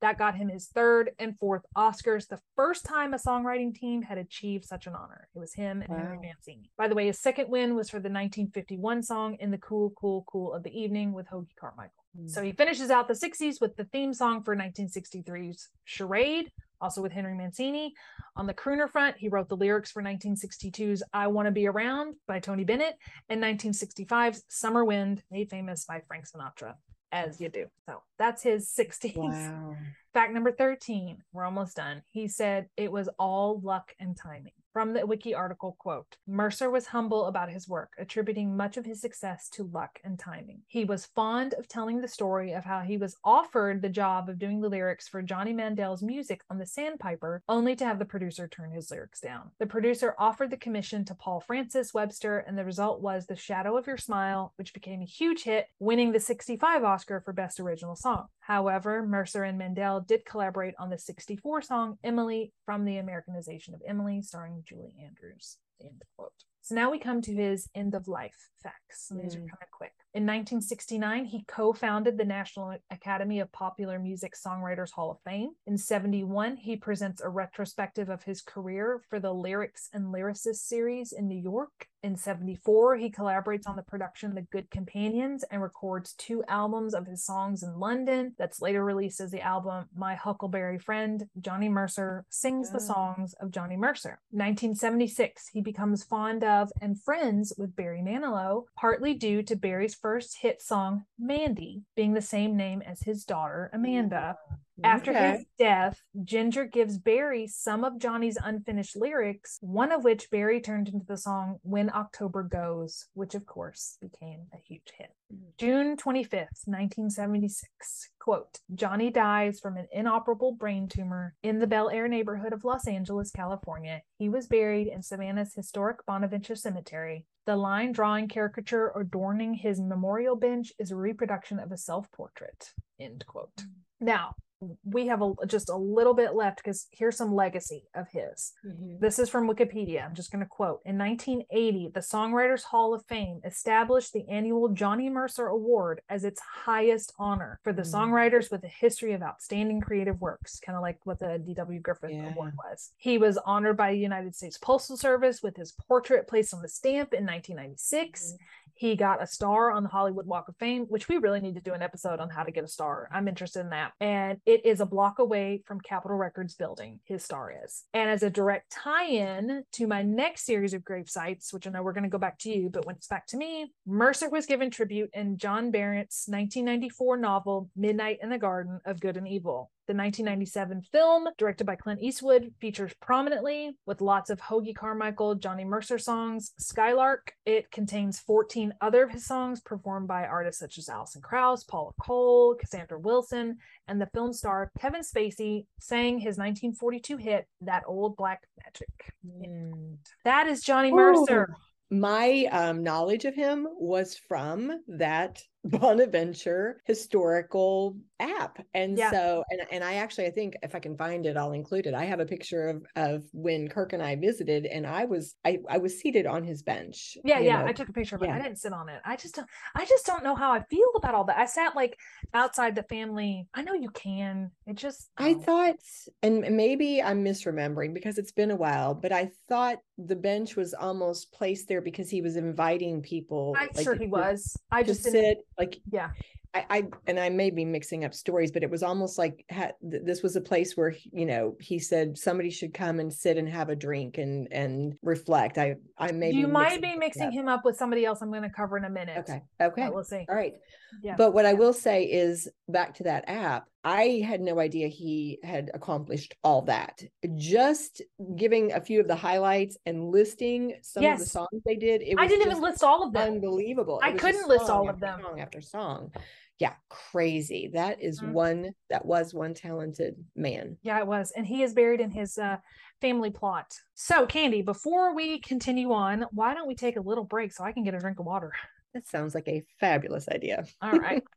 That 0.00 0.18
got 0.18 0.34
him 0.36 0.48
his 0.48 0.68
third 0.68 1.12
and 1.18 1.38
fourth 1.38 1.64
Oscars, 1.76 2.26
the 2.28 2.40
first 2.56 2.84
time 2.84 3.14
a 3.14 3.18
songwriting 3.18 3.74
team 3.74 4.02
had 4.02 4.18
achieved 4.18 4.64
such 4.64 4.86
an 4.86 4.94
honor. 4.94 5.28
It 5.34 5.38
was 5.38 5.54
him 5.54 5.82
and 5.82 5.90
Henry 5.92 6.18
Mancini. 6.18 6.70
By 6.76 6.88
the 6.88 6.94
way, 6.94 7.06
his 7.06 7.18
second 7.20 7.48
win 7.48 7.74
was 7.74 7.88
for 7.90 8.00
the 8.00 8.10
1951 8.10 9.02
song 9.02 9.34
In 9.36 9.50
the 9.50 9.58
Cool, 9.58 9.90
Cool, 9.90 10.24
Cool 10.26 10.52
of 10.52 10.62
the 10.62 10.78
Evening 10.78 11.12
with 11.12 11.26
Hoagy 11.28 11.54
Carmichael. 11.56 12.03
Mm. 12.18 12.30
So 12.30 12.42
he 12.42 12.52
finishes 12.52 12.90
out 12.90 13.08
the 13.08 13.14
60s 13.14 13.60
with 13.60 13.76
the 13.76 13.84
theme 13.84 14.12
song 14.14 14.42
for 14.42 14.56
1963's 14.56 15.68
Charade, 15.84 16.50
also 16.80 17.02
with 17.02 17.12
Henry 17.12 17.34
Mancini. 17.34 17.94
On 18.36 18.46
the 18.46 18.54
crooner 18.54 18.90
front, 18.90 19.16
he 19.16 19.28
wrote 19.28 19.48
the 19.48 19.56
lyrics 19.56 19.90
for 19.90 20.02
1962's 20.02 21.02
I 21.12 21.26
Want 21.28 21.46
to 21.46 21.52
Be 21.52 21.66
Around 21.66 22.16
by 22.26 22.40
Tony 22.40 22.64
Bennett 22.64 22.96
and 23.28 23.42
1965's 23.42 24.44
Summer 24.48 24.84
Wind, 24.84 25.22
made 25.30 25.50
famous 25.50 25.84
by 25.84 26.02
Frank 26.06 26.24
Sinatra. 26.28 26.74
as 27.14 27.40
you 27.40 27.48
do. 27.48 27.66
So 27.86 28.02
that's 28.18 28.42
his 28.42 28.68
60s. 28.68 29.16
Wow. 29.16 29.76
Fact 30.12 30.32
number 30.32 30.52
13, 30.52 31.18
we're 31.32 31.44
almost 31.44 31.76
done. 31.76 32.02
He 32.10 32.28
said 32.28 32.66
it 32.76 32.90
was 32.90 33.08
all 33.18 33.60
luck 33.62 33.92
and 33.98 34.16
timing. 34.16 34.52
From 34.74 34.92
the 34.92 35.06
wiki 35.06 35.36
article, 35.36 35.76
quote, 35.78 36.16
Mercer 36.26 36.68
was 36.68 36.88
humble 36.88 37.26
about 37.26 37.48
his 37.48 37.68
work, 37.68 37.92
attributing 37.96 38.56
much 38.56 38.76
of 38.76 38.84
his 38.84 39.00
success 39.00 39.48
to 39.50 39.62
luck 39.62 40.00
and 40.02 40.18
timing. 40.18 40.62
He 40.66 40.84
was 40.84 41.06
fond 41.06 41.54
of 41.54 41.68
telling 41.68 42.00
the 42.00 42.08
story 42.08 42.50
of 42.50 42.64
how 42.64 42.80
he 42.80 42.96
was 42.96 43.14
offered 43.22 43.82
the 43.82 43.88
job 43.88 44.28
of 44.28 44.40
doing 44.40 44.60
the 44.60 44.68
lyrics 44.68 45.06
for 45.06 45.22
Johnny 45.22 45.52
Mandel's 45.52 46.02
music 46.02 46.40
on 46.50 46.58
the 46.58 46.66
Sandpiper, 46.66 47.40
only 47.48 47.76
to 47.76 47.84
have 47.84 48.00
the 48.00 48.04
producer 48.04 48.48
turn 48.48 48.72
his 48.72 48.90
lyrics 48.90 49.20
down. 49.20 49.52
The 49.60 49.66
producer 49.66 50.16
offered 50.18 50.50
the 50.50 50.56
commission 50.56 51.04
to 51.04 51.14
Paul 51.14 51.38
Francis 51.38 51.94
Webster, 51.94 52.40
and 52.40 52.58
the 52.58 52.64
result 52.64 53.00
was 53.00 53.26
The 53.26 53.36
Shadow 53.36 53.76
of 53.76 53.86
Your 53.86 53.96
Smile, 53.96 54.54
which 54.56 54.74
became 54.74 55.02
a 55.02 55.06
huge 55.06 55.44
hit, 55.44 55.68
winning 55.78 56.10
the 56.10 56.18
65 56.18 56.82
Oscar 56.82 57.20
for 57.20 57.32
Best 57.32 57.60
Original 57.60 57.94
Song. 57.94 58.26
However, 58.46 59.06
Mercer 59.06 59.42
and 59.44 59.56
Mandel 59.56 60.00
did 60.00 60.26
collaborate 60.26 60.74
on 60.78 60.90
the 60.90 60.98
64 60.98 61.62
song 61.62 61.98
Emily 62.04 62.52
from 62.66 62.84
the 62.84 62.98
Americanization 62.98 63.72
of 63.74 63.80
Emily, 63.86 64.20
starring 64.20 64.62
Julie 64.68 64.92
Andrews. 65.02 65.56
End 65.82 66.02
quote. 66.16 66.32
So 66.60 66.74
now 66.74 66.90
we 66.90 66.98
come 66.98 67.20
to 67.22 67.34
his 67.34 67.68
end 67.74 67.94
of 67.94 68.06
life 68.08 68.48
facts. 68.62 69.10
And 69.10 69.20
these 69.20 69.34
are 69.34 69.40
Mm. 69.40 69.48
kind 69.50 69.62
of 69.62 69.70
quick. 69.70 69.92
In 70.14 70.24
1969, 70.24 71.24
he 71.26 71.44
co 71.44 71.72
founded 71.72 72.16
the 72.16 72.24
National 72.24 72.76
Academy 72.90 73.40
of 73.40 73.50
Popular 73.52 73.98
Music 73.98 74.34
Songwriters 74.34 74.92
Hall 74.92 75.10
of 75.10 75.20
Fame. 75.22 75.52
In 75.66 75.76
71, 75.78 76.56
he 76.56 76.76
presents 76.76 77.20
a 77.20 77.28
retrospective 77.28 78.08
of 78.08 78.22
his 78.24 78.40
career 78.42 79.02
for 79.08 79.20
the 79.20 79.32
Lyrics 79.32 79.88
and 79.92 80.12
Lyricists 80.12 80.66
series 80.66 81.12
in 81.12 81.28
New 81.28 81.38
York. 81.40 81.88
In 82.04 82.18
74, 82.18 82.96
he 82.96 83.10
collaborates 83.10 83.66
on 83.66 83.76
the 83.76 83.82
production 83.82 84.28
of 84.28 84.34
The 84.34 84.42
Good 84.42 84.70
Companions 84.70 85.42
and 85.50 85.62
records 85.62 86.12
two 86.12 86.44
albums 86.48 86.92
of 86.92 87.06
his 87.06 87.24
songs 87.24 87.62
in 87.62 87.80
London. 87.80 88.34
That's 88.36 88.60
later 88.60 88.84
released 88.84 89.20
as 89.20 89.30
the 89.30 89.40
album 89.40 89.86
My 89.96 90.14
Huckleberry 90.14 90.78
Friend. 90.78 91.26
Johnny 91.40 91.70
Mercer 91.70 92.26
sings 92.28 92.70
the 92.70 92.78
songs 92.78 93.32
of 93.40 93.50
Johnny 93.50 93.78
Mercer. 93.78 94.20
1976, 94.32 95.48
he 95.48 95.62
becomes 95.62 96.04
fond 96.04 96.44
of 96.44 96.70
and 96.82 97.00
friends 97.00 97.54
with 97.56 97.74
Barry 97.74 98.02
Manilow, 98.02 98.64
partly 98.76 99.14
due 99.14 99.42
to 99.42 99.56
Barry's 99.56 99.94
first 99.94 100.36
hit 100.42 100.60
song, 100.60 101.06
Mandy, 101.18 101.84
being 101.96 102.12
the 102.12 102.20
same 102.20 102.54
name 102.54 102.82
as 102.82 103.00
his 103.00 103.24
daughter, 103.24 103.70
Amanda. 103.72 104.36
After 104.82 105.12
Okay. 105.12 105.30
his 105.36 105.46
death, 105.56 106.02
Ginger 106.24 106.64
gives 106.64 106.98
Barry 106.98 107.46
some 107.46 107.84
of 107.84 107.98
Johnny's 107.98 108.38
unfinished 108.42 108.96
lyrics, 108.96 109.58
one 109.60 109.92
of 109.92 110.02
which 110.02 110.30
Barry 110.30 110.60
turned 110.60 110.88
into 110.88 111.06
the 111.06 111.16
song 111.16 111.60
When 111.62 111.90
October 111.94 112.42
Goes, 112.42 113.06
which 113.14 113.36
of 113.36 113.46
course 113.46 113.98
became 114.00 114.48
a 114.52 114.56
huge 114.56 114.92
hit. 114.98 115.14
Mm. 115.32 115.56
June 115.58 115.96
25th, 115.96 116.66
1976. 116.66 118.10
Quote 118.18 118.60
Johnny 118.74 119.10
dies 119.10 119.60
from 119.60 119.76
an 119.76 119.86
inoperable 119.92 120.52
brain 120.52 120.88
tumor 120.88 121.34
in 121.42 121.60
the 121.60 121.66
Bel 121.68 121.88
Air 121.90 122.08
neighborhood 122.08 122.52
of 122.52 122.64
Los 122.64 122.88
Angeles, 122.88 123.30
California. 123.30 124.02
He 124.18 124.28
was 124.28 124.48
buried 124.48 124.88
in 124.88 125.02
Savannah's 125.02 125.54
historic 125.54 126.04
Bonaventure 126.04 126.56
Cemetery. 126.56 127.26
The 127.46 127.56
line 127.56 127.92
drawing 127.92 128.26
caricature 128.26 128.90
adorning 128.96 129.54
his 129.54 129.80
memorial 129.80 130.34
bench 130.34 130.72
is 130.78 130.90
a 130.90 130.96
reproduction 130.96 131.60
of 131.60 131.70
a 131.70 131.76
self 131.76 132.10
portrait. 132.10 132.72
End 132.98 133.24
quote. 133.26 133.54
Mm. 133.56 133.68
Now, 134.00 134.34
we 134.84 135.06
have 135.06 135.22
a, 135.22 135.32
just 135.46 135.68
a 135.68 135.76
little 135.76 136.14
bit 136.14 136.34
left 136.34 136.58
because 136.58 136.86
here's 136.92 137.16
some 137.16 137.34
legacy 137.34 137.84
of 137.94 138.06
his. 138.10 138.52
Mhm. 138.66 139.00
This 139.00 139.18
is 139.18 139.28
from 139.28 139.48
Wikipedia. 139.48 140.04
I'm 140.04 140.14
just 140.14 140.30
going 140.30 140.42
to 140.44 140.48
quote. 140.48 140.80
In 140.84 140.96
1980, 140.98 141.90
the 141.94 142.00
Songwriters 142.00 142.62
Hall 142.64 142.94
of 142.94 143.04
Fame 143.06 143.40
established 143.44 144.12
the 144.12 144.28
annual 144.28 144.68
Johnny 144.68 145.08
Mercer 145.10 145.46
Award 145.46 146.00
as 146.08 146.24
its 146.24 146.40
highest 146.40 147.12
honor 147.18 147.60
for 147.62 147.72
the 147.72 147.82
Mm. 147.82 147.92
songwriters 147.94 148.50
with 148.50 148.64
a 148.64 148.68
history 148.68 149.12
of 149.12 149.22
outstanding 149.22 149.80
creative 149.80 150.20
works, 150.20 150.60
kind 150.60 150.76
of 150.76 150.82
like 150.82 150.98
what 151.04 151.18
the 151.18 151.38
D.W. 151.38 151.80
Griffith 151.80 152.10
Yeah. 152.10 152.32
Award 152.32 152.54
was. 152.56 152.92
He 152.96 153.18
was 153.18 153.36
honored 153.38 153.76
by 153.76 153.92
the 153.92 153.98
United 153.98 154.34
States 154.34 154.58
Postal 154.58 154.96
Service 154.96 155.42
with 155.42 155.56
his 155.56 155.72
portrait 155.72 156.26
placed 156.28 156.54
on 156.54 156.62
the 156.62 156.68
stamp 156.68 157.12
in 157.12 157.24
1996. 157.24 158.32
Mhm. 158.32 158.38
He 158.76 158.96
got 158.96 159.22
a 159.22 159.26
star 159.26 159.70
on 159.70 159.84
the 159.84 159.88
Hollywood 159.88 160.26
Walk 160.26 160.48
of 160.48 160.56
Fame, 160.56 160.86
which 160.86 161.08
we 161.08 161.16
really 161.18 161.40
need 161.40 161.54
to 161.54 161.60
do 161.60 161.72
an 161.74 161.82
episode 161.82 162.18
on 162.18 162.28
how 162.30 162.42
to 162.42 162.50
get 162.50 162.64
a 162.64 162.68
star. 162.68 163.08
I'm 163.12 163.28
interested 163.28 163.60
in 163.60 163.70
that. 163.70 163.92
And 164.00 164.40
it 164.46 164.53
is 164.64 164.80
a 164.80 164.86
block 164.86 165.18
away 165.18 165.62
from 165.66 165.80
Capitol 165.80 166.16
Records 166.16 166.54
building, 166.54 167.00
his 167.04 167.24
star 167.24 167.52
is. 167.64 167.84
And 167.94 168.10
as 168.10 168.22
a 168.22 168.30
direct 168.30 168.70
tie 168.70 169.06
in 169.06 169.64
to 169.72 169.86
my 169.86 170.02
next 170.02 170.44
series 170.44 170.74
of 170.74 170.84
grave 170.84 171.08
sites, 171.08 171.52
which 171.52 171.66
I 171.66 171.70
know 171.70 171.82
we're 171.82 171.92
going 171.92 172.04
to 172.04 172.10
go 172.10 172.18
back 172.18 172.38
to 172.40 172.50
you, 172.50 172.68
but 172.68 172.86
when 172.86 172.96
it's 172.96 173.06
back 173.06 173.26
to 173.28 173.36
me, 173.36 173.72
Mercer 173.86 174.28
was 174.28 174.46
given 174.46 174.70
tribute 174.70 175.10
in 175.12 175.38
John 175.38 175.70
Barrett's 175.70 176.24
1994 176.28 177.16
novel, 177.16 177.70
Midnight 177.76 178.18
in 178.22 178.30
the 178.30 178.38
Garden 178.38 178.80
of 178.84 179.00
Good 179.00 179.16
and 179.16 179.28
Evil. 179.28 179.70
The 179.86 179.92
1997 179.92 180.80
film, 180.90 181.28
directed 181.36 181.66
by 181.66 181.76
Clint 181.76 182.00
Eastwood, 182.00 182.54
features 182.58 182.94
prominently 183.02 183.76
with 183.84 184.00
lots 184.00 184.30
of 184.30 184.40
Hoagy 184.40 184.74
Carmichael, 184.74 185.34
Johnny 185.34 185.64
Mercer 185.64 185.98
songs. 185.98 186.52
Skylark, 186.58 187.34
it 187.44 187.70
contains 187.70 188.18
14 188.20 188.72
other 188.80 189.02
of 189.02 189.10
his 189.10 189.26
songs 189.26 189.60
performed 189.60 190.08
by 190.08 190.24
artists 190.24 190.60
such 190.60 190.78
as 190.78 190.88
Alison 190.88 191.20
Krauss, 191.20 191.64
Paula 191.64 191.92
Cole, 192.00 192.54
Cassandra 192.54 192.98
Wilson, 192.98 193.58
and 193.86 194.00
the 194.00 194.08
film 194.14 194.32
star 194.32 194.72
Kevin 194.80 195.02
Spacey 195.02 195.66
sang 195.80 196.18
his 196.18 196.38
1942 196.38 197.18
hit, 197.18 197.46
That 197.60 197.82
Old 197.86 198.16
Black 198.16 198.42
Magic. 198.64 199.12
Mm. 199.26 199.98
That 200.24 200.46
is 200.46 200.62
Johnny 200.62 200.92
Mercer. 200.92 201.54
My 201.90 202.48
um, 202.50 202.82
knowledge 202.82 203.24
of 203.24 203.34
him 203.34 203.68
was 203.78 204.16
from 204.16 204.82
that 204.88 205.42
Bonaventure 205.64 206.80
historical 206.84 207.96
app. 208.24 208.64
And 208.74 208.98
Yeah. 208.98 209.10
so 209.10 209.44
and 209.50 209.60
and 209.70 209.84
I 209.84 209.94
actually 209.94 210.26
I 210.26 210.30
think 210.30 210.56
if 210.62 210.74
I 210.74 210.78
can 210.78 210.96
find 210.96 211.26
it, 211.26 211.36
I'll 211.36 211.52
include 211.52 211.86
it. 211.86 211.94
I 211.94 212.04
have 212.04 212.20
a 212.20 212.26
picture 212.26 212.68
of 212.68 212.86
of 212.96 213.24
when 213.32 213.68
Kirk 213.68 213.92
and 213.92 214.02
I 214.02 214.16
visited 214.16 214.66
and 214.66 214.86
I 214.86 215.04
was 215.04 215.36
I, 215.44 215.58
I 215.68 215.78
was 215.78 215.98
seated 215.98 216.26
on 216.26 216.44
his 216.44 216.62
bench. 216.62 217.16
Yeah, 217.24 217.38
yeah. 217.38 217.62
know. 217.62 217.66
I 217.66 217.72
took 217.72 217.88
a 217.88 217.92
picture 217.92 218.16
of 218.16 218.22
it. 218.22 218.30
I 218.30 218.40
didn't 218.40 218.58
sit 218.58 218.72
on 218.72 218.88
it. 218.88 219.00
I 219.04 219.16
just 219.16 219.34
don't 219.34 219.48
I 219.74 219.84
just 219.84 220.06
don't 220.06 220.24
know 220.24 220.34
how 220.34 220.52
I 220.52 220.62
feel 220.64 220.88
about 220.96 221.14
all 221.14 221.24
that. 221.24 221.38
I 221.38 221.46
sat 221.46 221.76
like 221.76 221.98
outside 222.32 222.74
the 222.74 222.82
family. 222.84 223.46
I 223.54 223.62
know 223.62 223.74
you 223.74 223.90
can. 223.90 224.50
It 224.66 224.76
just 224.76 225.10
I 225.16 225.30
oh. 225.30 225.40
thought, 225.40 225.76
and 226.22 226.40
maybe 226.56 227.02
I'm 227.02 227.24
misremembering 227.24 227.94
because 227.94 228.18
it's 228.18 228.32
been 228.32 228.50
a 228.50 228.56
while, 228.56 228.94
but 228.94 229.12
I 229.12 229.30
thought 229.48 229.78
the 229.98 230.16
bench 230.16 230.56
was 230.56 230.74
almost 230.74 231.32
placed 231.32 231.68
there 231.68 231.80
because 231.80 232.10
he 232.10 232.20
was 232.20 232.36
inviting 232.36 233.02
people. 233.02 233.54
I'm 233.58 233.68
like, 233.74 233.84
sure 233.84 233.94
he 233.94 234.06
was. 234.06 234.56
I 234.70 234.82
just 234.82 235.02
sit 235.02 235.38
like 235.58 235.80
yeah. 235.90 236.10
I, 236.54 236.64
I 236.70 236.82
and 237.08 237.18
I 237.18 237.30
may 237.30 237.50
be 237.50 237.64
mixing 237.64 238.04
up 238.04 238.14
stories, 238.14 238.52
but 238.52 238.62
it 238.62 238.70
was 238.70 238.82
almost 238.84 239.18
like 239.18 239.44
ha, 239.50 239.70
th- 239.90 240.02
this 240.04 240.22
was 240.22 240.36
a 240.36 240.40
place 240.40 240.76
where 240.76 240.90
he- 240.90 241.10
you 241.12 241.26
know 241.26 241.56
he 241.60 241.78
said 241.80 242.16
somebody 242.16 242.48
should 242.50 242.72
come 242.72 243.00
and 243.00 243.12
sit 243.12 243.36
and 243.36 243.48
have 243.48 243.70
a 243.70 243.76
drink 243.76 244.18
and 244.18 244.46
and 244.52 244.94
reflect. 245.02 245.58
I 245.58 245.76
I 245.98 246.12
may 246.12 246.30
you 246.30 246.46
be 246.46 246.52
might 246.52 246.80
mixing 246.80 246.92
be 246.92 246.96
mixing 246.98 247.26
up. 247.28 247.32
him 247.32 247.48
up 247.48 247.64
with 247.64 247.76
somebody 247.76 248.04
else 248.04 248.22
I'm 248.22 248.30
going 248.30 248.42
to 248.42 248.48
cover 248.50 248.76
in 248.78 248.84
a 248.84 248.90
minute. 248.90 249.18
Okay, 249.18 249.42
okay, 249.60 249.82
But 249.86 249.94
we'll 249.94 250.04
see. 250.04 250.24
all 250.28 250.36
right. 250.36 250.54
Yeah. 251.02 251.16
But 251.16 251.34
what 251.34 251.44
I 251.44 251.54
will 251.54 251.72
say 251.72 252.04
is 252.04 252.48
back 252.68 252.94
to 252.94 253.02
that 253.02 253.24
app, 253.26 253.66
I 253.82 254.22
had 254.24 254.40
no 254.40 254.60
idea 254.60 254.86
he 254.86 255.40
had 255.42 255.72
accomplished 255.74 256.36
all 256.44 256.62
that. 256.62 257.02
Just 257.34 258.00
giving 258.36 258.70
a 258.72 258.80
few 258.80 259.00
of 259.00 259.08
the 259.08 259.16
highlights 259.16 259.76
and 259.86 260.10
listing 260.12 260.74
some 260.82 261.02
of 261.04 261.18
the 261.18 261.26
songs 261.26 261.48
they 261.66 261.74
did. 261.74 262.00
It 262.02 262.14
I 262.16 262.22
was 262.22 262.30
didn't 262.30 262.46
even 262.48 262.62
list 262.62 262.84
all 262.84 263.02
of 263.02 263.12
them. 263.12 263.34
unbelievable. 263.34 263.98
I 264.04 264.10
It 264.10 264.18
couldn't 264.18 264.46
list 264.48 264.70
all 264.70 264.88
of 264.88 265.00
them. 265.00 265.20
Song 265.20 265.40
after 265.40 265.60
song. 265.60 266.12
Yeah, 266.60 266.74
crazy. 266.88 267.68
That 267.72 268.00
is 268.00 268.20
Mhm. 268.22 268.32
one 268.32 268.74
that 268.88 269.04
was 269.04 269.34
one 269.34 269.54
talented 269.54 270.24
man. 270.36 270.78
Yeah, 270.82 270.98
it 270.98 271.06
was. 271.06 271.32
And 271.32 271.46
he 271.46 271.62
is 271.62 271.74
buried 271.74 272.00
in 272.00 272.10
his 272.10 272.38
uh, 272.38 272.58
family 273.00 273.30
plot. 273.30 273.74
So, 273.94 274.24
Candy, 274.26 274.62
before 274.62 275.14
we 275.14 275.40
continue 275.40 275.92
on, 275.92 276.26
why 276.30 276.54
don't 276.54 276.68
we 276.68 276.76
take 276.76 276.96
a 276.96 277.00
little 277.00 277.24
break 277.24 277.52
so 277.52 277.64
I 277.64 277.72
can 277.72 277.82
get 277.82 277.94
a 277.94 277.98
drink 277.98 278.20
of 278.20 278.26
water? 278.26 278.52
That 278.94 279.08
sounds 279.08 279.34
like 279.34 279.48
a 279.48 279.64
fabulous 279.80 280.28
idea. 280.28 280.64
All 280.80 280.92
right. 280.92 281.24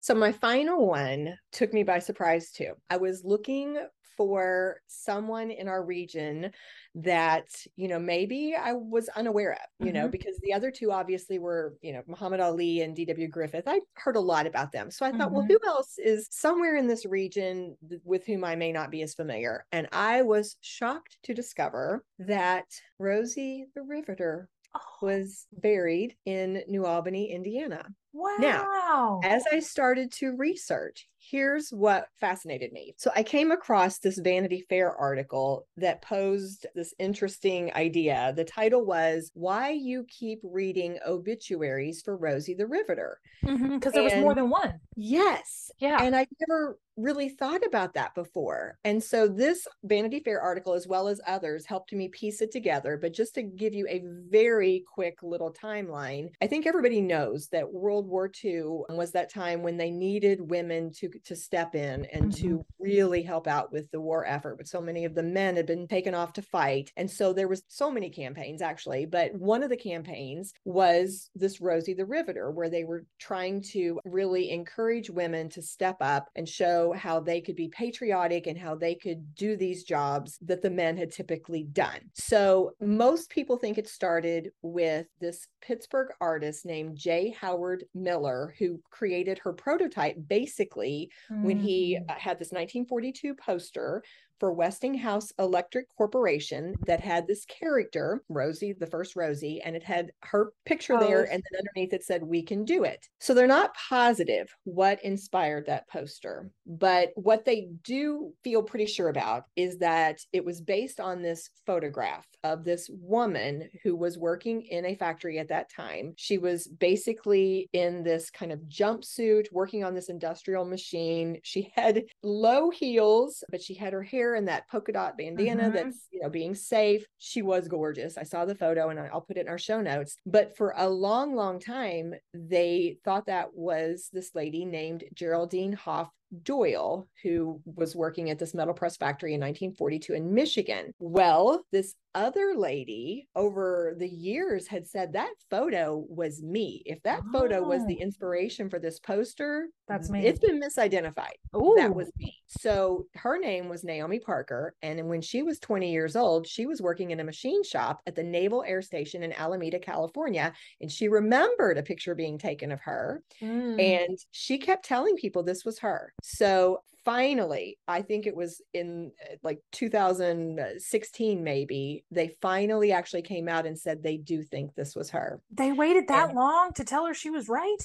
So 0.00 0.16
my 0.16 0.32
final 0.32 0.88
one 0.88 1.38
took 1.52 1.72
me 1.72 1.84
by 1.84 2.00
surprise 2.00 2.50
too. 2.50 2.72
I 2.90 2.96
was 2.96 3.22
looking 3.24 3.78
for 4.16 4.80
someone 4.86 5.50
in 5.50 5.68
our 5.68 5.84
region 5.84 6.52
that, 6.94 7.48
you 7.76 7.88
know, 7.88 7.98
maybe 7.98 8.54
I 8.54 8.72
was 8.72 9.08
unaware 9.10 9.52
of, 9.52 9.58
you 9.78 9.92
know, 9.92 10.08
Mhm. 10.08 10.10
because 10.10 10.38
the 10.42 10.52
other 10.52 10.70
two 10.70 10.92
obviously 10.92 11.38
were, 11.38 11.76
you 11.80 11.92
know, 11.92 12.02
Muhammad 12.06 12.40
Ali 12.40 12.80
and 12.82 12.94
D.W. 12.94 13.28
Griffith. 13.28 13.64
I 13.66 13.80
heard 13.96 14.16
a 14.16 14.20
lot 14.20 14.46
about 14.46 14.72
them. 14.72 14.90
So 14.90 15.06
I 15.06 15.12
thought, 15.12 15.32
well, 15.32 15.44
Mhm. 15.44 15.48
who 15.48 15.58
else 15.66 15.98
is 15.98 16.28
somewhere 16.30 16.76
in 16.76 16.86
this 16.86 17.06
region 17.06 17.76
th- 17.88 18.00
with 18.04 18.26
whom 18.26 18.44
I 18.44 18.56
may 18.56 18.72
not 18.72 18.90
be 18.90 19.02
as 19.02 19.14
familiar? 19.14 19.66
And 19.72 19.88
I 19.92 20.22
was 20.22 20.56
shocked 20.60 21.18
to 21.24 21.34
discover 21.34 22.04
that 22.18 22.66
Rosie 22.98 23.66
the 23.74 23.82
Riveter 23.82 24.48
Oh, 24.74 24.80
was 25.02 25.46
buried 25.52 26.16
in 26.24 26.64
New 26.66 26.86
Albany, 26.86 27.30
Indiana. 27.30 27.94
wow. 28.12 28.36
Now, 28.38 29.20
As 29.22 29.44
I 29.52 29.60
started 29.60 30.10
to 30.12 30.34
research, 30.36 31.08
here's 31.30 31.70
what 31.70 32.08
fascinated 32.20 32.72
me. 32.72 32.94
So 32.96 33.10
I 33.14 33.22
came 33.22 33.50
across 33.50 33.98
this 33.98 34.18
Vanity 34.18 34.64
Fair 34.68 34.94
article 34.96 35.66
that 35.76 36.02
posed 36.02 36.66
this 36.74 36.94
interesting 36.98 37.72
idea. 37.74 38.32
The 38.36 38.44
title 38.44 38.84
was 38.84 39.30
Why 39.34 39.70
You 39.70 40.04
Keep 40.08 40.40
Reading 40.42 40.98
Obituaries 41.06 42.02
for 42.02 42.16
Rosie 42.16 42.54
the 42.54 42.66
Riveter. 42.66 43.20
Mm-hmm, 43.44 43.74
because 43.74 43.92
there 43.92 44.02
was 44.02 44.14
more 44.14 44.34
than 44.34 44.50
one. 44.50 44.80
Yes. 44.96 45.70
Yeah. 45.78 46.02
And 46.02 46.14
I 46.14 46.26
never 46.48 46.78
really 46.96 47.30
thought 47.30 47.64
about 47.66 47.94
that 47.94 48.14
before. 48.14 48.78
And 48.84 49.02
so 49.02 49.26
this 49.26 49.66
Vanity 49.84 50.20
Fair 50.20 50.40
article, 50.40 50.74
as 50.74 50.86
well 50.86 51.08
as 51.08 51.20
others, 51.26 51.64
helped 51.64 51.92
me 51.92 52.08
piece 52.08 52.42
it 52.42 52.52
together. 52.52 52.98
But 53.00 53.14
just 53.14 53.34
to 53.36 53.42
give 53.42 53.74
you 53.74 53.86
a 53.88 54.02
very 54.28 54.84
quick 54.92 55.18
little 55.22 55.52
timeline, 55.52 56.28
I 56.42 56.46
think 56.46 56.66
everybody 56.66 57.00
knows 57.00 57.48
that 57.48 57.72
World 57.72 58.06
War 58.06 58.30
II 58.44 58.82
was 58.90 59.12
that 59.12 59.32
time 59.32 59.62
when 59.62 59.76
they 59.76 59.90
needed 59.90 60.50
women 60.50 60.92
to, 60.98 61.08
to 61.24 61.36
step 61.36 61.74
in 61.74 62.06
and 62.12 62.32
mm-hmm. 62.32 62.46
to 62.48 62.66
really 62.78 63.22
help 63.22 63.46
out 63.46 63.72
with 63.72 63.90
the 63.90 64.00
war 64.00 64.26
effort. 64.26 64.56
But 64.56 64.68
so 64.68 64.80
many 64.80 65.04
of 65.04 65.14
the 65.14 65.22
men 65.22 65.56
had 65.56 65.66
been 65.66 65.86
taken 65.88 66.14
off 66.14 66.32
to 66.34 66.42
fight. 66.42 66.92
And 66.96 67.10
so 67.10 67.32
there 67.32 67.48
was 67.48 67.62
so 67.68 67.90
many 67.90 68.10
campaigns 68.10 68.62
actually. 68.62 69.06
But 69.06 69.34
one 69.34 69.62
of 69.62 69.70
the 69.70 69.76
campaigns 69.76 70.52
was 70.64 71.30
this 71.34 71.60
Rosie 71.60 71.94
the 71.94 72.06
Riveter, 72.06 72.50
where 72.50 72.70
they 72.70 72.84
were 72.84 73.06
trying 73.18 73.62
to 73.72 74.00
really 74.04 74.50
encourage 74.50 75.10
women 75.10 75.48
to 75.50 75.62
step 75.62 75.96
up 76.00 76.28
and 76.36 76.48
show 76.48 76.92
how 76.92 77.20
they 77.20 77.40
could 77.40 77.56
be 77.56 77.68
patriotic 77.68 78.46
and 78.46 78.58
how 78.58 78.74
they 78.74 78.94
could 78.94 79.34
do 79.34 79.56
these 79.56 79.84
jobs 79.84 80.38
that 80.42 80.62
the 80.62 80.70
men 80.70 80.96
had 80.96 81.12
typically 81.12 81.64
done. 81.64 82.00
So 82.14 82.72
most 82.80 83.30
people 83.30 83.56
think 83.56 83.78
it 83.78 83.88
started 83.88 84.50
with 84.62 85.06
this 85.20 85.46
Pittsburgh 85.60 86.08
artist 86.20 86.66
named 86.66 86.96
J. 86.96 87.34
Howard 87.40 87.84
Miller, 87.94 88.54
who 88.58 88.80
created 88.90 89.38
her 89.38 89.52
prototype 89.52 90.16
basically 90.28 91.01
when 91.28 91.58
he 91.58 91.98
Mm. 92.00 92.10
uh, 92.10 92.14
had 92.18 92.38
this 92.38 92.52
1942 92.52 93.34
poster 93.34 94.02
for 94.38 94.52
Westinghouse 94.52 95.32
Electric 95.38 95.86
Corporation 95.96 96.74
that 96.86 97.00
had 97.00 97.26
this 97.26 97.44
character, 97.44 98.22
Rosie, 98.28 98.72
the 98.72 98.86
first 98.86 99.16
Rosie, 99.16 99.60
and 99.62 99.76
it 99.76 99.82
had 99.82 100.12
her 100.22 100.52
picture 100.64 100.94
oh, 100.94 101.00
there. 101.00 101.26
Oh. 101.28 101.32
And 101.32 101.42
then 101.50 101.60
underneath 101.60 101.92
it 101.92 102.04
said, 102.04 102.22
We 102.22 102.42
can 102.42 102.64
do 102.64 102.84
it. 102.84 103.08
So 103.20 103.34
they're 103.34 103.46
not 103.46 103.74
positive 103.74 104.54
what 104.64 105.02
inspired 105.04 105.66
that 105.66 105.88
poster. 105.88 106.50
But 106.66 107.10
what 107.14 107.44
they 107.44 107.68
do 107.84 108.32
feel 108.42 108.62
pretty 108.62 108.86
sure 108.86 109.08
about 109.08 109.44
is 109.56 109.78
that 109.78 110.18
it 110.32 110.44
was 110.44 110.60
based 110.60 111.00
on 111.00 111.22
this 111.22 111.50
photograph 111.66 112.26
of 112.44 112.64
this 112.64 112.90
woman 112.90 113.68
who 113.84 113.94
was 113.94 114.18
working 114.18 114.62
in 114.62 114.86
a 114.86 114.96
factory 114.96 115.38
at 115.38 115.48
that 115.48 115.70
time. 115.70 116.14
She 116.16 116.38
was 116.38 116.66
basically 116.66 117.68
in 117.72 118.02
this 118.02 118.30
kind 118.30 118.52
of 118.52 118.60
jumpsuit, 118.68 119.46
working 119.52 119.84
on 119.84 119.94
this 119.94 120.08
industrial 120.08 120.64
machine. 120.64 121.38
She 121.42 121.72
had 121.74 122.02
low 122.22 122.70
heels, 122.70 123.44
but 123.50 123.62
she 123.62 123.74
had 123.74 123.92
her 123.92 124.02
hair 124.02 124.21
in 124.34 124.46
that 124.46 124.68
polka 124.68 124.92
dot 124.92 125.16
bandana 125.18 125.64
Mhm. 125.64 125.72
that's, 125.72 126.08
you 126.10 126.20
know, 126.20 126.28
being 126.30 126.54
safe. 126.54 127.06
She 127.18 127.42
was 127.42 127.68
gorgeous. 127.68 128.16
I 128.16 128.22
saw 128.22 128.44
the 128.44 128.54
photo 128.54 128.88
and 128.88 128.98
I'll 128.98 129.20
put 129.20 129.36
it 129.36 129.42
in 129.42 129.48
our 129.48 129.58
show 129.58 129.80
notes. 129.80 130.16
But 130.26 130.56
for 130.56 130.74
a 130.76 130.88
long, 130.88 131.34
long 131.34 131.58
time, 131.58 132.14
they 132.32 132.98
thought 133.04 133.26
that 133.26 133.54
was 133.54 134.08
this 134.12 134.34
lady 134.34 134.64
named 134.64 135.04
Geraldine 135.14 135.72
Hoff 135.72 136.10
Doyle, 136.42 137.06
who 137.22 137.60
was 137.66 137.94
working 137.94 138.30
at 138.30 138.38
this 138.38 138.54
metal 138.54 138.72
press 138.72 138.96
factory 138.96 139.34
in 139.34 139.40
1942 139.40 140.14
in 140.14 140.32
Michigan. 140.32 140.94
Well, 140.98 141.62
this 141.72 141.94
other 142.14 142.54
lady 142.56 143.28
over 143.34 143.94
the 143.98 144.08
years 144.08 144.66
had 144.66 144.86
said 144.86 145.12
that 145.12 145.32
photo 145.50 146.04
was 146.08 146.42
me. 146.42 146.82
If 146.86 147.02
that 147.02 147.22
photo 147.32 147.62
was 147.62 147.84
the 147.86 147.98
Oh. 148.00 148.02
inspiration 148.02 148.68
for 148.68 148.78
this 148.78 148.98
poster, 148.98 149.68
That's 149.88 150.08
me. 150.08 150.24
It's 150.26 150.38
been 150.40 150.60
misidentified. 150.60 151.36
Ooh. 151.54 151.74
That 151.76 151.94
was 151.94 152.10
me. 152.16 152.34
So 152.46 153.06
her 153.14 153.38
name 153.38 153.68
was 153.68 153.84
Naomi 153.84 154.18
Parker. 154.20 154.74
And 154.80 155.08
when 155.08 155.20
she 155.20 155.42
was 155.42 155.58
20 155.58 155.92
years 155.92 156.16
old, 156.16 156.46
she 156.46 156.64
was 156.66 156.80
working 156.80 157.10
in 157.10 157.20
a 157.20 157.24
machine 157.24 157.62
shop 157.62 158.00
at 158.06 158.14
the 158.14 158.22
Naval 158.22 158.62
Air 158.62 158.80
Station 158.80 159.22
in 159.22 159.32
Alameda, 159.34 159.78
California. 159.78 160.52
And 160.80 160.90
she 160.90 161.08
remembered 161.08 161.76
a 161.76 161.82
picture 161.82 162.14
being 162.14 162.38
taken 162.38 162.72
of 162.72 162.80
her. 162.80 163.22
Mm. 163.42 163.80
And 163.82 164.18
she 164.30 164.56
kept 164.58 164.84
telling 164.84 165.16
people 165.16 165.42
this 165.42 165.64
was 165.64 165.78
her. 165.80 166.14
So 166.22 166.82
finally, 167.04 167.78
I 167.88 168.02
think 168.02 168.26
it 168.26 168.36
was 168.36 168.60
in 168.74 169.12
uh, 169.30 169.36
like 169.42 169.60
2016, 169.72 171.42
maybe, 171.44 172.04
they 172.10 172.36
finally 172.40 172.92
actually 172.92 173.22
came 173.22 173.48
out 173.48 173.66
and 173.66 173.78
said 173.78 174.02
they 174.02 174.16
do 174.16 174.42
think 174.42 174.74
this 174.74 174.94
was 174.94 175.10
her. 175.10 175.40
they 175.50 175.72
waited 175.72 176.08
that 176.08 176.30
and- 176.30 176.38
long 176.38 176.72
to 176.74 176.84
tell 176.84 177.06
her 177.06 177.14
she 177.14 177.30
was 177.30 177.48
right. 177.48 177.78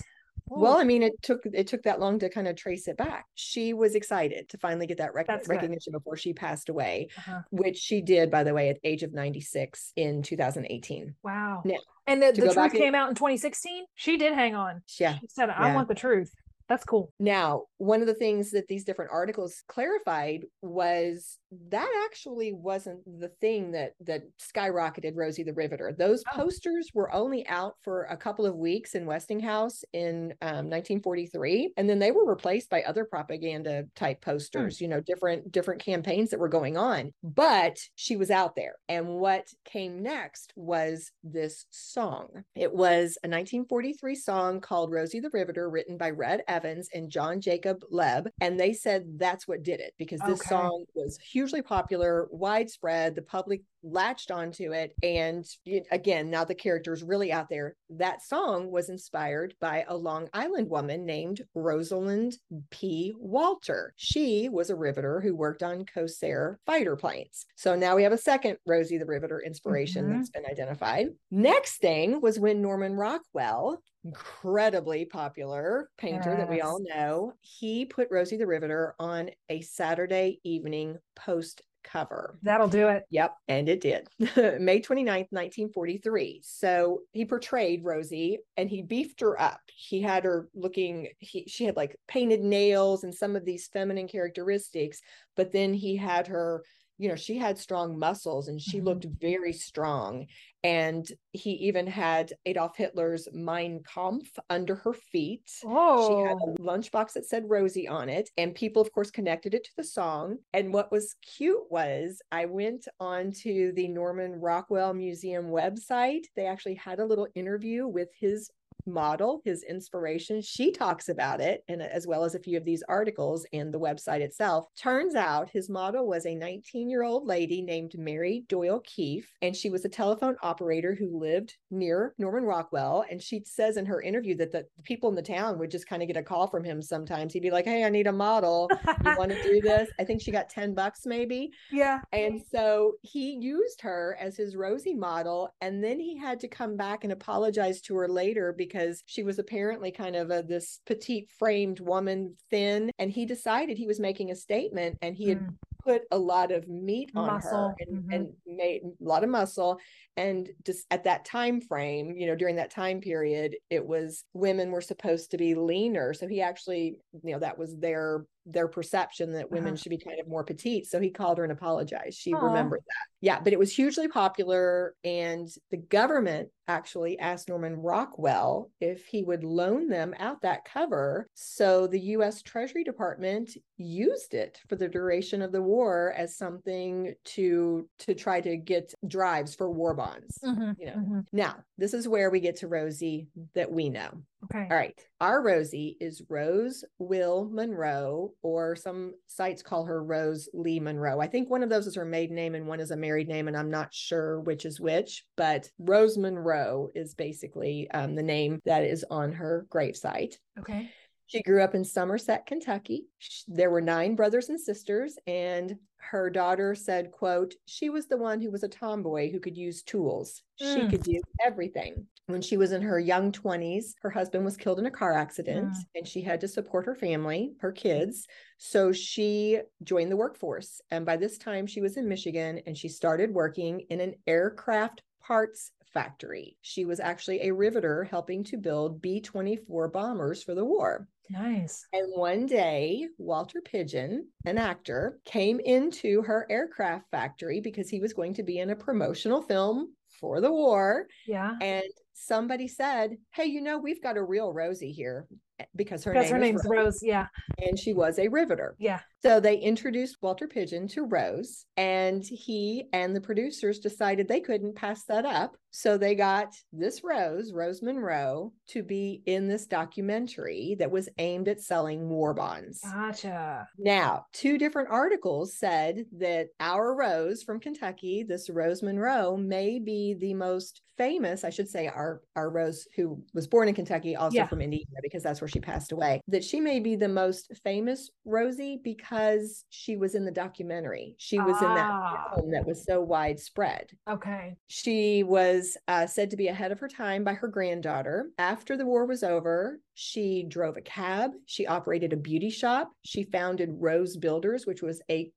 Well, 0.50 0.78
I 0.78 0.86
mean, 0.86 1.04
it 1.04 1.12
took 1.24 1.42
it 1.46 1.68
took 1.68 1.84
that 1.84 2.00
long 2.00 2.20
to 2.20 2.30
kind 2.30 2.48
of 2.48 2.56
trace 2.56 2.88
it 2.88 2.96
back. 2.96 3.26
She 3.36 3.74
was 3.74 3.96
excited 3.96 4.48
to 4.48 4.58
finally 4.58 4.88
get 4.88 4.98
that 5.00 5.14
rec- 5.14 5.28
recognition 5.46 5.92
before 5.92 6.16
she 6.16 6.32
passed 6.32 6.70
away, 6.70 7.10
Uh-huh. 7.18 7.42
which 7.52 7.76
she 7.78 8.00
did, 8.02 8.32
by 8.32 8.46
the 8.46 8.54
way, 8.54 8.70
at 8.70 8.78
age 8.86 9.04
of 9.04 9.12
96 9.14 9.92
in 9.98 10.22
2018. 10.24 11.16
wow. 11.22 11.62
Now, 11.66 11.76
and 12.06 12.24
the, 12.24 12.32
the 12.32 12.44
truth 12.44 12.56
back 12.56 12.74
in- 12.74 12.80
came 12.80 12.96
out 12.96 13.10
in 13.10 13.16
2016. 13.16 13.84
She 13.96 14.16
did 14.16 14.34
hang 14.36 14.56
on. 14.56 14.84
Yeah. 14.98 15.20
She 15.20 15.28
said, 15.28 15.50
"I 15.50 15.68
Yeah. 15.68 15.76
want 15.76 15.90
the 15.90 15.96
truth." 15.96 16.34
That's 16.70 16.84
cool. 16.84 17.14
Now, 17.20 17.64
one 17.78 18.02
of 18.02 18.08
the 18.08 18.14
things 18.14 18.52
that 18.52 18.68
these 18.68 18.84
different 18.84 19.12
articles 19.12 19.64
clarified 19.68 20.46
was 20.62 21.40
that 21.52 22.06
actually 22.10 22.54
wasn't 22.54 23.04
the 23.20 23.30
thing 23.42 23.72
that 23.72 23.94
that 24.02 24.24
skyrocketed 24.38 25.14
Rosie 25.16 25.44
the 25.44 25.54
Riveter. 25.54 25.94
Those 25.98 26.24
Oh. 26.34 26.38
posters 26.38 26.90
were 26.94 27.12
only 27.14 27.48
out 27.48 27.76
for 27.84 28.04
a 28.06 28.18
couple 28.18 28.46
of 28.46 28.56
weeks 28.56 28.96
in 28.96 29.06
Westinghouse 29.06 29.84
in 29.94 30.34
um, 30.42 30.70
1943, 30.70 31.74
and 31.78 31.90
then 31.90 32.00
they 32.00 32.12
were 32.12 32.26
replaced 32.30 32.70
by 32.70 32.84
other 32.84 33.06
propaganda 33.06 33.86
type 33.96 34.22
posters. 34.22 34.82
You 34.82 34.88
know, 34.88 35.00
different 35.02 35.52
different 35.52 35.82
campaigns 35.82 36.30
that 36.32 36.40
were 36.40 36.50
going 36.50 36.78
on. 36.78 37.12
But 37.24 37.78
she 37.96 38.18
was 38.18 38.30
out 38.32 38.56
there, 38.56 38.76
and 38.90 39.16
what 39.16 39.48
came 39.66 40.02
next 40.04 40.54
was 40.56 41.12
this 41.24 41.66
song. 41.72 42.44
It 42.56 42.74
was 42.74 43.18
a 43.24 43.28
1943 43.28 44.16
song 44.16 44.60
called 44.62 44.92
"Rosie 44.92 45.20
the 45.22 45.30
Riveter," 45.32 45.70
written 45.70 45.98
by 45.98 46.10
Redd 46.10 46.44
Evans 46.48 46.90
and 46.94 47.10
John 47.10 47.40
Jacob 47.42 47.84
Loeb, 47.90 48.30
and 48.42 48.60
they 48.60 48.74
said 48.74 49.18
that's 49.20 49.48
what 49.48 49.64
did 49.64 49.80
it 49.80 49.94
because 49.98 50.24
this 50.24 50.40
Okay. 50.42 50.50
song 50.50 50.86
was 50.94 51.18
hugely 51.38 51.62
popular, 51.62 52.28
widespread. 52.32 53.14
The 53.14 53.22
public 53.22 53.62
latched 53.92 54.32
onto 54.32 54.74
it, 54.74 54.94
and 55.04 55.46
again, 55.92 56.30
now 56.30 56.44
the 56.44 56.56
character 56.56 56.94
is 56.94 57.04
really 57.04 57.32
out 57.32 57.50
there. 57.50 57.76
That 57.90 58.22
song 58.22 58.72
was 58.72 58.90
inspired 58.90 59.56
by 59.60 59.86
a 59.88 59.96
Long 59.96 60.30
Island 60.34 60.70
woman 60.70 61.06
named 61.06 61.42
Rosalind 61.56 62.38
P. 62.70 63.14
Walter. 63.18 63.94
She 63.96 64.50
was 64.50 64.70
a 64.70 64.76
riveter 64.76 65.22
who 65.22 65.36
worked 65.36 65.64
on 65.64 65.86
Corsair 65.86 66.60
fighter 66.66 66.96
planes. 66.96 67.46
So 67.56 67.76
now 67.76 67.96
we 67.96 68.04
have 68.04 68.12
a 68.14 68.18
second 68.18 68.58
Rosie 68.66 68.98
the 68.98 69.06
Riveter 69.06 69.42
inspiration 69.42 70.06
Mhm. 70.06 70.14
that's 70.18 70.30
been 70.30 70.46
identified. 70.46 71.08
Next 71.32 71.78
thing 71.80 72.22
was 72.22 72.40
when 72.40 72.62
Norman 72.62 72.94
Rockwell, 72.96 73.82
incredibly 74.04 75.06
popular 75.06 75.90
painter 75.98 76.36
that 76.38 76.48
we 76.50 76.62
all 76.62 76.80
know, 76.80 77.34
he 77.42 77.86
put 77.86 78.08
Rosie 78.12 78.38
the 78.38 78.48
Riveter 78.48 78.96
on 79.00 79.32
a 79.50 79.62
Saturday 79.62 80.40
evening 80.44 80.98
post 81.16 81.62
cover. 81.92 82.38
That'll 82.44 82.68
do 82.68 82.88
it. 82.88 83.04
Yep, 83.10 83.36
and 83.48 83.70
it 83.70 83.82
did. 83.82 84.08
May 84.20 84.82
29th, 84.82 85.32
1943. 85.32 86.42
So 86.44 87.02
he 87.12 87.26
portrayed 87.26 87.84
Rosie 87.84 88.40
and 88.56 88.70
he 88.70 88.82
beefed 88.82 89.22
her 89.22 89.40
up. 89.42 89.62
He 89.76 90.02
had 90.02 90.24
her 90.24 90.50
looking, 90.54 91.10
he, 91.20 91.46
she 91.48 91.66
had 91.66 91.76
like 91.76 91.98
painted 92.08 92.42
nails 92.42 93.04
and 93.04 93.14
some 93.14 93.36
of 93.36 93.46
these 93.46 93.68
feminine 93.68 94.08
characteristics, 94.08 95.02
but 95.36 95.52
then 95.52 95.74
he 95.74 95.96
had 95.96 96.28
her, 96.28 96.64
you 96.98 97.10
know, 97.10 97.16
she 97.16 97.38
had 97.38 97.58
strong 97.58 97.98
muscles 98.00 98.48
and 98.48 98.62
she 98.62 98.82
Mhm. 98.82 98.82
looked 98.82 99.06
very 99.22 99.54
strong. 99.54 100.28
And 100.64 101.08
he 101.32 101.52
even 101.54 101.88
had 101.88 102.34
Adolf 102.46 102.76
Hitler's 102.78 103.28
Mein 103.32 103.84
Kampf 103.84 104.38
under 104.50 104.76
her 104.76 104.94
feet. 104.94 105.66
She 105.96 106.16
had 106.28 106.38
Oh, 106.42 106.58
a 106.60 106.62
lunchbox 106.62 107.14
that 107.14 107.26
said 107.26 107.50
Rosie 107.50 107.88
on 107.88 108.08
it, 108.10 108.30
and 108.38 108.54
people, 108.54 108.82
of 108.82 108.92
course, 108.92 109.10
connected 109.10 109.54
it 109.54 109.64
to 109.64 109.72
the 109.78 109.84
song. 109.84 110.38
And 110.54 110.74
what 110.74 110.92
was 110.92 111.16
cute 111.22 111.72
was 111.72 112.22
I 112.32 112.46
went 112.46 112.88
onto 113.00 113.72
the 113.74 113.88
Norman 113.88 114.34
Rockwell 114.34 114.94
Museum 114.94 115.46
website. 115.48 116.26
They 116.36 116.46
actually 116.46 116.76
had 116.76 117.00
a 117.00 117.06
little 117.06 117.28
interview 117.36 117.88
with 117.88 118.10
his 118.20 118.52
model, 118.88 119.42
his 119.46 119.64
inspiration. 119.64 120.42
She 120.42 120.72
talks 120.72 121.10
about 121.10 121.42
it, 121.42 121.64
and 121.68 121.82
as 121.82 122.08
well 122.08 122.24
as 122.24 122.36
a 122.36 122.40
few 122.40 122.58
of 122.58 122.66
these 122.66 122.84
articles 122.88 123.46
and 123.54 123.74
the 123.74 123.80
website 123.80 124.22
itself. 124.22 124.68
Turns 124.78 125.16
out 125.16 125.50
his 125.50 125.70
model 125.70 126.08
was 126.08 126.26
a 126.26 126.36
19 126.36 126.90
year 126.90 127.04
old 127.04 127.28
lady 127.28 127.62
named 127.62 127.94
Mary 127.98 128.46
Doyle 128.48 128.82
Keefe, 128.86 129.32
and 129.42 129.56
she 129.56 129.70
was 129.70 129.86
a 129.86 129.90
telephone 129.90 130.36
operator 130.42 130.96
who 130.96 131.20
lived 131.20 131.56
near 131.72 132.14
Norman 132.18 132.44
Rockwell. 132.44 133.06
And 133.10 133.22
she 133.22 133.44
says 133.46 133.78
in 133.78 133.86
her 133.86 134.02
interview 134.02 134.36
that 134.38 134.52
the 134.52 134.66
people 134.84 135.10
in 135.10 135.16
the 135.16 135.22
town 135.22 135.60
would 135.60 135.72
just 135.72 135.88
kind 135.88 136.02
of 136.02 136.08
get 136.08 136.18
a 136.18 136.24
call 136.24 136.48
from 136.48 136.64
him 136.64 136.82
sometimes. 136.82 137.34
He'd 137.34 137.42
be 137.42 137.52
like, 137.52 137.66
Hey, 137.66 137.84
I 137.84 137.90
need 137.90 138.08
a 138.08 138.12
model. 138.12 138.70
You 139.04 139.16
want 139.18 139.32
to 139.32 139.44
do 139.44 139.62
this? 139.62 139.90
I 140.00 140.04
think 140.04 140.22
she 140.22 140.32
got 140.32 140.50
10 140.50 140.74
bucks 140.74 141.06
maybe. 141.06 141.52
yeah. 141.72 142.00
And 142.14 142.42
so 142.52 142.94
he 143.02 143.32
used 143.40 143.82
her 143.82 144.18
as 144.20 144.38
his 144.38 144.56
Rosie 144.56 144.94
model. 144.96 145.50
And 145.62 145.84
then 145.84 146.00
he 146.00 146.18
had 146.18 146.40
to 146.42 146.48
come 146.48 146.78
back 146.78 147.04
and 147.04 147.12
apologize 147.14 147.82
to 147.82 147.96
her 147.96 148.08
later 148.08 148.54
because 148.58 148.77
she 149.06 149.24
was 149.24 149.40
apparently 149.40 149.92
kind 149.92 150.16
of 150.16 150.32
a, 150.32 150.44
this 150.44 150.80
petite 150.86 151.30
framed 151.38 151.80
woman, 151.80 152.36
thin. 152.50 152.92
And 153.00 153.12
he 153.12 153.26
decided 153.26 153.78
he 153.78 153.88
was 153.88 154.00
making 154.00 154.32
a 154.32 154.36
statement 154.36 154.98
and 155.02 155.16
he 155.16 155.30
had 155.30 155.40
Mm. 155.40 155.56
put 155.84 156.02
a 156.12 156.18
lot 156.18 156.52
of 156.52 156.68
meat 156.68 157.12
on 157.16 157.28
Muscle, 157.28 157.70
her 157.70 157.76
and, 157.80 158.04
mhm. 158.04 158.16
and 158.16 158.34
made 158.46 158.82
a 158.84 159.04
lot 159.04 159.24
of 159.24 159.30
muscle 159.30 159.80
and 160.18 160.50
just 160.66 160.86
at 160.92 161.04
that 161.06 161.24
time 161.24 161.62
frame 161.62 162.16
you 162.18 162.28
know 162.28 162.36
during 162.36 162.56
that 162.58 162.72
time 162.72 163.00
period 163.00 163.56
it 163.70 163.86
was 163.86 164.26
women 164.34 164.72
were 164.72 164.82
supposed 164.82 165.32
to 165.32 165.38
be 165.38 165.56
leaner 165.56 166.14
so 166.14 166.28
he 166.28 166.42
actually 166.42 166.98
you 167.24 167.32
know 167.32 167.40
that 167.40 167.58
was 167.58 167.78
their 167.78 168.26
their 168.50 168.68
perception 168.68 169.34
that 169.34 169.52
women 169.52 169.74
Uh-huh. 169.74 169.76
should 169.76 169.90
be 169.90 169.98
kind 169.98 170.20
of 170.20 170.28
more 170.28 170.44
petite 170.44 170.86
so 170.88 171.00
he 171.00 171.10
called 171.12 171.38
her 171.38 171.44
and 171.44 171.52
apologized 171.52 172.18
she 172.18 172.34
Aw. 172.34 172.40
remembered 172.40 172.80
that 172.88 173.08
yeah 173.22 173.40
but 173.40 173.52
it 173.54 173.60
was 173.60 173.76
hugely 173.76 174.08
popular 174.08 174.96
and 175.04 175.50
the 175.70 175.78
government 175.78 176.50
actually 176.70 177.20
asked 177.20 177.50
norman 177.50 177.76
rockwell 177.76 178.72
if 178.80 179.06
he 179.06 179.24
would 179.24 179.44
loan 179.44 179.88
them 179.90 180.14
out 180.20 180.42
that 180.42 180.64
cover 180.66 181.28
so 181.34 181.88
the 181.88 182.00
u.s 182.00 182.42
treasury 182.42 182.84
department 182.84 183.52
used 183.78 184.34
it 184.34 184.60
for 184.68 184.76
the 184.76 184.88
duration 184.88 185.42
of 185.42 185.52
the 185.52 185.62
war 185.62 186.14
as 186.16 186.38
something 186.38 187.14
to 187.26 187.88
to 188.00 188.14
try 188.14 188.40
to 188.42 188.58
get 188.58 188.94
drives 189.08 189.54
for 189.56 189.70
war 189.70 189.94
bonds 189.94 190.38
Mhm, 190.44 190.76
you 190.80 190.86
know 190.88 190.96
mhm. 190.98 191.26
now 191.34 191.58
this 191.78 191.94
is 191.94 192.08
where 192.08 192.30
we 192.30 192.40
get 192.40 192.58
to 192.58 192.68
rosie 192.68 193.28
that 193.56 193.72
we 193.72 193.90
know 193.90 194.10
Okay. 194.44 194.68
all 194.70 194.78
right. 194.78 195.00
Our 195.20 195.42
Rosie 195.42 195.98
is 196.00 196.22
Rose 196.30 196.84
Will 197.00 197.50
Monroe, 197.52 198.34
or 198.44 198.76
some 198.76 199.14
sites 199.28 199.64
call 199.64 199.86
her 199.86 200.04
Rose 200.04 200.48
Lee 200.54 200.80
Monroe. 200.80 201.20
I 201.20 201.28
think 201.28 201.50
one 201.50 201.64
of 201.64 201.70
those 201.70 201.88
is 201.88 201.96
her 201.96 202.06
maiden 202.06 202.36
name 202.36 202.54
and 202.54 202.68
one 202.68 202.80
is 202.80 202.92
a 202.92 202.98
married 202.98 203.28
name, 203.28 203.48
and 203.48 203.58
I'm 203.58 203.72
not 203.72 203.94
sure 203.94 204.40
which 204.42 204.66
is 204.66 204.80
which, 204.80 205.26
but 205.36 205.70
Rose 205.80 206.18
Monroe 206.18 206.90
is 206.94 207.16
basically 207.16 207.90
um, 207.92 208.16
the 208.16 208.24
name 208.24 208.60
that 208.66 208.84
is 208.84 209.04
on 209.10 209.34
her 209.34 209.66
gravesite. 209.70 210.36
Okay. 210.60 210.90
She 211.28 211.42
grew 211.44 211.62
up 211.62 211.76
in 211.76 211.84
Somerset, 211.84 212.46
Kentucky. 212.46 213.08
There 213.48 213.70
were 213.70 213.82
nine 213.82 214.16
brothers 214.16 214.50
and 214.50 214.60
sisters, 214.60 215.18
and 215.28 215.78
her 215.98 216.30
daughter 216.30 216.74
said, 216.74 217.12
quote, 217.12 217.56
she 217.66 217.90
was 217.90 218.08
the 218.08 218.18
one 218.18 218.40
who 218.42 218.50
was 218.50 218.64
a 218.64 218.70
tomboy 218.70 219.30
who 219.32 219.40
could 219.42 219.58
use 219.58 219.84
tools. 219.84 220.42
She 220.56 220.86
Mm. 220.86 220.90
could 220.90 221.04
do 221.04 221.22
everything. 221.44 222.08
When 222.28 222.42
she 222.42 222.56
was 222.58 222.72
in 222.72 222.82
her 222.82 223.00
young 223.00 223.32
20s, 223.32 223.96
her 224.02 224.10
husband 224.10 224.46
was 224.46 224.58
killed 224.58 224.80
in 224.80 224.86
a 224.86 224.92
car 224.92 225.14
accident 225.14 225.70
Mm. 225.74 225.86
and 225.96 226.08
she 226.08 226.22
had 226.22 226.40
to 226.42 226.48
support 226.48 226.86
her 226.86 226.96
family, 226.96 227.56
her 227.60 227.72
kids. 227.72 228.28
So 228.58 228.92
she 228.92 229.62
joined 229.84 230.12
the 230.12 230.18
workforce. 230.18 230.82
And 230.92 231.06
by 231.06 231.18
this 231.18 231.38
time, 231.38 231.68
she 231.68 231.82
was 231.82 231.98
in 231.98 232.08
Michigan 232.08 232.60
and 232.66 232.78
she 232.78 232.90
started 232.90 233.34
working 233.34 233.82
in 233.90 234.00
an 234.02 234.16
aircraft 234.28 235.04
parts 235.22 235.72
factory. 235.94 236.58
She 236.62 236.86
was 236.86 237.00
actually 237.00 237.42
a 237.42 237.54
riveter 237.54 238.04
helping 238.04 238.44
to 238.46 238.58
build 238.58 239.02
B 239.02 239.22
24 239.22 239.90
bombers 239.90 240.44
for 240.44 240.56
the 240.56 240.66
war. 240.66 241.08
Nice. 241.30 241.86
And 241.92 242.08
one 242.16 242.46
day, 242.46 243.08
Walter 243.18 243.62
Pidgeon, 243.62 244.28
an 244.46 244.58
actor, 244.58 245.20
came 245.26 245.60
into 245.60 246.22
her 246.22 246.46
aircraft 246.50 247.10
factory 247.12 247.60
because 247.60 247.90
he 247.90 248.00
was 248.00 248.14
going 248.14 248.34
to 248.36 248.44
be 248.44 248.60
in 248.60 248.70
a 248.70 248.76
promotional 248.76 249.42
film 249.42 249.94
for 250.20 250.40
the 250.40 250.52
war. 250.52 251.08
Yeah. 251.28 251.56
And 251.62 251.84
somebody 252.14 252.68
said, 252.68 253.18
Hey, 253.32 253.46
you 253.46 253.62
know, 253.62 253.78
we've 253.78 254.02
got 254.02 254.18
a 254.18 254.24
real 254.24 254.54
Rosie 254.54 254.94
here 254.94 255.28
because 255.76 256.04
her, 256.04 256.14
Because 256.14 256.32
name 256.32 256.34
her 256.34 256.38
is 256.38 256.42
name's 256.52 256.62
Rose, 256.66 256.84
Rose. 256.86 257.00
Yeah. 257.04 257.28
and 257.66 257.78
she 257.78 257.94
was 257.94 258.20
a 258.20 258.28
riveter. 258.28 258.76
Yeah. 258.80 259.00
So 259.24 259.40
they 259.40 259.58
introduced 259.58 260.18
Walter 260.22 260.48
Pidgeon 260.48 260.88
to 260.90 261.04
Rose, 261.04 261.66
and 261.76 262.24
he 262.24 262.86
and 262.94 263.16
the 263.16 263.22
producers 263.22 263.80
decided 263.80 264.28
they 264.28 264.40
couldn't 264.40 264.76
pass 264.76 265.04
that 265.06 265.26
up. 265.26 265.58
So 265.72 265.98
they 265.98 266.14
got 266.16 266.54
this 266.72 267.04
Rose, 267.04 267.52
Rose 267.54 267.82
Monroe, 267.82 268.54
to 268.70 268.84
be 268.84 269.22
in 269.26 269.48
this 269.48 269.66
documentary 269.68 270.76
that 270.80 270.92
was 270.92 271.10
aimed 271.18 271.48
at 271.48 271.62
selling 271.62 272.08
war 272.10 272.34
bonds. 272.34 272.80
Gotcha. 272.84 273.68
Now, 273.78 274.26
two 274.34 274.58
different 274.58 274.90
articles 274.92 275.58
said 275.58 276.06
that 276.20 276.48
our 276.60 276.96
Rose 276.96 277.44
from 277.44 277.60
Kentucky, 277.60 278.24
this 278.28 278.50
Rose 278.50 278.82
Monroe, 278.84 279.36
may 279.36 279.80
be 279.80 280.16
the 280.20 280.34
most 280.36 280.82
famous, 280.98 281.44
I 281.44 281.50
should 281.52 281.70
say, 281.70 281.88
our, 281.88 282.22
our 282.36 282.50
Rose 282.50 282.88
who 282.96 283.22
was 283.34 283.48
born 283.48 283.68
in 283.68 283.76
Kentucky, 283.76 284.16
also 284.16 284.36
Yeah. 284.38 284.48
from 284.48 284.62
Indiana, 284.62 284.86
because 285.04 285.22
that's 285.24 285.42
where 285.42 285.47
she 285.48 285.60
passed 285.60 285.92
away, 285.92 286.22
that 286.28 286.44
she 286.44 286.60
may 286.60 286.80
be 286.80 286.96
the 286.96 287.08
most 287.08 287.52
famous 287.64 288.10
Rosie 288.26 288.80
because 288.84 289.66
she 289.70 289.98
was 289.98 290.16
in 290.16 290.26
the 290.26 290.32
documentary. 290.32 291.16
She 291.18 291.40
was 291.40 291.56
in 291.62 291.74
that 291.76 291.90
Ah. 291.92 292.32
film 292.36 292.52
that 292.52 292.66
was 292.66 292.84
so 292.86 293.02
widespread. 293.02 293.92
Okay. 294.10 294.56
She 294.68 295.24
was 295.24 295.78
uh, 295.88 296.08
said 296.08 296.30
to 296.32 296.38
be 296.38 296.48
ahead 296.48 296.72
of 296.72 296.80
her 296.80 296.88
time 296.88 297.24
by 297.24 297.34
her 297.34 297.48
granddaughter. 297.48 298.30
After 298.38 298.76
the 298.78 298.86
war 298.86 299.06
was 299.06 299.24
over, 299.24 299.80
she 300.00 300.46
drove 300.48 300.78
a 300.78 300.82
cab. 300.82 301.32
She 301.48 301.66
operated 301.66 302.14
a 302.14 302.18
beauty 302.18 302.52
shop. 302.52 302.92
She 303.04 303.24
founded 303.24 303.72
Rose 303.80 304.16
Builders, 304.16 304.68
which 304.68 304.84
was 304.84 305.02
a 305.10 305.32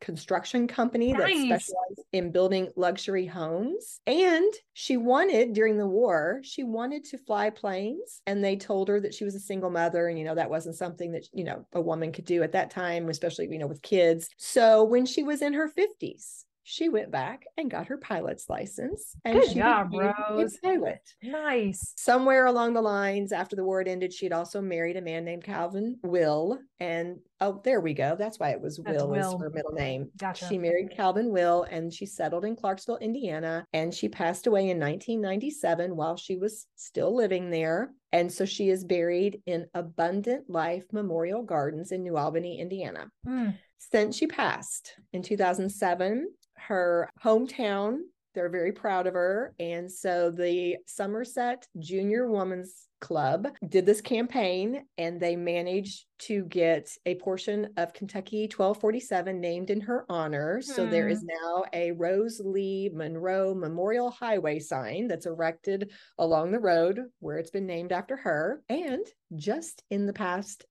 construction 0.00 0.66
company 0.66 1.12
that 1.12 1.28
specialized 1.28 2.00
in 2.14 2.32
building 2.32 2.70
luxury 2.76 3.26
homes. 3.26 4.00
And 4.06 4.50
she 4.72 4.96
wanted, 4.96 5.52
during 5.52 5.76
the 5.76 5.86
war, 5.86 6.40
she 6.42 6.64
wanted 6.64 7.04
to 7.10 7.18
fly 7.18 7.50
planes. 7.50 8.22
And 8.26 8.42
they 8.42 8.56
told 8.56 8.88
her 8.88 9.00
that 9.00 9.12
she 9.12 9.24
was 9.24 9.34
a 9.34 9.40
single 9.40 9.68
mother. 9.68 10.08
And, 10.08 10.18
you 10.18 10.24
know, 10.24 10.34
that 10.34 10.48
wasn't 10.48 10.76
something 10.76 11.12
that, 11.12 11.26
you 11.34 11.44
know, 11.44 11.66
a 11.74 11.80
woman 11.82 12.10
could 12.10 12.24
do 12.24 12.42
at 12.42 12.52
that 12.52 12.70
time, 12.70 13.10
especially, 13.10 13.48
you 13.50 13.58
know, 13.58 13.66
with 13.66 13.82
kids. 13.82 14.30
So 14.38 14.82
when 14.82 15.04
she 15.04 15.24
was 15.24 15.42
in 15.42 15.52
her 15.52 15.70
50s, 15.70 16.44
she 16.68 16.88
went 16.88 17.12
back 17.12 17.44
and 17.56 17.70
got 17.70 17.86
her 17.86 17.96
pilot's 17.96 18.48
license. 18.48 19.14
And 19.24 19.38
Good 19.38 19.50
she 19.50 19.54
job, 19.54 19.92
Rose. 19.92 20.58
a 20.64 20.66
pilot. 20.66 21.00
Nice. 21.22 21.94
Somewhere 21.96 22.46
along 22.46 22.74
the 22.74 22.82
lines, 22.82 23.30
after 23.30 23.54
the 23.54 23.62
war 23.62 23.78
had 23.78 23.86
ended, 23.86 24.12
she'd 24.12 24.32
also 24.32 24.60
married 24.60 24.96
a 24.96 25.00
man 25.00 25.24
named 25.24 25.44
Calvin 25.44 25.96
Will. 26.02 26.58
And 26.80 27.18
oh, 27.40 27.60
there 27.62 27.80
we 27.80 27.94
go. 27.94 28.16
That's 28.18 28.40
why 28.40 28.50
it 28.50 28.60
was 28.60 28.78
That's 28.78 29.00
Will, 29.00 29.14
is 29.14 29.26
Will. 29.26 29.38
her 29.38 29.50
middle 29.50 29.74
name. 29.74 30.10
Gotcha. 30.16 30.48
She 30.48 30.58
married 30.58 30.90
Calvin 30.90 31.30
Will 31.30 31.62
and 31.70 31.94
she 31.94 32.04
settled 32.04 32.44
in 32.44 32.56
Clarksville, 32.56 32.98
Indiana. 32.98 33.64
And 33.72 33.94
she 33.94 34.08
passed 34.08 34.48
away 34.48 34.62
in 34.62 34.80
1997 34.80 35.94
while 35.94 36.16
she 36.16 36.36
was 36.36 36.66
still 36.74 37.14
living 37.14 37.50
there. 37.50 37.92
And 38.10 38.32
so 38.32 38.44
she 38.44 38.70
is 38.70 38.82
buried 38.82 39.40
in 39.46 39.66
Abundant 39.72 40.50
Life 40.50 40.86
Memorial 40.90 41.44
Gardens 41.44 41.92
in 41.92 42.02
New 42.02 42.16
Albany, 42.16 42.58
Indiana. 42.58 43.06
Mm. 43.24 43.54
Since 43.78 44.16
she 44.16 44.26
passed 44.26 44.94
in 45.12 45.22
2007, 45.22 46.26
her 46.58 47.08
hometown, 47.22 47.98
they're 48.36 48.48
very 48.50 48.72
proud 48.72 49.06
of 49.06 49.14
her. 49.14 49.54
And 49.58 49.90
so 49.90 50.30
the 50.30 50.76
Somerset 50.86 51.66
Junior 51.78 52.30
Women's 52.30 52.86
Club 53.00 53.48
did 53.68 53.84
this 53.84 54.00
campaign 54.00 54.84
and 54.96 55.20
they 55.20 55.36
managed 55.36 56.06
to 56.18 56.44
get 56.44 56.90
a 57.04 57.14
portion 57.16 57.68
of 57.76 57.92
Kentucky 57.92 58.42
1247 58.44 59.40
named 59.40 59.70
in 59.70 59.80
her 59.82 60.04
honor. 60.08 60.60
So 60.62 60.86
there 60.86 61.08
is 61.08 61.20
hmm. 61.20 61.28
now 61.28 61.64
a 61.72 61.92
Rose 61.92 62.40
Lee 62.42 62.90
Monroe 62.92 63.54
Memorial 63.54 64.10
Highway 64.10 64.58
sign 64.58 65.08
that's 65.08 65.26
erected 65.26 65.92
along 66.18 66.52
the 66.52 66.60
road 66.60 67.00
where 67.20 67.38
it's 67.38 67.50
been 67.50 67.66
named 67.66 67.92
after 67.92 68.16
her. 68.16 68.62
And 68.68 69.06
just 69.34 69.82
in 69.90 70.06
the 70.06 70.12
past 70.12 70.64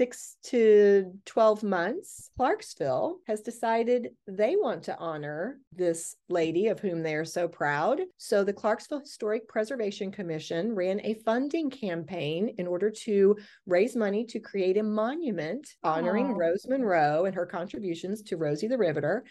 six 0.00 0.36
to 0.42 1.12
12 1.26 1.62
months, 1.62 2.30
Clarksville 2.38 3.18
has 3.26 3.42
decided 3.42 4.08
they 4.26 4.56
want 4.56 4.82
to 4.84 4.96
honor 4.96 5.58
this 5.74 6.16
lady 6.30 6.68
of 6.68 6.80
whom 6.80 7.02
they 7.02 7.14
are 7.14 7.26
so 7.26 7.46
proud. 7.46 8.00
So 8.16 8.42
the 8.42 8.54
Clarksville 8.54 9.00
Historic 9.00 9.46
Preservation 9.46 10.10
Commission 10.10 10.74
ran 10.74 11.02
a 11.04 11.20
funding 11.26 11.68
campaign 11.68 12.54
in 12.56 12.66
order 12.66 12.90
to 13.04 13.36
raise 13.66 13.94
money 13.94 14.24
to 14.24 14.40
create 14.40 14.78
a 14.78 14.82
monument 14.82 15.68
honoring 15.84 16.28
Aw. 16.28 16.34
Rose 16.34 16.66
Monroe 16.66 17.26
and 17.26 17.34
her 17.34 17.44
contributions 17.44 18.22
to 18.22 18.38
Rosie 18.38 18.68
the 18.68 18.78
Riveter. 18.78 19.22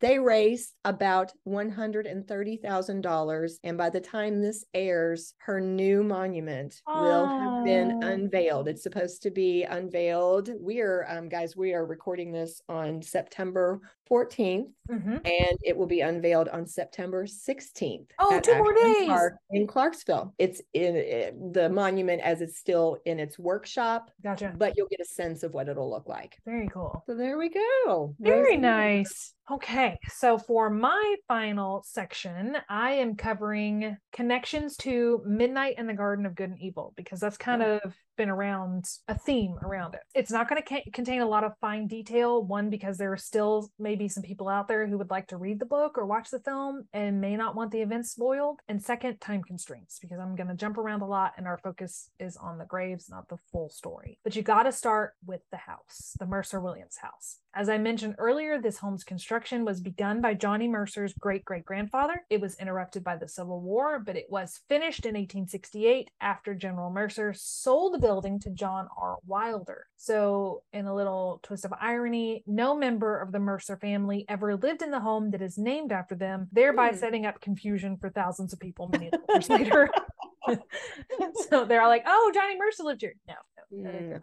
They 0.00 0.18
raised 0.18 0.74
about 0.84 1.32
$130,000. 1.48 3.52
And 3.64 3.78
by 3.78 3.88
the 3.88 4.00
time 4.00 4.42
this 4.42 4.62
airs, 4.74 5.32
her 5.38 5.58
new 5.58 6.02
monument 6.02 6.82
will 6.86 7.26
have 7.26 7.64
been 7.64 8.02
unveiled. 8.02 8.68
It's 8.68 8.82
supposed 8.82 9.22
to 9.22 9.30
be 9.30 9.62
unveiled 9.62 10.17
We 10.18 10.80
are, 10.80 11.06
um, 11.08 11.28
guys, 11.28 11.56
we 11.56 11.74
are 11.74 11.86
recording 11.86 12.32
this 12.32 12.60
on 12.68 13.00
September 13.02 13.80
14th, 14.08 14.72
Mhm. 14.90 15.20
and 15.24 15.58
it 15.62 15.76
will 15.76 15.86
be 15.86 16.00
unveiled 16.00 16.48
on 16.48 16.66
September 16.66 17.24
16th. 17.26 18.10
Oh, 18.18 18.34
at 18.34 18.46
more 18.48 18.72
days. 18.72 19.06
Park 19.06 19.34
in 19.50 19.66
Clarksville. 19.66 20.34
It's 20.38 20.60
in 20.72 20.96
uh, 20.96 21.30
the 21.52 21.68
monument 21.68 22.22
as 22.22 22.40
it's 22.40 22.58
still 22.58 22.98
in 23.04 23.20
its 23.20 23.38
workshop, 23.38 24.10
Gotcha. 24.22 24.54
but 24.56 24.76
you'll 24.76 24.88
get 24.88 25.00
a 25.00 25.04
sense 25.04 25.42
of 25.42 25.54
what 25.54 25.68
it'll 25.68 25.90
look 25.90 26.08
like. 26.08 26.38
Very 26.44 26.68
cool. 26.68 27.02
So 27.06 27.14
there 27.14 27.38
we 27.38 27.50
go. 27.50 28.14
Very 28.18 28.56
nice. 28.56 29.34
Okay, 29.50 29.98
so 30.08 30.36
for 30.36 30.68
my 30.68 31.16
final 31.28 31.82
section, 31.82 32.56
I 32.68 32.92
am 32.92 33.14
covering 33.14 33.96
connections 34.12 34.76
to 34.78 35.22
Midnight 35.24 35.76
and 35.78 35.88
the 35.88 35.94
Garden 35.94 36.26
of 36.26 36.34
Good 36.34 36.50
and 36.50 36.58
Evil 36.60 36.92
because 36.96 37.20
that's 37.20 37.38
kind 37.38 37.62
of 37.62 37.94
been 38.18 38.28
around 38.28 38.84
a 39.08 39.16
theme 39.16 39.56
around 39.62 39.94
it. 39.94 40.02
It's 40.14 40.30
not 40.30 40.48
going 40.48 40.60
to 40.60 40.68
ca- 40.68 40.90
contain 40.92 41.22
a 41.22 41.28
lot 41.28 41.44
of 41.44 41.52
fine 41.62 41.86
detail. 41.86 42.44
One, 42.44 42.68
because 42.68 42.98
there 42.98 43.12
are 43.12 43.16
still 43.16 43.70
maybe 43.78 44.08
some 44.08 44.22
people 44.22 44.48
out 44.48 44.68
there 44.68 44.86
who 44.86 44.98
would 44.98 45.10
like 45.10 45.28
to 45.28 45.38
read 45.38 45.60
the 45.60 45.64
book 45.64 45.96
or 45.96 46.04
watch 46.04 46.28
the 46.28 46.40
film 46.40 46.86
and 46.92 47.20
may 47.20 47.36
not 47.36 47.56
want 47.56 47.70
the 47.70 47.80
events 47.80 48.10
spoiled. 48.10 48.60
And 48.68 48.82
second, 48.82 49.20
time 49.20 49.42
constraints 49.42 49.98
because 49.98 50.18
I'm 50.18 50.36
going 50.36 50.48
to 50.48 50.54
jump 50.54 50.76
around 50.76 51.00
a 51.00 51.06
lot 51.06 51.32
and 51.38 51.46
our 51.46 51.56
focus 51.56 52.10
is 52.20 52.36
on 52.36 52.58
the 52.58 52.66
graves, 52.66 53.08
not 53.08 53.28
the 53.28 53.38
full 53.50 53.70
story. 53.70 54.18
But 54.24 54.36
you 54.36 54.42
got 54.42 54.64
to 54.64 54.72
start 54.72 55.14
with 55.24 55.40
the 55.50 55.56
house, 55.56 56.14
the 56.18 56.26
Mercer 56.26 56.60
Williams 56.60 56.98
house. 57.00 57.38
As 57.54 57.68
I 57.68 57.78
mentioned 57.78 58.16
earlier, 58.18 58.60
this 58.60 58.78
home's 58.78 59.04
construction 59.04 59.64
was 59.64 59.80
begun 59.80 60.20
by 60.20 60.34
Johnny 60.34 60.68
Mercer's 60.68 61.14
great 61.14 61.44
great 61.44 61.64
grandfather. 61.64 62.24
It 62.28 62.40
was 62.40 62.56
interrupted 62.56 63.02
by 63.02 63.16
the 63.16 63.26
Civil 63.28 63.60
War, 63.60 63.98
but 63.98 64.16
it 64.16 64.26
was 64.28 64.60
finished 64.68 65.06
in 65.06 65.14
1868 65.14 66.10
after 66.20 66.54
General 66.54 66.90
Mercer 66.90 67.32
sold 67.34 67.94
the 67.94 67.98
building 68.08 68.40
to 68.40 68.48
John 68.48 68.88
R. 68.96 69.16
Wilder. 69.26 69.84
So, 69.98 70.62
in 70.72 70.86
a 70.86 70.94
little 70.94 71.40
twist 71.42 71.66
of 71.66 71.74
irony, 71.78 72.42
no 72.46 72.74
member 72.74 73.20
of 73.20 73.32
the 73.32 73.38
Mercer 73.38 73.76
family 73.76 74.24
ever 74.30 74.56
lived 74.56 74.80
in 74.80 74.90
the 74.90 75.00
home 75.00 75.30
that 75.32 75.42
is 75.42 75.58
named 75.58 75.92
after 75.92 76.14
them, 76.14 76.48
thereby 76.50 76.88
Hmm. 76.92 76.96
setting 76.96 77.26
up 77.26 77.42
confusion 77.42 77.98
for 77.98 78.08
thousands 78.08 78.54
of 78.54 78.60
people 78.60 78.88
many 78.88 79.10
years 79.34 79.50
later. 79.50 79.90
so 81.48 81.64
they're 81.64 81.82
all 81.82 81.88
like, 81.88 82.04
"Oh, 82.06 82.30
Johnny 82.34 82.56
Mercer 82.58 82.84
lived 82.84 83.00
here." 83.02 83.14
No, 83.26 83.34
no, 83.70 84.18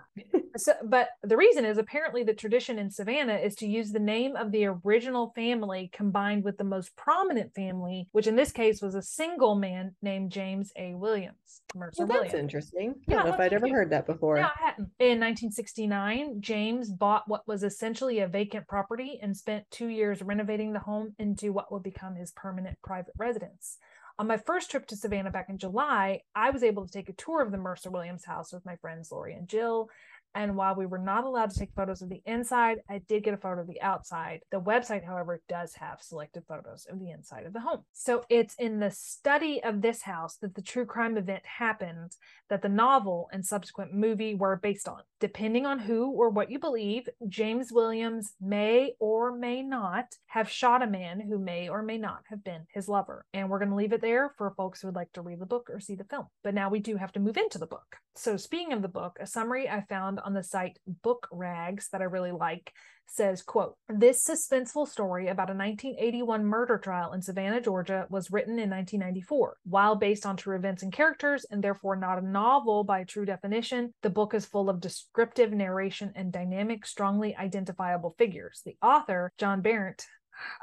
so, 0.58 0.74
but 0.84 1.10
the 1.22 1.38
reason 1.38 1.66
is 1.66 1.78
apparently 1.78 2.24
the 2.24 2.34
tradition 2.34 2.80
in 2.80 2.90
Savannah 2.90 3.36
is 3.36 3.54
to 3.56 3.68
use 3.68 3.92
the 3.92 4.00
name 4.00 4.36
of 4.36 4.52
the 4.52 4.66
original 4.66 5.32
family 5.36 5.90
combined 5.94 6.44
with 6.44 6.58
the 6.58 6.64
most 6.64 6.96
prominent 6.96 7.54
family, 7.54 8.08
which 8.12 8.26
in 8.28 8.36
this 8.36 8.52
case 8.52 8.82
was 8.82 8.96
a 8.96 9.02
single 9.04 9.56
man 9.56 9.96
named 10.02 10.32
James 10.32 10.72
A. 10.78 10.96
Williams. 10.96 11.62
Mercer 11.76 12.06
Well, 12.06 12.08
that's 12.08 12.32
Williams. 12.34 12.40
interesting. 12.40 12.96
I 13.08 13.12
Yeah, 13.12 13.16
don't 13.18 13.26
know 13.28 13.34
if 13.36 13.40
I'd 13.40 13.54
ever 13.54 13.68
heard 13.70 13.92
that 13.92 14.08
before. 14.08 14.36
No, 14.38 14.44
I 14.44 14.52
hadn't. 14.58 14.90
In 15.00 15.20
1969, 15.20 16.38
James 16.42 16.92
bought 16.92 17.24
what 17.28 17.48
was 17.48 17.64
essentially 17.64 18.20
a 18.20 18.28
vacant 18.28 18.68
property 18.68 19.20
and 19.22 19.36
spent 19.36 19.66
two 19.72 19.88
years 19.88 20.22
renovating 20.22 20.74
the 20.74 20.80
home 20.80 21.14
into 21.20 21.52
what 21.54 21.72
would 21.72 21.84
become 21.84 22.16
his 22.16 22.32
permanent 22.32 22.78
private 22.84 23.14
residence. 23.18 23.78
On 24.18 24.28
my 24.28 24.38
first 24.38 24.72
trip 24.72 24.88
to 24.88 24.96
Savannah 24.96 25.32
back 25.32 25.50
in 25.50 25.58
July, 25.58 26.22
I 26.34 26.50
was 26.50 26.64
able 26.64 26.86
to 26.86 26.92
take 26.92 27.10
a 27.10 27.14
tour 27.14 27.42
of 27.42 27.52
the 27.52 27.58
Mercer 27.58 27.90
Williams 27.90 28.24
house 28.24 28.54
with 28.54 28.66
my 28.66 28.78
friends 28.78 29.12
Lori 29.12 29.34
and 29.34 29.48
Jill. 29.48 29.90
And 30.36 30.58
while 30.58 30.76
we 30.76 30.86
were 30.86 31.00
not 31.00 31.24
allowed 31.24 31.52
to 31.52 31.60
take 31.60 31.74
photos 31.74 32.02
of 32.02 32.10
the 32.10 32.22
inside, 32.26 32.80
I 32.90 33.00
did 33.08 33.24
get 33.24 33.34
a 33.34 33.38
photo 33.38 33.62
of 33.62 33.68
the 33.68 33.82
outside. 33.82 34.42
The 34.52 34.60
website, 34.60 35.06
however, 35.06 35.42
does 35.48 35.74
have 35.76 36.02
selected 36.02 36.44
photos 36.48 36.86
of 36.92 37.00
the 37.00 37.12
inside 37.12 37.46
of 37.46 37.54
the 37.54 37.62
home. 37.62 37.84
So 37.94 38.26
it's 38.30 38.56
in 38.56 38.80
the 38.80 38.92
study 38.92 39.64
of 39.64 39.82
this 39.82 40.02
house 40.02 40.36
that 40.42 40.56
the 40.56 40.62
true 40.62 40.86
crime 40.86 41.18
event 41.18 41.44
happened 41.46 42.12
that 42.50 42.62
the 42.62 42.70
novel 42.70 43.30
and 43.32 43.46
subsequent 43.46 43.94
movie 43.94 44.36
were 44.36 44.58
based 44.58 44.88
on. 44.88 45.02
Depending 45.20 45.66
on 45.66 45.80
who 45.80 46.12
or 46.12 46.30
what 46.30 46.52
you 46.52 46.60
believe, 46.60 47.08
James 47.28 47.72
Williams 47.72 48.34
may 48.42 48.94
or 49.00 49.36
may 49.36 49.64
not 49.64 50.16
have 50.28 50.50
shot 50.50 50.84
a 50.84 50.88
man 50.88 51.22
who 51.22 51.40
may 51.40 51.70
or 51.70 51.82
may 51.82 51.98
not 51.98 52.24
have 52.30 52.44
been 52.44 52.66
his 52.74 52.90
lover. 52.90 53.26
And 53.34 53.50
we're 53.50 53.60
going 53.60 53.70
to 53.70 53.76
leave 53.76 53.94
it 53.94 54.02
there 54.02 54.34
for 54.38 54.54
folks 54.56 54.82
who 54.82 54.90
would 54.90 54.96
like 54.96 55.14
to 55.14 55.22
read 55.22 55.40
the 55.40 55.46
book 55.46 55.70
or 55.72 55.80
see 55.80 55.96
the 55.96 56.04
film. 56.04 56.28
But 56.44 56.54
now 56.54 56.70
we 56.70 56.80
do 56.80 56.98
have 56.98 57.14
to 57.14 57.20
move 57.20 57.38
into 57.38 57.58
the 57.58 57.66
book. 57.66 57.98
So, 58.18 58.38
speaking 58.38 58.72
of 58.72 58.82
the 58.82 58.88
book, 58.88 59.18
a 59.20 59.28
summary 59.28 59.68
I 59.70 59.82
found 59.82 60.22
on 60.26 60.34
the 60.34 60.44
site 60.44 60.80
Book 61.04 61.28
Rags 61.32 61.90
that 61.90 62.02
I 62.02 62.06
really 62.06 62.32
like 62.32 62.74
says 63.08 63.42
quote 63.42 63.76
this 63.88 64.28
suspenseful 64.28 64.88
story 64.88 65.28
about 65.28 65.50
a 65.50 65.54
1981 65.54 66.44
murder 66.44 66.78
trial 66.78 67.14
in 67.14 67.22
savannah 67.22 67.62
georgia 67.62 68.08
was 68.10 68.32
written 68.32 68.54
in 68.54 68.70
1994 68.70 69.58
while 69.64 69.96
based 69.96 70.26
on 70.26 70.36
true 70.36 70.56
events 70.56 70.84
and 70.84 70.92
characters 70.92 71.46
and 71.52 71.64
therefore 71.64 71.96
not 71.96 72.18
a 72.18 72.26
novel 72.26 72.84
by 72.84 73.04
true 73.04 73.26
definition 73.26 73.94
the 74.02 74.10
book 74.10 74.34
is 74.34 74.46
full 74.46 74.70
of 74.70 74.82
descriptive 74.82 75.52
narration 75.52 76.12
and 76.16 76.32
dynamic 76.32 76.86
strongly 76.86 77.36
identifiable 77.36 78.16
figures. 78.18 78.62
The 78.66 78.76
author 78.82 79.32
john 79.38 79.62
barrett 79.62 80.06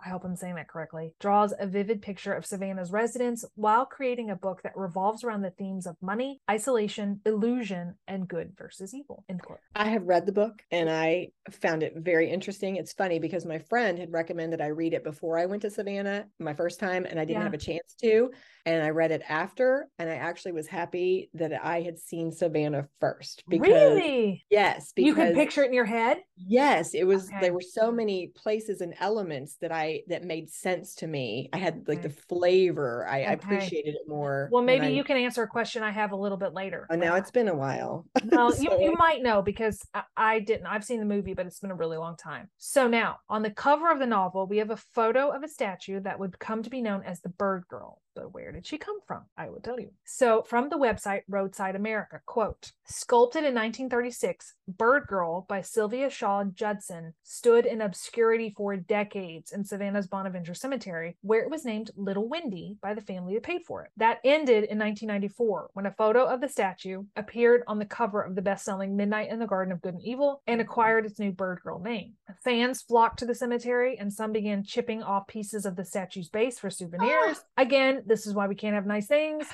I 0.04 0.08
hope 0.08 0.24
I'm 0.24 0.36
saying 0.36 0.56
that 0.56 0.68
correctly, 0.68 1.14
draws 1.20 1.52
a 1.58 1.66
vivid 1.66 2.02
picture 2.02 2.32
of 2.32 2.46
Savannah's 2.46 2.90
residents 2.92 3.44
while 3.54 3.86
creating 3.86 4.30
a 4.30 4.36
book 4.36 4.62
that 4.62 4.76
revolves 4.76 5.24
around 5.24 5.42
the 5.42 5.50
themes 5.50 5.86
of 5.86 5.96
money, 6.00 6.40
isolation, 6.50 7.20
illusion, 7.24 7.94
and 8.06 8.28
good 8.28 8.52
versus 8.56 8.94
evil. 8.94 9.24
End 9.28 9.42
quote. 9.42 9.60
I 9.74 9.88
have 9.88 10.04
read 10.06 10.26
the 10.26 10.32
book 10.32 10.62
and 10.70 10.90
I 10.90 11.28
found 11.50 11.82
it 11.82 11.94
very 11.96 12.30
interesting. 12.30 12.76
It's 12.76 12.92
funny 12.92 13.18
because 13.18 13.46
my 13.46 13.58
friend 13.58 13.98
had 13.98 14.12
recommended 14.12 14.60
I 14.60 14.66
read 14.66 14.92
it 14.92 15.04
before 15.04 15.38
I 15.38 15.46
went 15.46 15.62
to 15.62 15.70
Savannah 15.70 16.26
my 16.38 16.54
first 16.54 16.78
time 16.78 17.06
and 17.06 17.18
I 17.18 17.24
didn't 17.24 17.38
Yeah. 17.40 17.44
have 17.44 17.54
a 17.54 17.58
chance 17.58 17.94
to. 18.02 18.30
And 18.66 18.82
I 18.82 18.90
read 18.90 19.10
it 19.12 19.22
after 19.28 19.88
and 19.98 20.10
I 20.10 20.16
actually 20.16 20.52
was 20.52 20.66
happy 20.66 21.30
that 21.34 21.52
I 21.64 21.80
had 21.80 21.98
seen 21.98 22.32
Savannah 22.32 22.88
first 23.00 23.44
because 23.48 23.68
really? 23.68 24.44
yes, 24.50 24.92
because 24.94 25.08
You 25.08 25.14
can 25.14 25.34
picture 25.34 25.62
it 25.62 25.68
in 25.68 25.72
your 25.74 25.84
head? 25.86 26.18
Yes, 26.36 26.94
it 26.94 27.04
was 27.04 27.28
Okay. 27.28 27.40
there 27.40 27.54
were 27.54 27.60
so 27.60 27.90
many 27.90 28.28
places 28.28 28.80
and 28.80 28.94
elements 29.00 29.56
that 29.62 29.72
I 29.72 30.02
that 30.08 30.24
made 30.24 30.50
sense 30.50 30.96
to 30.96 31.06
me. 31.06 31.48
I 31.52 31.58
had 31.58 31.88
like 31.88 32.00
Okay. 32.00 32.08
the 32.08 32.14
mm. 32.14 32.20
flavor. 32.28 33.06
I, 33.08 33.22
I 33.22 33.32
appreciated 33.32 33.94
it 33.94 34.08
more. 34.08 34.48
Well, 34.52 34.62
maybe 34.62 34.86
I- 34.86 34.90
you 34.90 35.04
can 35.04 35.16
answer 35.16 35.42
a 35.42 35.48
question 35.48 35.82
I 35.82 35.90
have 35.90 36.12
a 36.12 36.16
little 36.16 36.36
bit 36.36 36.52
later. 36.52 36.86
Oh, 36.90 36.96
now 36.96 37.14
it's 37.14 37.30
been 37.30 37.48
a 37.48 37.54
while. 37.54 38.06
well, 38.26 38.54
you, 38.60 38.70
you 38.78 38.94
might 38.94 39.22
know 39.22 39.40
because 39.40 39.80
I, 39.94 40.02
I 40.16 40.40
didn't. 40.40 40.66
I've 40.66 40.84
seen 40.84 41.00
the 41.00 41.06
movie, 41.06 41.34
but 41.34 41.46
it's 41.46 41.60
been 41.60 41.70
a 41.70 41.76
really 41.76 41.96
long 41.96 42.16
time. 42.16 42.50
So 42.58 42.86
now, 42.86 43.18
on 43.28 43.42
the 43.42 43.50
cover 43.50 43.90
of 43.90 43.98
the 43.98 44.06
novel, 44.06 44.46
we 44.46 44.58
have 44.58 44.70
a 44.70 44.76
photo 44.76 45.30
of 45.30 45.42
a 45.42 45.48
statue 45.48 46.00
that 46.00 46.18
would 46.18 46.38
come 46.38 46.62
to 46.64 46.70
be 46.70 46.82
known 46.82 47.02
as 47.04 47.20
the 47.20 47.30
Bird 47.30 47.64
Girl. 47.68 48.02
But 48.14 48.34
where 48.34 48.52
did 48.52 48.66
she 48.66 48.78
come 48.78 48.98
from? 49.06 49.22
I 49.36 49.48
will 49.48 49.60
tell 49.60 49.80
you. 49.80 49.90
So, 50.04 50.42
from 50.42 50.68
the 50.68 50.76
website 50.76 51.22
Roadside 51.28 51.76
America, 51.76 52.20
quote, 52.26 52.72
sculpted 52.84 53.40
in 53.40 53.54
1936, 53.54 54.54
Bird 54.68 55.06
Girl 55.06 55.46
by 55.48 55.62
Sylvia 55.62 56.10
Shaw 56.10 56.44
Judson 56.44 57.14
stood 57.22 57.66
in 57.66 57.80
obscurity 57.80 58.52
for 58.56 58.76
decades 58.76 59.52
in 59.52 59.64
Savannah's 59.64 60.06
Bonaventure 60.06 60.54
Cemetery, 60.54 61.16
where 61.22 61.42
it 61.42 61.50
was 61.50 61.64
named 61.64 61.90
Little 61.96 62.28
Wendy 62.28 62.76
by 62.82 62.94
the 62.94 63.00
family 63.00 63.34
that 63.34 63.42
paid 63.42 63.62
for 63.66 63.84
it. 63.84 63.90
That 63.96 64.18
ended 64.24 64.64
in 64.64 64.78
1994 64.78 65.70
when 65.72 65.86
a 65.86 65.92
photo 65.92 66.24
of 66.24 66.40
the 66.40 66.48
statue 66.48 67.04
appeared 67.16 67.62
on 67.66 67.78
the 67.78 67.84
cover 67.84 68.22
of 68.22 68.34
the 68.34 68.42
best 68.42 68.64
selling 68.64 68.96
Midnight 68.96 69.30
in 69.30 69.38
the 69.38 69.46
Garden 69.46 69.72
of 69.72 69.80
Good 69.80 69.94
and 69.94 70.02
Evil 70.02 70.42
and 70.46 70.60
acquired 70.60 71.06
its 71.06 71.18
new 71.18 71.32
Bird 71.32 71.60
Girl 71.62 71.78
name. 71.78 72.14
Fans 72.44 72.82
flocked 72.82 73.18
to 73.20 73.26
the 73.26 73.34
cemetery 73.34 73.96
and 73.98 74.12
some 74.12 74.32
began 74.32 74.62
chipping 74.62 75.02
off 75.02 75.26
pieces 75.26 75.66
of 75.66 75.76
the 75.76 75.84
statue's 75.84 76.28
base 76.28 76.58
for 76.58 76.70
souvenirs. 76.70 77.38
Ah. 77.40 77.62
Again, 77.62 78.01
this 78.06 78.26
is 78.26 78.34
why 78.34 78.46
we 78.46 78.54
can't 78.54 78.74
have 78.74 78.86
nice 78.86 79.06
things. 79.06 79.46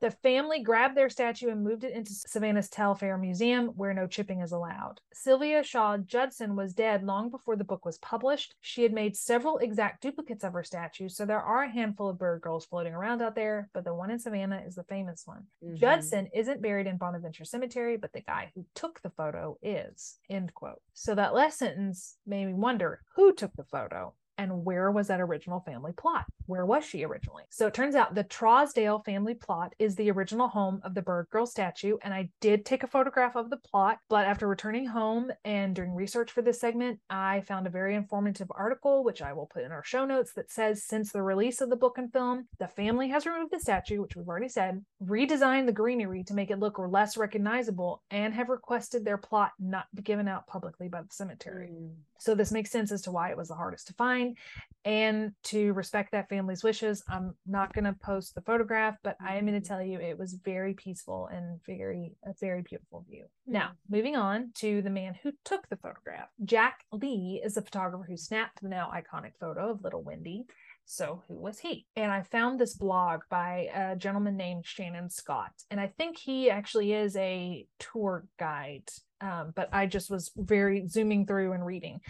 The 0.00 0.10
family 0.10 0.62
grabbed 0.62 0.96
their 0.96 1.10
statue 1.10 1.50
and 1.50 1.62
moved 1.62 1.84
it 1.84 1.92
into 1.92 2.14
Savannah's 2.14 2.70
Telfair 2.70 3.18
Museum, 3.18 3.66
where 3.76 3.92
no 3.92 4.06
chipping 4.06 4.40
is 4.40 4.52
allowed. 4.52 5.02
Sylvia 5.12 5.62
Shaw 5.62 5.98
Judson 5.98 6.56
was 6.56 6.72
dead 6.72 7.02
long 7.02 7.28
before 7.28 7.54
the 7.54 7.64
book 7.64 7.84
was 7.84 7.98
published. 7.98 8.54
She 8.62 8.82
had 8.82 8.94
made 8.94 9.14
several 9.14 9.58
exact 9.58 10.00
duplicates 10.00 10.42
of 10.42 10.54
her 10.54 10.64
statue, 10.64 11.10
so 11.10 11.26
there 11.26 11.42
are 11.42 11.64
a 11.64 11.70
handful 11.70 12.08
of 12.08 12.18
bird 12.18 12.40
girls 12.40 12.64
floating 12.64 12.94
around 12.94 13.20
out 13.20 13.34
there, 13.34 13.68
but 13.74 13.84
the 13.84 13.92
one 13.92 14.10
in 14.10 14.18
Savannah 14.18 14.62
is 14.66 14.74
the 14.74 14.84
famous 14.84 15.26
one. 15.26 15.46
Mhm. 15.62 15.76
Judson 15.76 16.28
isn't 16.32 16.62
buried 16.62 16.86
in 16.86 16.96
Bonaventure 16.96 17.44
Cemetery, 17.44 17.98
but 17.98 18.14
the 18.14 18.22
guy 18.22 18.52
who 18.54 18.64
took 18.74 19.02
the 19.02 19.10
photo 19.10 19.58
is. 19.60 20.18
End 20.30 20.54
quote. 20.54 20.80
So 20.94 21.14
that 21.14 21.34
last 21.34 21.58
sentence 21.58 22.16
made 22.24 22.46
me 22.46 22.54
wonder 22.54 23.02
who 23.16 23.34
took 23.34 23.52
the 23.52 23.64
photo 23.64 24.14
and 24.40 24.64
where 24.64 24.90
was 24.90 25.08
that 25.08 25.20
original 25.20 25.60
family 25.60 25.92
plot? 25.92 26.24
Where 26.46 26.64
was 26.64 26.82
she 26.82 27.04
originally? 27.04 27.42
So 27.50 27.66
it 27.66 27.74
turns 27.74 27.94
out 27.94 28.14
the 28.14 28.24
Trosdal 28.24 29.04
family 29.04 29.34
plot 29.34 29.74
is 29.78 29.94
the 29.94 30.10
original 30.10 30.48
home 30.48 30.80
of 30.82 30.94
the 30.94 31.02
Bird 31.02 31.26
Girl 31.30 31.44
statue. 31.44 31.98
And 32.02 32.14
I 32.14 32.30
did 32.40 32.64
take 32.64 32.82
a 32.82 32.86
photograph 32.86 33.36
of 33.36 33.50
the 33.50 33.58
plot, 33.58 33.98
but 34.08 34.24
after 34.24 34.48
returning 34.48 34.86
home 34.86 35.30
and 35.44 35.76
doing 35.76 35.94
research 35.94 36.30
for 36.30 36.40
this 36.40 36.58
segment, 36.58 37.00
I 37.10 37.42
found 37.42 37.66
a 37.66 37.70
very 37.70 37.94
informative 37.94 38.50
article, 38.52 39.04
which 39.04 39.20
I 39.20 39.34
will 39.34 39.46
put 39.46 39.62
in 39.62 39.72
our 39.72 39.84
show 39.84 40.06
notes, 40.06 40.32
that 40.32 40.50
says 40.50 40.82
since 40.82 41.12
the 41.12 41.22
release 41.22 41.60
of 41.60 41.68
the 41.68 41.76
book 41.76 41.98
and 41.98 42.10
film, 42.10 42.48
the 42.58 42.68
family 42.68 43.08
has 43.08 43.26
removed 43.26 43.52
the 43.52 43.60
statue, 43.60 44.00
which 44.00 44.16
we've 44.16 44.28
already 44.28 44.48
said, 44.48 44.82
redesigned 45.04 45.66
the 45.66 45.72
greenery 45.72 46.24
to 46.24 46.34
make 46.34 46.50
it 46.50 46.58
look 46.58 46.78
less 46.78 47.18
recognizable, 47.18 48.02
and 48.10 48.32
have 48.32 48.48
requested 48.48 49.04
their 49.04 49.18
plot 49.18 49.52
not 49.58 49.84
be 49.94 50.00
given 50.00 50.28
out 50.28 50.46
publicly 50.46 50.88
by 50.88 51.02
the 51.02 51.08
cemetery. 51.10 51.68
Mm. 51.70 51.90
So 52.18 52.34
this 52.34 52.52
makes 52.52 52.70
sense 52.70 52.92
as 52.92 53.02
to 53.02 53.10
why 53.10 53.30
it 53.30 53.36
was 53.36 53.48
the 53.48 53.54
hardest 53.54 53.86
to 53.86 53.94
find. 53.94 54.29
Family. 54.30 54.38
And 54.82 55.32
to 55.44 55.74
respect 55.74 56.12
that 56.12 56.28
family's 56.28 56.64
wishes, 56.64 57.02
I'm 57.08 57.34
not 57.46 57.74
going 57.74 57.84
to 57.84 57.92
post 57.92 58.34
the 58.34 58.40
photograph, 58.40 58.96
but 59.02 59.16
I 59.20 59.36
am 59.36 59.46
going 59.46 59.60
to 59.60 59.66
tell 59.66 59.82
you 59.82 60.00
it 60.00 60.18
was 60.18 60.38
very 60.42 60.72
peaceful 60.72 61.28
and 61.30 61.60
very, 61.66 62.14
a 62.24 62.32
very 62.40 62.62
beautiful 62.62 63.04
view. 63.08 63.26
Now, 63.46 63.72
moving 63.90 64.16
on 64.16 64.52
to 64.56 64.80
the 64.80 64.90
man 64.90 65.14
who 65.22 65.32
took 65.44 65.68
the 65.68 65.76
photograph. 65.76 66.28
Jack 66.44 66.84
Lee 66.92 67.42
is 67.44 67.54
the 67.54 67.62
photographer 67.62 68.06
who 68.08 68.16
snapped 68.16 68.62
the 68.62 68.68
now 68.68 68.90
iconic 68.90 69.32
photo 69.38 69.72
of 69.72 69.84
Little 69.84 70.02
Wendy. 70.02 70.46
So, 70.86 71.22
who 71.28 71.34
was 71.34 71.58
he? 71.58 71.86
And 71.94 72.10
I 72.10 72.22
found 72.22 72.58
this 72.58 72.74
blog 72.74 73.20
by 73.30 73.68
a 73.72 73.94
gentleman 73.94 74.36
named 74.36 74.66
Shannon 74.66 75.08
Scott. 75.10 75.52
And 75.70 75.78
I 75.78 75.86
think 75.86 76.18
he 76.18 76.50
actually 76.50 76.94
is 76.94 77.14
a 77.16 77.64
tour 77.78 78.24
guide, 78.40 78.88
um, 79.20 79.52
but 79.54 79.68
I 79.72 79.86
just 79.86 80.10
was 80.10 80.32
very 80.36 80.88
zooming 80.88 81.26
through 81.26 81.52
and 81.52 81.64
reading 81.64 82.00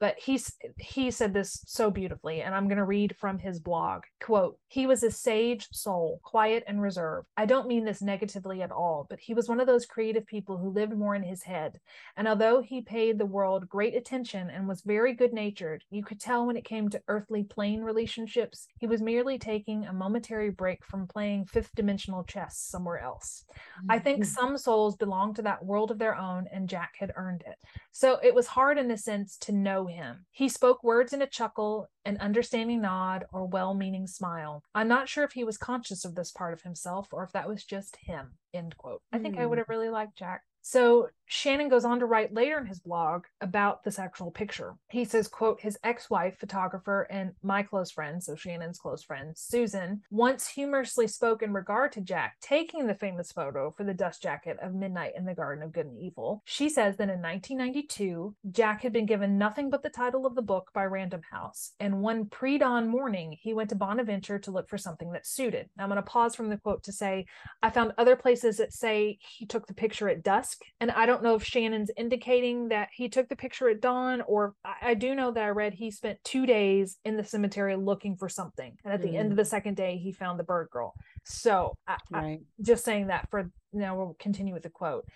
but 0.00 0.18
he's 0.18 0.56
he 0.78 1.10
said 1.10 1.32
this 1.32 1.62
so 1.66 1.90
beautifully 1.90 2.40
and 2.42 2.54
i'm 2.54 2.66
going 2.66 2.78
to 2.78 2.84
read 2.84 3.14
from 3.16 3.38
his 3.38 3.60
blog 3.60 4.02
quote 4.20 4.58
he 4.66 4.86
was 4.86 5.02
a 5.02 5.10
sage 5.10 5.68
soul 5.70 6.20
quiet 6.24 6.64
and 6.66 6.82
reserved 6.82 7.26
i 7.36 7.44
don't 7.44 7.68
mean 7.68 7.84
this 7.84 8.02
negatively 8.02 8.62
at 8.62 8.72
all 8.72 9.06
but 9.08 9.20
he 9.20 9.34
was 9.34 9.48
one 9.48 9.60
of 9.60 9.66
those 9.66 9.86
creative 9.86 10.26
people 10.26 10.56
who 10.56 10.70
lived 10.70 10.96
more 10.96 11.14
in 11.14 11.22
his 11.22 11.42
head 11.42 11.78
and 12.16 12.26
although 12.26 12.60
he 12.62 12.80
paid 12.80 13.18
the 13.18 13.26
world 13.26 13.68
great 13.68 13.94
attention 13.94 14.50
and 14.50 14.66
was 14.66 14.80
very 14.80 15.12
good 15.12 15.32
natured 15.32 15.84
you 15.90 16.02
could 16.02 16.18
tell 16.18 16.46
when 16.46 16.56
it 16.56 16.64
came 16.64 16.88
to 16.88 17.02
earthly 17.08 17.44
plane 17.44 17.82
relationships 17.82 18.66
he 18.78 18.86
was 18.86 19.02
merely 19.02 19.38
taking 19.38 19.84
a 19.86 19.92
momentary 19.92 20.50
break 20.50 20.84
from 20.84 21.06
playing 21.06 21.44
fifth 21.44 21.70
dimensional 21.74 22.24
chess 22.24 22.56
somewhere 22.56 22.98
else 22.98 23.44
mm-hmm. 23.50 23.90
i 23.90 23.98
think 23.98 24.20
mm-hmm. 24.20 24.32
some 24.32 24.56
souls 24.56 24.96
belong 24.96 25.34
to 25.34 25.42
that 25.42 25.64
world 25.64 25.90
of 25.90 25.98
their 25.98 26.16
own 26.16 26.46
and 26.52 26.68
jack 26.68 26.94
had 26.98 27.12
earned 27.16 27.44
it 27.46 27.56
so 27.92 28.18
it 28.22 28.34
was 28.34 28.46
hard 28.46 28.78
in 28.78 28.90
a 28.90 28.96
sense 28.96 29.36
to 29.36 29.52
know 29.52 29.89
him. 29.90 30.26
He 30.30 30.48
spoke 30.48 30.82
words 30.82 31.12
in 31.12 31.22
a 31.22 31.26
chuckle, 31.26 31.88
an 32.04 32.16
understanding 32.18 32.82
nod, 32.82 33.26
or 33.32 33.46
well 33.46 33.74
meaning 33.74 34.06
smile. 34.06 34.62
I'm 34.74 34.88
not 34.88 35.08
sure 35.08 35.24
if 35.24 35.32
he 35.32 35.44
was 35.44 35.58
conscious 35.58 36.04
of 36.04 36.14
this 36.14 36.30
part 36.30 36.52
of 36.52 36.62
himself 36.62 37.08
or 37.12 37.22
if 37.24 37.32
that 37.32 37.48
was 37.48 37.64
just 37.64 37.96
him. 37.96 38.38
End 38.52 38.76
quote. 38.76 39.02
I 39.12 39.18
think 39.18 39.36
mm. 39.36 39.40
I 39.40 39.46
would 39.46 39.56
hmm. 39.56 39.60
have 39.60 39.68
really 39.68 39.90
liked 39.90 40.16
Jack 40.16 40.42
so 40.62 41.08
Shannon 41.32 41.68
goes 41.68 41.84
on 41.84 42.00
to 42.00 42.06
write 42.06 42.34
later 42.34 42.58
in 42.58 42.66
his 42.66 42.80
blog 42.80 43.22
about 43.40 43.84
this 43.84 44.00
actual 44.00 44.32
picture. 44.32 44.74
He 44.88 45.04
says, 45.04 45.28
quote, 45.28 45.60
his 45.60 45.78
ex-wife, 45.84 46.36
photographer, 46.38 47.06
and 47.08 47.30
my 47.40 47.62
close 47.62 47.92
friend, 47.92 48.20
so 48.20 48.34
Shannon's 48.34 48.80
close 48.80 49.04
friend, 49.04 49.32
Susan, 49.36 50.02
once 50.10 50.48
humorously 50.48 51.06
spoke 51.06 51.42
in 51.42 51.52
regard 51.52 51.92
to 51.92 52.00
Jack 52.00 52.34
taking 52.42 52.88
the 52.88 52.96
famous 52.96 53.30
photo 53.30 53.72
for 53.76 53.84
the 53.84 53.94
dust 53.94 54.20
jacket 54.20 54.56
of 54.60 54.74
Midnight 54.74 55.12
in 55.16 55.24
the 55.24 55.34
Garden 55.34 55.62
of 55.62 55.72
Good 55.72 55.86
and 55.86 56.00
Evil. 56.00 56.42
She 56.46 56.68
says 56.68 56.96
that 56.96 57.04
in 57.04 57.22
1992, 57.22 58.34
Jack 58.50 58.82
had 58.82 58.92
been 58.92 59.06
given 59.06 59.38
nothing 59.38 59.70
but 59.70 59.84
the 59.84 59.88
title 59.88 60.26
of 60.26 60.34
the 60.34 60.42
book 60.42 60.70
by 60.74 60.84
Random 60.84 61.22
House, 61.30 61.74
and 61.78 62.02
one 62.02 62.26
pre-dawn 62.26 62.88
morning, 62.88 63.36
he 63.40 63.54
went 63.54 63.70
to 63.70 63.76
Bonaventure 63.76 64.40
to 64.40 64.50
look 64.50 64.68
for 64.68 64.78
something 64.78 65.12
that 65.12 65.28
suited. 65.28 65.70
Now, 65.76 65.84
I'm 65.84 65.90
going 65.90 65.96
to 65.96 66.02
pause 66.02 66.34
from 66.34 66.48
the 66.48 66.56
quote 66.56 66.82
to 66.84 66.92
say, 66.92 67.26
I 67.62 67.70
found 67.70 67.92
other 67.98 68.16
places 68.16 68.56
that 68.56 68.72
say 68.72 69.18
he 69.20 69.46
took 69.46 69.68
the 69.68 69.74
picture 69.74 70.08
at 70.08 70.24
dusk 70.24 70.49
and 70.80 70.90
I 70.90 71.06
don't 71.06 71.22
know 71.22 71.34
if 71.34 71.44
Shannon's 71.44 71.90
indicating 71.96 72.68
that 72.68 72.88
he 72.92 73.08
took 73.08 73.28
the 73.28 73.36
picture 73.36 73.68
at 73.68 73.80
dawn, 73.80 74.22
or 74.22 74.54
I, 74.64 74.90
I 74.90 74.94
do 74.94 75.14
know 75.14 75.30
that 75.30 75.42
I 75.42 75.48
read 75.48 75.74
he 75.74 75.90
spent 75.90 76.18
two 76.24 76.46
days 76.46 76.98
in 77.04 77.16
the 77.16 77.24
cemetery 77.24 77.76
looking 77.76 78.16
for 78.16 78.28
something. 78.28 78.76
And 78.84 78.92
at 78.92 79.02
the 79.02 79.08
mm. 79.08 79.16
end 79.16 79.30
of 79.30 79.36
the 79.36 79.42
mm. 79.42 79.50
second 79.50 79.76
day, 79.76 79.96
he 79.96 80.12
found 80.12 80.38
the 80.38 80.44
bird 80.44 80.68
girl. 80.70 80.94
So 81.24 81.76
I, 81.86 81.96
right. 82.10 82.22
I, 82.22 82.62
just 82.62 82.84
saying 82.84 83.08
that 83.08 83.28
for 83.30 83.50
now, 83.72 83.96
we'll 83.96 84.16
continue 84.18 84.54
with 84.54 84.62
the 84.62 84.70
quote 84.70 85.06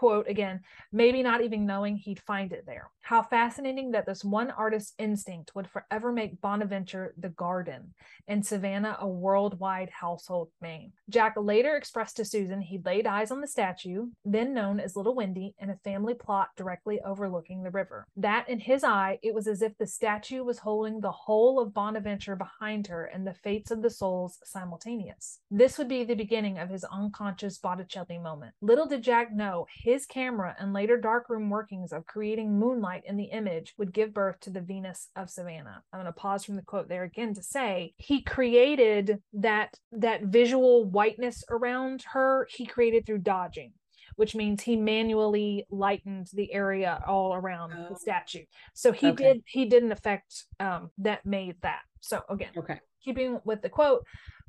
quote 0.00 0.26
again, 0.28 0.60
maybe 0.92 1.22
not 1.22 1.42
even 1.42 1.66
knowing 1.66 1.94
he'd 1.94 2.18
find 2.20 2.54
it 2.54 2.64
there. 2.64 2.90
How 3.02 3.22
fascinating 3.22 3.90
that 3.90 4.06
this 4.06 4.24
one 4.24 4.50
artist's 4.50 4.94
instinct 4.98 5.54
would 5.54 5.68
forever 5.68 6.10
make 6.10 6.40
Bonaventure 6.40 7.12
the 7.18 7.28
garden 7.28 7.92
and 8.26 8.46
Savannah 8.46 8.96
a 8.98 9.06
worldwide 9.06 9.90
household 9.90 10.48
name. 10.62 10.92
Jack 11.10 11.34
later 11.36 11.76
expressed 11.76 12.16
to 12.16 12.24
Susan 12.24 12.62
he'd 12.62 12.86
laid 12.86 13.06
eyes 13.06 13.30
on 13.30 13.42
the 13.42 13.46
statue, 13.46 14.06
then 14.24 14.54
known 14.54 14.80
as 14.80 14.96
Little 14.96 15.14
Wendy, 15.14 15.54
in 15.58 15.68
a 15.68 15.76
family 15.84 16.14
plot 16.14 16.48
directly 16.56 17.00
overlooking 17.04 17.62
the 17.62 17.70
river. 17.70 18.06
That 18.16 18.48
in 18.48 18.58
his 18.58 18.82
eye, 18.82 19.18
it 19.22 19.34
was 19.34 19.46
as 19.46 19.60
if 19.60 19.76
the 19.76 19.86
statue 19.86 20.44
was 20.44 20.60
holding 20.60 21.00
the 21.00 21.12
whole 21.12 21.60
of 21.60 21.74
Bonaventure 21.74 22.36
behind 22.36 22.86
her 22.86 23.04
and 23.04 23.26
the 23.26 23.34
fates 23.34 23.70
of 23.70 23.82
the 23.82 23.90
souls 23.90 24.38
simultaneous. 24.44 25.40
This 25.50 25.76
would 25.76 25.88
be 25.88 26.04
the 26.04 26.14
beginning 26.14 26.58
of 26.58 26.70
his 26.70 26.84
unconscious 26.84 27.58
Botticelli 27.58 28.18
moment. 28.18 28.54
Little 28.62 28.86
did 28.86 29.02
Jack 29.02 29.34
know 29.34 29.66
his 29.82 29.89
camera 30.06 30.54
and 30.58 30.72
later 30.72 30.96
darkroom 30.96 31.50
workings 31.50 31.92
of 31.92 32.06
creating 32.06 32.58
moonlight 32.58 33.02
in 33.06 33.16
the 33.16 33.24
image 33.24 33.74
would 33.78 33.92
give 33.92 34.14
birth 34.14 34.40
to 34.40 34.50
the 34.50 34.60
Venus 34.60 35.08
of 35.16 35.30
Savannah. 35.30 35.82
I'm 35.92 36.00
going 36.00 36.06
to 36.06 36.12
pause 36.12 36.44
from 36.44 36.56
the 36.56 36.62
quote 36.62 36.88
there 36.88 37.04
again 37.04 37.34
to 37.34 37.42
say 37.42 37.94
he 37.96 38.22
created 38.22 39.20
that 39.32 39.78
that 39.92 40.24
visual 40.24 40.84
whiteness 40.84 41.44
around 41.50 42.04
her. 42.12 42.46
He 42.50 42.66
created 42.66 43.06
through 43.06 43.18
dodging 43.18 43.72
which 44.16 44.34
means 44.34 44.62
he 44.62 44.76
manually 44.76 45.66
lightened 45.70 46.26
the 46.34 46.52
area 46.52 47.02
all 47.06 47.32
around 47.32 47.72
oh. 47.72 47.86
the 47.88 47.98
statue. 47.98 48.44
So 48.74 48.92
he 48.92 49.08
okay. 49.08 49.32
did 49.32 49.42
he 49.46 49.64
did 49.64 49.82
an 49.82 49.92
effect 49.92 50.44
um, 50.58 50.90
that 50.98 51.24
made 51.24 51.56
that. 51.62 51.80
So 52.00 52.20
again, 52.28 52.50
okay. 52.56 52.80
keeping 53.02 53.40
with 53.44 53.62
the 53.62 53.70
quote, 53.70 54.04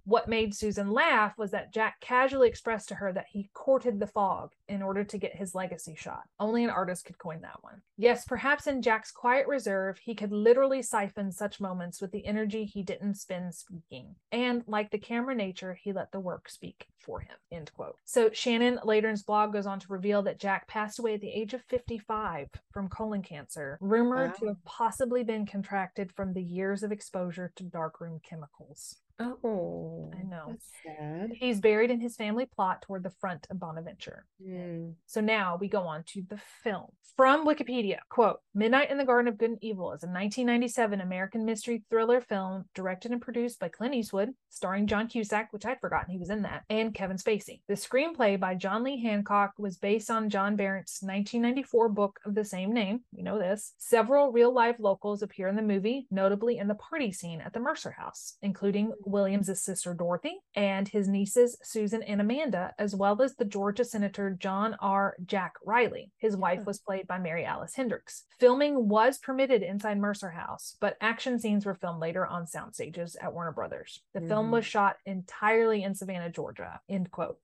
what 0.05 0.27
made 0.27 0.55
Susan 0.55 0.91
laugh 0.91 1.37
was 1.37 1.51
that 1.51 1.73
Jack 1.73 1.99
casually 1.99 2.47
expressed 2.47 2.89
to 2.89 2.95
her 2.95 3.13
that 3.13 3.27
he 3.29 3.49
courted 3.53 3.99
the 3.99 4.07
fog 4.07 4.51
in 4.67 4.81
order 4.81 5.03
to 5.03 5.17
get 5.17 5.35
his 5.35 5.53
legacy 5.55 5.95
shot. 5.95 6.23
Only 6.39 6.63
an 6.63 6.69
artist 6.69 7.05
could 7.05 7.17
coin 7.17 7.41
that 7.41 7.61
one. 7.61 7.81
Yes, 7.97 8.25
perhaps 8.25 8.67
in 8.67 8.81
Jack's 8.81 9.11
quiet 9.11 9.47
reserve, 9.47 9.99
he 9.99 10.15
could 10.15 10.31
literally 10.31 10.81
siphon 10.81 11.31
such 11.31 11.59
moments 11.59 12.01
with 12.01 12.11
the 12.11 12.25
energy 12.25 12.65
he 12.65 12.83
didn't 12.83 13.15
spend 13.15 13.53
speaking. 13.53 14.15
And 14.31 14.63
like 14.67 14.91
the 14.91 14.97
camera 14.97 15.35
nature, 15.35 15.73
he 15.73 15.93
let 15.93 16.11
the 16.11 16.19
work 16.19 16.49
speak 16.49 16.87
for 16.97 17.19
him. 17.19 17.35
End 17.51 17.71
quote. 17.73 17.97
So 18.05 18.29
Shannon 18.31 18.79
later 18.83 19.07
in 19.07 19.13
his 19.13 19.23
blog 19.23 19.53
goes 19.53 19.65
on 19.65 19.79
to 19.79 19.87
reveal 19.89 20.21
that 20.23 20.39
Jack 20.39 20.67
passed 20.67 20.99
away 20.99 21.15
at 21.15 21.21
the 21.21 21.29
age 21.31 21.53
of 21.53 21.61
55 21.63 22.49
from 22.71 22.89
colon 22.89 23.21
cancer, 23.21 23.77
rumored 23.81 24.31
wow. 24.31 24.35
to 24.39 24.47
have 24.47 24.63
possibly 24.65 25.23
been 25.23 25.45
contracted 25.45 26.11
from 26.11 26.33
the 26.33 26.43
years 26.43 26.83
of 26.83 26.91
exposure 26.91 27.51
to 27.55 27.63
darkroom 27.63 28.19
chemicals. 28.23 28.97
Oh, 29.21 30.11
I 30.17 30.23
know. 30.23 30.45
That's 30.49 30.69
sad. 30.83 31.31
He's 31.39 31.59
buried 31.59 31.91
in 31.91 31.99
his 31.99 32.15
family 32.15 32.45
plot 32.45 32.81
toward 32.81 33.03
the 33.03 33.09
front 33.09 33.47
of 33.49 33.59
Bonaventure. 33.59 34.25
Mm. 34.45 34.93
So 35.05 35.21
now 35.21 35.57
we 35.59 35.67
go 35.67 35.81
on 35.81 36.03
to 36.07 36.23
the 36.27 36.39
film. 36.63 36.87
From 37.17 37.45
Wikipedia, 37.45 37.97
quote, 38.09 38.39
Midnight 38.55 38.89
in 38.89 38.97
the 38.97 39.05
Garden 39.05 39.27
of 39.27 39.37
Good 39.37 39.51
and 39.51 39.63
Evil 39.63 39.91
is 39.91 40.03
a 40.03 40.07
1997 40.07 41.01
American 41.01 41.45
mystery 41.45 41.83
thriller 41.89 42.21
film 42.21 42.65
directed 42.73 43.11
and 43.11 43.21
produced 43.21 43.59
by 43.59 43.67
Clint 43.67 43.93
Eastwood, 43.93 44.29
starring 44.49 44.87
John 44.87 45.07
Cusack, 45.07 45.51
which 45.51 45.65
I'd 45.65 45.79
forgotten 45.79 46.11
he 46.11 46.17
was 46.17 46.29
in 46.29 46.41
that, 46.43 46.63
and 46.69 46.93
Kevin 46.93 47.17
Spacey. 47.17 47.61
The 47.67 47.73
screenplay 47.73 48.39
by 48.39 48.55
John 48.55 48.83
Lee 48.83 49.01
Hancock 49.01 49.53
was 49.57 49.77
based 49.77 50.09
on 50.09 50.29
John 50.29 50.55
Berendt's 50.55 51.01
1994 51.01 51.89
book 51.89 52.19
of 52.25 52.33
the 52.33 52.45
same 52.45 52.73
name. 52.73 53.01
We 53.11 53.23
know 53.23 53.37
this. 53.37 53.73
Several 53.77 54.31
real 54.31 54.53
life 54.53 54.77
locals 54.79 55.21
appear 55.21 55.47
in 55.47 55.55
the 55.55 55.61
movie, 55.61 56.07
notably 56.11 56.57
in 56.57 56.67
the 56.67 56.75
party 56.75 57.11
scene 57.11 57.41
at 57.41 57.53
the 57.53 57.59
Mercer 57.59 57.91
House, 57.91 58.37
including 58.41 58.93
Williams' 59.11 59.61
sister 59.61 59.93
Dorothy 59.93 60.39
and 60.55 60.87
his 60.87 61.07
nieces 61.07 61.57
Susan 61.63 62.01
and 62.03 62.21
Amanda, 62.21 62.73
as 62.79 62.95
well 62.95 63.21
as 63.21 63.35
the 63.35 63.45
Georgia 63.45 63.83
Senator 63.83 64.35
John 64.39 64.75
R. 64.79 65.15
Jack 65.25 65.53
Riley. 65.65 66.11
His 66.17 66.37
wife 66.37 66.65
was 66.65 66.79
played 66.79 67.07
by 67.07 67.19
Mary 67.19 67.45
Alice 67.45 67.75
Hendricks. 67.75 68.23
Filming 68.39 68.87
was 68.87 69.17
permitted 69.17 69.61
inside 69.61 69.97
Mercer 69.97 70.31
House, 70.31 70.75
but 70.79 70.97
action 71.01 71.39
scenes 71.39 71.65
were 71.65 71.75
filmed 71.75 71.99
later 71.99 72.25
on 72.25 72.47
sound 72.47 72.73
stages 72.73 73.15
at 73.21 73.33
Warner 73.33 73.51
Brothers. 73.51 74.01
The 74.13 74.21
mm. 74.21 74.27
film 74.27 74.51
was 74.51 74.65
shot 74.65 74.97
entirely 75.05 75.83
in 75.83 75.95
Savannah, 75.95 76.29
Georgia. 76.31 76.79
End 76.89 77.11
quote. 77.11 77.37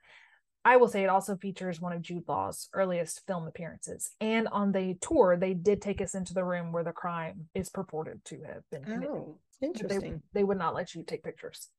I 0.68 0.76
will 0.76 0.90
say 0.90 1.02
it 1.02 1.10
also 1.10 1.38
features 1.38 1.80
one 1.80 1.94
of 1.94 2.02
Jude 2.02 2.26
Law's 2.28 2.68
earliest 2.74 3.26
film 3.26 3.48
appearances. 3.48 4.12
And 4.20 4.50
on 4.50 4.74
the 4.74 4.98
tour, 5.00 5.38
they 5.38 5.54
did 5.54 5.82
take 5.82 6.02
us 6.02 6.14
into 6.14 6.34
the 6.34 6.44
room 6.44 6.74
where 6.74 6.84
the 6.84 6.92
crime 6.92 7.48
is 7.56 7.70
purported 7.70 8.26
to 8.26 8.42
have 8.44 8.64
been 8.70 8.84
committed. 8.84 9.10
Oh, 9.10 9.38
interesting. 9.62 10.22
They, 10.34 10.42
they 10.42 10.44
would 10.44 10.58
not 10.58 10.76
let 10.76 10.94
you 10.96 11.04
take 11.04 11.24
pictures. 11.24 11.70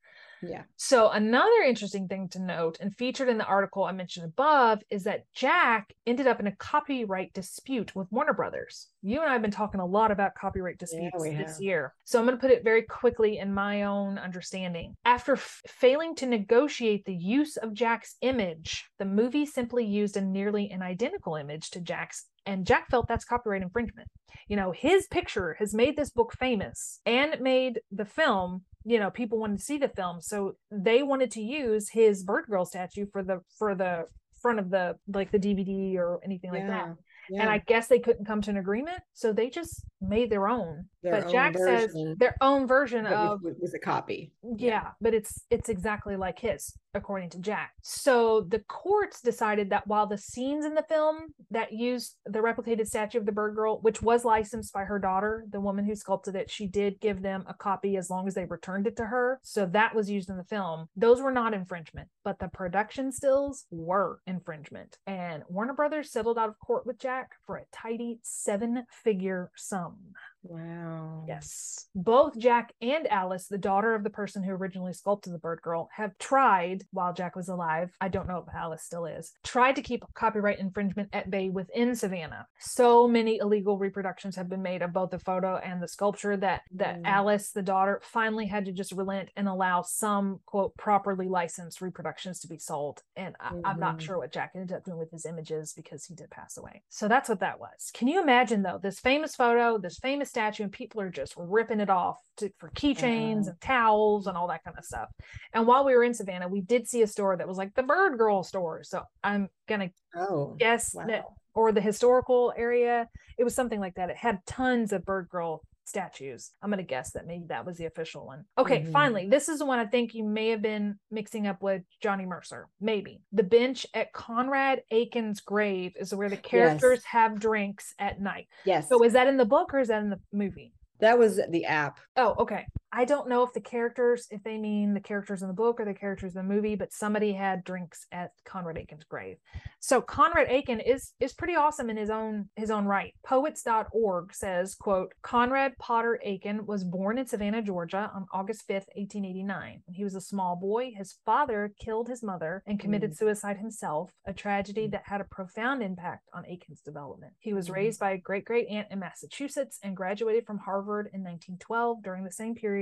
Yeah. 0.43 0.63
So 0.77 1.11
another 1.11 1.63
interesting 1.67 2.09
thing 2.09 2.29
to 2.31 2.41
note 2.41 2.79
and 2.81 2.95
featured 2.95 3.29
in 3.29 3.39
the 3.39 3.45
article 3.45 3.85
I 3.85 3.93
mentioned 3.93 4.27
above 4.27 4.83
is 4.91 5.05
that 5.05 5.25
Jack 5.35 5.93
ended 6.07 6.27
up 6.27 6.41
in 6.41 6.47
a 6.47 6.57
copyright 6.57 7.33
dispute 7.33 7.95
with 7.97 8.11
Warner 8.11 8.35
Brothers. 8.35 8.89
You 9.03 9.21
and 9.21 9.29
I 9.29 9.33
have 9.33 9.43
been 9.43 9.51
talking 9.51 9.81
a 9.81 9.87
lot 9.87 10.11
about 10.11 10.35
copyright 10.35 10.79
disputes 10.79 11.25
yeah, 11.25 11.43
this 11.43 11.61
year. 11.61 11.95
So 12.05 12.19
I'm 12.19 12.27
going 12.27 12.37
to 12.37 12.41
put 12.41 12.51
it 12.51 12.65
very 12.65 12.83
quickly 12.83 13.39
in 13.39 13.53
my 13.53 13.83
own 13.83 14.19
understanding. 14.19 14.95
After 15.05 15.33
f- 15.33 15.63
failing 15.67 16.15
to 16.17 16.27
negotiate 16.27 17.05
the 17.05 17.15
use 17.15 17.57
of 17.57 17.75
Jack's 17.75 18.17
image, 18.21 18.87
the 18.99 19.05
movie 19.05 19.47
simply 19.47 19.85
used 19.85 20.17
a 20.17 20.21
nearly 20.21 20.71
an 20.71 20.83
identical 20.83 21.37
image 21.37 21.71
to 21.71 21.81
Jack's 21.81 22.27
and 22.49 22.67
Jack 22.67 22.91
felt 22.91 23.07
that's 23.09 23.25
copyright 23.25 23.63
infringement. 23.63 24.09
You 24.49 24.57
know, 24.57 24.73
his 24.73 25.07
picture 25.07 25.57
has 25.59 25.75
made 25.75 25.97
this 25.97 26.11
book 26.11 26.33
famous 26.39 27.01
and 27.05 27.41
made 27.41 27.81
the 27.93 28.05
film 28.05 28.63
you 28.85 28.99
know 28.99 29.11
people 29.11 29.39
wanted 29.39 29.59
to 29.59 29.65
see 29.65 29.77
the 29.77 29.89
film 29.89 30.21
so 30.21 30.53
they 30.71 31.03
wanted 31.03 31.31
to 31.33 31.43
use 31.43 31.91
his 31.91 32.23
bird 32.23 32.45
girl 32.49 32.65
statue 32.65 33.07
for 33.13 33.25
the 33.25 33.41
for 33.59 33.75
the 33.75 34.05
front 34.41 34.61
of 34.61 34.71
the 34.71 34.95
like 35.13 35.33
the 35.33 35.39
dvd 35.39 35.97
or 35.97 36.21
anything 36.25 36.53
like 36.53 36.61
yeah. 36.61 36.69
that 36.69 36.97
and 37.37 37.51
I 37.51 37.59
guess 37.59 37.89
they 37.89 37.99
couldn't 37.99 38.25
come 38.25 38.41
to 38.43 38.51
an 38.51 38.57
agreement, 38.57 39.01
so 39.13 39.33
they 39.33 39.51
just 39.51 39.85
made 40.01 40.31
their 40.31 40.49
own. 40.49 40.87
Their 41.03 41.13
but 41.13 41.25
own 41.25 41.33
Jack 41.33 41.57
says 41.57 41.95
their 42.19 42.37
own 42.41 42.67
version 42.67 43.05
But 43.05 43.13
of 43.13 43.43
was, 43.43 43.57
was 43.61 43.75
a 43.75 43.79
copy. 43.79 44.33
yeah, 44.57 44.91
but 45.01 45.15
it's 45.15 45.45
it's 45.51 45.69
exactly 45.69 46.17
like 46.17 46.39
his, 46.39 46.75
according 46.95 47.31
to 47.31 47.39
Jack. 47.39 47.75
So 47.83 48.47
the 48.49 48.61
courts 48.61 49.21
decided 49.21 49.71
that 49.71 49.87
while 49.87 50.07
the 50.07 50.19
scenes 50.19 50.65
in 50.65 50.75
the 50.75 50.85
film 50.89 51.35
that 51.51 51.73
used 51.73 52.17
the 52.27 52.41
replicated 52.41 52.87
statue 52.87 53.19
of 53.19 53.27
the 53.27 53.33
bird 53.33 53.55
girl, 53.55 53.79
which 53.81 54.03
was 54.03 54.25
licensed 54.25 54.73
by 54.73 54.85
her 54.85 54.99
daughter, 54.99 55.45
the 55.51 55.61
woman 55.61 55.85
who 55.85 55.95
sculpted 55.95 56.35
it, 56.35 56.51
she 56.51 56.67
did 56.67 57.01
give 57.01 57.23
them 57.23 57.45
a 57.49 57.55
copy 57.55 57.97
as 57.97 58.11
long 58.11 58.27
as 58.27 58.35
they 58.35 58.45
returned 58.45 58.87
it 58.87 58.97
to 58.97 59.05
her. 59.05 59.39
So 59.43 59.67
that 59.67 59.95
was 59.95 60.11
used 60.11 60.31
in 60.31 60.37
the 60.37 60.45
film. 60.45 60.89
Those 60.97 61.21
were 61.21 61.33
not 61.33 61.55
infringement, 61.55 62.09
but 62.25 62.39
the 62.39 62.49
production 62.49 63.13
stills 63.13 63.67
were 63.71 64.21
infringement. 64.27 64.99
And 65.07 65.43
Warner 65.49 65.75
Brothers 65.75 66.11
settled 66.11 66.39
out 66.39 66.49
of 66.49 66.59
court 66.59 66.87
with 66.87 66.99
Jack 66.99 67.33
for 67.47 67.57
a 67.57 67.65
tidy 67.73 68.19
seven-figure 68.23 69.51
sum. 69.57 69.97
Wow. 70.43 71.25
Yes. 71.27 71.87
Both 71.95 72.39
Jack 72.39 72.73
and 72.81 73.07
Alice, 73.09 73.47
the 73.49 73.59
daughter 73.59 73.95
of 73.95 74.05
the 74.05 74.11
person 74.11 74.43
who 74.43 74.53
originally 74.53 74.93
sculpted 74.93 75.33
the 75.33 75.39
bird 75.39 75.61
girl, 75.63 75.89
have 75.97 76.17
tried, 76.19 76.85
while 76.93 77.13
Jack 77.13 77.37
was 77.37 77.49
alive, 77.49 77.91
I 78.01 78.09
don't 78.09 78.29
know 78.29 78.45
if 78.47 78.55
Alice 78.55 78.83
still 78.83 79.05
is, 79.05 79.33
tried 79.45 79.77
to 79.77 79.83
keep 79.83 80.05
copyright 80.15 80.59
infringement 80.59 81.11
at 81.13 81.31
bay 81.31 81.51
within 81.51 81.95
Savannah. 81.95 82.47
So 82.61 83.09
many 83.09 83.39
illegal 83.39 83.79
reproductions 83.79 84.37
have 84.37 84.49
been 84.49 84.63
made 84.63 84.81
of 84.83 84.93
both 84.93 85.11
the 85.11 85.19
photo 85.19 85.57
and 85.57 85.83
the 85.83 85.89
sculpture 85.89 86.37
that 86.37 86.63
that 86.73 86.99
Mm. 86.99 87.03
Alice, 87.07 87.51
the 87.51 87.63
daughter, 87.63 88.01
finally 88.03 88.47
had 88.47 88.65
to 88.65 88.73
just 88.73 88.93
relent 88.93 89.31
and 89.37 89.49
allow 89.49 89.83
some 89.83 90.41
quote 90.47 90.77
properly 90.77 91.29
licensed 91.29 91.81
reproductions 91.81 92.41
to 92.41 92.49
be 92.49 92.59
sold. 92.59 93.03
And 93.17 93.37
I, 93.41 93.53
I'm 93.65 93.79
not 93.81 93.99
Mhm. 93.99 94.01
sure 94.01 94.19
what 94.19 94.33
Jack 94.33 94.53
ended 94.55 94.77
up 94.77 94.85
doing 94.85 94.99
with 94.99 95.11
his 95.11 95.27
images 95.27 95.73
because 95.75 96.05
he 96.07 96.15
did 96.15 96.31
pass 96.31 96.57
away. 96.57 96.83
So 96.89 97.09
that's 97.09 97.29
what 97.29 97.41
that 97.41 97.61
was. 97.61 97.91
Can 97.93 98.09
you 98.09 98.23
imagine 98.23 98.63
though, 98.63 98.79
this 98.79 99.01
famous 99.01 99.35
photo, 99.37 99.79
this 99.79 99.99
famous 99.99 100.28
statue, 100.29 100.63
and 100.65 100.73
people 100.73 101.01
are 101.01 101.11
just 101.11 101.35
ripping 101.37 101.81
it 101.81 101.91
off 101.91 102.19
to, 102.37 102.51
for 102.59 102.71
keychains 102.71 103.43
Uh-huh. 103.43 103.51
and 103.51 103.61
towels 103.61 104.27
and 104.27 104.37
all 104.37 104.49
that 104.49 104.63
kind 104.65 104.77
of 104.79 104.85
stuff. 104.85 105.09
And 105.53 105.67
while 105.67 105.85
we 105.85 105.95
were 105.95 106.05
in 106.05 106.15
Savannah, 106.15 106.49
we 106.49 106.61
did 106.61 106.87
see 106.89 107.03
a 107.03 107.07
store 107.07 107.37
that 107.37 107.49
was 107.49 107.59
like 107.59 107.75
the 107.75 107.83
Bird 107.83 108.19
Girl 108.19 108.43
store. 108.43 108.83
So 108.85 109.03
I'm 109.25 109.49
gonna 109.67 109.91
Oh. 110.17 110.55
guess 110.59 110.93
that, 111.09 111.25
or 111.55 111.73
the 111.73 111.81
historical 111.81 112.53
area. 112.57 113.09
It 113.37 113.45
was 113.45 113.55
something 113.55 113.81
like 113.81 113.95
that. 113.97 114.11
It 114.11 114.17
had 114.17 114.39
tons 114.47 114.93
of 114.93 115.05
Bird 115.05 115.29
Girl 115.29 115.63
statues. 115.89 116.53
I'm 116.63 116.71
gonna 116.71 116.83
guess 116.83 117.13
that 117.13 117.27
maybe 117.27 117.47
that 117.49 117.65
was 117.67 117.79
the 117.79 117.87
official 117.87 118.27
one. 118.27 118.45
Okay, 118.59 118.83
Mhm. 118.83 118.93
finally, 118.93 119.27
this 119.29 119.49
is 119.49 119.59
the 119.59 119.67
one 119.67 119.79
I 119.79 119.87
think 119.87 120.15
you 120.15 120.23
may 120.25 120.49
have 120.51 120.63
been 120.63 120.99
mixing 121.11 121.47
up 121.47 121.63
with 121.63 121.83
Johnny 122.01 122.27
Mercer. 122.27 122.69
Maybe 122.81 123.23
the 123.33 123.43
bench 123.43 123.87
at 123.95 124.13
Conrad 124.13 124.83
Aiken's 124.91 125.41
grave 125.41 125.97
is 125.97 126.15
where 126.15 126.29
the 126.29 126.37
characters 126.37 127.05
have 127.07 127.41
drinks 127.41 127.95
at 127.99 128.21
night. 128.21 128.49
Yes. 128.65 128.89
So 128.89 129.03
is 129.03 129.15
that 129.15 129.27
in 129.27 129.37
the 129.39 129.45
book 129.47 129.73
or 129.75 129.79
is 129.81 129.89
that 129.89 130.03
in 130.03 130.11
the 130.11 130.21
movie? 130.33 130.73
that 131.01 131.17
was 131.17 131.41
the 131.51 131.65
app. 131.65 132.01
Oh, 132.17 132.35
okay. 132.41 132.67
I 132.91 133.05
don't 133.05 133.29
know 133.29 133.43
if 133.43 133.53
the 133.53 133.61
characters, 133.61 134.27
if 134.31 134.43
they 134.43 134.57
mean 134.57 134.95
the 134.95 135.01
characters 135.01 135.43
in 135.43 135.49
the 135.49 135.55
book 135.55 135.79
or 135.79 135.85
the 135.85 135.93
characters 135.93 136.35
in 136.35 136.47
the 136.49 136.55
movie, 136.55 136.75
but 136.75 136.93
somebody 136.93 137.33
had 137.35 137.63
drinks 137.63 138.07
at 138.13 138.33
Conrad 138.47 138.79
Aiken's 138.79 139.05
grave. 139.05 139.37
So 139.79 140.01
Conrad 140.01 140.49
Aiken 140.51 140.81
is 140.81 141.13
is 141.21 141.35
pretty 141.35 141.55
awesome 141.55 141.91
in 141.91 141.97
his 141.99 142.09
own 142.09 142.49
his 142.57 142.71
own 142.71 142.87
right. 142.87 143.15
Poets.org 143.25 144.33
says, 144.35 144.75
quote, 144.75 145.13
Conrad 145.23 145.77
Potter 145.79 146.19
Aiken 146.25 146.65
was 146.65 146.83
born 146.83 147.19
in 147.19 147.27
Savannah, 147.27 147.61
Georgia 147.63 148.11
on 148.15 148.27
August 148.33 148.63
5th, 148.67 148.89
1889. 148.97 149.83
When 149.85 149.95
he 149.95 150.05
was 150.05 150.15
a 150.15 150.21
small 150.21 150.57
boy, 150.57 150.93
his 150.97 151.19
father 151.27 151.75
killed 151.79 152.09
his 152.09 152.23
mother 152.23 152.63
and 152.67 152.81
committed 152.81 153.17
suicide 153.17 153.59
himself, 153.59 154.13
a 154.27 154.33
tragedy 154.33 154.87
that 154.89 155.03
had 155.05 155.21
a 155.21 155.25
profound 155.25 155.83
impact 155.83 156.29
on 156.33 156.47
Aiken's 156.47 156.81
development. 156.81 157.35
He 157.39 157.53
was 157.53 157.69
Mhm. 157.69 157.75
raised 157.75 158.01
by 158.01 158.13
a 158.13 158.19
great 158.19 158.45
great 158.47 158.69
aunt 158.69 158.89
in 158.91 158.99
Massachusetts 158.99 159.79
and 159.83 159.97
graduated 159.97 160.47
from 160.47 160.59
Harvard 160.59 161.11
in 161.13 161.23
1912 161.23 162.03
during 162.03 162.25
the 162.25 162.31
same 162.33 162.55
period 162.55 162.78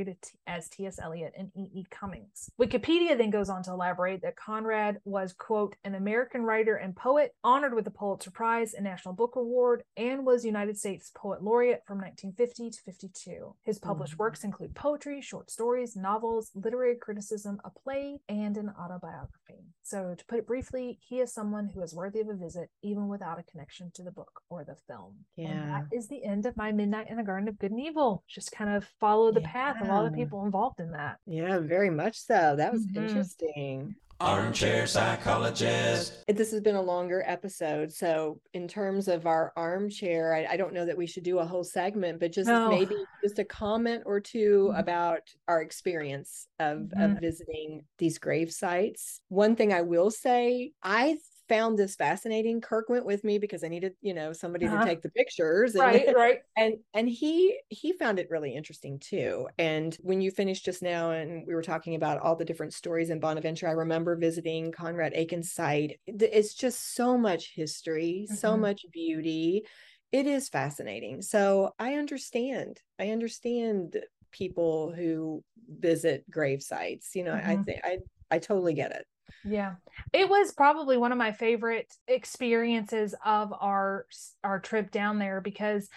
as 0.47 0.69
T.S. 0.69 0.99
Eliot 1.03 1.33
and 1.37 1.51
E.E. 1.55 1.85
Cummings. 1.91 2.51
Wikipedia 2.61 3.17
then 3.17 3.31
goes 3.31 3.49
on 3.49 3.63
to 3.65 3.71
elaborate 3.71 4.23
that 4.23 4.37
Conrad 4.37 4.99
was, 5.05 5.33
quote, 5.33 5.77
an 5.85 5.95
American 5.95 6.43
writer 6.43 6.77
and 6.77 6.95
poet 6.95 7.35
honored 7.43 7.75
with 7.75 7.85
the 7.85 7.91
Pulitzer 7.91 8.31
Prize 8.31 8.75
and 8.75 8.85
National 8.85 9.15
Book 9.15 9.37
Award 9.37 9.83
and 9.97 10.27
was 10.27 10.45
United 10.45 10.77
States 10.77 11.11
Poet 11.15 11.43
Laureate 11.43 11.83
from 11.87 11.99
1950 11.99 12.71
to 12.71 12.81
52. 12.83 13.55
His 13.63 13.79
published 13.79 14.15
Mhm. 14.15 14.19
works 14.19 14.45
include 14.45 14.75
poetry, 14.75 15.21
short 15.21 15.51
stories, 15.51 15.97
novels, 15.97 16.51
literary 16.55 16.97
criticism, 16.97 17.61
a 17.65 17.71
play, 17.71 18.21
and 18.29 18.57
an 18.57 18.71
autobiography. 18.71 19.65
So, 19.83 20.15
to 20.15 20.27
put 20.27 20.39
it 20.41 20.47
briefly, 20.47 20.99
he 21.01 21.21
is 21.21 21.33
someone 21.33 21.69
who 21.69 21.81
is 21.81 21.95
worthy 21.95 22.21
of 22.21 22.29
a 22.29 22.35
visit 22.35 22.71
even 22.83 23.09
without 23.09 23.39
a 23.39 23.43
connection 23.45 23.91
to 23.93 24.03
the 24.03 24.11
book 24.11 24.43
or 24.51 24.65
the 24.65 24.75
film. 24.75 25.25
And 25.39 25.47
Yeah. 25.49 25.67
that 25.89 25.97
is 25.97 26.09
the 26.09 26.25
end 26.25 26.45
of 26.47 26.57
my 26.57 26.73
Midnight 26.73 27.09
in 27.09 27.17
the 27.17 27.23
Garden 27.23 27.49
of 27.49 27.59
Good 27.59 27.71
and 27.71 27.81
Evil. 27.81 28.25
Just 28.27 28.51
kind 28.53 28.71
of 28.71 28.85
follow 29.01 29.31
the 29.31 29.41
path 29.43 29.77
of 29.91 29.97
all 29.97 30.05
the 30.05 30.11
people 30.17 30.45
involved 30.45 30.81
in 30.81 30.91
that. 30.93 31.19
Yeah, 31.27 31.59
very 31.59 31.91
much 31.91 32.19
so. 32.19 32.55
That 32.57 32.73
was 32.73 32.87
Mhm. 32.87 32.97
interesting. 32.97 33.97
Armchair 34.19 34.87
psychologist. 34.87 36.25
This 36.27 36.51
has 36.51 36.61
been 36.63 36.75
a 36.77 36.81
longer 36.83 37.23
episode. 37.27 37.93
So, 37.93 38.41
in 38.55 38.67
terms 38.67 39.09
of 39.09 39.27
our 39.27 39.53
armchair, 39.57 40.35
I, 40.35 40.47
I 40.53 40.57
don't 40.57 40.73
know 40.73 40.87
that 40.87 40.97
we 40.97 41.07
should 41.07 41.23
do 41.23 41.39
a 41.39 41.45
whole 41.45 41.65
segment, 41.65 42.19
but 42.21 42.33
just 42.33 42.49
No. 42.49 42.69
maybe 42.71 42.97
just 43.23 43.39
a 43.39 43.45
comment 43.45 44.05
or 44.07 44.19
2 44.21 44.71
Mhm. 44.73 44.79
about 44.81 45.21
our 45.49 45.61
experience 45.61 46.49
of, 46.59 46.79
Mhm. 46.79 47.15
of 47.17 47.21
visiting 47.21 47.85
these 47.99 48.17
grave 48.19 48.51
sites. 48.53 49.21
One 49.29 49.55
thing 49.55 49.73
I 49.75 49.83
will 49.83 50.11
say, 50.11 50.73
I 50.83 51.19
found 51.49 51.79
this 51.79 51.97
fascinating. 51.97 52.61
Kirk 52.61 52.89
went 52.89 53.07
with 53.07 53.25
me 53.25 53.39
because 53.39 53.65
I 53.65 53.69
needed, 53.69 53.95
you 54.03 54.15
know, 54.15 54.33
somebody 54.33 54.67
Uh-huh. 54.67 54.77
to 54.79 54.79
take 54.79 55.03
the 55.03 55.11
pictures. 55.11 55.75
And, 55.75 55.85
Right, 55.87 56.15
right. 56.15 56.41
and 56.57 56.75
and 56.95 57.09
he 57.09 57.61
he 57.69 57.93
found 57.93 58.19
it 58.19 58.31
really 58.31 58.55
interesting 58.55 58.99
too 58.99 59.47
and 59.59 59.95
when 59.97 60.23
you 60.23 60.31
finished 60.31 60.65
just 60.65 60.83
now 60.83 61.11
and 61.11 61.47
we 61.47 61.55
were 61.55 61.63
talking 61.63 61.95
about 61.95 62.19
all 62.21 62.35
the 62.35 62.47
different 62.47 62.73
stories 62.73 63.11
in 63.11 63.21
bonaventure 63.21 63.69
i 63.69 63.73
remember 63.73 64.17
visiting 64.17 64.73
conrad 64.73 65.13
aiken's 65.15 65.53
site 65.53 66.01
it's 66.07 66.55
just 66.55 66.95
so 66.95 67.19
much 67.19 67.53
history 67.55 68.27
so 68.27 68.57
Mhm. 68.57 68.61
much 68.61 68.87
beauty 68.93 69.67
it 70.13 70.27
is 70.27 70.49
fascinating 70.49 71.21
so 71.21 71.73
i 71.79 71.95
understand 71.95 72.81
i 72.99 73.11
understand 73.11 74.03
people 74.33 74.93
who 74.93 75.43
visit 75.69 76.25
grave 76.31 76.63
sites 76.63 77.15
you 77.15 77.23
know 77.23 77.35
i 77.35 77.57
Mhm. 77.57 77.65
think 77.67 77.81
i 77.85 77.99
i 78.31 78.39
totally 78.39 78.75
get 78.75 78.93
it 78.93 79.07
Yeah. 79.45 79.75
It 80.13 80.29
was 80.29 80.53
probably 80.53 80.97
one 80.97 81.13
of 81.13 81.19
my 81.19 81.33
favorite 81.33 81.95
experiences 82.09 83.15
of 83.25 83.53
our 83.61 84.07
our 84.45 84.61
trip 84.61 84.91
down 84.91 85.19
there 85.19 85.41
because 85.41 85.89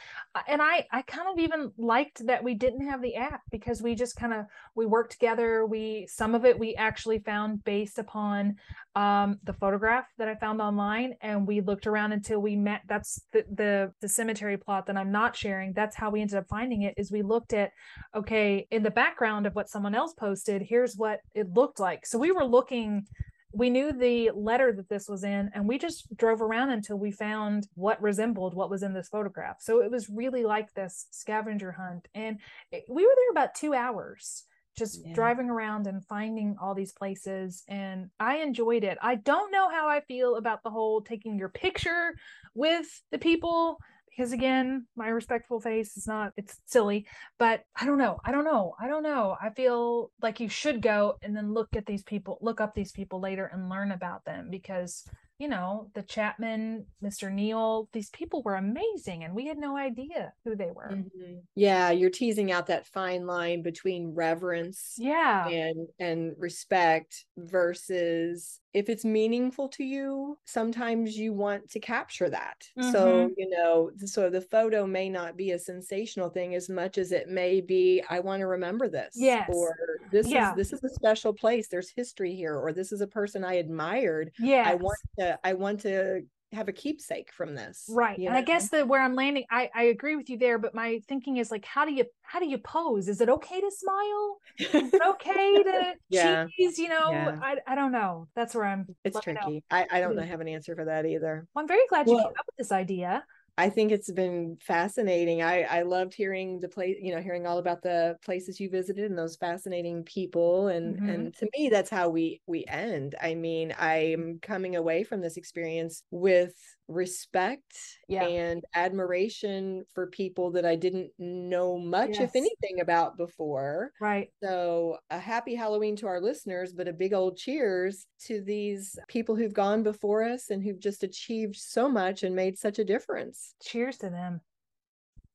and 0.48 0.62
I 0.62 0.88
I 0.92 1.02
kind 1.02 1.28
of 1.28 1.40
even 1.40 1.72
liked 1.78 2.26
that 2.28 2.44
we 2.44 2.54
didn't 2.54 2.88
have 2.88 3.02
the 3.02 3.16
app 3.16 3.42
because 3.52 3.82
we 3.82 3.96
just 3.96 4.16
kind 4.16 4.34
of 4.34 4.46
we 4.76 4.86
worked 4.86 5.12
together. 5.12 5.66
We 5.66 6.08
some 6.10 6.36
of 6.36 6.46
it 6.46 6.58
we 6.58 6.76
actually 6.76 7.20
found 7.20 7.64
based 7.64 8.00
upon 8.00 8.56
um 8.96 9.40
the 9.44 9.54
photograph 9.54 10.06
that 10.18 10.28
I 10.28 10.36
found 10.36 10.62
online 10.62 11.16
and 11.22 11.48
we 11.48 11.62
looked 11.62 11.88
around 11.88 12.14
until 12.14 12.40
we 12.40 12.56
met 12.56 12.82
that's 12.88 13.22
the 13.32 13.46
the, 13.54 13.94
the 14.02 14.10
cemetery 14.10 14.58
plot 14.58 14.86
that 14.88 14.98
I'm 14.98 15.12
not 15.12 15.36
sharing. 15.36 15.74
That's 15.74 15.96
how 15.96 16.10
we 16.10 16.22
ended 16.22 16.38
up 16.38 16.48
finding 16.50 16.84
it 16.84 16.94
is 16.98 17.12
we 17.12 17.22
looked 17.22 17.54
at 17.54 17.72
okay, 18.16 18.68
in 18.72 18.84
the 18.84 18.92
background 18.92 19.46
of 19.46 19.56
what 19.56 19.70
someone 19.70 19.96
else 19.96 20.14
posted, 20.14 20.62
here's 20.62 20.96
what 20.96 21.20
it 21.34 21.54
looked 21.54 21.80
like. 21.80 22.06
So 22.06 22.18
we 22.18 22.32
were 22.32 22.46
looking 22.46 23.06
we 23.54 23.70
knew 23.70 23.92
the 23.92 24.32
letter 24.36 24.72
that 24.72 24.90
this 24.90 25.08
was 25.08 25.24
in 25.24 25.50
and 25.54 25.68
we 25.68 25.78
just 25.78 26.06
drove 26.16 26.42
around 26.42 26.70
until 26.70 26.98
we 26.98 27.12
found 27.12 27.68
what 27.76 28.02
resembled 28.02 28.54
what 28.54 28.70
was 28.70 28.84
in 28.84 28.94
this 28.94 29.10
photograph 29.10 29.58
so 29.60 29.82
it 29.82 29.90
was 29.90 30.10
really 30.10 30.44
like 30.44 30.72
this 30.74 31.08
scavenger 31.12 31.72
hunt 31.72 32.08
and 32.14 32.40
it, 32.72 32.84
we 32.90 33.04
were 33.06 33.14
there 33.16 33.32
about 33.32 33.56
two 33.56 33.74
hours 33.74 34.46
just 34.78 35.02
Yeah. 35.04 35.14
driving 35.14 35.50
around 35.50 35.88
and 35.88 36.06
finding 36.06 36.56
all 36.62 36.76
these 36.76 36.94
places 36.94 37.64
and 37.68 38.10
i 38.20 38.38
enjoyed 38.38 38.84
it 38.84 38.98
i 39.02 39.16
don't 39.16 39.52
know 39.52 39.68
how 39.70 39.88
i 39.88 40.00
feel 40.02 40.36
about 40.36 40.64
the 40.64 40.70
whole 40.70 41.02
taking 41.02 41.38
your 41.38 41.50
picture 41.50 42.16
with 42.54 42.88
the 43.12 43.18
people 43.18 43.78
because 44.20 44.34
again 44.34 44.86
my 44.98 45.08
respectful 45.08 45.62
face 45.62 45.96
is 45.96 46.06
not 46.06 46.34
it's 46.36 46.58
silly 46.66 47.08
but 47.38 47.64
i 47.80 47.86
don't 47.86 47.98
know 47.98 48.20
i 48.26 48.34
don't 48.34 48.44
know 48.44 48.74
i 48.78 48.86
don't 48.86 49.04
know. 49.04 49.38
I 49.42 49.50
feel 49.52 50.12
like 50.22 50.42
you 50.42 50.50
should 50.50 50.82
go 50.82 51.16
and 51.24 51.34
then 51.34 51.54
look 51.54 51.70
at 51.74 51.86
these 51.86 52.04
people 52.04 52.38
look 52.42 52.60
up 52.60 52.76
these 52.76 52.92
people 52.92 53.22
later 53.22 53.50
and 53.54 53.70
learn 53.70 53.94
about 53.94 54.26
them 54.26 54.50
because 54.52 55.06
you 55.38 55.48
know 55.48 55.90
the 55.94 56.02
chapman 56.04 56.86
mr 57.02 57.32
Neill 57.32 57.88
these 57.94 58.10
people 58.10 58.42
were 58.44 58.56
amazing 58.56 59.24
and 59.24 59.34
we 59.34 59.48
had 59.48 59.58
no 59.58 59.78
idea 59.78 60.34
who 60.44 60.54
they 60.54 60.70
were. 60.76 60.90
Mhm. 60.92 61.40
yeah 61.56 61.92
you're 61.92 62.10
teasing 62.10 62.52
out 62.52 62.68
that 62.68 62.88
fine 62.88 63.26
line 63.26 63.62
between 63.62 64.14
reverence 64.14 64.96
yeah. 64.98 65.48
and 65.48 65.88
and 65.98 66.36
respect 66.38 67.24
versus 67.38 68.60
if 68.74 68.88
it's 68.90 69.04
meaningful 69.04 69.68
to 69.68 69.84
you 69.84 70.38
sometimes 70.46 71.18
you 71.18 71.34
want 71.34 71.70
to 71.70 71.80
capture 71.80 72.30
that. 72.30 72.64
So 72.92 73.28
mm-hmm. 73.28 73.34
you 73.38 73.50
know 73.50 73.92
so 74.06 74.30
the 74.30 74.42
photo 74.42 74.86
may 74.86 75.10
not 75.10 75.36
be 75.38 75.52
a 75.52 75.60
sensational 75.60 76.30
thing 76.30 76.56
as 76.56 76.70
much 76.70 76.98
as 76.98 77.12
it 77.12 77.28
may 77.30 77.62
be 77.62 78.04
i 78.10 78.20
want 78.20 78.42
to 78.42 78.48
remember 78.48 78.88
this 78.88 79.14
Yes. 79.16 79.50
or 79.54 79.76
this 80.12 80.28
Yeah. 80.30 80.52
is 80.52 80.56
this 80.56 80.74
is 80.74 80.84
a 80.84 80.94
special 80.94 81.34
place. 81.34 81.68
There's 81.68 81.90
history 81.90 82.36
here 82.36 82.56
or 82.56 82.74
this 82.74 82.92
is 82.92 83.02
a 83.02 83.08
person 83.08 83.44
i 83.44 83.54
admired. 83.56 84.32
Yeah 84.40 84.64
i 84.68 84.76
want 84.76 85.00
to 85.20 85.40
i 85.44 85.54
want 85.54 85.80
to 85.82 86.22
have 86.52 86.68
a 86.68 86.74
keepsake 86.74 87.32
from 87.32 87.54
this. 87.56 87.86
Right. 87.90 88.18
you 88.18 88.28
And 88.28 88.36
I 88.36 88.42
guess 88.42 88.70
that 88.70 88.88
where 88.88 89.02
I'm 89.02 89.16
landing, 89.16 89.46
I, 89.52 89.70
I 89.74 89.84
agree 89.84 90.16
with 90.16 90.30
you 90.30 90.38
there, 90.38 90.58
but 90.58 90.74
my 90.74 91.00
thinking 91.08 91.38
is 91.38 91.52
like, 91.52 91.66
how 91.66 91.86
do 91.86 91.94
you 91.94 92.06
how 92.22 92.40
do 92.40 92.48
you 92.48 92.58
pose? 92.58 93.08
Is 93.08 93.22
it 93.22 93.30
okay 93.30 93.60
to 93.62 93.72
smile? 93.72 94.38
Is 94.58 94.94
it 94.94 95.02
okay 95.08 95.64
to 95.64 95.94
Yeah. 96.10 96.48
cheese? 96.56 96.78
You 96.80 96.90
know, 96.90 97.12
Yeah. 97.12 97.40
I, 97.42 97.56
I 97.68 97.76
don't 97.76 97.92
know. 97.92 98.28
That's 98.36 98.56
where 98.56 98.66
I'm 98.66 98.88
it's 99.04 99.16
know. 99.16 99.22
tricky. 99.22 99.64
I, 99.70 99.88
I 99.92 100.00
don't 100.00 100.16
know, 100.16 100.24
have 100.24 100.42
an 100.42 100.48
answer 100.48 100.76
for 100.76 100.86
that 100.86 101.06
either. 101.06 101.48
Well, 101.54 101.64
I'm 101.64 101.68
very 101.68 101.86
glad 101.90 102.08
you 102.08 102.16
Well- 102.16 102.24
came 102.26 102.34
up 102.40 102.46
with 102.48 102.56
this 102.58 102.72
idea. 102.72 103.24
I 103.60 103.70
think 103.70 103.92
it's 103.92 104.10
been 104.12 104.58
fascinating. 104.62 105.42
I 105.42 105.64
I 105.64 105.82
loved 105.82 106.14
hearing 106.14 106.60
the 106.62 106.70
place, 106.70 106.98
you 107.02 107.14
know, 107.14 107.22
hearing 107.22 107.46
all 107.46 107.58
about 107.58 107.82
the 107.82 108.18
places 108.24 108.60
you 108.60 108.70
visited 108.70 109.06
and 109.10 109.18
those 109.18 109.36
fascinating 109.36 110.04
people. 110.06 110.68
And 110.70 110.98
Mhm. 110.98 111.04
and 111.06 111.36
to 111.36 111.50
me, 111.58 111.70
that's 111.70 111.90
how 111.90 112.10
we 112.10 112.42
we 112.48 112.66
end. 112.68 113.16
I 113.22 113.36
mean, 113.36 113.76
I'm 113.78 114.40
coming 114.42 114.76
away 114.78 115.04
from 115.04 115.22
this 115.22 115.36
experience 115.38 116.04
with 116.12 116.56
respect 116.88 117.78
Yeah. 118.08 118.32
and 118.32 118.64
admiration 118.76 119.84
for 119.94 120.08
people 120.08 120.52
that 120.52 120.66
I 120.66 120.76
didn't 120.78 121.12
know 121.20 121.78
much, 121.78 122.10
Yes. 122.12 122.22
if 122.22 122.36
anything, 122.36 122.80
about 122.80 123.18
before. 123.18 123.92
Right. 124.00 124.32
So, 124.42 125.00
a 125.10 125.20
happy 125.20 125.56
Halloween 125.56 125.98
to 125.98 126.08
our 126.08 126.22
listeners, 126.22 126.74
but 126.74 126.88
a 126.88 126.94
big 126.94 127.14
old 127.14 127.38
cheers 127.38 128.08
to 128.28 128.42
these 128.42 128.98
people 129.10 129.36
who've 129.36 129.54
gone 129.54 129.84
before 129.84 130.24
us 130.24 130.50
and 130.50 130.64
who've 130.64 130.80
just 130.80 131.04
achieved 131.04 131.56
so 131.58 131.90
much 131.90 132.24
and 132.24 132.36
made 132.36 132.58
such 132.58 132.80
a 132.80 132.86
difference. 132.86 133.49
Cheers 133.62 133.98
to 134.00 134.10
them. 134.10 134.42